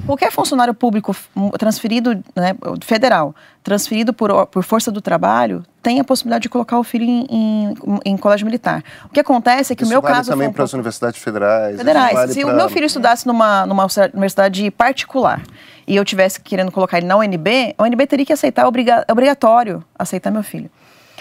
qualquer 0.06 0.30
funcionário 0.32 0.74
público 0.74 1.14
transferido, 1.58 2.14
né, 2.34 2.54
federal, 2.82 3.34
transferido 3.62 4.12
por, 4.12 4.46
por 4.46 4.62
força 4.62 4.90
do 4.90 5.00
trabalho, 5.00 5.64
tem 5.82 6.00
a 6.00 6.04
possibilidade 6.04 6.42
de 6.42 6.48
colocar 6.48 6.78
o 6.78 6.84
filho 6.84 7.04
em, 7.04 7.26
em, 7.30 7.74
em 8.04 8.16
colégio 8.16 8.46
militar. 8.46 8.82
O 9.06 9.08
que 9.08 9.20
acontece 9.20 9.72
é 9.72 9.76
que 9.76 9.82
isso 9.82 9.90
o 9.90 9.94
meu 9.94 10.00
vale 10.00 10.14
caso. 10.14 10.30
também 10.30 10.48
um 10.48 10.52
para 10.52 10.64
as 10.64 10.72
universidades 10.72 11.20
federais. 11.20 11.76
Federais. 11.76 12.14
Vale 12.14 12.32
Se 12.32 12.40
pra... 12.40 12.52
o 12.52 12.56
meu 12.56 12.68
filho 12.68 12.86
estudasse 12.86 13.26
numa, 13.26 13.66
numa 13.66 13.86
universidade 14.12 14.70
particular 14.70 15.42
e 15.86 15.96
eu 15.96 16.04
tivesse 16.04 16.40
querendo 16.40 16.70
colocar 16.70 16.98
ele 16.98 17.06
na 17.06 17.16
UNB, 17.16 17.74
a 17.76 17.82
UNB 17.82 18.06
teria 18.06 18.26
que 18.26 18.32
aceitar, 18.32 18.66
obriga, 18.66 19.04
obrigatório 19.10 19.82
aceitar 19.98 20.30
meu 20.30 20.42
filho. 20.42 20.70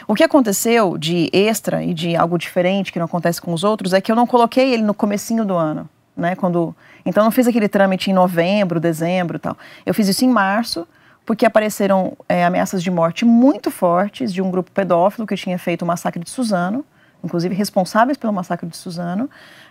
O 0.07 0.15
que 0.15 0.23
aconteceu 0.23 0.97
de 0.97 1.29
extra 1.31 1.83
e 1.83 1.93
de 1.93 2.15
algo 2.15 2.37
diferente 2.37 2.91
que 2.91 2.97
não 2.97 3.05
acontece 3.05 3.39
com 3.41 3.53
os 3.53 3.63
outros 3.63 3.93
é 3.93 4.01
que 4.01 4.11
eu 4.11 4.15
não 4.15 4.25
coloquei 4.25 4.73
ele 4.73 4.81
no 4.81 4.93
comecinho 4.93 5.45
do 5.45 5.53
ano, 5.53 5.87
né? 6.19 6.35
Quando 6.35 6.75
então, 7.05 7.23
não 7.23 7.31
fiz 7.31 7.47
aquele 7.47 7.67
trâmite 7.67 8.11
em 8.11 8.13
novembro, 8.13 8.79
dezembro 8.79 9.39
tal. 9.39 9.57
Eu 9.85 9.93
fiz 9.93 10.07
isso 10.07 10.25
em 10.25 10.29
março, 10.29 10.87
porque 11.25 11.45
apareceram 11.45 12.17
é, 12.27 12.45
ameaças 12.45 12.83
de 12.83 12.91
morte 12.91 13.25
muito 13.25 13.71
fortes 13.71 14.33
de 14.33 14.41
um 14.41 14.51
grupo 14.51 14.71
pedófilo 14.71 15.25
que 15.25 15.35
tinha 15.35 15.57
feito 15.57 15.83
o 15.83 15.85
massacre 15.85 16.23
de 16.23 16.29
Suzano, 16.29 16.85
inclusive 17.23 17.53
responsáveis 17.53 18.17
pelo 18.17 18.31
massacre 18.31 18.67
de 18.67 18.77
Suzano, 18.77 19.29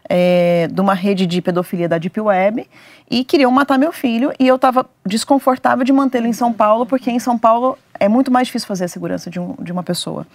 é, 0.09 0.69
de 0.71 0.81
uma 0.81 0.95
rede 0.95 1.27
de 1.27 1.41
pedofilia 1.41 1.89
da 1.89 1.99
Deep 1.99 2.21
Web, 2.21 2.69
e 3.11 3.25
queriam 3.25 3.51
matar 3.51 3.79
meu 3.79 3.93
filho, 3.93 4.33
e 4.39 4.47
eu 4.47 4.57
estava 4.57 4.87
desconfortável 5.05 5.85
de 5.85 5.93
mantê-lo 5.93 6.27
em 6.27 6.33
São 6.33 6.53
Paulo, 6.53 6.87
porque 6.87 7.11
em 7.11 7.19
São 7.19 7.39
Paulo 7.39 7.79
é 7.99 8.09
muito 8.09 8.31
mais 8.31 8.49
difícil 8.49 8.67
fazer 8.67 8.85
a 8.85 8.89
segurança 8.89 9.31
de, 9.31 9.41
um, 9.41 9.55
de 9.61 9.73
uma 9.73 9.83
pessoa 9.83 10.27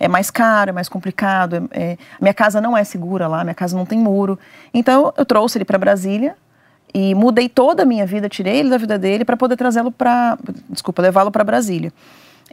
é 0.00 0.08
mais 0.08 0.30
caro, 0.30 0.70
é 0.70 0.72
mais 0.72 0.88
complicado. 0.88 1.68
É, 1.70 1.92
é, 1.92 1.98
minha 2.18 2.32
casa 2.32 2.60
não 2.60 2.76
é 2.76 2.82
segura 2.82 3.28
lá, 3.28 3.44
minha 3.44 3.54
casa 3.54 3.76
não 3.76 3.84
tem 3.84 3.98
muro. 3.98 4.38
Então 4.72 5.12
eu 5.16 5.26
trouxe 5.26 5.58
ele 5.58 5.64
para 5.66 5.78
Brasília 5.78 6.34
e 6.92 7.14
mudei 7.14 7.48
toda 7.48 7.82
a 7.82 7.86
minha 7.86 8.06
vida, 8.06 8.28
tirei 8.28 8.56
ele 8.56 8.70
da 8.70 8.78
vida 8.78 8.98
dele 8.98 9.24
para 9.24 9.36
poder 9.36 9.56
trazê-lo 9.56 9.92
para, 9.92 10.38
desculpa, 10.70 11.02
levá-lo 11.02 11.30
para 11.30 11.44
Brasília. 11.44 11.92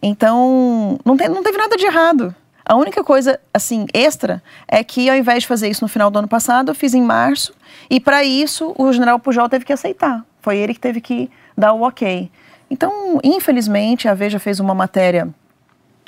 Então 0.03 0.99
não, 1.05 1.15
tem, 1.15 1.29
não 1.29 1.41
teve 1.41 1.57
nada 1.57 1.77
de 1.77 1.85
errado. 1.85 2.35
A 2.65 2.75
única 2.75 3.01
coisa, 3.01 3.39
assim, 3.53 3.85
extra, 3.93 4.43
é 4.67 4.83
que 4.83 5.09
ao 5.09 5.15
invés 5.15 5.43
de 5.43 5.47
fazer 5.47 5.69
isso 5.69 5.85
no 5.85 5.87
final 5.87 6.11
do 6.11 6.19
ano 6.19 6.27
passado, 6.27 6.69
eu 6.69 6.75
fiz 6.75 6.93
em 6.93 7.01
março, 7.01 7.53
e 7.89 7.97
para 7.97 8.25
isso 8.25 8.75
o 8.77 8.91
general 8.91 9.19
Pujol 9.19 9.47
teve 9.47 9.63
que 9.63 9.71
aceitar. 9.71 10.25
Foi 10.41 10.57
ele 10.57 10.73
que 10.73 10.79
teve 10.81 10.99
que 10.99 11.31
dar 11.57 11.71
o 11.71 11.83
ok. 11.83 12.29
Então, 12.69 13.21
infelizmente, 13.23 14.09
a 14.09 14.13
Veja 14.13 14.37
fez 14.37 14.59
uma 14.59 14.75
matéria 14.75 15.29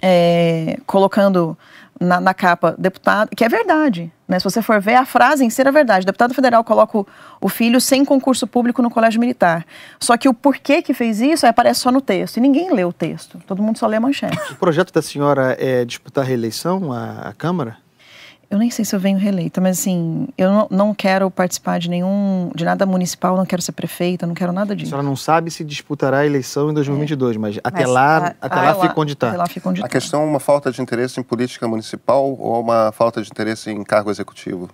é, 0.02 0.78
colocando 0.86 1.58
na, 2.00 2.22
na, 2.22 2.34
capa 2.34 2.76
deputado, 2.78 3.30
que 3.36 3.44
é 3.44 3.50
verdade. 3.50 4.12
Né? 4.28 4.40
Se 4.40 4.44
você 4.44 4.62
for 4.62 4.80
ver, 4.80 4.96
a 4.96 5.06
frase 5.06 5.44
em 5.44 5.50
si 5.50 5.60
era 5.60 5.72
verdade. 5.72 6.06
Deputado 6.06 6.34
federal 6.34 6.64
coloca 6.64 6.98
o, 6.98 7.08
o, 7.42 7.50
filho 7.50 7.82
sem 7.82 8.06
concurso 8.06 8.48
público 8.48 8.82
no 8.82 8.90
colégio 8.90 9.20
militar. 9.20 9.66
Só 10.00 10.16
que 10.16 10.30
o 10.30 10.34
porquê 10.34 10.82
que 10.82 10.94
fez 10.94 11.20
isso 11.20 11.46
aparece 11.46 11.82
só 11.82 11.92
no 11.92 12.00
texto. 12.00 12.38
E 12.38 12.40
ninguém 12.40 12.74
lê 12.74 12.86
o 12.86 12.94
texto. 12.94 13.40
Todo 13.46 13.62
mundo 13.62 13.78
só 13.78 13.88
lê 13.88 13.98
a 13.98 14.00
manchete. 14.00 14.38
O 14.52 14.56
projeto 14.56 14.94
da 14.94 15.02
senhora 15.02 15.58
é 15.60 15.84
disputar 15.84 16.24
a 16.24 16.28
reeleição 16.28 16.94
à, 16.94 17.30
à 17.30 17.34
Câmara? 17.34 17.78
Eu 18.50 18.58
nem 18.58 18.72
sei 18.72 18.84
se 18.84 18.96
eu 18.96 19.00
venho 19.00 19.20
reeleita, 19.20 19.62
mas 19.62 19.80
assim, 19.80 20.28
eu 20.36 20.52
não, 20.52 20.68
não, 20.72 20.96
quero 20.96 21.30
participar 21.30 21.78
de 21.78 21.88
nenhum, 21.88 22.50
de 22.56 22.66
nada 22.66 22.84
municipal, 22.84 23.38
não 23.38 23.46
quero 23.46 23.62
ser 23.62 23.74
prefeita, 23.74 24.26
não 24.26 24.34
quero 24.34 24.52
nada 24.52 24.76
disso. 24.76 24.88
A 24.88 24.90
senhora 24.90 25.08
não 25.08 25.16
sabe 25.16 25.52
se 25.52 25.64
disputará 25.64 26.20
a 26.20 26.26
eleição 26.26 26.72
em 26.72 26.74
2022, 26.74 27.36
é. 27.36 27.40
mas 27.40 27.60
até 27.64 27.84
mas, 27.84 27.90
lá, 27.92 28.18
a, 28.18 28.28
até 28.42 28.56
lá, 28.56 28.74
lá 28.74 28.82
fica 28.82 29.00
onde 29.00 29.14
está. 29.14 29.44
A 29.84 29.88
questão 29.88 30.24
é 30.24 30.26
uma 30.26 30.40
falta 30.40 30.72
de 30.72 30.82
interesse 30.82 31.20
em 31.20 31.24
política 31.24 31.68
municipal 31.68 32.26
ou 32.40 32.60
uma 32.60 32.92
falta 32.92 33.22
de 33.22 33.30
interesse 33.30 33.70
em 33.70 33.84
cargo 33.84 34.10
executivo? 34.10 34.68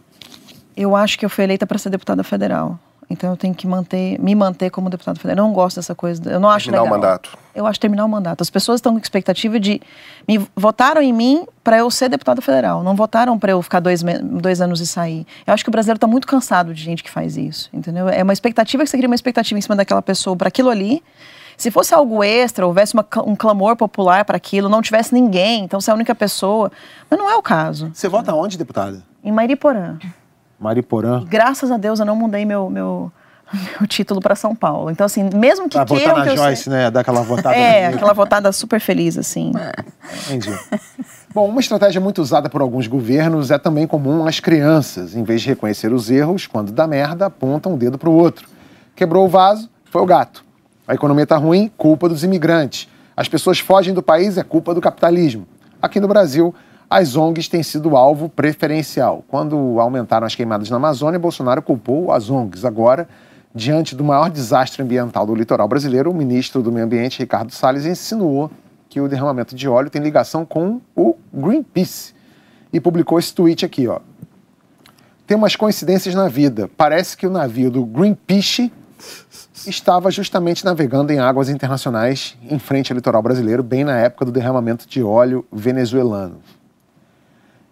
Eu 0.77 0.95
acho 0.95 1.19
que 1.19 1.25
eu 1.25 1.29
fui 1.29 1.43
eleita 1.43 1.67
para 1.67 1.77
ser 1.77 1.89
deputada 1.89 2.23
federal. 2.23 2.79
Então 3.09 3.29
eu 3.29 3.37
tenho 3.37 3.53
que 3.53 3.67
manter, 3.67 4.19
me 4.19 4.33
manter 4.33 4.69
como 4.69 4.89
deputado 4.89 5.19
federal. 5.19 5.45
Eu 5.45 5.47
não 5.47 5.53
gosto 5.53 5.77
dessa 5.77 5.93
coisa. 5.93 6.21
Eu 6.29 6.39
não 6.39 6.49
acho 6.49 6.65
terminar 6.65 6.83
legal. 6.83 6.97
o 6.97 7.01
mandato. 7.01 7.37
Eu 7.53 7.65
acho 7.65 7.79
terminar 7.79 8.05
o 8.05 8.09
mandato. 8.09 8.41
As 8.41 8.49
pessoas 8.49 8.79
estão 8.79 8.93
com 8.93 8.99
expectativa 8.99 9.59
de 9.59 9.81
me 10.27 10.45
votaram 10.55 11.01
em 11.01 11.13
mim 11.13 11.45
para 11.63 11.77
eu 11.77 11.89
ser 11.91 12.09
deputado 12.09 12.41
federal. 12.41 12.83
Não 12.83 12.95
votaram 12.95 13.37
para 13.37 13.51
eu 13.51 13.61
ficar 13.61 13.79
dois, 13.79 14.03
dois 14.23 14.59
anos 14.59 14.81
e 14.81 14.87
sair. 14.87 15.25
Eu 15.45 15.53
acho 15.53 15.63
que 15.63 15.69
o 15.69 15.71
brasileiro 15.71 15.97
está 15.97 16.07
muito 16.07 16.27
cansado 16.27 16.73
de 16.73 16.81
gente 16.81 17.03
que 17.03 17.11
faz 17.11 17.37
isso, 17.37 17.69
entendeu? 17.71 18.09
É 18.09 18.23
uma 18.23 18.33
expectativa 18.33 18.83
que 18.83 18.89
você 18.89 18.97
cria 18.97 19.07
uma 19.07 19.15
expectativa 19.15 19.57
em 19.57 19.61
cima 19.61 19.75
daquela 19.75 20.01
pessoa 20.01 20.35
para 20.35 20.47
aquilo 20.47 20.69
ali. 20.69 21.03
Se 21.57 21.71
fosse 21.71 21.93
algo 21.93 22.21
extra, 22.23 22.67
houvesse 22.67 22.93
uma, 22.93 23.05
um 23.25 23.35
clamor 23.35 23.77
popular 23.77 24.25
para 24.25 24.35
aquilo, 24.35 24.67
não 24.67 24.81
tivesse 24.81 25.13
ninguém, 25.13 25.63
então 25.63 25.79
você 25.79 25.89
é 25.89 25.93
a 25.93 25.95
única 25.95 26.13
pessoa. 26.13 26.71
Mas 27.09 27.17
não 27.17 27.29
é 27.29 27.35
o 27.35 27.41
caso. 27.41 27.91
Você 27.93 28.09
vota 28.09 28.33
onde, 28.33 28.57
deputada? 28.57 29.01
Em 29.23 29.31
Mariporã. 29.31 29.97
Mariporã. 30.59 31.23
Graças 31.27 31.71
a 31.71 31.77
Deus 31.77 31.99
eu 31.99 32.05
não 32.05 32.15
mudei 32.15 32.45
meu, 32.45 32.69
meu, 32.69 33.11
meu 33.79 33.87
título 33.87 34.21
para 34.21 34.35
São 34.35 34.55
Paulo. 34.55 34.89
Então, 34.89 35.05
assim, 35.05 35.29
mesmo 35.33 35.69
que 35.69 35.77
pra 35.77 35.85
queiram 35.85 36.15
votar 36.15 36.25
na 36.25 36.31
que 36.31 36.37
Joyce, 36.37 36.63
sei... 36.63 36.73
né? 36.73 36.91
Dar 36.91 37.01
aquela 37.01 37.21
votada. 37.21 37.55
É, 37.55 37.87
aquela 37.87 38.13
votada 38.13 38.51
super 38.51 38.79
feliz, 38.79 39.17
assim. 39.17 39.51
É. 39.57 40.33
Entendi. 40.33 40.57
Bom, 41.33 41.49
uma 41.49 41.59
estratégia 41.59 41.99
muito 41.99 42.21
usada 42.21 42.49
por 42.49 42.61
alguns 42.61 42.87
governos 42.87 43.51
é 43.51 43.57
também 43.57 43.85
comum 43.85 44.25
às 44.25 44.39
crianças. 44.39 45.15
Em 45.15 45.23
vez 45.23 45.41
de 45.41 45.49
reconhecer 45.49 45.91
os 45.91 46.09
erros, 46.09 46.47
quando 46.47 46.71
dá 46.71 46.87
merda, 46.87 47.25
apontam 47.25 47.73
um 47.73 47.77
dedo 47.77 47.97
para 47.97 48.09
o 48.09 48.13
outro. 48.13 48.47
Quebrou 48.95 49.25
o 49.25 49.27
vaso, 49.27 49.69
foi 49.91 50.01
o 50.01 50.05
gato. 50.05 50.45
A 50.87 50.93
economia 50.93 51.23
está 51.23 51.35
ruim, 51.35 51.69
culpa 51.75 52.07
dos 52.07 52.23
imigrantes. 52.23 52.87
As 53.17 53.27
pessoas 53.27 53.59
fogem 53.59 53.93
do 53.93 54.01
país, 54.01 54.37
é 54.37 54.43
culpa 54.43 54.73
do 54.73 54.79
capitalismo. 54.79 55.47
Aqui 55.81 55.99
no 55.99 56.07
Brasil, 56.07 56.55
as 56.89 57.15
ONGs 57.15 57.47
têm 57.47 57.63
sido 57.63 57.95
alvo 57.95 58.29
preferencial. 58.29 59.23
Quando 59.27 59.79
aumentaram 59.79 60.25
as 60.25 60.35
queimadas 60.35 60.69
na 60.69 60.77
Amazônia, 60.77 61.19
Bolsonaro 61.19 61.61
culpou 61.61 62.11
as 62.11 62.29
ONGs. 62.29 62.63
Agora, 62.63 63.07
diante 63.53 63.95
do 63.95 64.03
maior 64.03 64.29
desastre 64.29 64.83
ambiental 64.83 65.25
do 65.25 65.33
litoral 65.33 65.67
brasileiro, 65.67 66.11
o 66.11 66.13
ministro 66.13 66.61
do 66.61 66.71
Meio 66.71 66.85
Ambiente, 66.85 67.19
Ricardo 67.19 67.51
Salles, 67.51 67.85
insinuou 67.85 68.51
que 68.87 69.01
o 69.01 69.07
derramamento 69.07 69.55
de 69.55 69.67
óleo 69.67 69.89
tem 69.89 70.01
ligação 70.01 70.45
com 70.45 70.79
o 70.95 71.15
Greenpeace 71.33 72.13
e 72.71 72.79
publicou 72.79 73.17
esse 73.17 73.33
tweet 73.33 73.65
aqui, 73.65 73.87
ó. 73.87 73.99
Tem 75.25 75.35
umas 75.35 75.55
coincidências 75.55 76.13
na 76.13 76.27
vida. 76.27 76.69
Parece 76.77 77.17
que 77.17 77.25
o 77.25 77.31
navio 77.31 77.71
do 77.71 77.83
Greenpeace 77.83 78.71
estava 79.65 80.11
justamente 80.11 80.63
navegando 80.63 81.11
em 81.11 81.19
águas 81.19 81.49
internacionais 81.49 82.37
em 82.47 82.59
frente 82.59 82.91
ao 82.91 82.95
litoral 82.95 83.23
brasileiro, 83.23 83.63
bem 83.63 83.83
na 83.83 83.97
época 83.97 84.25
do 84.25 84.31
derramamento 84.31 84.87
de 84.87 85.01
óleo 85.01 85.43
venezuelano 85.51 86.37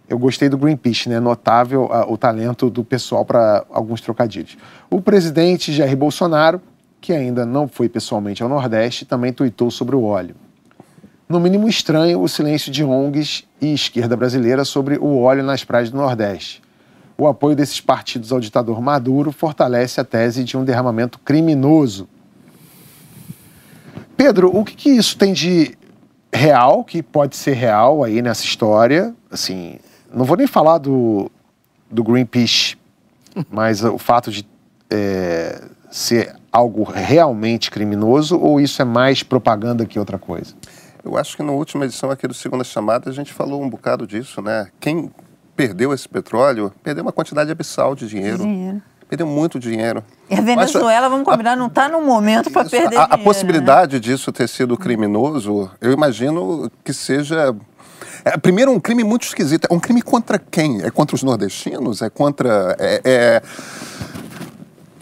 eu 0.08 0.18
gostei 0.20 0.50
do 0.50 0.58
Greenpeace, 0.58 1.10
né? 1.10 1.20
Notável 1.20 1.86
uh, 1.86 2.12
o 2.12 2.18
talento 2.18 2.70
do 2.70 2.84
pessoal 2.84 3.24
para 3.24 3.66
alguns 3.70 4.02
trocadilhos. 4.02 4.58
O 4.90 5.02
presidente 5.02 5.72
Jair 5.72 5.96
Bolsonaro, 5.96 6.62
que 7.00 7.14
ainda 7.14 7.46
não 7.46 7.68
foi 7.68 7.90
pessoalmente 7.90 8.44
ao 8.44 8.50
Nordeste, 8.50 9.06
também 9.06 9.32
tuitou 9.32 9.72
sobre 9.72 9.96
o 9.96 10.04
óleo. 10.04 10.36
no 11.28 11.40
mínimo 11.40 11.68
estranho 11.68 12.22
o 12.22 12.28
silêncio 12.28 12.72
de 12.72 12.84
ONGs 12.84 13.46
e 13.60 13.74
esquerda 13.74 14.16
brasileira 14.16 14.64
sobre 14.64 14.98
o 14.98 15.20
óleo 15.20 15.44
nas 15.44 15.64
praias 15.64 15.90
do 15.90 15.98
Nordeste. 15.98 16.62
O 17.18 17.28
apoio 17.28 17.56
desses 17.56 17.80
partidos 17.80 18.32
ao 18.32 18.40
ditador 18.40 18.82
Maduro 18.82 19.32
fortalece 19.32 20.02
a 20.02 20.04
tese 20.04 20.44
de 20.44 20.58
um 20.58 20.64
derramamento 20.64 21.20
criminoso. 21.20 22.08
Pedro, 24.18 24.56
o 24.56 24.64
que, 24.64 24.76
que 24.76 24.90
isso 24.90 25.18
tem 25.18 25.34
de 25.34 25.78
real, 26.34 26.84
que 26.84 27.04
pode 27.04 27.36
ser 27.36 27.54
real 27.54 28.04
aí 28.04 28.22
nessa 28.22 28.44
história? 28.44 29.14
Assim, 29.30 29.80
não 30.14 30.26
vou 30.26 30.38
nem 30.38 30.48
falar 30.48 30.78
do, 30.78 31.32
do 31.90 32.04
Greenpeace, 32.04 32.78
mas 33.50 33.84
o 33.84 33.98
fato 33.98 34.32
de 34.32 34.48
é, 34.90 35.62
ser 35.92 36.36
algo 36.52 36.84
realmente 36.84 37.72
criminoso 37.72 38.38
ou 38.40 38.62
isso 38.62 38.82
é 38.82 38.86
mais 38.86 39.24
propaganda 39.24 39.86
que 39.86 39.98
outra 39.98 40.20
coisa? 40.20 40.54
Eu 41.04 41.18
acho 41.18 41.36
que 41.36 41.44
na 41.44 41.52
última 41.52 41.86
edição 41.86 42.10
aqui 42.12 42.28
do 42.28 42.34
Segunda 42.34 42.64
Chamada 42.64 43.10
a 43.10 43.14
gente 43.14 43.34
falou 43.34 43.62
um 43.62 43.70
bocado 43.70 44.08
disso, 44.08 44.42
né? 44.42 44.68
Quem 44.80 45.12
perdeu 45.56 45.94
esse 45.94 46.08
petróleo 46.08 46.72
perdeu 46.82 47.04
uma 47.04 47.12
quantidade 47.12 47.52
abissal 47.52 47.96
de 47.96 48.08
dinheiro. 48.08 48.38
dinheiro. 48.38 48.82
Perdeu 49.10 49.28
muito 49.28 49.60
dinheiro. 49.60 50.04
E 50.30 50.34
a 50.34 50.42
Venezuela, 50.42 51.10
vamos 51.10 51.26
combinar, 51.26 51.52
a, 51.52 51.56
não 51.56 51.68
está 51.68 51.90
no 51.90 52.02
momento 52.02 52.50
para 52.50 52.68
perder 52.68 52.98
a, 52.98 53.06
dinheiro. 53.06 53.14
A 53.14 53.18
possibilidade 53.18 53.96
né? 53.96 54.00
disso 54.00 54.32
ter 54.32 54.48
sido 54.48 54.78
criminoso, 54.78 55.70
eu 55.82 55.92
imagino 55.92 56.72
que 56.84 56.94
seja 56.94 57.54
é, 58.26 58.38
primeiro, 58.38 58.72
um 58.72 58.80
crime 58.80 59.04
muito 59.04 59.24
esquisito. 59.24 59.68
É 59.70 59.74
um 59.74 59.80
crime 59.80 60.02
contra 60.02 60.40
quem? 60.40 60.82
É 60.82 60.90
contra 60.90 61.16
os 61.16 61.24
nordestinos? 61.24 62.02
É 62.02 62.10
contra. 62.10 62.76
É, 62.80 63.02
é... 63.04 63.42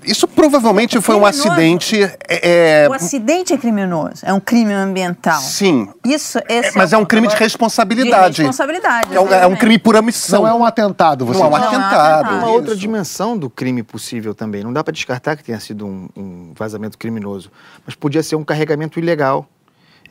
Isso 0.03 0.27
provavelmente 0.27 0.99
foi 0.99 1.15
um 1.15 1.23
acidente. 1.23 2.01
É, 2.27 2.83
é... 2.83 2.89
O 2.89 2.93
acidente 2.93 3.53
é 3.53 3.57
criminoso, 3.57 4.23
é 4.23 4.33
um 4.33 4.39
crime 4.39 4.73
ambiental. 4.73 5.39
Sim. 5.39 5.89
Isso, 6.03 6.39
é, 6.49 6.71
mas 6.75 6.91
é 6.91 6.97
um 6.97 7.05
crime 7.05 7.27
de 7.27 7.35
responsabilidade. 7.35 8.37
De 8.37 8.41
responsabilidade. 8.41 9.15
É 9.15 9.19
um, 9.19 9.31
é 9.31 9.45
um, 9.45 9.55
crime 9.55 9.77
por 9.77 9.95
omissão. 9.95 10.41
Não 10.41 10.49
é 10.49 10.53
um 10.55 10.65
atentado, 10.65 11.23
você 11.23 11.39
Não 11.39 11.45
é 11.45 11.49
um 11.49 11.55
atentado. 11.55 12.33
Uma 12.33 12.49
outra 12.49 12.75
dimensão 12.75 13.37
do 13.37 13.47
crime 13.47 13.83
possível 13.83 14.33
também. 14.33 14.63
Não 14.63 14.73
dá 14.73 14.83
para 14.83 14.91
descartar 14.91 15.35
que 15.35 15.43
tenha 15.43 15.59
sido 15.59 15.85
um, 15.85 16.09
um 16.17 16.53
vazamento 16.55 16.97
criminoso, 16.97 17.51
mas 17.85 17.93
podia 17.93 18.23
ser 18.23 18.35
um 18.35 18.43
carregamento 18.43 18.97
ilegal 18.97 19.47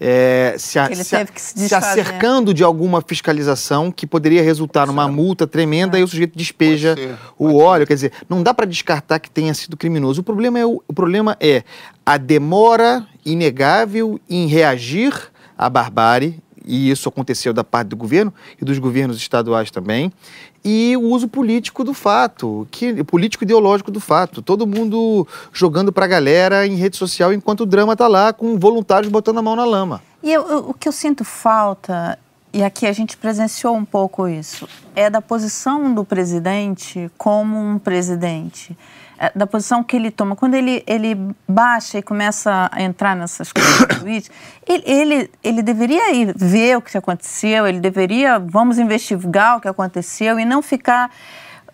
é, 0.02 0.54
se, 0.56 0.78
a, 0.78 0.94
se, 0.94 1.14
a, 1.14 1.26
se, 1.36 1.68
se, 1.68 1.74
acercando 1.74 2.54
de 2.54 2.64
alguma 2.64 3.02
fiscalização 3.06 3.92
que 3.92 4.06
poderia 4.06 4.42
resultar 4.42 4.86
numa 4.86 5.06
multa 5.06 5.46
tremenda 5.46 5.98
é. 5.98 6.00
e 6.00 6.04
o 6.04 6.08
sujeito 6.08 6.38
despeja 6.38 6.94
ser, 6.94 7.18
o 7.38 7.58
óleo. 7.58 7.82
Ser. 7.82 7.86
Quer 7.86 7.94
dizer, 7.94 8.12
não 8.26 8.42
dá 8.42 8.54
para 8.54 8.64
descartar 8.64 9.18
que 9.18 9.30
tenha 9.30 9.52
sido 9.52 9.76
criminoso. 9.76 10.22
O 10.22 10.24
problema, 10.24 10.58
é, 10.58 10.64
o, 10.64 10.82
o 10.88 10.92
problema 10.94 11.36
é 11.38 11.62
a 12.06 12.16
demora 12.16 13.06
inegável 13.26 14.18
em 14.28 14.46
reagir 14.46 15.12
à 15.58 15.68
barbárie 15.68 16.40
e 16.64 16.90
isso 16.90 17.08
aconteceu 17.08 17.52
da 17.52 17.64
parte 17.64 17.88
do 17.88 17.96
governo 17.96 18.32
e 18.60 18.64
dos 18.64 18.78
governos 18.78 19.16
estaduais 19.16 19.70
também, 19.70 20.12
e 20.64 20.94
o 20.96 21.02
uso 21.02 21.26
político 21.26 21.82
do 21.82 21.94
fato, 21.94 22.68
que 22.70 23.02
político 23.04 23.44
ideológico 23.44 23.90
do 23.90 24.00
fato. 24.00 24.42
Todo 24.42 24.66
mundo 24.66 25.26
jogando 25.52 25.92
para 25.92 26.04
a 26.04 26.08
galera 26.08 26.66
em 26.66 26.74
rede 26.74 26.96
social 26.96 27.32
enquanto 27.32 27.60
o 27.60 27.66
drama 27.66 27.94
está 27.94 28.06
lá 28.06 28.32
com 28.32 28.58
voluntários 28.58 29.10
botando 29.10 29.38
a 29.38 29.42
mão 29.42 29.56
na 29.56 29.64
lama. 29.64 30.02
E 30.22 30.30
eu, 30.30 30.46
eu, 30.48 30.58
o 30.70 30.74
que 30.74 30.86
eu 30.86 30.92
sinto 30.92 31.24
falta, 31.24 32.18
e 32.52 32.62
aqui 32.62 32.86
a 32.86 32.92
gente 32.92 33.16
presenciou 33.16 33.74
um 33.74 33.84
pouco 33.84 34.28
isso, 34.28 34.68
é 34.94 35.08
da 35.08 35.22
posição 35.22 35.94
do 35.94 36.04
presidente 36.04 37.10
como 37.16 37.56
um 37.56 37.78
presidente. 37.78 38.76
É, 39.22 39.30
da 39.34 39.46
posição 39.46 39.84
que 39.84 39.94
ele 39.94 40.10
toma. 40.10 40.34
Quando 40.34 40.54
ele, 40.54 40.82
ele 40.86 41.14
baixa 41.46 41.98
e 41.98 42.02
começa 42.02 42.70
a 42.72 42.82
entrar 42.82 43.14
nessas 43.14 43.52
coisas 43.52 43.80
do 43.80 43.86
tweet, 44.00 44.30
ele, 44.66 44.82
ele, 44.86 45.30
ele 45.44 45.62
deveria 45.62 46.14
ir 46.14 46.32
ver 46.34 46.78
o 46.78 46.80
que 46.80 46.96
aconteceu, 46.96 47.66
ele 47.66 47.80
deveria, 47.80 48.38
vamos 48.38 48.78
investigar 48.78 49.58
o 49.58 49.60
que 49.60 49.68
aconteceu 49.68 50.40
e 50.40 50.46
não 50.46 50.62
ficar 50.62 51.10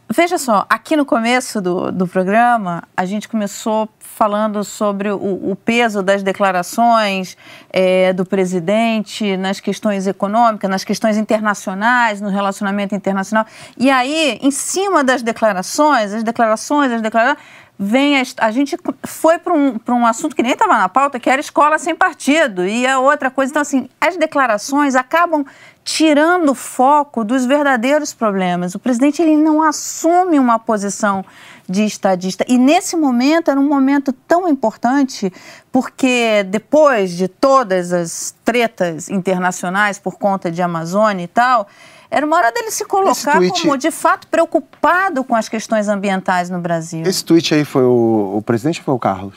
Veja 0.09 0.39
só, 0.39 0.65
aqui 0.71 0.97
no 0.97 1.05
começo 1.05 1.61
do, 1.61 1.91
do 1.91 2.07
programa, 2.07 2.85
a 2.97 3.05
gente 3.05 3.29
começou 3.29 3.89
falando 3.99 4.63
sobre 4.63 5.11
o, 5.11 5.51
o 5.51 5.57
peso 5.57 6.01
das 6.01 6.23
declarações 6.23 7.37
é, 7.71 8.13
do 8.13 8.25
presidente 8.25 9.37
nas 9.37 9.59
questões 9.59 10.07
econômicas, 10.07 10.71
nas 10.71 10.85
questões 10.85 11.17
internacionais, 11.17 12.21
no 12.21 12.31
relacionamento 12.31 12.95
internacional. 12.95 13.45
E 13.77 13.91
aí, 13.91 14.39
em 14.41 14.51
cima 14.53 15.03
das 15.03 15.23
declarações, 15.23 16.15
as 16.15 16.23
declarações, 16.23 16.93
as 16.93 17.03
declarações, 17.03 17.39
vem 17.79 18.19
a, 18.19 18.23
a 18.39 18.51
gente 18.51 18.77
foi 19.05 19.39
para 19.39 19.53
um, 19.53 19.79
um 19.89 20.07
assunto 20.07 20.35
que 20.35 20.43
nem 20.43 20.53
estava 20.53 20.77
na 20.79 20.89
pauta, 20.89 21.21
que 21.21 21.29
era 21.29 21.41
escola 21.41 21.79
sem 21.79 21.95
partido, 21.95 22.67
e 22.67 22.87
a 22.87 22.99
outra 22.99 23.31
coisa. 23.31 23.51
Então, 23.51 23.63
assim, 23.63 23.89
as 24.01 24.17
declarações 24.17 24.95
acabam 24.95 25.45
tirando 25.85 26.51
o 26.51 26.55
foco 26.55 27.23
dos 27.23 27.45
verdadeiros 27.45 28.13
problemas. 28.13 28.75
O 28.75 28.79
presidente 28.79 29.23
ele 29.23 29.37
não 29.37 29.63
assume 29.63 30.39
uma 30.39 30.59
posição 30.59 31.25
de 31.69 31.85
estadista. 31.85 32.45
E 32.49 32.59
nesse 32.59 32.97
momento 32.97 33.51
era 33.51 33.59
um 33.59 33.69
momento 33.69 34.13
tão 34.13 34.49
importante, 34.49 35.33
porque 35.73 36.45
depois 36.49 37.13
de 37.13 37.29
todas 37.29 37.93
as 37.93 38.35
tretas 38.45 39.09
internacionais 39.09 39.99
por 39.99 40.17
conta 40.17 40.51
de 40.51 40.63
Amazônia 40.63 41.25
e 41.25 41.29
tal, 41.29 41.67
era 42.11 42.25
uma 42.25 42.37
hora 42.37 42.53
dele 42.53 42.71
se 42.71 42.85
colocar 42.85 43.37
tweet... 43.37 43.63
como 43.63 43.77
de 43.77 43.91
fato 43.91 44.27
preocupado 44.29 45.25
com 45.25 45.35
as 45.35 45.49
questões 45.49 45.89
ambientais 45.89 46.49
no 46.49 46.61
Brasil. 46.61 47.03
Esse 47.05 47.25
tweet 47.25 47.55
aí 47.55 47.65
foi 47.65 47.83
o, 47.83 48.37
o 48.37 48.43
presidente 48.43 48.81
ou 48.81 48.85
foi 48.85 48.95
o 48.95 48.99
Carlos? 48.99 49.37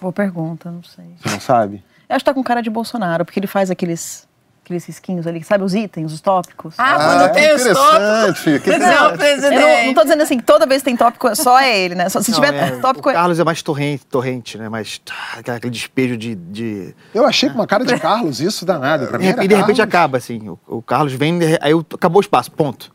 Boa 0.00 0.12
pergunta, 0.12 0.70
não 0.70 0.82
sei. 0.82 1.04
Você 1.20 1.28
não 1.28 1.40
sabe? 1.40 1.84
Eu 2.08 2.16
acho 2.16 2.24
que 2.24 2.30
tá 2.30 2.34
com 2.34 2.42
cara 2.42 2.60
de 2.60 2.70
Bolsonaro, 2.70 3.24
porque 3.24 3.38
ele 3.38 3.46
faz 3.46 3.70
aqueles 3.70 4.26
aqueles 4.70 4.86
risquinhos 4.86 5.26
ali, 5.26 5.42
sabe 5.42 5.64
os 5.64 5.74
itens, 5.74 6.12
os 6.12 6.20
tópicos? 6.20 6.74
Ah, 6.78 6.94
ah 6.94 6.98
quando 6.98 7.32
tem 7.32 7.52
os 7.54 7.64
tópicos. 7.64 8.62
Que 8.62 8.78
não, 8.78 9.16
presidente. 9.16 9.54
Eu 9.54 9.60
não, 9.60 9.86
não 9.86 9.94
tô 9.94 10.02
dizendo 10.02 10.22
assim, 10.22 10.38
toda 10.38 10.64
vez 10.66 10.82
que 10.82 10.84
tem 10.86 10.96
tópico, 10.96 11.34
só 11.34 11.58
é 11.58 11.78
ele, 11.78 11.96
né? 11.96 12.08
Só, 12.08 12.22
se 12.22 12.30
não, 12.30 12.40
tiver 12.40 12.54
é, 12.54 12.70
tópico... 12.78 13.10
O 13.10 13.12
Carlos 13.12 13.38
é 13.40 13.44
mais 13.44 13.60
torrente, 13.62 14.06
torrente 14.06 14.56
né? 14.56 14.68
Mais 14.68 15.00
aquele 15.38 15.70
despejo 15.70 16.16
de... 16.16 16.36
de... 16.36 16.94
Eu 17.12 17.26
achei 17.26 17.48
com 17.48 17.56
uma 17.56 17.66
cara 17.66 17.84
de 17.84 17.98
Carlos 17.98 18.40
isso 18.40 18.64
danado. 18.64 19.08
Pra 19.08 19.18
mim 19.18 19.26
e, 19.26 19.44
e 19.44 19.48
de 19.48 19.54
repente 19.54 19.82
acaba, 19.82 20.18
assim. 20.18 20.48
O, 20.48 20.58
o 20.66 20.82
Carlos 20.82 21.12
vem, 21.12 21.40
aí 21.60 21.72
acabou 21.94 22.18
o 22.18 22.22
espaço, 22.22 22.50
ponto. 22.52 22.92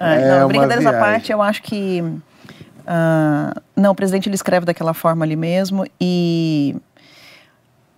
é, 0.00 0.40
não, 0.40 0.48
brincadeiras 0.48 0.86
à 0.86 0.92
parte, 0.94 1.30
eu 1.30 1.42
acho 1.42 1.62
que... 1.62 2.02
Uh, 2.88 3.60
não, 3.76 3.90
o 3.90 3.94
presidente 3.96 4.28
ele 4.28 4.36
escreve 4.36 4.64
daquela 4.64 4.94
forma 4.94 5.24
ali 5.24 5.34
mesmo 5.34 5.84
e 6.00 6.76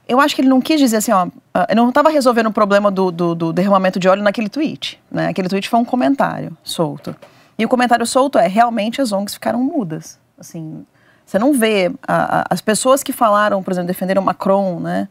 eu 0.08 0.18
acho 0.20 0.34
que 0.34 0.40
ele 0.40 0.48
não 0.48 0.60
quis 0.60 0.80
dizer 0.80 0.96
assim, 0.96 1.12
ó, 1.12 1.28
ah, 1.52 1.66
eu 1.68 1.76
não 1.76 1.90
estava 1.90 2.08
resolvendo 2.08 2.46
o 2.46 2.52
problema 2.52 2.90
do, 2.90 3.12
do, 3.12 3.34
do, 3.34 3.52
derramamento 3.52 4.00
de 4.00 4.08
óleo 4.08 4.22
naquele 4.22 4.48
tweet, 4.48 4.98
né? 5.10 5.28
Aquele 5.28 5.48
tweet 5.48 5.68
foi 5.68 5.78
um 5.78 5.84
comentário 5.84 6.56
solto. 6.64 7.14
E 7.58 7.64
o 7.64 7.68
comentário 7.68 8.06
solto 8.06 8.38
é, 8.38 8.46
realmente 8.46 9.02
as 9.02 9.12
ONGs 9.12 9.34
ficaram 9.34 9.62
mudas. 9.62 10.18
Assim, 10.38 10.86
você 11.26 11.38
não 11.38 11.52
vê, 11.52 11.92
a, 12.06 12.40
a, 12.40 12.44
as 12.48 12.62
pessoas 12.62 13.02
que 13.02 13.12
falaram, 13.12 13.62
por 13.62 13.70
exemplo, 13.70 13.88
defenderam 13.88 14.22
Macron, 14.22 14.80
né? 14.80 15.08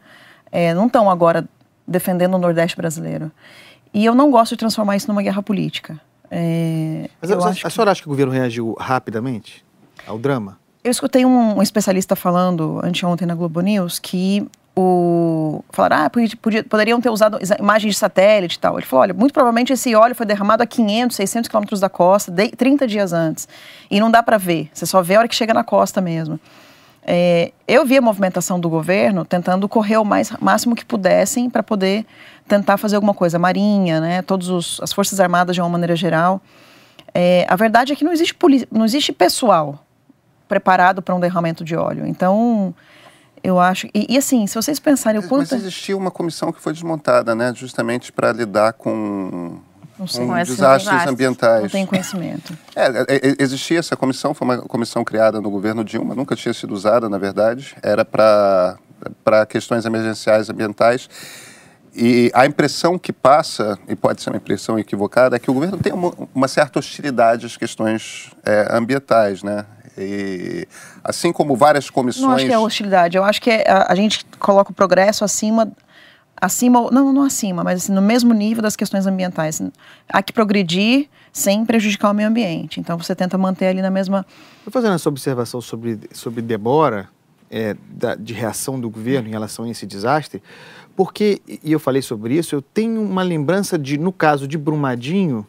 É, 0.50 0.74
não 0.74 0.86
estão 0.86 1.08
agora 1.08 1.46
defendendo 1.86 2.34
o 2.34 2.38
Nordeste 2.38 2.76
brasileiro. 2.76 3.30
E 3.94 4.04
eu 4.04 4.14
não 4.14 4.30
gosto 4.30 4.52
de 4.52 4.58
transformar 4.58 4.96
isso 4.96 5.06
numa 5.06 5.22
guerra 5.22 5.42
política. 5.42 6.00
É, 6.30 7.08
Mas 7.20 7.30
a, 7.30 7.66
a 7.66 7.70
senhora 7.70 7.92
acha 7.92 8.02
que 8.02 8.08
o 8.08 8.10
governo 8.10 8.32
reagiu 8.32 8.74
rapidamente 8.78 9.64
ao 10.06 10.18
drama? 10.18 10.58
Eu 10.82 10.90
escutei 10.90 11.24
um, 11.24 11.58
um 11.58 11.62
especialista 11.62 12.16
falando 12.16 12.80
anteontem 12.82 13.26
na 13.26 13.34
Globo 13.34 13.60
News 13.60 13.98
que 13.98 14.48
o 14.80 15.64
falaram, 15.70 16.04
ah, 16.04 16.10
podia, 16.10 16.62
poderiam 16.62 17.00
ter 17.00 17.10
usado 17.10 17.36
imagens 17.58 17.94
de 17.94 17.98
satélite 17.98 18.56
e 18.56 18.58
tal. 18.60 18.78
Ele 18.78 18.86
falou, 18.86 19.02
olha, 19.02 19.14
muito 19.14 19.32
provavelmente 19.32 19.72
esse 19.72 19.92
óleo 19.96 20.14
foi 20.14 20.24
derramado 20.24 20.62
a 20.62 20.66
500, 20.66 21.16
600 21.16 21.48
quilômetros 21.48 21.80
da 21.80 21.88
costa, 21.88 22.30
de, 22.30 22.50
30 22.50 22.86
dias 22.86 23.12
antes. 23.12 23.48
E 23.90 23.98
não 23.98 24.08
dá 24.08 24.22
para 24.22 24.38
ver, 24.38 24.70
você 24.72 24.86
só 24.86 25.02
vê 25.02 25.16
a 25.16 25.18
hora 25.18 25.28
que 25.28 25.34
chega 25.34 25.52
na 25.52 25.64
costa 25.64 26.00
mesmo. 26.00 26.38
É, 27.02 27.50
eu 27.66 27.84
vi 27.84 27.96
a 27.96 28.00
movimentação 28.00 28.60
do 28.60 28.68
governo 28.68 29.24
tentando 29.24 29.68
correr 29.68 29.96
o 29.96 30.04
mais, 30.04 30.30
máximo 30.38 30.76
que 30.76 30.84
pudessem 30.84 31.50
para 31.50 31.62
poder 31.62 32.06
tentar 32.46 32.76
fazer 32.76 32.94
alguma 32.94 33.14
coisa. 33.14 33.36
Marinha, 33.36 34.00
né, 34.00 34.22
todas 34.22 34.78
as 34.80 34.92
Forças 34.92 35.18
Armadas 35.18 35.56
de 35.56 35.60
uma 35.60 35.68
maneira 35.68 35.96
geral. 35.96 36.40
É, 37.12 37.44
a 37.48 37.56
verdade 37.56 37.92
é 37.92 37.96
que 37.96 38.04
não 38.04 38.12
existe, 38.12 38.36
não 38.70 38.84
existe 38.84 39.12
pessoal 39.12 39.84
preparado 40.48 41.02
para 41.02 41.14
um 41.14 41.20
derramamento 41.20 41.64
de 41.64 41.74
óleo. 41.74 42.06
Então, 42.06 42.74
eu 43.42 43.58
acho. 43.58 43.86
E, 43.94 44.06
e, 44.14 44.16
assim, 44.16 44.46
se 44.46 44.54
vocês 44.54 44.78
pensarem 44.78 45.20
o 45.20 45.28
quanto. 45.28 45.50
Mas 45.50 45.52
existia 45.52 45.96
uma 45.96 46.10
comissão 46.10 46.52
que 46.52 46.60
foi 46.60 46.72
desmontada, 46.72 47.34
né? 47.34 47.52
Justamente 47.54 48.12
para 48.12 48.32
lidar 48.32 48.72
com. 48.74 49.58
Não 49.98 50.06
sei, 50.06 50.24
com 50.24 50.34
desastres 50.34 51.06
ambientais. 51.06 51.62
Não 51.62 51.68
tenho 51.70 51.86
conhecimento. 51.86 52.56
É, 52.76 52.86
é, 52.86 53.16
é, 53.16 53.34
existia 53.40 53.80
essa 53.80 53.96
comissão, 53.96 54.32
foi 54.32 54.46
uma 54.46 54.58
comissão 54.58 55.02
criada 55.02 55.40
no 55.40 55.50
governo 55.50 55.82
Dilma, 55.82 56.14
nunca 56.14 56.36
tinha 56.36 56.54
sido 56.54 56.72
usada, 56.72 57.08
na 57.08 57.18
verdade. 57.18 57.74
Era 57.82 58.04
para 58.04 58.76
questões 59.48 59.84
emergenciais 59.84 60.48
ambientais. 60.48 61.08
E 62.00 62.30
a 62.32 62.46
impressão 62.46 62.96
que 62.96 63.12
passa, 63.12 63.76
e 63.88 63.96
pode 63.96 64.22
ser 64.22 64.30
uma 64.30 64.36
impressão 64.36 64.78
equivocada, 64.78 65.34
é 65.34 65.38
que 65.40 65.50
o 65.50 65.54
governo 65.54 65.76
tem 65.78 65.92
uma, 65.92 66.12
uma 66.32 66.46
certa 66.46 66.78
hostilidade 66.78 67.44
às 67.44 67.56
questões 67.56 68.30
é, 68.44 68.68
ambientais, 68.70 69.42
né? 69.42 69.66
E, 69.98 70.66
assim 71.02 71.32
como 71.32 71.56
várias 71.56 71.90
comissões. 71.90 72.24
Não 72.24 72.32
acho 72.32 72.46
que 72.46 72.52
é 72.52 72.58
hostilidade. 72.58 73.16
Eu 73.16 73.24
acho 73.24 73.40
que 73.42 73.50
é, 73.50 73.64
a, 73.68 73.92
a, 73.92 73.94
gente 73.94 74.24
coloca 74.38 74.70
o 74.70 74.74
progresso 74.74 75.24
acima. 75.24 75.70
Acima, 76.40 76.88
não, 76.92 77.12
não 77.12 77.24
acima, 77.24 77.64
mas 77.64 77.82
assim, 77.82 77.92
no 77.92 78.00
mesmo 78.00 78.32
nível 78.32 78.62
das 78.62 78.76
questões 78.76 79.08
ambientais. 79.08 79.60
Há 80.08 80.22
que 80.22 80.32
progredir 80.32 81.08
sem 81.32 81.64
prejudicar 81.64 82.12
o 82.12 82.14
meio 82.14 82.28
ambiente. 82.28 82.78
Então 82.78 82.96
você 82.96 83.12
tenta 83.12 83.36
manter 83.36 83.66
ali 83.66 83.82
na 83.82 83.90
mesma. 83.90 84.24
Estou 84.58 84.72
fazendo 84.72 84.94
essa 84.94 85.08
observação 85.08 85.60
sobre, 85.60 85.98
sobre 86.12 86.40
demora 86.40 87.08
é, 87.50 87.76
da, 87.90 88.14
de 88.14 88.32
reação 88.32 88.78
do 88.78 88.88
governo 88.88 89.28
em 89.28 89.32
relação 89.32 89.64
a 89.64 89.70
esse 89.70 89.86
desastre, 89.86 90.42
porque, 90.96 91.40
e 91.46 91.72
eu 91.72 91.78
falei 91.78 92.02
sobre 92.02 92.36
isso, 92.36 92.54
eu 92.54 92.62
tenho 92.62 93.00
uma 93.02 93.22
lembrança 93.22 93.78
de, 93.78 93.96
no 93.96 94.12
caso 94.12 94.48
de 94.48 94.58
Brumadinho, 94.58 95.46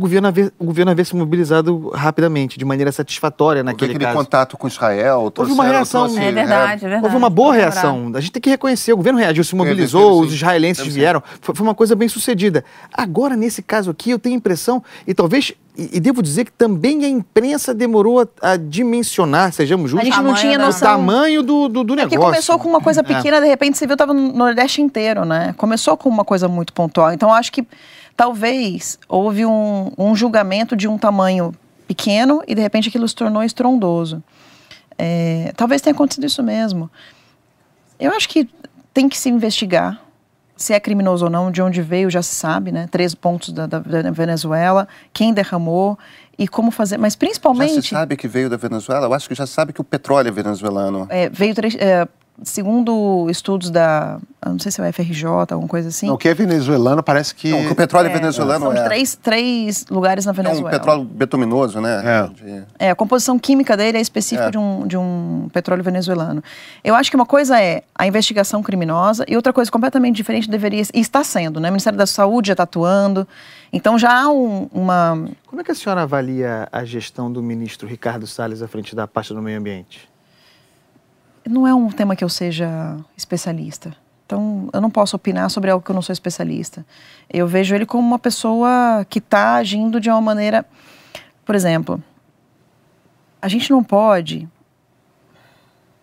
o 0.00 0.08
governo, 0.08 0.28
haver, 0.28 0.52
o 0.58 0.64
governo 0.64 0.90
haver 0.90 1.04
se 1.04 1.14
mobilizado 1.14 1.90
rapidamente, 1.90 2.58
de 2.58 2.64
maneira 2.64 2.90
satisfatória 2.90 3.62
naquele 3.62 3.92
aquele 3.92 4.04
caso. 4.06 4.16
contato 4.16 4.56
com 4.56 4.66
Israel, 4.66 5.30
houve 5.36 5.52
uma 5.52 5.64
reação. 5.64 6.04
Trouxe, 6.04 6.24
é 6.24 6.32
verdade, 6.32 6.86
é 6.86 6.88
verdade. 6.88 7.04
Houve 7.04 7.16
uma 7.16 7.28
boa 7.28 7.52
reação. 7.52 8.10
A 8.14 8.20
gente 8.20 8.32
tem 8.32 8.40
que 8.40 8.48
reconhecer. 8.48 8.94
O 8.94 8.96
governo 8.96 9.18
reagiu, 9.18 9.44
se 9.44 9.54
mobilizou, 9.54 10.22
os 10.22 10.32
israelenses 10.32 10.86
vieram. 10.86 11.22
Foi, 11.42 11.54
foi, 11.54 11.66
uma 11.66 11.74
coisa 11.74 11.94
bem 11.94 12.08
sucedida. 12.08 12.64
Agora, 12.90 13.36
nesse 13.36 13.62
caso 13.62 13.90
aqui, 13.90 14.10
eu 14.10 14.18
tenho 14.18 14.36
a 14.36 14.38
impressão, 14.38 14.82
e 15.06 15.12
talvez, 15.12 15.52
e, 15.76 15.98
e 15.98 16.00
devo 16.00 16.22
dizer 16.22 16.46
que 16.46 16.52
também 16.52 17.04
a 17.04 17.08
imprensa 17.08 17.74
demorou 17.74 18.20
a, 18.20 18.52
a 18.52 18.56
dimensionar, 18.56 19.52
sejamos 19.52 19.90
justos, 19.90 20.08
a 20.08 20.14
gente 20.14 20.24
não 20.24 20.34
tinha 20.34 20.56
noção. 20.56 20.88
o 20.88 20.96
tamanho 20.96 21.42
do, 21.42 21.68
do, 21.68 21.84
do 21.84 21.94
negócio. 21.94 22.18
Porque 22.18 22.24
começou 22.24 22.58
com 22.58 22.70
uma 22.70 22.80
coisa 22.80 23.00
é. 23.00 23.02
pequena, 23.02 23.36
é. 23.36 23.40
de 23.42 23.48
repente 23.48 23.76
você 23.76 23.86
viu, 23.86 23.94
estava 23.94 24.14
no 24.14 24.32
Nordeste 24.32 24.80
inteiro, 24.80 25.26
né? 25.26 25.54
Começou 25.58 25.94
com 25.96 26.08
uma 26.08 26.24
coisa 26.24 26.48
muito 26.48 26.72
pontual. 26.72 27.12
Então, 27.12 27.34
acho 27.34 27.52
que 27.52 27.66
talvez 28.16 28.98
houve 29.08 29.44
um, 29.46 29.92
um 29.96 30.14
julgamento 30.14 30.76
de 30.76 30.86
um 30.88 30.98
tamanho 30.98 31.54
pequeno 31.86 32.42
e 32.46 32.54
de 32.54 32.60
repente 32.60 32.88
aquilo 32.88 33.08
se 33.08 33.14
tornou 33.14 33.42
estrondoso. 33.42 34.22
É, 34.96 35.52
talvez 35.56 35.80
tenha 35.80 35.94
acontecido 35.94 36.26
isso 36.26 36.42
mesmo. 36.42 36.90
Eu 37.98 38.12
acho 38.12 38.28
que 38.28 38.48
tem 38.92 39.08
que 39.08 39.18
se 39.18 39.28
investigar 39.28 40.00
se 40.60 40.74
é 40.74 40.78
criminoso 40.78 41.24
ou 41.24 41.30
não, 41.30 41.50
de 41.50 41.62
onde 41.62 41.80
veio 41.80 42.10
já 42.10 42.20
se 42.20 42.34
sabe, 42.34 42.70
né? 42.70 42.86
Três 42.90 43.14
pontos 43.14 43.50
da, 43.50 43.66
da, 43.66 43.78
Venezuela, 43.78 44.86
quem 45.10 45.32
derramou 45.32 45.98
e 46.38 46.46
como 46.46 46.70
fazer, 46.70 46.98
mas 46.98 47.16
principalmente... 47.16 47.76
Já 47.76 47.82
se 47.82 47.88
sabe 47.88 48.14
que 48.14 48.28
veio 48.28 48.50
da 48.50 48.58
Venezuela? 48.58 49.06
Eu 49.06 49.14
acho 49.14 49.26
que 49.26 49.34
já 49.34 49.46
sabe 49.46 49.72
que 49.72 49.80
o 49.80 49.84
petróleo 49.84 50.28
é 50.28 50.30
venezuelano. 50.30 51.06
É, 51.08 51.30
veio 51.30 51.54
é, 51.78 52.06
segundo 52.42 53.28
estudos 53.30 53.70
da, 53.70 54.18
não 54.44 54.58
sei 54.58 54.72
se 54.72 54.80
é 54.80 54.88
o 54.88 54.92
FRJ, 54.92 55.24
alguma 55.24 55.68
coisa 55.68 55.88
assim. 55.88 56.06
Não, 56.06 56.14
o 56.14 56.18
que 56.18 56.28
é 56.28 56.34
venezuelano 56.34 57.02
parece 57.02 57.34
que... 57.34 57.50
Não, 57.50 57.72
o 57.72 57.74
petróleo 57.74 58.08
é, 58.08 58.12
venezuelano 58.12 58.66
são 58.66 58.72
é... 58.72 58.84
três, 58.84 59.14
três 59.14 59.86
lugares 59.90 60.24
na 60.24 60.32
Venezuela. 60.32 60.70
É 60.70 60.74
um 60.74 60.78
petróleo 60.78 61.04
betuminoso, 61.04 61.80
né? 61.80 62.02
É. 62.78 62.86
É, 62.86 62.90
a 62.90 62.94
composição 62.94 63.38
química 63.38 63.76
dele 63.76 63.98
é 63.98 64.00
específica 64.00 64.48
é. 64.48 64.50
De, 64.50 64.58
um, 64.58 64.86
de 64.86 64.96
um 64.96 65.48
petróleo 65.52 65.82
venezuelano. 65.82 66.42
Eu 66.82 66.94
acho 66.94 67.10
que 67.10 67.16
uma 67.16 67.26
coisa 67.26 67.60
é 67.60 67.82
a 67.94 68.06
investigação 68.06 68.62
criminosa 68.62 69.24
e 69.28 69.36
outra 69.36 69.52
coisa 69.52 69.70
completamente 69.70 70.16
diferente 70.16 70.50
deveria... 70.50 70.82
E 70.94 71.00
está 71.00 71.22
sendo, 71.22 71.60
né? 71.60 71.68
O 71.68 71.72
Ministério 71.72 71.98
da 71.98 72.06
Saúde 72.06 72.48
já 72.48 72.54
está 72.54 72.62
atuando. 72.62 73.28
Então 73.72 73.98
já 73.98 74.22
há 74.22 74.28
um, 74.28 74.68
uma... 74.72 75.28
Como 75.46 75.60
é 75.60 75.64
que 75.64 75.70
a 75.70 75.74
senhora 75.74 76.02
avalia 76.02 76.66
a 76.72 76.84
gestão 76.84 77.30
do 77.30 77.42
ministro 77.42 77.86
Ricardo 77.86 78.26
Salles 78.26 78.62
à 78.62 78.68
frente 78.68 78.96
da 78.96 79.06
pasta 79.06 79.34
do 79.34 79.40
meio 79.40 79.58
ambiente? 79.58 80.09
Não 81.50 81.66
é 81.66 81.74
um 81.74 81.88
tema 81.90 82.16
que 82.16 82.24
eu 82.24 82.28
seja 82.28 82.96
especialista. 83.16 83.94
Então, 84.24 84.70
eu 84.72 84.80
não 84.80 84.90
posso 84.90 85.16
opinar 85.16 85.50
sobre 85.50 85.70
algo 85.70 85.84
que 85.84 85.90
eu 85.90 85.94
não 85.94 86.02
sou 86.02 86.12
especialista. 86.12 86.86
Eu 87.28 87.48
vejo 87.48 87.74
ele 87.74 87.84
como 87.84 88.06
uma 88.06 88.18
pessoa 88.18 89.04
que 89.08 89.18
está 89.18 89.54
agindo 89.54 90.00
de 90.00 90.08
uma 90.08 90.20
maneira. 90.20 90.64
Por 91.44 91.56
exemplo, 91.56 92.00
a 93.42 93.48
gente 93.48 93.70
não 93.72 93.82
pode. 93.82 94.48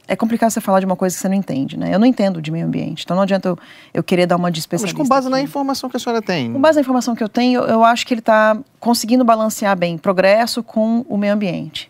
É 0.09 0.15
complicado 0.15 0.49
você 0.49 0.59
falar 0.59 0.81
de 0.81 0.85
uma 0.85 0.95
coisa 0.95 1.15
que 1.15 1.21
você 1.21 1.29
não 1.29 1.35
entende, 1.35 1.77
né? 1.77 1.93
Eu 1.93 1.99
não 1.99 2.05
entendo 2.05 2.41
de 2.41 2.51
meio 2.51 2.65
ambiente, 2.65 3.03
então 3.03 3.15
não 3.15 3.23
adianta 3.23 3.47
eu, 3.49 3.59
eu 3.93 4.03
querer 4.03 4.25
dar 4.25 4.35
uma 4.35 4.51
de 4.51 4.59
especialista. 4.59 4.97
Mas 4.97 5.07
com 5.07 5.09
base 5.09 5.27
aqui. 5.27 5.31
na 5.31 5.41
informação 5.41 5.89
que 5.89 5.95
a 5.95 5.99
senhora 5.99 6.21
tem. 6.21 6.51
Com 6.51 6.59
base 6.59 6.75
na 6.75 6.81
informação 6.81 7.15
que 7.15 7.23
eu 7.23 7.29
tenho, 7.29 7.61
eu, 7.61 7.67
eu 7.67 7.83
acho 7.83 8.05
que 8.05 8.13
ele 8.13 8.19
está 8.19 8.57
conseguindo 8.79 9.23
balancear 9.23 9.77
bem 9.77 9.97
progresso 9.97 10.61
com 10.61 11.05
o 11.07 11.17
meio 11.17 11.33
ambiente. 11.33 11.89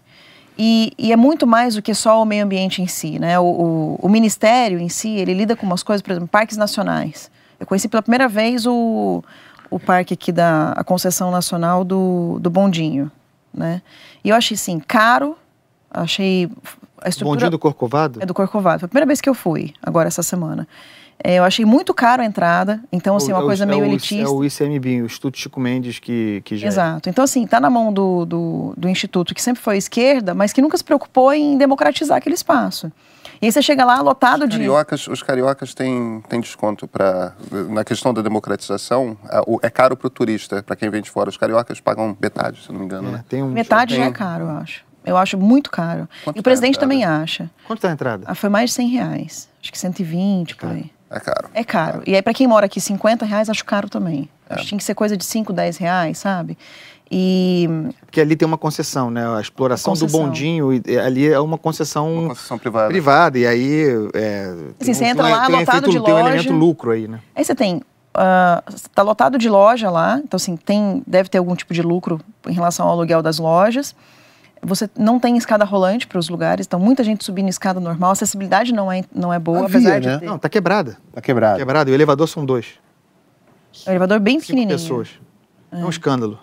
E, 0.58 0.92
e, 0.98 1.12
é 1.12 1.16
muito 1.16 1.46
mais 1.46 1.76
do 1.76 1.82
que 1.82 1.94
só 1.94 2.22
o 2.22 2.26
meio 2.26 2.44
ambiente 2.44 2.82
em 2.82 2.88
si, 2.88 3.20
né? 3.20 3.38
O, 3.40 3.44
o, 3.44 4.00
o, 4.02 4.10
ministério 4.10 4.80
em 4.80 4.90
si, 4.90 5.10
ele 5.10 5.34
lida 5.34 5.56
com 5.56 5.66
umas 5.66 5.84
coisas, 5.84 6.02
por 6.02 6.12
exemplo, 6.12 6.28
parques 6.28 6.58
nacionais. 6.58 7.30
Eu 7.60 7.68
conheci 7.68 7.88
pela 7.88 8.02
primeira 8.02 8.28
vez 8.28 8.66
o, 8.66 9.24
o 9.70 9.80
parque 9.80 10.16
aqui 10.16 10.32
da 10.32 10.72
a 10.72 10.84
concessão 10.84 11.30
nacional 11.30 11.84
do, 11.84 12.40
do 12.40 12.50
Bondinho, 12.50 13.12
né? 13.54 13.84
E 14.24 14.30
eu 14.30 14.36
achei, 14.36 14.56
assim, 14.56 14.80
caro, 14.80 15.38
achei 15.98 16.50
a 17.02 17.10
estrutura... 17.10 17.36
Bondinho 17.36 17.52
do 17.52 17.60
Corcovado? 17.60 18.22
É 18.22 18.26
do 18.26 18.34
Corcovado. 18.34 18.80
Foi 18.80 18.86
a 18.86 18.90
primeira 18.90 19.06
vez 19.06 19.22
que 19.22 19.30
eu 19.30 19.34
fui, 19.34 19.74
agora 19.82 20.08
essa 20.08 20.24
semana. 20.24 20.68
É, 21.24 21.36
eu 21.36 21.44
achei 21.44 21.66
muito 21.66 21.94
caro 21.96 22.22
a 22.22 22.26
entrada, 22.26 22.80
então 22.92 23.16
assim, 23.16 23.32
uma 23.32 23.42
é 23.42 23.46
coisa 23.46 23.66
meio 23.66 23.84
é 23.84 23.88
elitista. 23.88 24.24
É 24.24 24.28
o 24.28 24.44
ICMB, 24.44 25.02
o 25.02 25.06
Instituto 25.08 25.38
Chico 25.38 25.60
Mendes 25.60 25.98
que, 25.98 26.42
que 26.46 26.56
já 26.58 26.68
Exato. 26.68 27.10
Então 27.10 27.24
assim, 27.24 27.44
está 27.44 27.60
na 27.60 27.72
mão 27.72 27.92
do, 27.92 28.24
do, 28.24 28.74
do, 28.78 28.88
Instituto, 28.88 29.34
que 29.34 29.42
sempre 29.42 29.62
foi 29.62 29.78
esquerda, 29.78 30.36
mas 30.36 30.54
que 30.54 30.62
nunca 30.62 30.78
se 30.78 30.84
preocupou 30.84 31.34
em 31.34 31.58
democratizar 31.58 32.18
aquele 32.18 32.36
espaço. 32.36 32.92
E 33.42 33.48
aí 33.48 33.52
você 33.52 33.62
chega 33.64 33.84
lá 33.84 34.00
lotado 34.02 34.46
os 34.46 34.50
cariocas, 34.50 35.00
de... 35.02 35.12
Os 35.12 35.24
cariocas 35.24 35.74
têm, 35.74 36.24
têm 36.30 36.40
desconto 36.40 36.88
para 36.88 37.34
na 37.70 37.84
questão 37.84 38.14
da 38.14 38.22
democratização, 38.22 39.18
é, 39.30 39.68
é 39.68 39.70
caro 39.72 39.98
para 39.98 40.08
o 40.08 40.10
turista, 40.10 40.62
para 40.62 40.76
quem 40.76 40.90
vem 40.90 41.02
de 41.02 41.10
fora. 41.10 41.30
Os 41.30 41.38
cariocas 41.38 41.80
pagam 41.80 42.16
metade, 42.20 42.64
se 42.64 42.72
não 42.72 42.80
me 42.80 42.86
engano. 42.86 43.10
É, 43.10 43.12
né? 43.14 43.26
tem 43.28 43.42
um... 43.42 43.50
Metade 43.50 43.96
tem... 43.96 44.04
já 44.04 44.10
é 44.10 44.12
caro, 44.12 44.46
eu 44.46 44.52
acho. 44.52 44.87
Eu 45.08 45.18
acho 45.18 45.38
muito 45.38 45.72
caro. 45.72 46.08
Quanto 46.24 46.36
e 46.36 46.40
o 46.40 46.44
tá 46.44 46.50
presidente 46.50 46.78
também 46.78 47.06
acha. 47.06 47.50
Quanto 47.66 47.80
está 47.80 47.90
a 47.90 47.94
entrada? 47.94 48.26
Ah, 48.28 48.36
foi 48.36 48.50
mais 48.50 48.70
de 48.70 48.76
100 48.76 48.88
reais. 48.90 49.50
Acho 49.62 49.72
que 49.72 49.78
120 49.78 50.56
por 50.56 50.70
aí. 50.70 50.92
É 51.10 51.20
caro. 51.20 51.50
É 51.54 51.64
caro. 51.64 52.04
E 52.06 52.16
aí, 52.16 52.22
para 52.22 52.34
quem 52.34 52.48
mora 52.48 52.66
aqui, 52.66 52.82
50 52.82 53.26
reais 53.26 53.50
acho 53.50 53.64
caro 53.64 53.90
também. 53.90 54.30
É. 54.50 54.56
Acho 54.56 54.64
que 54.64 54.70
tinha 54.70 54.78
que 54.78 54.84
ser 54.84 54.94
coisa 54.94 55.16
de 55.16 55.24
5, 55.24 55.54
10 55.54 55.78
reais, 55.78 56.18
sabe? 56.18 56.58
E... 57.10 57.70
Porque 58.02 58.20
ali 58.20 58.36
tem 58.36 58.46
uma 58.46 58.58
concessão, 58.58 59.10
né? 59.10 59.26
A 59.38 59.40
exploração 59.40 59.94
concessão. 59.94 60.20
do 60.20 60.26
bondinho, 60.26 60.70
ali 61.04 61.28
é 61.28 61.40
uma 61.40 61.58
concessão, 61.58 62.14
uma 62.14 62.28
concessão 62.30 62.60
privada. 62.60 62.90
privada. 62.90 63.40
E 63.40 63.48
aí. 63.48 63.86
É, 64.14 64.54
assim, 64.80 64.94
você 64.94 65.06
entra 65.06 65.24
lá, 65.24 65.46
tem 65.46 65.56
lotado 65.56 65.78
efeito, 65.78 65.92
de 65.92 66.00
loja. 66.00 66.06
Tem 66.06 66.14
um 66.14 66.28
elemento 66.28 66.54
lucro 66.54 66.92
aí, 66.92 67.08
né? 67.08 67.22
Aí 67.36 67.46
você 67.46 67.56
tem. 67.56 67.82
Está 68.14 68.64
ah, 68.96 69.04
uh, 69.04 69.06
lotado 69.06 69.38
de 69.38 69.48
loja 69.48 69.92
lá, 69.92 70.20
então 70.24 70.38
assim, 70.38 70.58
tem, 70.58 71.04
deve 71.06 71.30
ter 71.30 71.38
algum 71.38 71.56
tipo 71.56 71.72
de 71.72 71.84
lucro 71.84 72.20
em 72.48 72.54
relação 72.54 72.88
ao 72.88 72.94
aluguel 72.94 73.22
das 73.22 73.38
lojas. 73.38 73.96
Você 74.62 74.90
não 74.98 75.20
tem 75.20 75.38
escada 75.38 75.64
rolante 75.64 76.08
para 76.08 76.20
os 76.20 76.30
lugares, 76.30 76.66
então 76.66 76.80
muita 76.80 77.04
gente 77.04 77.24
subindo 77.24 77.50
escada 77.50 77.80
normal. 77.80 78.10
A 78.10 78.14
acessibilidade 78.14 78.74
não 78.74 78.92
é, 78.92 79.04
não 79.14 79.34
é 79.34 79.40
boa, 79.40 79.66
Havia, 79.66 79.78
apesar 79.78 80.00
de 80.00 80.08
né? 80.08 80.18
ter. 80.20 80.26
Não, 80.26 80.36
está 80.36 80.50
quebrada. 80.50 80.98
Está 81.10 81.22
quebrada. 81.22 81.58
Quebrado. 81.58 81.90
E 81.90 81.94
o 81.94 81.96
elevador 81.96 82.28
são 82.28 82.46
dois. 82.46 82.76
É 83.86 83.90
um 83.90 83.94
elevador 83.94 84.20
bem 84.20 84.36
Cinco 84.36 84.48
pequenininho. 84.48 84.78
pessoas. 84.78 85.10
É. 85.72 85.80
é. 85.80 85.86
um 85.86 85.90
escândalo. 85.90 86.40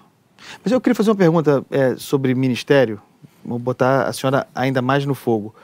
Mas 0.63 0.73
eu 0.73 0.81
queria 0.81 0.95
fazer 0.95 1.11
uma 1.11 1.17
pergunta 1.17 1.65
é, 1.71 1.97
sobre 1.97 2.35
ministério. 2.35 3.01
Vou 3.45 3.59
botar 3.59 4.05
a 4.05 4.13
senhora 4.13 4.47
ainda 4.55 4.81
mais 4.81 5.05
no 5.05 5.15
fogo. 5.15 5.55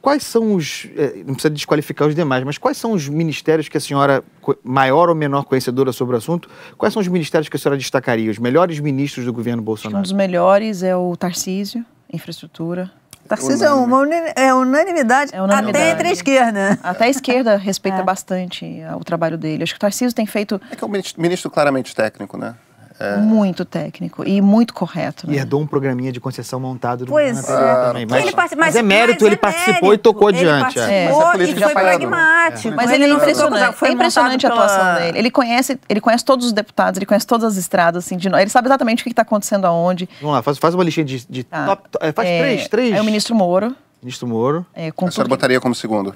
Quais 0.00 0.22
são 0.22 0.54
os. 0.54 0.88
É, 0.96 1.16
não 1.18 1.34
precisa 1.34 1.50
desqualificar 1.50 2.08
os 2.08 2.14
demais, 2.14 2.42
mas 2.42 2.56
quais 2.56 2.76
são 2.76 2.92
os 2.92 3.08
ministérios 3.08 3.68
que 3.68 3.76
a 3.76 3.80
senhora, 3.80 4.24
maior 4.64 5.08
ou 5.10 5.14
menor 5.14 5.44
conhecedora 5.44 5.92
sobre 5.92 6.14
o 6.14 6.18
assunto, 6.18 6.48
quais 6.78 6.94
são 6.94 7.00
os 7.00 7.08
ministérios 7.08 7.48
que 7.48 7.56
a 7.56 7.58
senhora 7.58 7.76
destacaria? 7.76 8.30
Os 8.30 8.38
melhores 8.38 8.80
ministros 8.80 9.26
do 9.26 9.32
governo 9.32 9.62
Bolsonaro? 9.62 9.98
Um 9.98 10.02
dos 10.02 10.12
melhores 10.12 10.82
é 10.82 10.96
o 10.96 11.14
Tarcísio, 11.16 11.84
infraestrutura. 12.10 12.90
Tarcísio 13.28 13.64
é, 13.64 13.72
uma 13.72 14.08
é 14.34 14.52
unanimidade, 14.52 15.30
é 15.32 15.40
unanimidade, 15.40 15.78
até 15.78 15.90
entre 15.92 16.08
a 16.08 16.12
esquerda. 16.12 16.78
Até 16.82 17.04
a 17.04 17.08
esquerda 17.08 17.56
respeita 17.58 17.98
é. 17.98 18.02
bastante 18.02 18.66
o 18.98 19.04
trabalho 19.04 19.38
dele. 19.38 19.62
Acho 19.62 19.74
que 19.74 19.76
o 19.76 19.80
Tarcísio 19.80 20.12
tem 20.12 20.26
feito. 20.26 20.60
É 20.70 20.74
que 20.74 20.82
é 20.82 20.86
um 20.86 20.90
ministro 20.90 21.48
claramente 21.48 21.94
técnico, 21.94 22.36
né? 22.36 22.56
É... 23.00 23.16
Muito 23.16 23.64
técnico 23.64 24.22
e 24.28 24.42
muito 24.42 24.74
correto. 24.74 25.26
Né? 25.26 25.34
E 25.34 25.36
herdou 25.38 25.58
um 25.62 25.66
programinha 25.66 26.12
de 26.12 26.20
concessão 26.20 26.60
montado 26.60 27.06
do 27.06 27.12
pois 27.12 27.48
é. 27.48 27.86
também. 27.86 28.04
Mas, 28.04 28.22
ele 28.22 28.36
mas, 28.36 28.52
mas 28.54 28.76
é 28.76 28.82
mérito, 28.82 29.24
ele 29.24 29.36
é 29.36 29.38
participou 29.38 29.88
mérito. 29.88 29.94
e 29.94 29.98
tocou 29.98 30.28
ele 30.28 30.38
adiante. 30.40 30.74
Participou 30.74 31.32
é. 31.32 31.44
e 31.44 31.54
foi 31.54 31.72
pragmático. 31.72 32.68
É. 32.68 32.76
Mas 32.76 32.92
ele 32.92 33.04
é 33.04 33.08
impressionante, 33.08 33.76
foi 33.76 33.88
é 33.88 33.92
impressionante 33.92 34.46
a 34.46 34.50
atuação 34.50 34.76
pela... 34.76 34.98
dele. 34.98 35.18
Ele 35.18 35.30
conhece, 35.30 35.80
ele 35.88 36.00
conhece 36.00 36.24
todos 36.26 36.44
os 36.44 36.52
deputados, 36.52 36.98
ele 36.98 37.06
conhece 37.06 37.26
todas 37.26 37.52
as 37.52 37.56
estradas, 37.56 38.04
assim, 38.04 38.18
de... 38.18 38.28
ele 38.28 38.50
sabe 38.50 38.68
exatamente 38.68 39.00
o 39.00 39.04
que 39.04 39.10
está 39.10 39.22
acontecendo 39.22 39.64
aonde. 39.64 40.06
Vamos 40.20 40.36
lá, 40.36 40.42
faz, 40.42 40.58
faz 40.58 40.74
uma 40.74 40.84
listinha 40.84 41.06
de, 41.06 41.26
de 41.26 41.46
ah. 41.50 41.64
top, 41.64 42.12
Faz 42.12 42.28
três, 42.28 42.68
três. 42.68 42.94
É 42.94 43.00
o 43.00 43.04
ministro 43.04 43.34
Moro. 43.34 43.74
Ministro 44.02 44.28
Moro. 44.28 44.66
É, 44.74 44.90
com 44.90 45.06
a 45.06 45.10
senhora 45.10 45.28
botaria 45.28 45.58
como 45.58 45.74
segundo? 45.74 46.14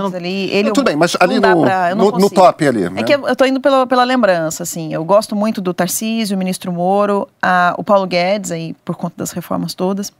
Putz, 0.00 0.14
ali, 0.14 0.50
ele, 0.50 0.68
não, 0.68 0.72
tudo 0.72 0.86
bem, 0.86 0.96
mas 0.96 1.16
ali 1.20 1.38
no, 1.38 1.62
pra, 1.62 1.94
no, 1.94 2.10
no, 2.12 2.30
top 2.30 2.66
ali. 2.66 2.88
Né? 2.88 3.00
É 3.00 3.02
que 3.02 3.14
eu, 3.14 3.26
eu 3.26 3.36
tô 3.36 3.44
indo 3.44 3.60
pela, 3.60 3.86
pela 3.86 4.04
lembrança, 4.04 4.62
assim. 4.62 4.92
Eu 4.92 5.04
gosto 5.04 5.36
muito 5.36 5.60
do 5.60 5.74
Tarcísio, 5.74 6.36
o 6.36 6.38
ministro 6.38 6.72
Moro, 6.72 7.28
a, 7.40 7.74
o 7.78 7.84
Paulo 7.84 8.06
Guedes, 8.06 8.50
aí, 8.50 8.74
por 8.84 8.96
conta 8.96 9.14
das 9.18 9.30
reformas 9.30 9.74
todas. 9.74 10.12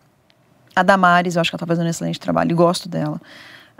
A 0.74 0.82
Damares, 0.82 1.36
eu 1.36 1.40
acho 1.40 1.50
que 1.50 1.54
ela 1.54 1.58
está 1.58 1.66
fazendo 1.66 1.86
um 1.86 1.90
excelente 1.90 2.18
trabalho 2.18 2.50
e 2.50 2.54
gosto 2.54 2.88
dela. 2.88 3.20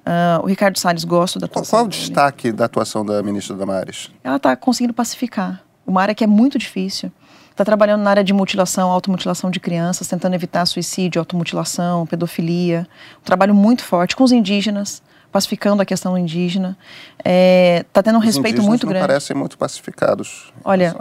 Uh, 0.00 0.42
o 0.42 0.46
Ricardo 0.46 0.78
Salles, 0.78 1.04
gosto 1.04 1.38
da 1.38 1.46
atuação 1.46 1.70
Qual, 1.70 1.82
qual 1.82 1.86
o 1.86 1.88
destaque 1.88 2.50
da 2.50 2.64
atuação 2.64 3.04
da 3.04 3.22
ministra 3.22 3.56
Damares? 3.56 4.10
Ela 4.24 4.36
está 4.36 4.54
conseguindo 4.56 4.92
pacificar. 4.92 5.62
Uma 5.86 6.02
área 6.02 6.14
que 6.14 6.24
é 6.24 6.26
muito 6.26 6.58
difícil. 6.58 7.10
está 7.50 7.64
trabalhando 7.64 8.02
na 8.02 8.10
área 8.10 8.24
de 8.24 8.32
mutilação, 8.32 8.90
automutilação 8.90 9.48
de 9.50 9.60
crianças, 9.60 10.08
tentando 10.08 10.34
evitar 10.34 10.66
suicídio, 10.66 11.20
automutilação, 11.20 12.04
pedofilia. 12.06 12.86
Um 13.20 13.24
trabalho 13.24 13.54
muito 13.54 13.84
forte 13.84 14.16
com 14.16 14.24
os 14.24 14.32
indígenas, 14.32 15.02
pacificando 15.32 15.82
a 15.82 15.86
questão 15.86 16.16
indígena. 16.16 16.76
Está 17.18 17.24
é, 17.24 17.84
tá 17.90 18.02
tendo 18.02 18.16
um 18.16 18.18
os 18.18 18.24
respeito 18.24 18.62
muito 18.62 18.84
não 18.84 18.92
grande. 18.92 19.06
parecem 19.06 19.34
muito 19.34 19.56
pacificados. 19.56 20.52
Olha, 20.62 20.94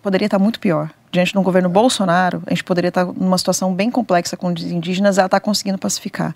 poderia 0.00 0.26
estar 0.26 0.38
tá 0.38 0.42
muito 0.42 0.60
pior. 0.60 0.90
Diante 1.10 1.34
do 1.34 1.42
governo 1.42 1.68
Bolsonaro, 1.68 2.42
a 2.46 2.50
gente 2.50 2.64
poderia 2.64 2.88
estar 2.88 3.04
tá 3.04 3.12
numa 3.14 3.36
situação 3.36 3.74
bem 3.74 3.90
complexa 3.90 4.36
com 4.36 4.52
os 4.52 4.62
indígenas, 4.62 5.18
ela 5.18 5.26
está 5.26 5.40
conseguindo 5.40 5.76
pacificar. 5.76 6.34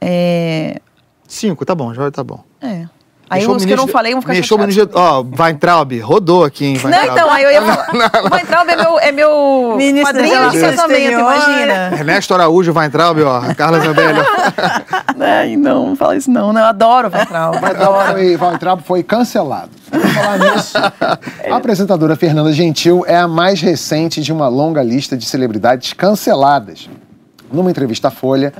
É... 0.00 0.80
Cinco, 1.26 1.64
tá 1.64 1.74
bom, 1.74 1.92
já 1.94 2.10
tá 2.10 2.22
bom. 2.22 2.44
É. 2.60 2.86
Aí 3.28 3.46
os 3.46 3.64
que 3.64 3.72
eu 3.72 3.76
não 3.76 3.88
falei 3.88 4.12
vão 4.12 4.20
ficar 4.20 4.34
Mexeu 4.34 4.58
chateados. 4.58 4.94
Ó, 4.94 5.20
oh, 5.20 5.42
Weintraub, 5.42 5.98
rodou 6.00 6.44
aqui, 6.44 6.66
hein, 6.66 6.80
Weintraub. 6.82 7.06
Não, 7.06 7.14
então, 7.14 7.30
aí 7.30 7.42
eu 7.42 7.50
ia 7.50 7.62
falar. 7.62 7.88
O 8.24 8.34
Weintraub 8.34 8.68
é 8.68 8.76
meu, 8.76 8.98
é 8.98 9.12
meu 9.12 9.74
Ministro 9.76 10.12
padrinho 10.12 10.50
de 10.50 10.60
casamento, 10.60 11.20
imagina. 11.20 11.90
Ernesto 11.98 12.34
Araújo, 12.34 12.72
Weintraub, 12.72 13.18
ó, 13.22 13.54
Carla 13.54 13.80
Zambelli. 13.80 14.20
não, 15.58 15.86
não 15.88 15.96
fala 15.96 16.16
isso 16.16 16.30
não, 16.30 16.52
né? 16.52 16.60
Eu 16.60 16.66
adoro 16.66 17.10
Weintraub. 17.12 17.62
Weintraub 17.62 18.12
foi, 18.12 18.36
Weintraub 18.36 18.82
foi 18.82 19.02
cancelado. 19.02 19.70
Vamos 19.90 20.12
falar 20.12 20.38
nisso. 20.38 20.76
A 21.50 21.56
apresentadora 21.56 22.16
Fernanda 22.16 22.52
Gentil 22.52 23.04
é 23.06 23.16
a 23.16 23.28
mais 23.28 23.60
recente 23.60 24.20
de 24.20 24.32
uma 24.32 24.48
longa 24.48 24.82
lista 24.82 25.16
de 25.16 25.24
celebridades 25.24 25.92
canceladas. 25.92 26.88
Numa 27.54 27.70
entrevista 27.70 28.08
à 28.08 28.10
Folha, 28.10 28.52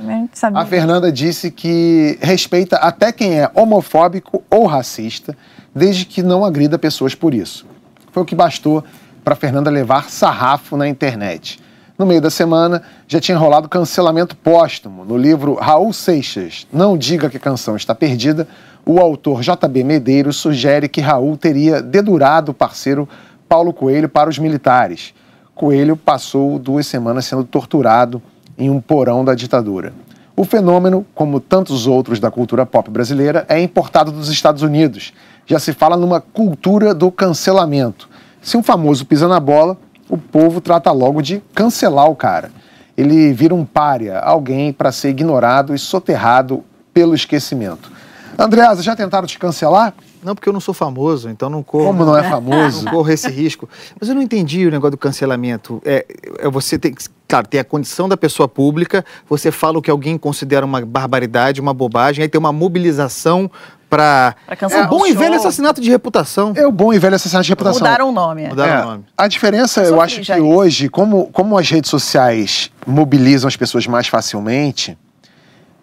a 0.53 0.65
Fernanda 0.65 1.11
disse 1.11 1.51
que 1.51 2.17
respeita 2.21 2.77
até 2.77 3.11
quem 3.11 3.41
é 3.41 3.51
homofóbico 3.53 4.41
ou 4.49 4.65
racista, 4.65 5.35
desde 5.75 6.05
que 6.05 6.23
não 6.23 6.45
agrida 6.45 6.79
pessoas 6.79 7.13
por 7.13 7.33
isso. 7.33 7.65
Foi 8.13 8.23
o 8.23 8.25
que 8.25 8.33
bastou 8.33 8.81
para 9.21 9.35
Fernanda 9.35 9.69
levar 9.69 10.09
sarrafo 10.09 10.77
na 10.77 10.87
internet. 10.87 11.59
No 11.97 12.05
meio 12.05 12.21
da 12.21 12.29
semana, 12.29 12.83
já 13.05 13.19
tinha 13.19 13.37
rolado 13.37 13.67
cancelamento 13.67 14.33
póstumo. 14.33 15.03
No 15.03 15.17
livro 15.17 15.55
Raul 15.55 15.91
Seixas, 15.91 16.65
Não 16.71 16.97
Diga 16.97 17.29
que 17.29 17.35
a 17.35 17.39
Canção 17.39 17.75
Está 17.75 17.93
Perdida, 17.93 18.47
o 18.85 18.97
autor 18.97 19.41
JB 19.41 19.83
Medeiros 19.83 20.37
sugere 20.37 20.87
que 20.87 21.01
Raul 21.01 21.35
teria 21.35 21.81
dedurado 21.81 22.51
o 22.51 22.55
parceiro 22.55 23.09
Paulo 23.49 23.73
Coelho 23.73 24.07
para 24.07 24.29
os 24.29 24.39
militares. 24.39 25.13
Coelho 25.53 25.97
passou 25.97 26.57
duas 26.57 26.87
semanas 26.87 27.25
sendo 27.25 27.43
torturado 27.43 28.21
em 28.57 28.69
um 28.69 28.79
porão 28.79 29.23
da 29.23 29.35
ditadura. 29.35 29.93
O 30.35 30.43
fenômeno, 30.43 31.05
como 31.15 31.39
tantos 31.39 31.87
outros 31.87 32.19
da 32.19 32.29
cultura 32.29 32.65
pop 32.65 32.89
brasileira, 32.91 33.45
é 33.47 33.61
importado 33.61 34.11
dos 34.11 34.29
Estados 34.29 34.61
Unidos. 34.61 35.13
Já 35.45 35.59
se 35.59 35.71
fala 35.71 35.95
numa 35.95 36.19
cultura 36.19 36.93
do 36.93 37.09
cancelamento. 37.09 38.09
Se 38.41 38.57
um 38.57 38.63
famoso 38.63 39.05
pisa 39.05 39.27
na 39.27 39.39
bola, 39.39 39.77
o 40.09 40.17
povo 40.17 40.59
trata 40.59 40.91
logo 40.91 41.21
de 41.21 41.41
cancelar 41.53 42.09
o 42.09 42.15
cara. 42.15 42.51
Ele 42.97 43.33
vira 43.33 43.55
um 43.55 43.65
pária, 43.65 44.19
alguém 44.19 44.73
para 44.73 44.91
ser 44.91 45.09
ignorado 45.09 45.73
e 45.73 45.79
soterrado 45.79 46.63
pelo 46.93 47.15
esquecimento. 47.15 47.91
Andreasa, 48.37 48.83
já 48.83 48.95
tentaram 48.95 49.27
te 49.27 49.39
cancelar? 49.39 49.93
Não, 50.25 50.33
porque 50.33 50.49
eu 50.49 50.53
não 50.53 50.59
sou 50.59 50.73
famoso, 50.73 51.29
então 51.29 51.51
não 51.51 51.61
corro. 51.61 51.85
Como 51.85 52.03
não 52.03 52.17
é 52.17 52.23
famoso? 52.29 52.83
não 52.83 52.91
corro 52.91 53.11
esse 53.11 53.29
risco. 53.29 53.69
Mas 53.99 54.09
eu 54.09 54.15
não 54.15 54.23
entendi 54.23 54.65
o 54.65 54.71
negócio 54.71 54.91
do 54.91 54.97
cancelamento. 54.97 55.79
É, 55.85 56.03
é 56.39 56.49
você 56.49 56.79
tem, 56.79 56.95
claro, 57.27 57.47
tem 57.47 57.59
a 57.59 57.63
condição 57.63 58.09
da 58.09 58.17
pessoa 58.17 58.47
pública, 58.47 59.05
você 59.29 59.51
fala 59.51 59.77
o 59.77 59.81
que 59.83 59.91
alguém 59.91 60.17
considera 60.17 60.65
uma 60.65 60.83
barbaridade, 60.83 61.61
uma 61.61 61.75
bobagem, 61.75 62.23
aí 62.23 62.27
tem 62.27 62.39
uma 62.39 62.51
mobilização 62.51 63.51
para 63.87 64.35
é 64.49 64.81
o 64.81 64.87
bom 64.87 65.05
e 65.05 65.13
velho 65.13 65.35
assassinato 65.35 65.79
de 65.79 65.89
reputação. 65.91 66.53
É 66.55 66.65
o 66.65 66.71
bom 66.71 66.91
e 66.91 66.97
velho 66.97 67.15
assassinato 67.15 67.45
de 67.45 67.51
reputação. 67.51 67.79
Mudaram 67.79 68.09
o 68.09 68.11
nome. 68.11 68.43
É. 68.43 68.49
Mudaram 68.49 68.73
é, 68.73 68.81
o 68.81 68.85
nome. 68.89 69.05
A 69.15 69.27
diferença, 69.27 69.83
eu, 69.83 69.95
eu 69.95 70.01
acho 70.01 70.21
que 70.21 70.33
hoje, 70.33 70.89
como, 70.89 71.27
como 71.27 71.55
as 71.55 71.69
redes 71.69 71.89
sociais 71.89 72.71
mobilizam 72.85 73.47
as 73.47 73.55
pessoas 73.55 73.85
mais 73.85 74.07
facilmente, 74.07 74.97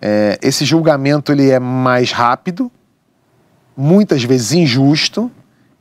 é, 0.00 0.36
esse 0.42 0.64
julgamento 0.64 1.30
ele 1.30 1.48
é 1.48 1.60
mais 1.60 2.10
rápido, 2.10 2.70
muitas 3.76 4.22
vezes 4.22 4.52
injusto 4.52 5.30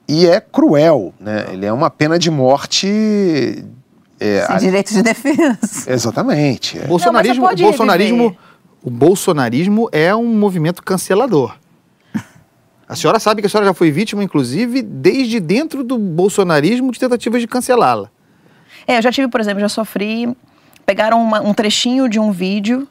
e 0.07 0.25
é 0.27 0.39
cruel, 0.39 1.13
né? 1.19 1.47
Ele 1.51 1.65
é 1.65 1.71
uma 1.71 1.89
pena 1.89 2.19
de 2.19 2.29
morte. 2.29 3.65
É, 4.19 4.45
Sem 4.45 4.55
a... 4.55 4.59
direito 4.59 4.93
de 4.93 5.01
defesa. 5.01 5.57
Exatamente. 5.87 6.77
É. 6.77 6.85
Bolsonarismo, 6.85 7.45
Não, 7.45 7.53
o 7.53 7.55
bolsonarismo, 7.55 8.37
o 8.83 8.89
bolsonarismo 8.89 9.89
é 9.91 10.15
um 10.15 10.37
movimento 10.37 10.83
cancelador. 10.83 11.55
A 12.87 12.95
senhora 12.95 13.19
sabe 13.19 13.41
que 13.41 13.47
a 13.47 13.49
senhora 13.49 13.67
já 13.67 13.73
foi 13.73 13.89
vítima, 13.89 14.21
inclusive, 14.21 14.81
desde 14.81 15.39
dentro 15.39 15.81
do 15.81 15.97
bolsonarismo 15.97 16.91
de 16.91 16.99
tentativas 16.99 17.39
de 17.39 17.47
cancelá-la. 17.47 18.09
É, 18.85 18.97
eu 18.97 19.01
já 19.01 19.11
tive, 19.13 19.29
por 19.29 19.39
exemplo, 19.39 19.61
já 19.61 19.69
sofri. 19.69 20.35
Pegaram 20.85 21.23
uma, 21.23 21.39
um 21.41 21.53
trechinho 21.53 22.09
de 22.09 22.19
um 22.19 22.33
vídeo 22.33 22.85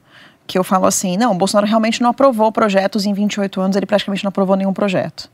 que 0.51 0.59
eu 0.59 0.64
falo 0.64 0.85
assim, 0.85 1.16
não, 1.16 1.31
o 1.31 1.35
Bolsonaro 1.36 1.64
realmente 1.64 2.02
não 2.02 2.10
aprovou 2.10 2.51
projetos 2.51 3.06
em 3.06 3.12
28 3.12 3.60
anos, 3.60 3.77
ele 3.77 3.86
praticamente 3.86 4.24
não 4.24 4.31
aprovou 4.31 4.56
nenhum 4.56 4.72
projeto. 4.72 5.31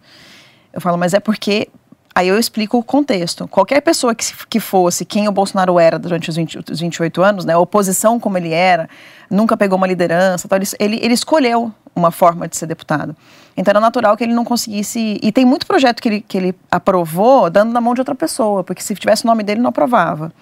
Eu 0.75 0.81
falo, 0.81 0.99
mas 0.99 1.15
é 1.15 1.21
porque 1.21 1.69
Aí 2.15 2.29
eu 2.29 2.39
explico 2.39 2.79
o 2.79 2.83
contexto. 2.83 3.47
Qualquer 3.47 3.83
pessoa 3.83 4.15
que, 4.15 4.25
que 4.49 4.59
fosse 4.59 5.05
quem 5.05 5.29
o 5.29 5.33
Bolsonaro 5.33 5.79
era 5.79 5.99
durante 5.99 6.31
os, 6.31 6.37
20, 6.37 6.61
os 6.73 6.81
28 6.81 7.23
anos, 7.23 7.45
né, 7.45 7.55
oposição 7.55 8.19
como 8.19 8.39
ele 8.39 8.55
era, 8.55 8.89
nunca 9.31 9.55
pegou 9.55 9.77
uma 9.77 9.87
liderança, 9.87 10.49
tal, 10.49 10.59
ele, 10.81 10.99
ele 11.03 11.13
escolheu 11.13 11.71
uma 11.95 12.11
forma 12.11 12.49
de 12.49 12.57
ser 12.57 12.67
deputado. 12.67 13.15
Então 13.55 13.71
era 13.71 13.81
natural 13.81 14.17
que 14.17 14.25
ele 14.25 14.33
não 14.33 14.47
conseguisse. 14.47 15.21
E 15.23 15.31
tem 15.31 15.45
muito 15.45 15.67
projeto 15.67 16.01
que 16.01 16.09
ele, 16.09 16.21
que 16.27 16.39
ele 16.39 16.55
aprovou 16.71 17.51
dando 17.51 17.71
na 17.71 17.83
mão 17.83 17.93
de 17.93 18.01
outra 18.01 18.15
pessoa, 18.15 18.65
porque 18.65 18.83
se 18.83 18.95
tivesse 18.95 19.25
o 19.25 19.27
nome 19.27 19.43
dele, 19.43 19.61
não 19.61 19.69
aprovava. 19.69 20.33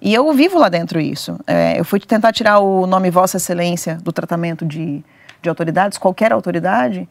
E 0.00 0.14
eu 0.14 0.32
vivo 0.32 0.58
lá 0.58 0.68
dentro 0.68 0.98
isso. 0.98 1.38
É, 1.46 1.78
eu 1.78 1.84
fui 1.84 2.00
tentar 2.00 2.32
tirar 2.32 2.58
o 2.58 2.86
nome 2.86 3.10
Vossa 3.10 3.36
Excelência 3.36 3.96
do 3.96 4.12
tratamento 4.12 4.64
de, 4.64 5.04
de 5.42 5.48
autoridades, 5.48 5.98
qualquer 5.98 6.32
autoridade. 6.32 7.08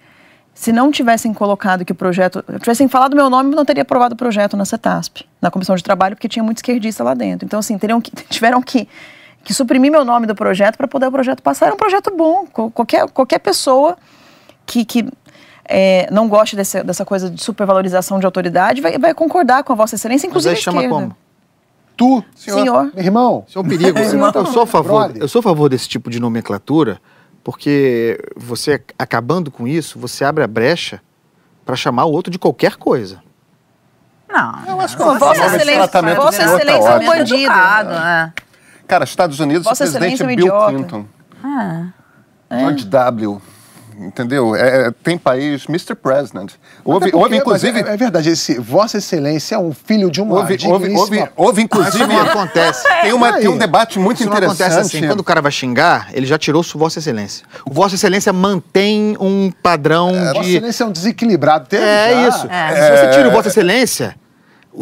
Se 0.55 0.71
não 0.71 0.91
tivessem 0.91 1.33
colocado 1.33 1.85
que 1.85 1.91
o 1.91 1.95
projeto. 1.95 2.43
tivessem 2.59 2.87
falado 2.87 3.15
meu 3.15 3.29
nome, 3.29 3.55
não 3.55 3.63
teria 3.63 3.83
aprovado 3.83 4.15
o 4.15 4.17
projeto 4.17 4.57
na 4.57 4.65
CETASP, 4.65 5.25
na 5.39 5.51
comissão 5.51 5.75
de 5.75 5.83
trabalho, 5.83 6.15
porque 6.15 6.27
tinha 6.27 6.43
muito 6.43 6.57
esquerdista 6.57 7.03
lá 7.03 7.13
dentro. 7.13 7.45
Então, 7.45 7.59
assim, 7.59 7.77
teriam 7.77 8.01
que, 8.01 8.11
tiveram 8.27 8.61
que, 8.61 8.89
que 9.43 9.53
suprimir 9.53 9.91
meu 9.91 10.03
nome 10.03 10.25
do 10.25 10.33
projeto 10.33 10.75
para 10.75 10.87
poder 10.87 11.05
o 11.05 11.11
projeto 11.11 11.43
passar. 11.43 11.67
Era 11.67 11.75
um 11.75 11.77
projeto 11.77 12.11
bom. 12.15 12.47
Qualquer, 12.47 13.07
qualquer 13.09 13.39
pessoa 13.39 13.97
que, 14.65 14.83
que 14.83 15.07
é, 15.63 16.09
não 16.11 16.27
goste 16.27 16.55
dessa, 16.55 16.83
dessa 16.83 17.05
coisa 17.05 17.29
de 17.29 17.41
supervalorização 17.41 18.19
de 18.19 18.25
autoridade 18.25 18.81
vai, 18.81 18.97
vai 18.97 19.13
concordar 19.13 19.63
com 19.63 19.71
a 19.73 19.75
Vossa 19.75 19.93
Excelência, 19.93 20.25
inclusive 20.25 20.55
Mas 20.55 20.57
aí 20.57 20.63
chama 20.63 20.89
como? 20.89 21.15
Tu, 21.99 22.23
senhor, 22.33 22.59
senhor. 22.59 22.91
meu 22.95 23.03
irmão. 23.03 23.43
Isso 23.45 23.59
é 23.59 23.61
um 23.61 23.67
perigo. 23.67 23.99
eu, 23.99 24.45
sou 24.45 24.61
a 24.61 24.65
favor, 24.65 25.11
eu 25.13 25.27
sou 25.27 25.39
a 25.39 25.43
favor 25.43 25.67
desse 25.67 25.89
tipo 25.89 26.09
de 26.09 26.17
nomenclatura, 26.17 27.01
porque 27.43 28.17
você, 28.37 28.81
acabando 28.97 29.51
com 29.51 29.67
isso, 29.67 29.99
você 29.99 30.23
abre 30.23 30.41
a 30.41 30.47
brecha 30.47 31.01
para 31.65 31.75
chamar 31.75 32.05
o 32.05 32.11
outro 32.13 32.31
de 32.31 32.39
qualquer 32.39 32.77
coisa. 32.77 33.21
Não. 34.29 34.65
Eu 34.65 34.79
acho 34.79 34.95
que 34.95 35.03
não. 35.03 35.19
Vossa 35.19 35.45
Excelência, 35.45 36.15
Vossa 36.15 36.43
Excelência 36.43 36.89
é 36.89 36.99
um 36.99 37.05
bandido. 37.05 37.35
Educado, 37.35 37.89
né? 37.89 38.33
Cara, 38.87 39.03
Estados 39.03 39.39
Unidos, 39.41 39.65
Vossa 39.65 39.83
o 39.83 39.87
presidente 39.91 40.23
é 40.23 40.25
Bill 40.25 40.39
idiota. 40.39 40.73
Clinton. 40.73 41.05
Ah. 41.43 41.87
George 42.49 42.85
é. 42.85 42.87
W 42.87 43.41
entendeu? 43.99 44.55
É, 44.55 44.87
é, 44.87 44.91
tem 45.03 45.17
país, 45.17 45.65
Mr. 45.67 45.95
President. 45.95 46.53
Houve, 46.83 47.11
porque, 47.11 47.15
houve 47.15 47.37
inclusive. 47.37 47.79
É, 47.79 47.93
é, 47.93 47.97
verdade, 47.97 48.29
esse 48.29 48.59
Vossa 48.59 48.97
Excelência 48.97 49.55
é 49.55 49.59
um 49.59 49.73
filho 49.73 50.09
de 50.09 50.21
uma. 50.21 50.35
Houve, 50.35 50.57
houve, 50.65 50.95
houve, 50.95 51.29
houve, 51.35 51.61
inclusive. 51.61 51.97
Isso 51.97 52.07
não 52.07 52.21
acontece. 52.21 52.87
Tem, 53.01 53.13
uma, 53.13 53.33
tem 53.33 53.47
um 53.47 53.57
debate 53.57 53.97
muito 53.97 54.19
Isso 54.19 54.27
interessante. 54.27 54.59
Não 54.59 54.65
acontece 54.65 54.97
assim. 54.97 55.07
Quando 55.07 55.19
o 55.21 55.23
cara 55.23 55.41
vai 55.41 55.51
xingar, 55.51 56.09
ele 56.11 56.25
já 56.25 56.37
tirou 56.37 56.61
o 56.61 56.77
Vossa 56.77 56.99
Excelência. 56.99 57.45
O 57.65 57.73
Vossa 57.73 57.95
Excelência 57.95 58.31
mantém 58.33 59.15
um 59.19 59.51
padrão 59.63 60.09
é, 60.09 60.27
de. 60.27 60.33
Vossa 60.33 60.49
Excelência 60.49 60.83
é 60.83 60.87
um 60.87 60.91
desequilibrado. 60.91 61.67
Teve 61.67 61.83
é 61.83 62.13
já. 62.13 62.27
isso. 62.27 62.47
É. 62.49 62.75
Se 62.75 62.97
você 62.97 63.17
tira 63.17 63.29
o 63.29 63.31
Vossa 63.31 63.47
Excelência 63.47 64.15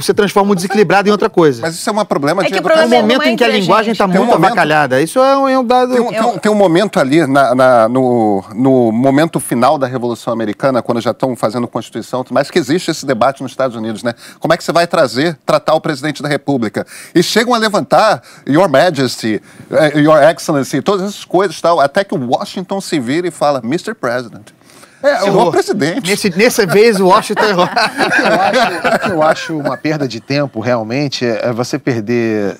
você 0.01 0.13
transforma 0.13 0.51
o 0.51 0.55
desequilibrado 0.55 1.09
em 1.09 1.11
outra 1.11 1.29
coisa. 1.29 1.61
Mas 1.61 1.75
isso 1.75 1.89
é 1.89 1.93
um 1.93 2.05
problema 2.05 2.43
é 2.43 2.47
de 2.47 2.53
educação. 2.53 2.83
É 2.83 2.85
um 2.85 3.01
momento 3.01 3.23
em 3.23 3.35
que 3.35 3.43
a 3.43 3.47
linguagem 3.47 3.91
está 3.91 4.05
muito 4.05 4.21
um 4.21 4.25
momento, 4.25 4.45
avacalhada. 4.45 5.01
Isso 5.01 5.19
é 5.19 5.37
um, 5.37 5.47
é 5.47 5.57
um 5.57 5.65
dado... 5.65 5.91
Tem 5.91 6.01
um, 6.01 6.09
tem, 6.09 6.21
um, 6.21 6.37
tem 6.37 6.51
um, 6.51 6.55
momento 6.55 6.99
ali, 6.99 7.25
na, 7.25 7.55
na, 7.55 7.89
no, 7.89 8.43
no 8.53 8.91
momento 8.91 9.39
final 9.39 9.77
da 9.77 9.87
Revolução 9.87 10.31
Americana, 10.31 10.83
quando 10.83 11.01
já 11.01 11.11
estão 11.11 11.35
fazendo 11.35 11.67
Constituição, 11.67 12.23
mas 12.29 12.51
que 12.51 12.59
existe 12.59 12.91
esse 12.91 13.05
debate 13.05 13.41
nos 13.41 13.51
Estados 13.51 13.75
Unidos, 13.75 14.03
né? 14.03 14.13
Como 14.39 14.53
é 14.53 14.57
que 14.57 14.63
você 14.63 14.71
vai 14.71 14.85
trazer, 14.85 15.37
tratar 15.45 15.73
o 15.73 15.81
presidente 15.81 16.21
da 16.21 16.29
República? 16.29 16.85
E 17.15 17.23
chegam 17.23 17.53
a 17.55 17.57
levantar 17.57 18.21
Your 18.47 18.69
Majesty, 18.69 19.41
eh, 19.71 19.99
Your 19.99 20.21
Excellency, 20.21 20.81
todas 20.81 21.07
essas 21.07 21.25
coisas 21.25 21.59
tal, 21.59 21.79
até 21.79 22.03
que 22.03 22.13
o 22.13 22.29
Washington 22.29 22.79
se 22.79 22.99
vira 22.99 23.27
e 23.27 23.31
fala, 23.31 23.61
Mr. 23.63 23.95
President. 23.95 24.56
É, 25.03 25.29
o 25.29 25.51
presidente. 25.51 26.09
Nesse, 26.09 26.29
nessa 26.35 26.65
vez, 26.65 26.99
o 26.99 27.07
Washington 27.07 27.45
errou. 27.45 27.65
o, 27.65 28.99
que 28.99 29.11
eu 29.11 29.21
acho, 29.21 29.57
uma 29.57 29.77
perda 29.77 30.07
de 30.07 30.19
tempo, 30.19 30.59
realmente, 30.59 31.25
é, 31.25 31.47
é 31.47 31.53
você 31.53 31.77
perder 31.77 32.57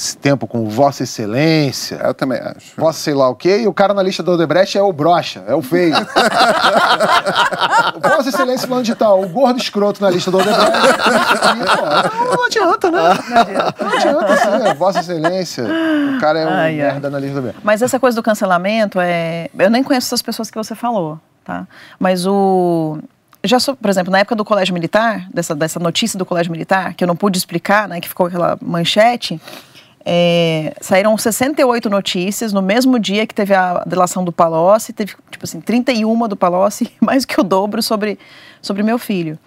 esse 0.00 0.16
tempo 0.16 0.46
com 0.46 0.66
Vossa 0.68 1.02
Excelência. 1.02 2.00
Eu 2.02 2.14
também 2.14 2.38
acho. 2.38 2.72
Vossa 2.76 3.00
sei 3.00 3.12
lá 3.12 3.28
o 3.28 3.34
quê, 3.34 3.58
e 3.60 3.68
o 3.68 3.72
cara 3.72 3.92
na 3.92 4.02
lista 4.02 4.22
do 4.22 4.32
Odebrecht 4.32 4.78
é 4.78 4.82
o 4.82 4.90
brocha, 4.92 5.44
é 5.46 5.54
o 5.54 5.60
feio. 5.60 5.94
Vossa 8.02 8.30
Excelência 8.30 8.66
falando 8.66 8.84
de 8.84 8.94
tal, 8.94 9.22
o 9.22 9.28
gordo 9.28 9.58
escroto 9.58 10.00
na 10.00 10.08
lista 10.08 10.30
do 10.30 10.38
Odebrecht. 10.38 10.62
Pô, 12.18 12.36
não 12.36 12.46
adianta, 12.46 12.90
né? 12.90 13.00
Não 13.78 13.90
adianta, 13.90 14.36
sim, 14.38 14.50
né? 14.62 14.74
Vossa 14.74 15.00
Excelência. 15.00 15.64
O 15.64 16.20
cara 16.20 16.38
é 16.38 16.46
um 16.46 16.50
ai, 16.50 16.76
merda 16.76 17.08
ai. 17.08 17.12
na 17.12 17.18
lista 17.18 17.34
do 17.34 17.38
Odebrecht. 17.40 17.60
Mas 17.62 17.82
essa 17.82 18.00
coisa 18.00 18.16
do 18.16 18.22
cancelamento 18.22 18.98
é. 19.00 19.50
Eu 19.58 19.70
nem 19.70 19.82
conheço 19.82 20.06
essas 20.08 20.22
pessoas 20.22 20.50
que 20.50 20.56
você 20.56 20.74
falou, 20.74 21.18
tá? 21.44 21.66
Mas 21.98 22.26
o 22.26 22.98
já 23.42 23.58
sou, 23.58 23.74
por 23.74 23.88
exemplo, 23.88 24.12
na 24.12 24.18
época 24.18 24.36
do 24.36 24.44
colégio 24.44 24.74
militar, 24.74 25.26
dessa, 25.32 25.54
dessa 25.54 25.80
notícia 25.80 26.18
do 26.18 26.26
colégio 26.26 26.52
militar, 26.52 26.94
que 26.94 27.02
eu 27.02 27.08
não 27.08 27.16
pude 27.16 27.38
explicar, 27.38 27.88
né, 27.88 28.00
que 28.00 28.08
ficou 28.08 28.26
aquela 28.26 28.58
manchete, 28.60 29.40
é, 30.04 30.74
saíram 30.80 31.16
68 31.16 31.88
notícias 31.90 32.52
no 32.52 32.62
mesmo 32.62 32.98
dia 32.98 33.26
que 33.26 33.34
teve 33.34 33.54
a 33.54 33.82
delação 33.86 34.24
do 34.24 34.32
Palocci, 34.32 34.92
teve, 34.92 35.14
tipo 35.30 35.44
assim, 35.44 35.60
31 35.60 36.28
do 36.28 36.36
Palocci, 36.36 36.90
mais 37.00 37.24
que 37.24 37.40
o 37.40 37.44
dobro 37.44 37.82
sobre, 37.82 38.18
sobre 38.60 38.82
meu 38.82 38.98
filho. 38.98 39.38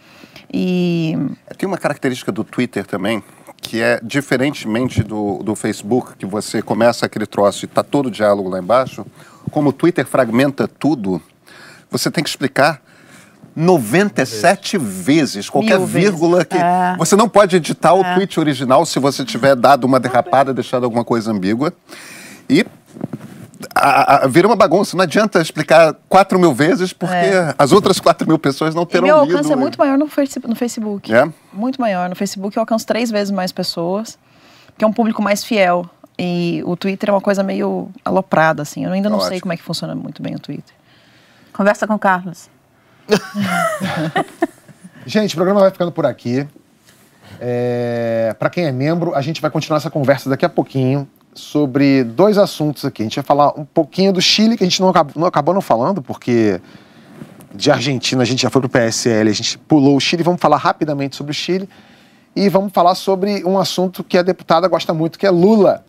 E... 0.52 1.18
Tem 1.58 1.68
uma 1.68 1.78
característica 1.78 2.32
do 2.32 2.44
Twitter 2.44 2.86
também, 2.86 3.24
que 3.58 3.82
é, 3.82 4.00
diferentemente 4.04 5.04
do, 5.04 5.42
do 5.42 5.56
Facebook, 5.56 6.16
que 6.18 6.26
você 6.26 6.62
começa 6.62 7.06
aquele 7.06 7.26
troço 7.26 7.66
e 7.66 7.68
está 7.68 7.82
todo 7.82 8.08
o 8.08 8.12
diálogo 8.12 8.50
lá 8.50 8.60
embaixo, 8.60 9.06
como 9.50 9.70
o 9.70 9.74
Twitter 9.74 10.06
fragmenta 10.06 10.68
tudo, 10.68 11.22
você 11.94 12.12
tem 12.12 12.24
que 12.24 12.30
explicar 12.30 12.82
97 13.56 14.78
vezes, 14.78 15.50
qualquer 15.50 15.78
Mil 15.78 15.88
vírgula 15.88 16.38
vezes. 16.38 16.48
que. 16.50 16.58
É. 16.58 16.96
Você 16.98 17.16
não 17.16 17.30
pode 17.30 17.56
editar 17.56 17.94
o 17.94 18.04
é. 18.04 18.16
tweet 18.16 18.40
original 18.40 18.86
se 18.86 19.00
você 19.00 19.24
tiver 19.24 19.56
dado 19.56 19.86
uma 19.86 20.00
derrapada, 20.00 20.54
deixado 20.54 20.84
alguma 20.84 21.06
coisa 21.06 21.32
ambígua. 21.32 21.72
E 22.50 22.66
a, 23.76 24.26
a, 24.26 24.28
vira 24.28 24.48
uma 24.48 24.56
bagunça. 24.56 24.98
Não 24.98 25.04
adianta 25.04 25.40
explicar 25.40 25.94
4 26.10 26.40
mil 26.40 26.54
vezes, 26.54 26.92
porque 26.92 27.14
é. 27.14 27.54
as 27.58 27.72
outras 27.72 28.00
4 28.00 28.28
mil 28.28 28.40
pessoas 28.40 28.74
não 28.74 28.86
terão 28.86 29.06
e 29.06 29.12
meu 29.12 29.20
alcance 29.20 29.44
lido. 29.44 29.54
é 29.54 29.56
muito 29.56 29.78
maior 29.78 29.98
no, 29.98 30.06
no 30.48 30.56
Facebook. 30.56 31.14
É? 31.14 31.32
Muito 31.54 31.80
maior. 31.80 32.10
No 32.10 32.16
Facebook 32.16 32.58
eu 32.58 32.62
alcanço 32.62 32.88
três 32.88 33.12
vezes 33.12 33.30
mais 33.30 33.52
pessoas, 33.52 34.18
que 34.78 34.84
é 34.84 34.88
um 34.88 34.94
público 34.94 35.22
mais 35.22 35.44
fiel. 35.44 35.88
E 36.18 36.62
o 36.66 36.76
Twitter 36.76 37.10
é 37.10 37.14
uma 37.14 37.22
coisa 37.22 37.44
meio 37.44 37.90
aloprada, 38.04 38.62
assim. 38.62 38.86
Eu 38.86 38.92
ainda 38.92 39.10
não 39.10 39.18
Ótimo. 39.18 39.30
sei 39.30 39.40
como 39.42 39.54
é 39.54 39.58
que 39.58 39.64
funciona 39.64 39.96
muito 39.96 40.22
bem 40.22 40.36
o 40.36 40.40
Twitter. 40.40 40.74
Conversa 41.54 41.88
com 41.88 41.94
o 41.94 42.00
Carlos. 42.00 42.50
gente, 45.06 45.34
o 45.34 45.36
programa 45.36 45.62
vai 45.62 45.72
ficando 45.72 45.92
por 45.92 46.06
aqui. 46.06 46.48
É, 47.40 48.36
Para 48.40 48.50
quem 48.50 48.66
é 48.66 48.72
membro, 48.72 49.16
a 49.16 49.22
gente 49.22 49.42
vai 49.42 49.52
continuar 49.52 49.78
essa 49.78 49.90
conversa 49.90 50.30
daqui 50.30 50.46
a 50.46 50.50
pouquinho 50.50 51.08
sobre 51.34 52.04
dois 52.04 52.38
assuntos 52.38 52.86
aqui. 52.86 53.02
A 53.04 53.06
gente 53.06 53.16
vai 53.16 53.24
falar 53.24 53.60
um 53.60 53.66
pouquinho 53.66 54.14
do 54.14 54.22
Chile, 54.22 54.58
que 54.58 54.64
a 54.64 54.68
gente 54.68 54.82
não 54.82 54.90
acabou 54.90 55.14
não, 55.16 55.28
acabou 55.28 55.54
não 55.54 55.62
falando, 55.62 56.02
porque 56.02 56.60
de 57.54 57.72
Argentina 57.72 58.22
a 58.24 58.26
gente 58.26 58.42
já 58.42 58.50
foi 58.50 58.62
para 58.62 58.68
o 58.68 58.70
PSL, 58.70 59.30
a 59.30 59.34
gente 59.34 59.58
pulou 59.58 59.96
o 59.96 60.00
Chile. 60.00 60.24
Vamos 60.24 60.42
falar 60.42 60.58
rapidamente 60.58 61.16
sobre 61.16 61.32
o 61.32 61.36
Chile. 61.36 61.70
E 62.36 62.50
vamos 62.50 62.72
falar 62.74 62.96
sobre 62.96 63.44
um 63.46 63.60
assunto 63.60 64.04
que 64.04 64.18
a 64.18 64.24
deputada 64.24 64.68
gosta 64.68 64.92
muito, 64.94 65.20
que 65.20 65.26
é 65.28 65.30
Lula. 65.30 65.86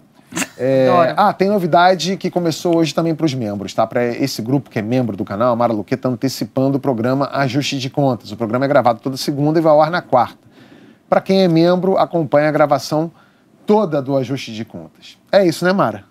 É, 0.57 1.15
ah, 1.17 1.33
tem 1.33 1.49
novidade 1.49 2.17
que 2.17 2.31
começou 2.31 2.77
hoje 2.77 2.95
também 2.95 3.15
para 3.15 3.27
os 3.27 3.35
membros, 3.35 3.75
tá? 3.75 3.87
Para 3.87 4.05
esse 4.05 4.41
grupo 4.41 4.71
que 4.71 4.79
é 4.79 4.83
membro 4.83 5.17
do 5.17 5.25
canal, 5.25 5.53
Amara 5.53 5.73
Luque 5.73 5.95
está 5.95 6.09
antecipando 6.09 6.77
o 6.79 6.81
programa 6.81 7.29
Ajuste 7.33 7.79
de 7.79 7.91
Contas. 7.91 8.31
O 8.31 8.37
programa 8.37 8.65
é 8.65 8.69
gravado 8.69 9.01
toda 9.01 9.17
segunda 9.17 9.59
e 9.59 9.63
vai 9.63 9.73
ao 9.73 9.83
ar 9.83 9.91
na 9.91 10.01
quarta. 10.01 10.39
Para 11.09 11.21
quem 11.21 11.43
é 11.43 11.49
membro, 11.49 11.97
acompanha 11.99 12.49
a 12.49 12.53
gravação 12.53 13.11
toda 13.67 14.01
do 14.01 14.17
Ajuste 14.17 14.53
de 14.53 14.65
Contas. 14.65 15.19
É 15.31 15.47
isso, 15.47 15.65
né, 15.65 15.73
Mara? 15.73 16.05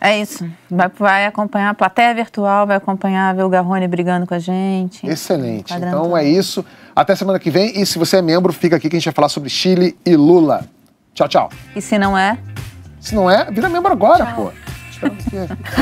É 0.00 0.18
isso. 0.18 0.48
Vai, 0.70 0.88
vai 0.88 1.26
acompanhar 1.26 1.70
a 1.70 1.74
plateia 1.74 2.14
virtual, 2.14 2.66
vai 2.66 2.76
acompanhar 2.76 3.34
ver 3.34 3.42
o 3.42 3.50
Garrone 3.50 3.86
brigando 3.86 4.26
com 4.26 4.32
a 4.32 4.38
gente. 4.38 5.06
Excelente. 5.06 5.74
Então 5.74 6.16
é 6.16 6.24
isso. 6.24 6.64
Até 6.96 7.14
semana 7.14 7.38
que 7.38 7.50
vem. 7.50 7.78
E 7.78 7.84
se 7.84 7.98
você 7.98 8.16
é 8.16 8.22
membro, 8.22 8.50
fica 8.50 8.76
aqui 8.76 8.88
que 8.88 8.96
a 8.96 8.98
gente 8.98 9.04
vai 9.04 9.14
falar 9.14 9.28
sobre 9.28 9.50
Chile 9.50 9.96
e 10.06 10.16
Lula. 10.16 10.64
Tchau, 11.12 11.28
tchau. 11.28 11.50
E 11.76 11.82
se 11.82 11.98
não 11.98 12.16
é? 12.16 12.38
Se 13.00 13.14
não 13.14 13.30
é, 13.30 13.50
vira 13.50 13.68
membro 13.68 13.90
agora, 13.92 14.26
Tchau. 14.26 14.52
pô. 15.00 15.80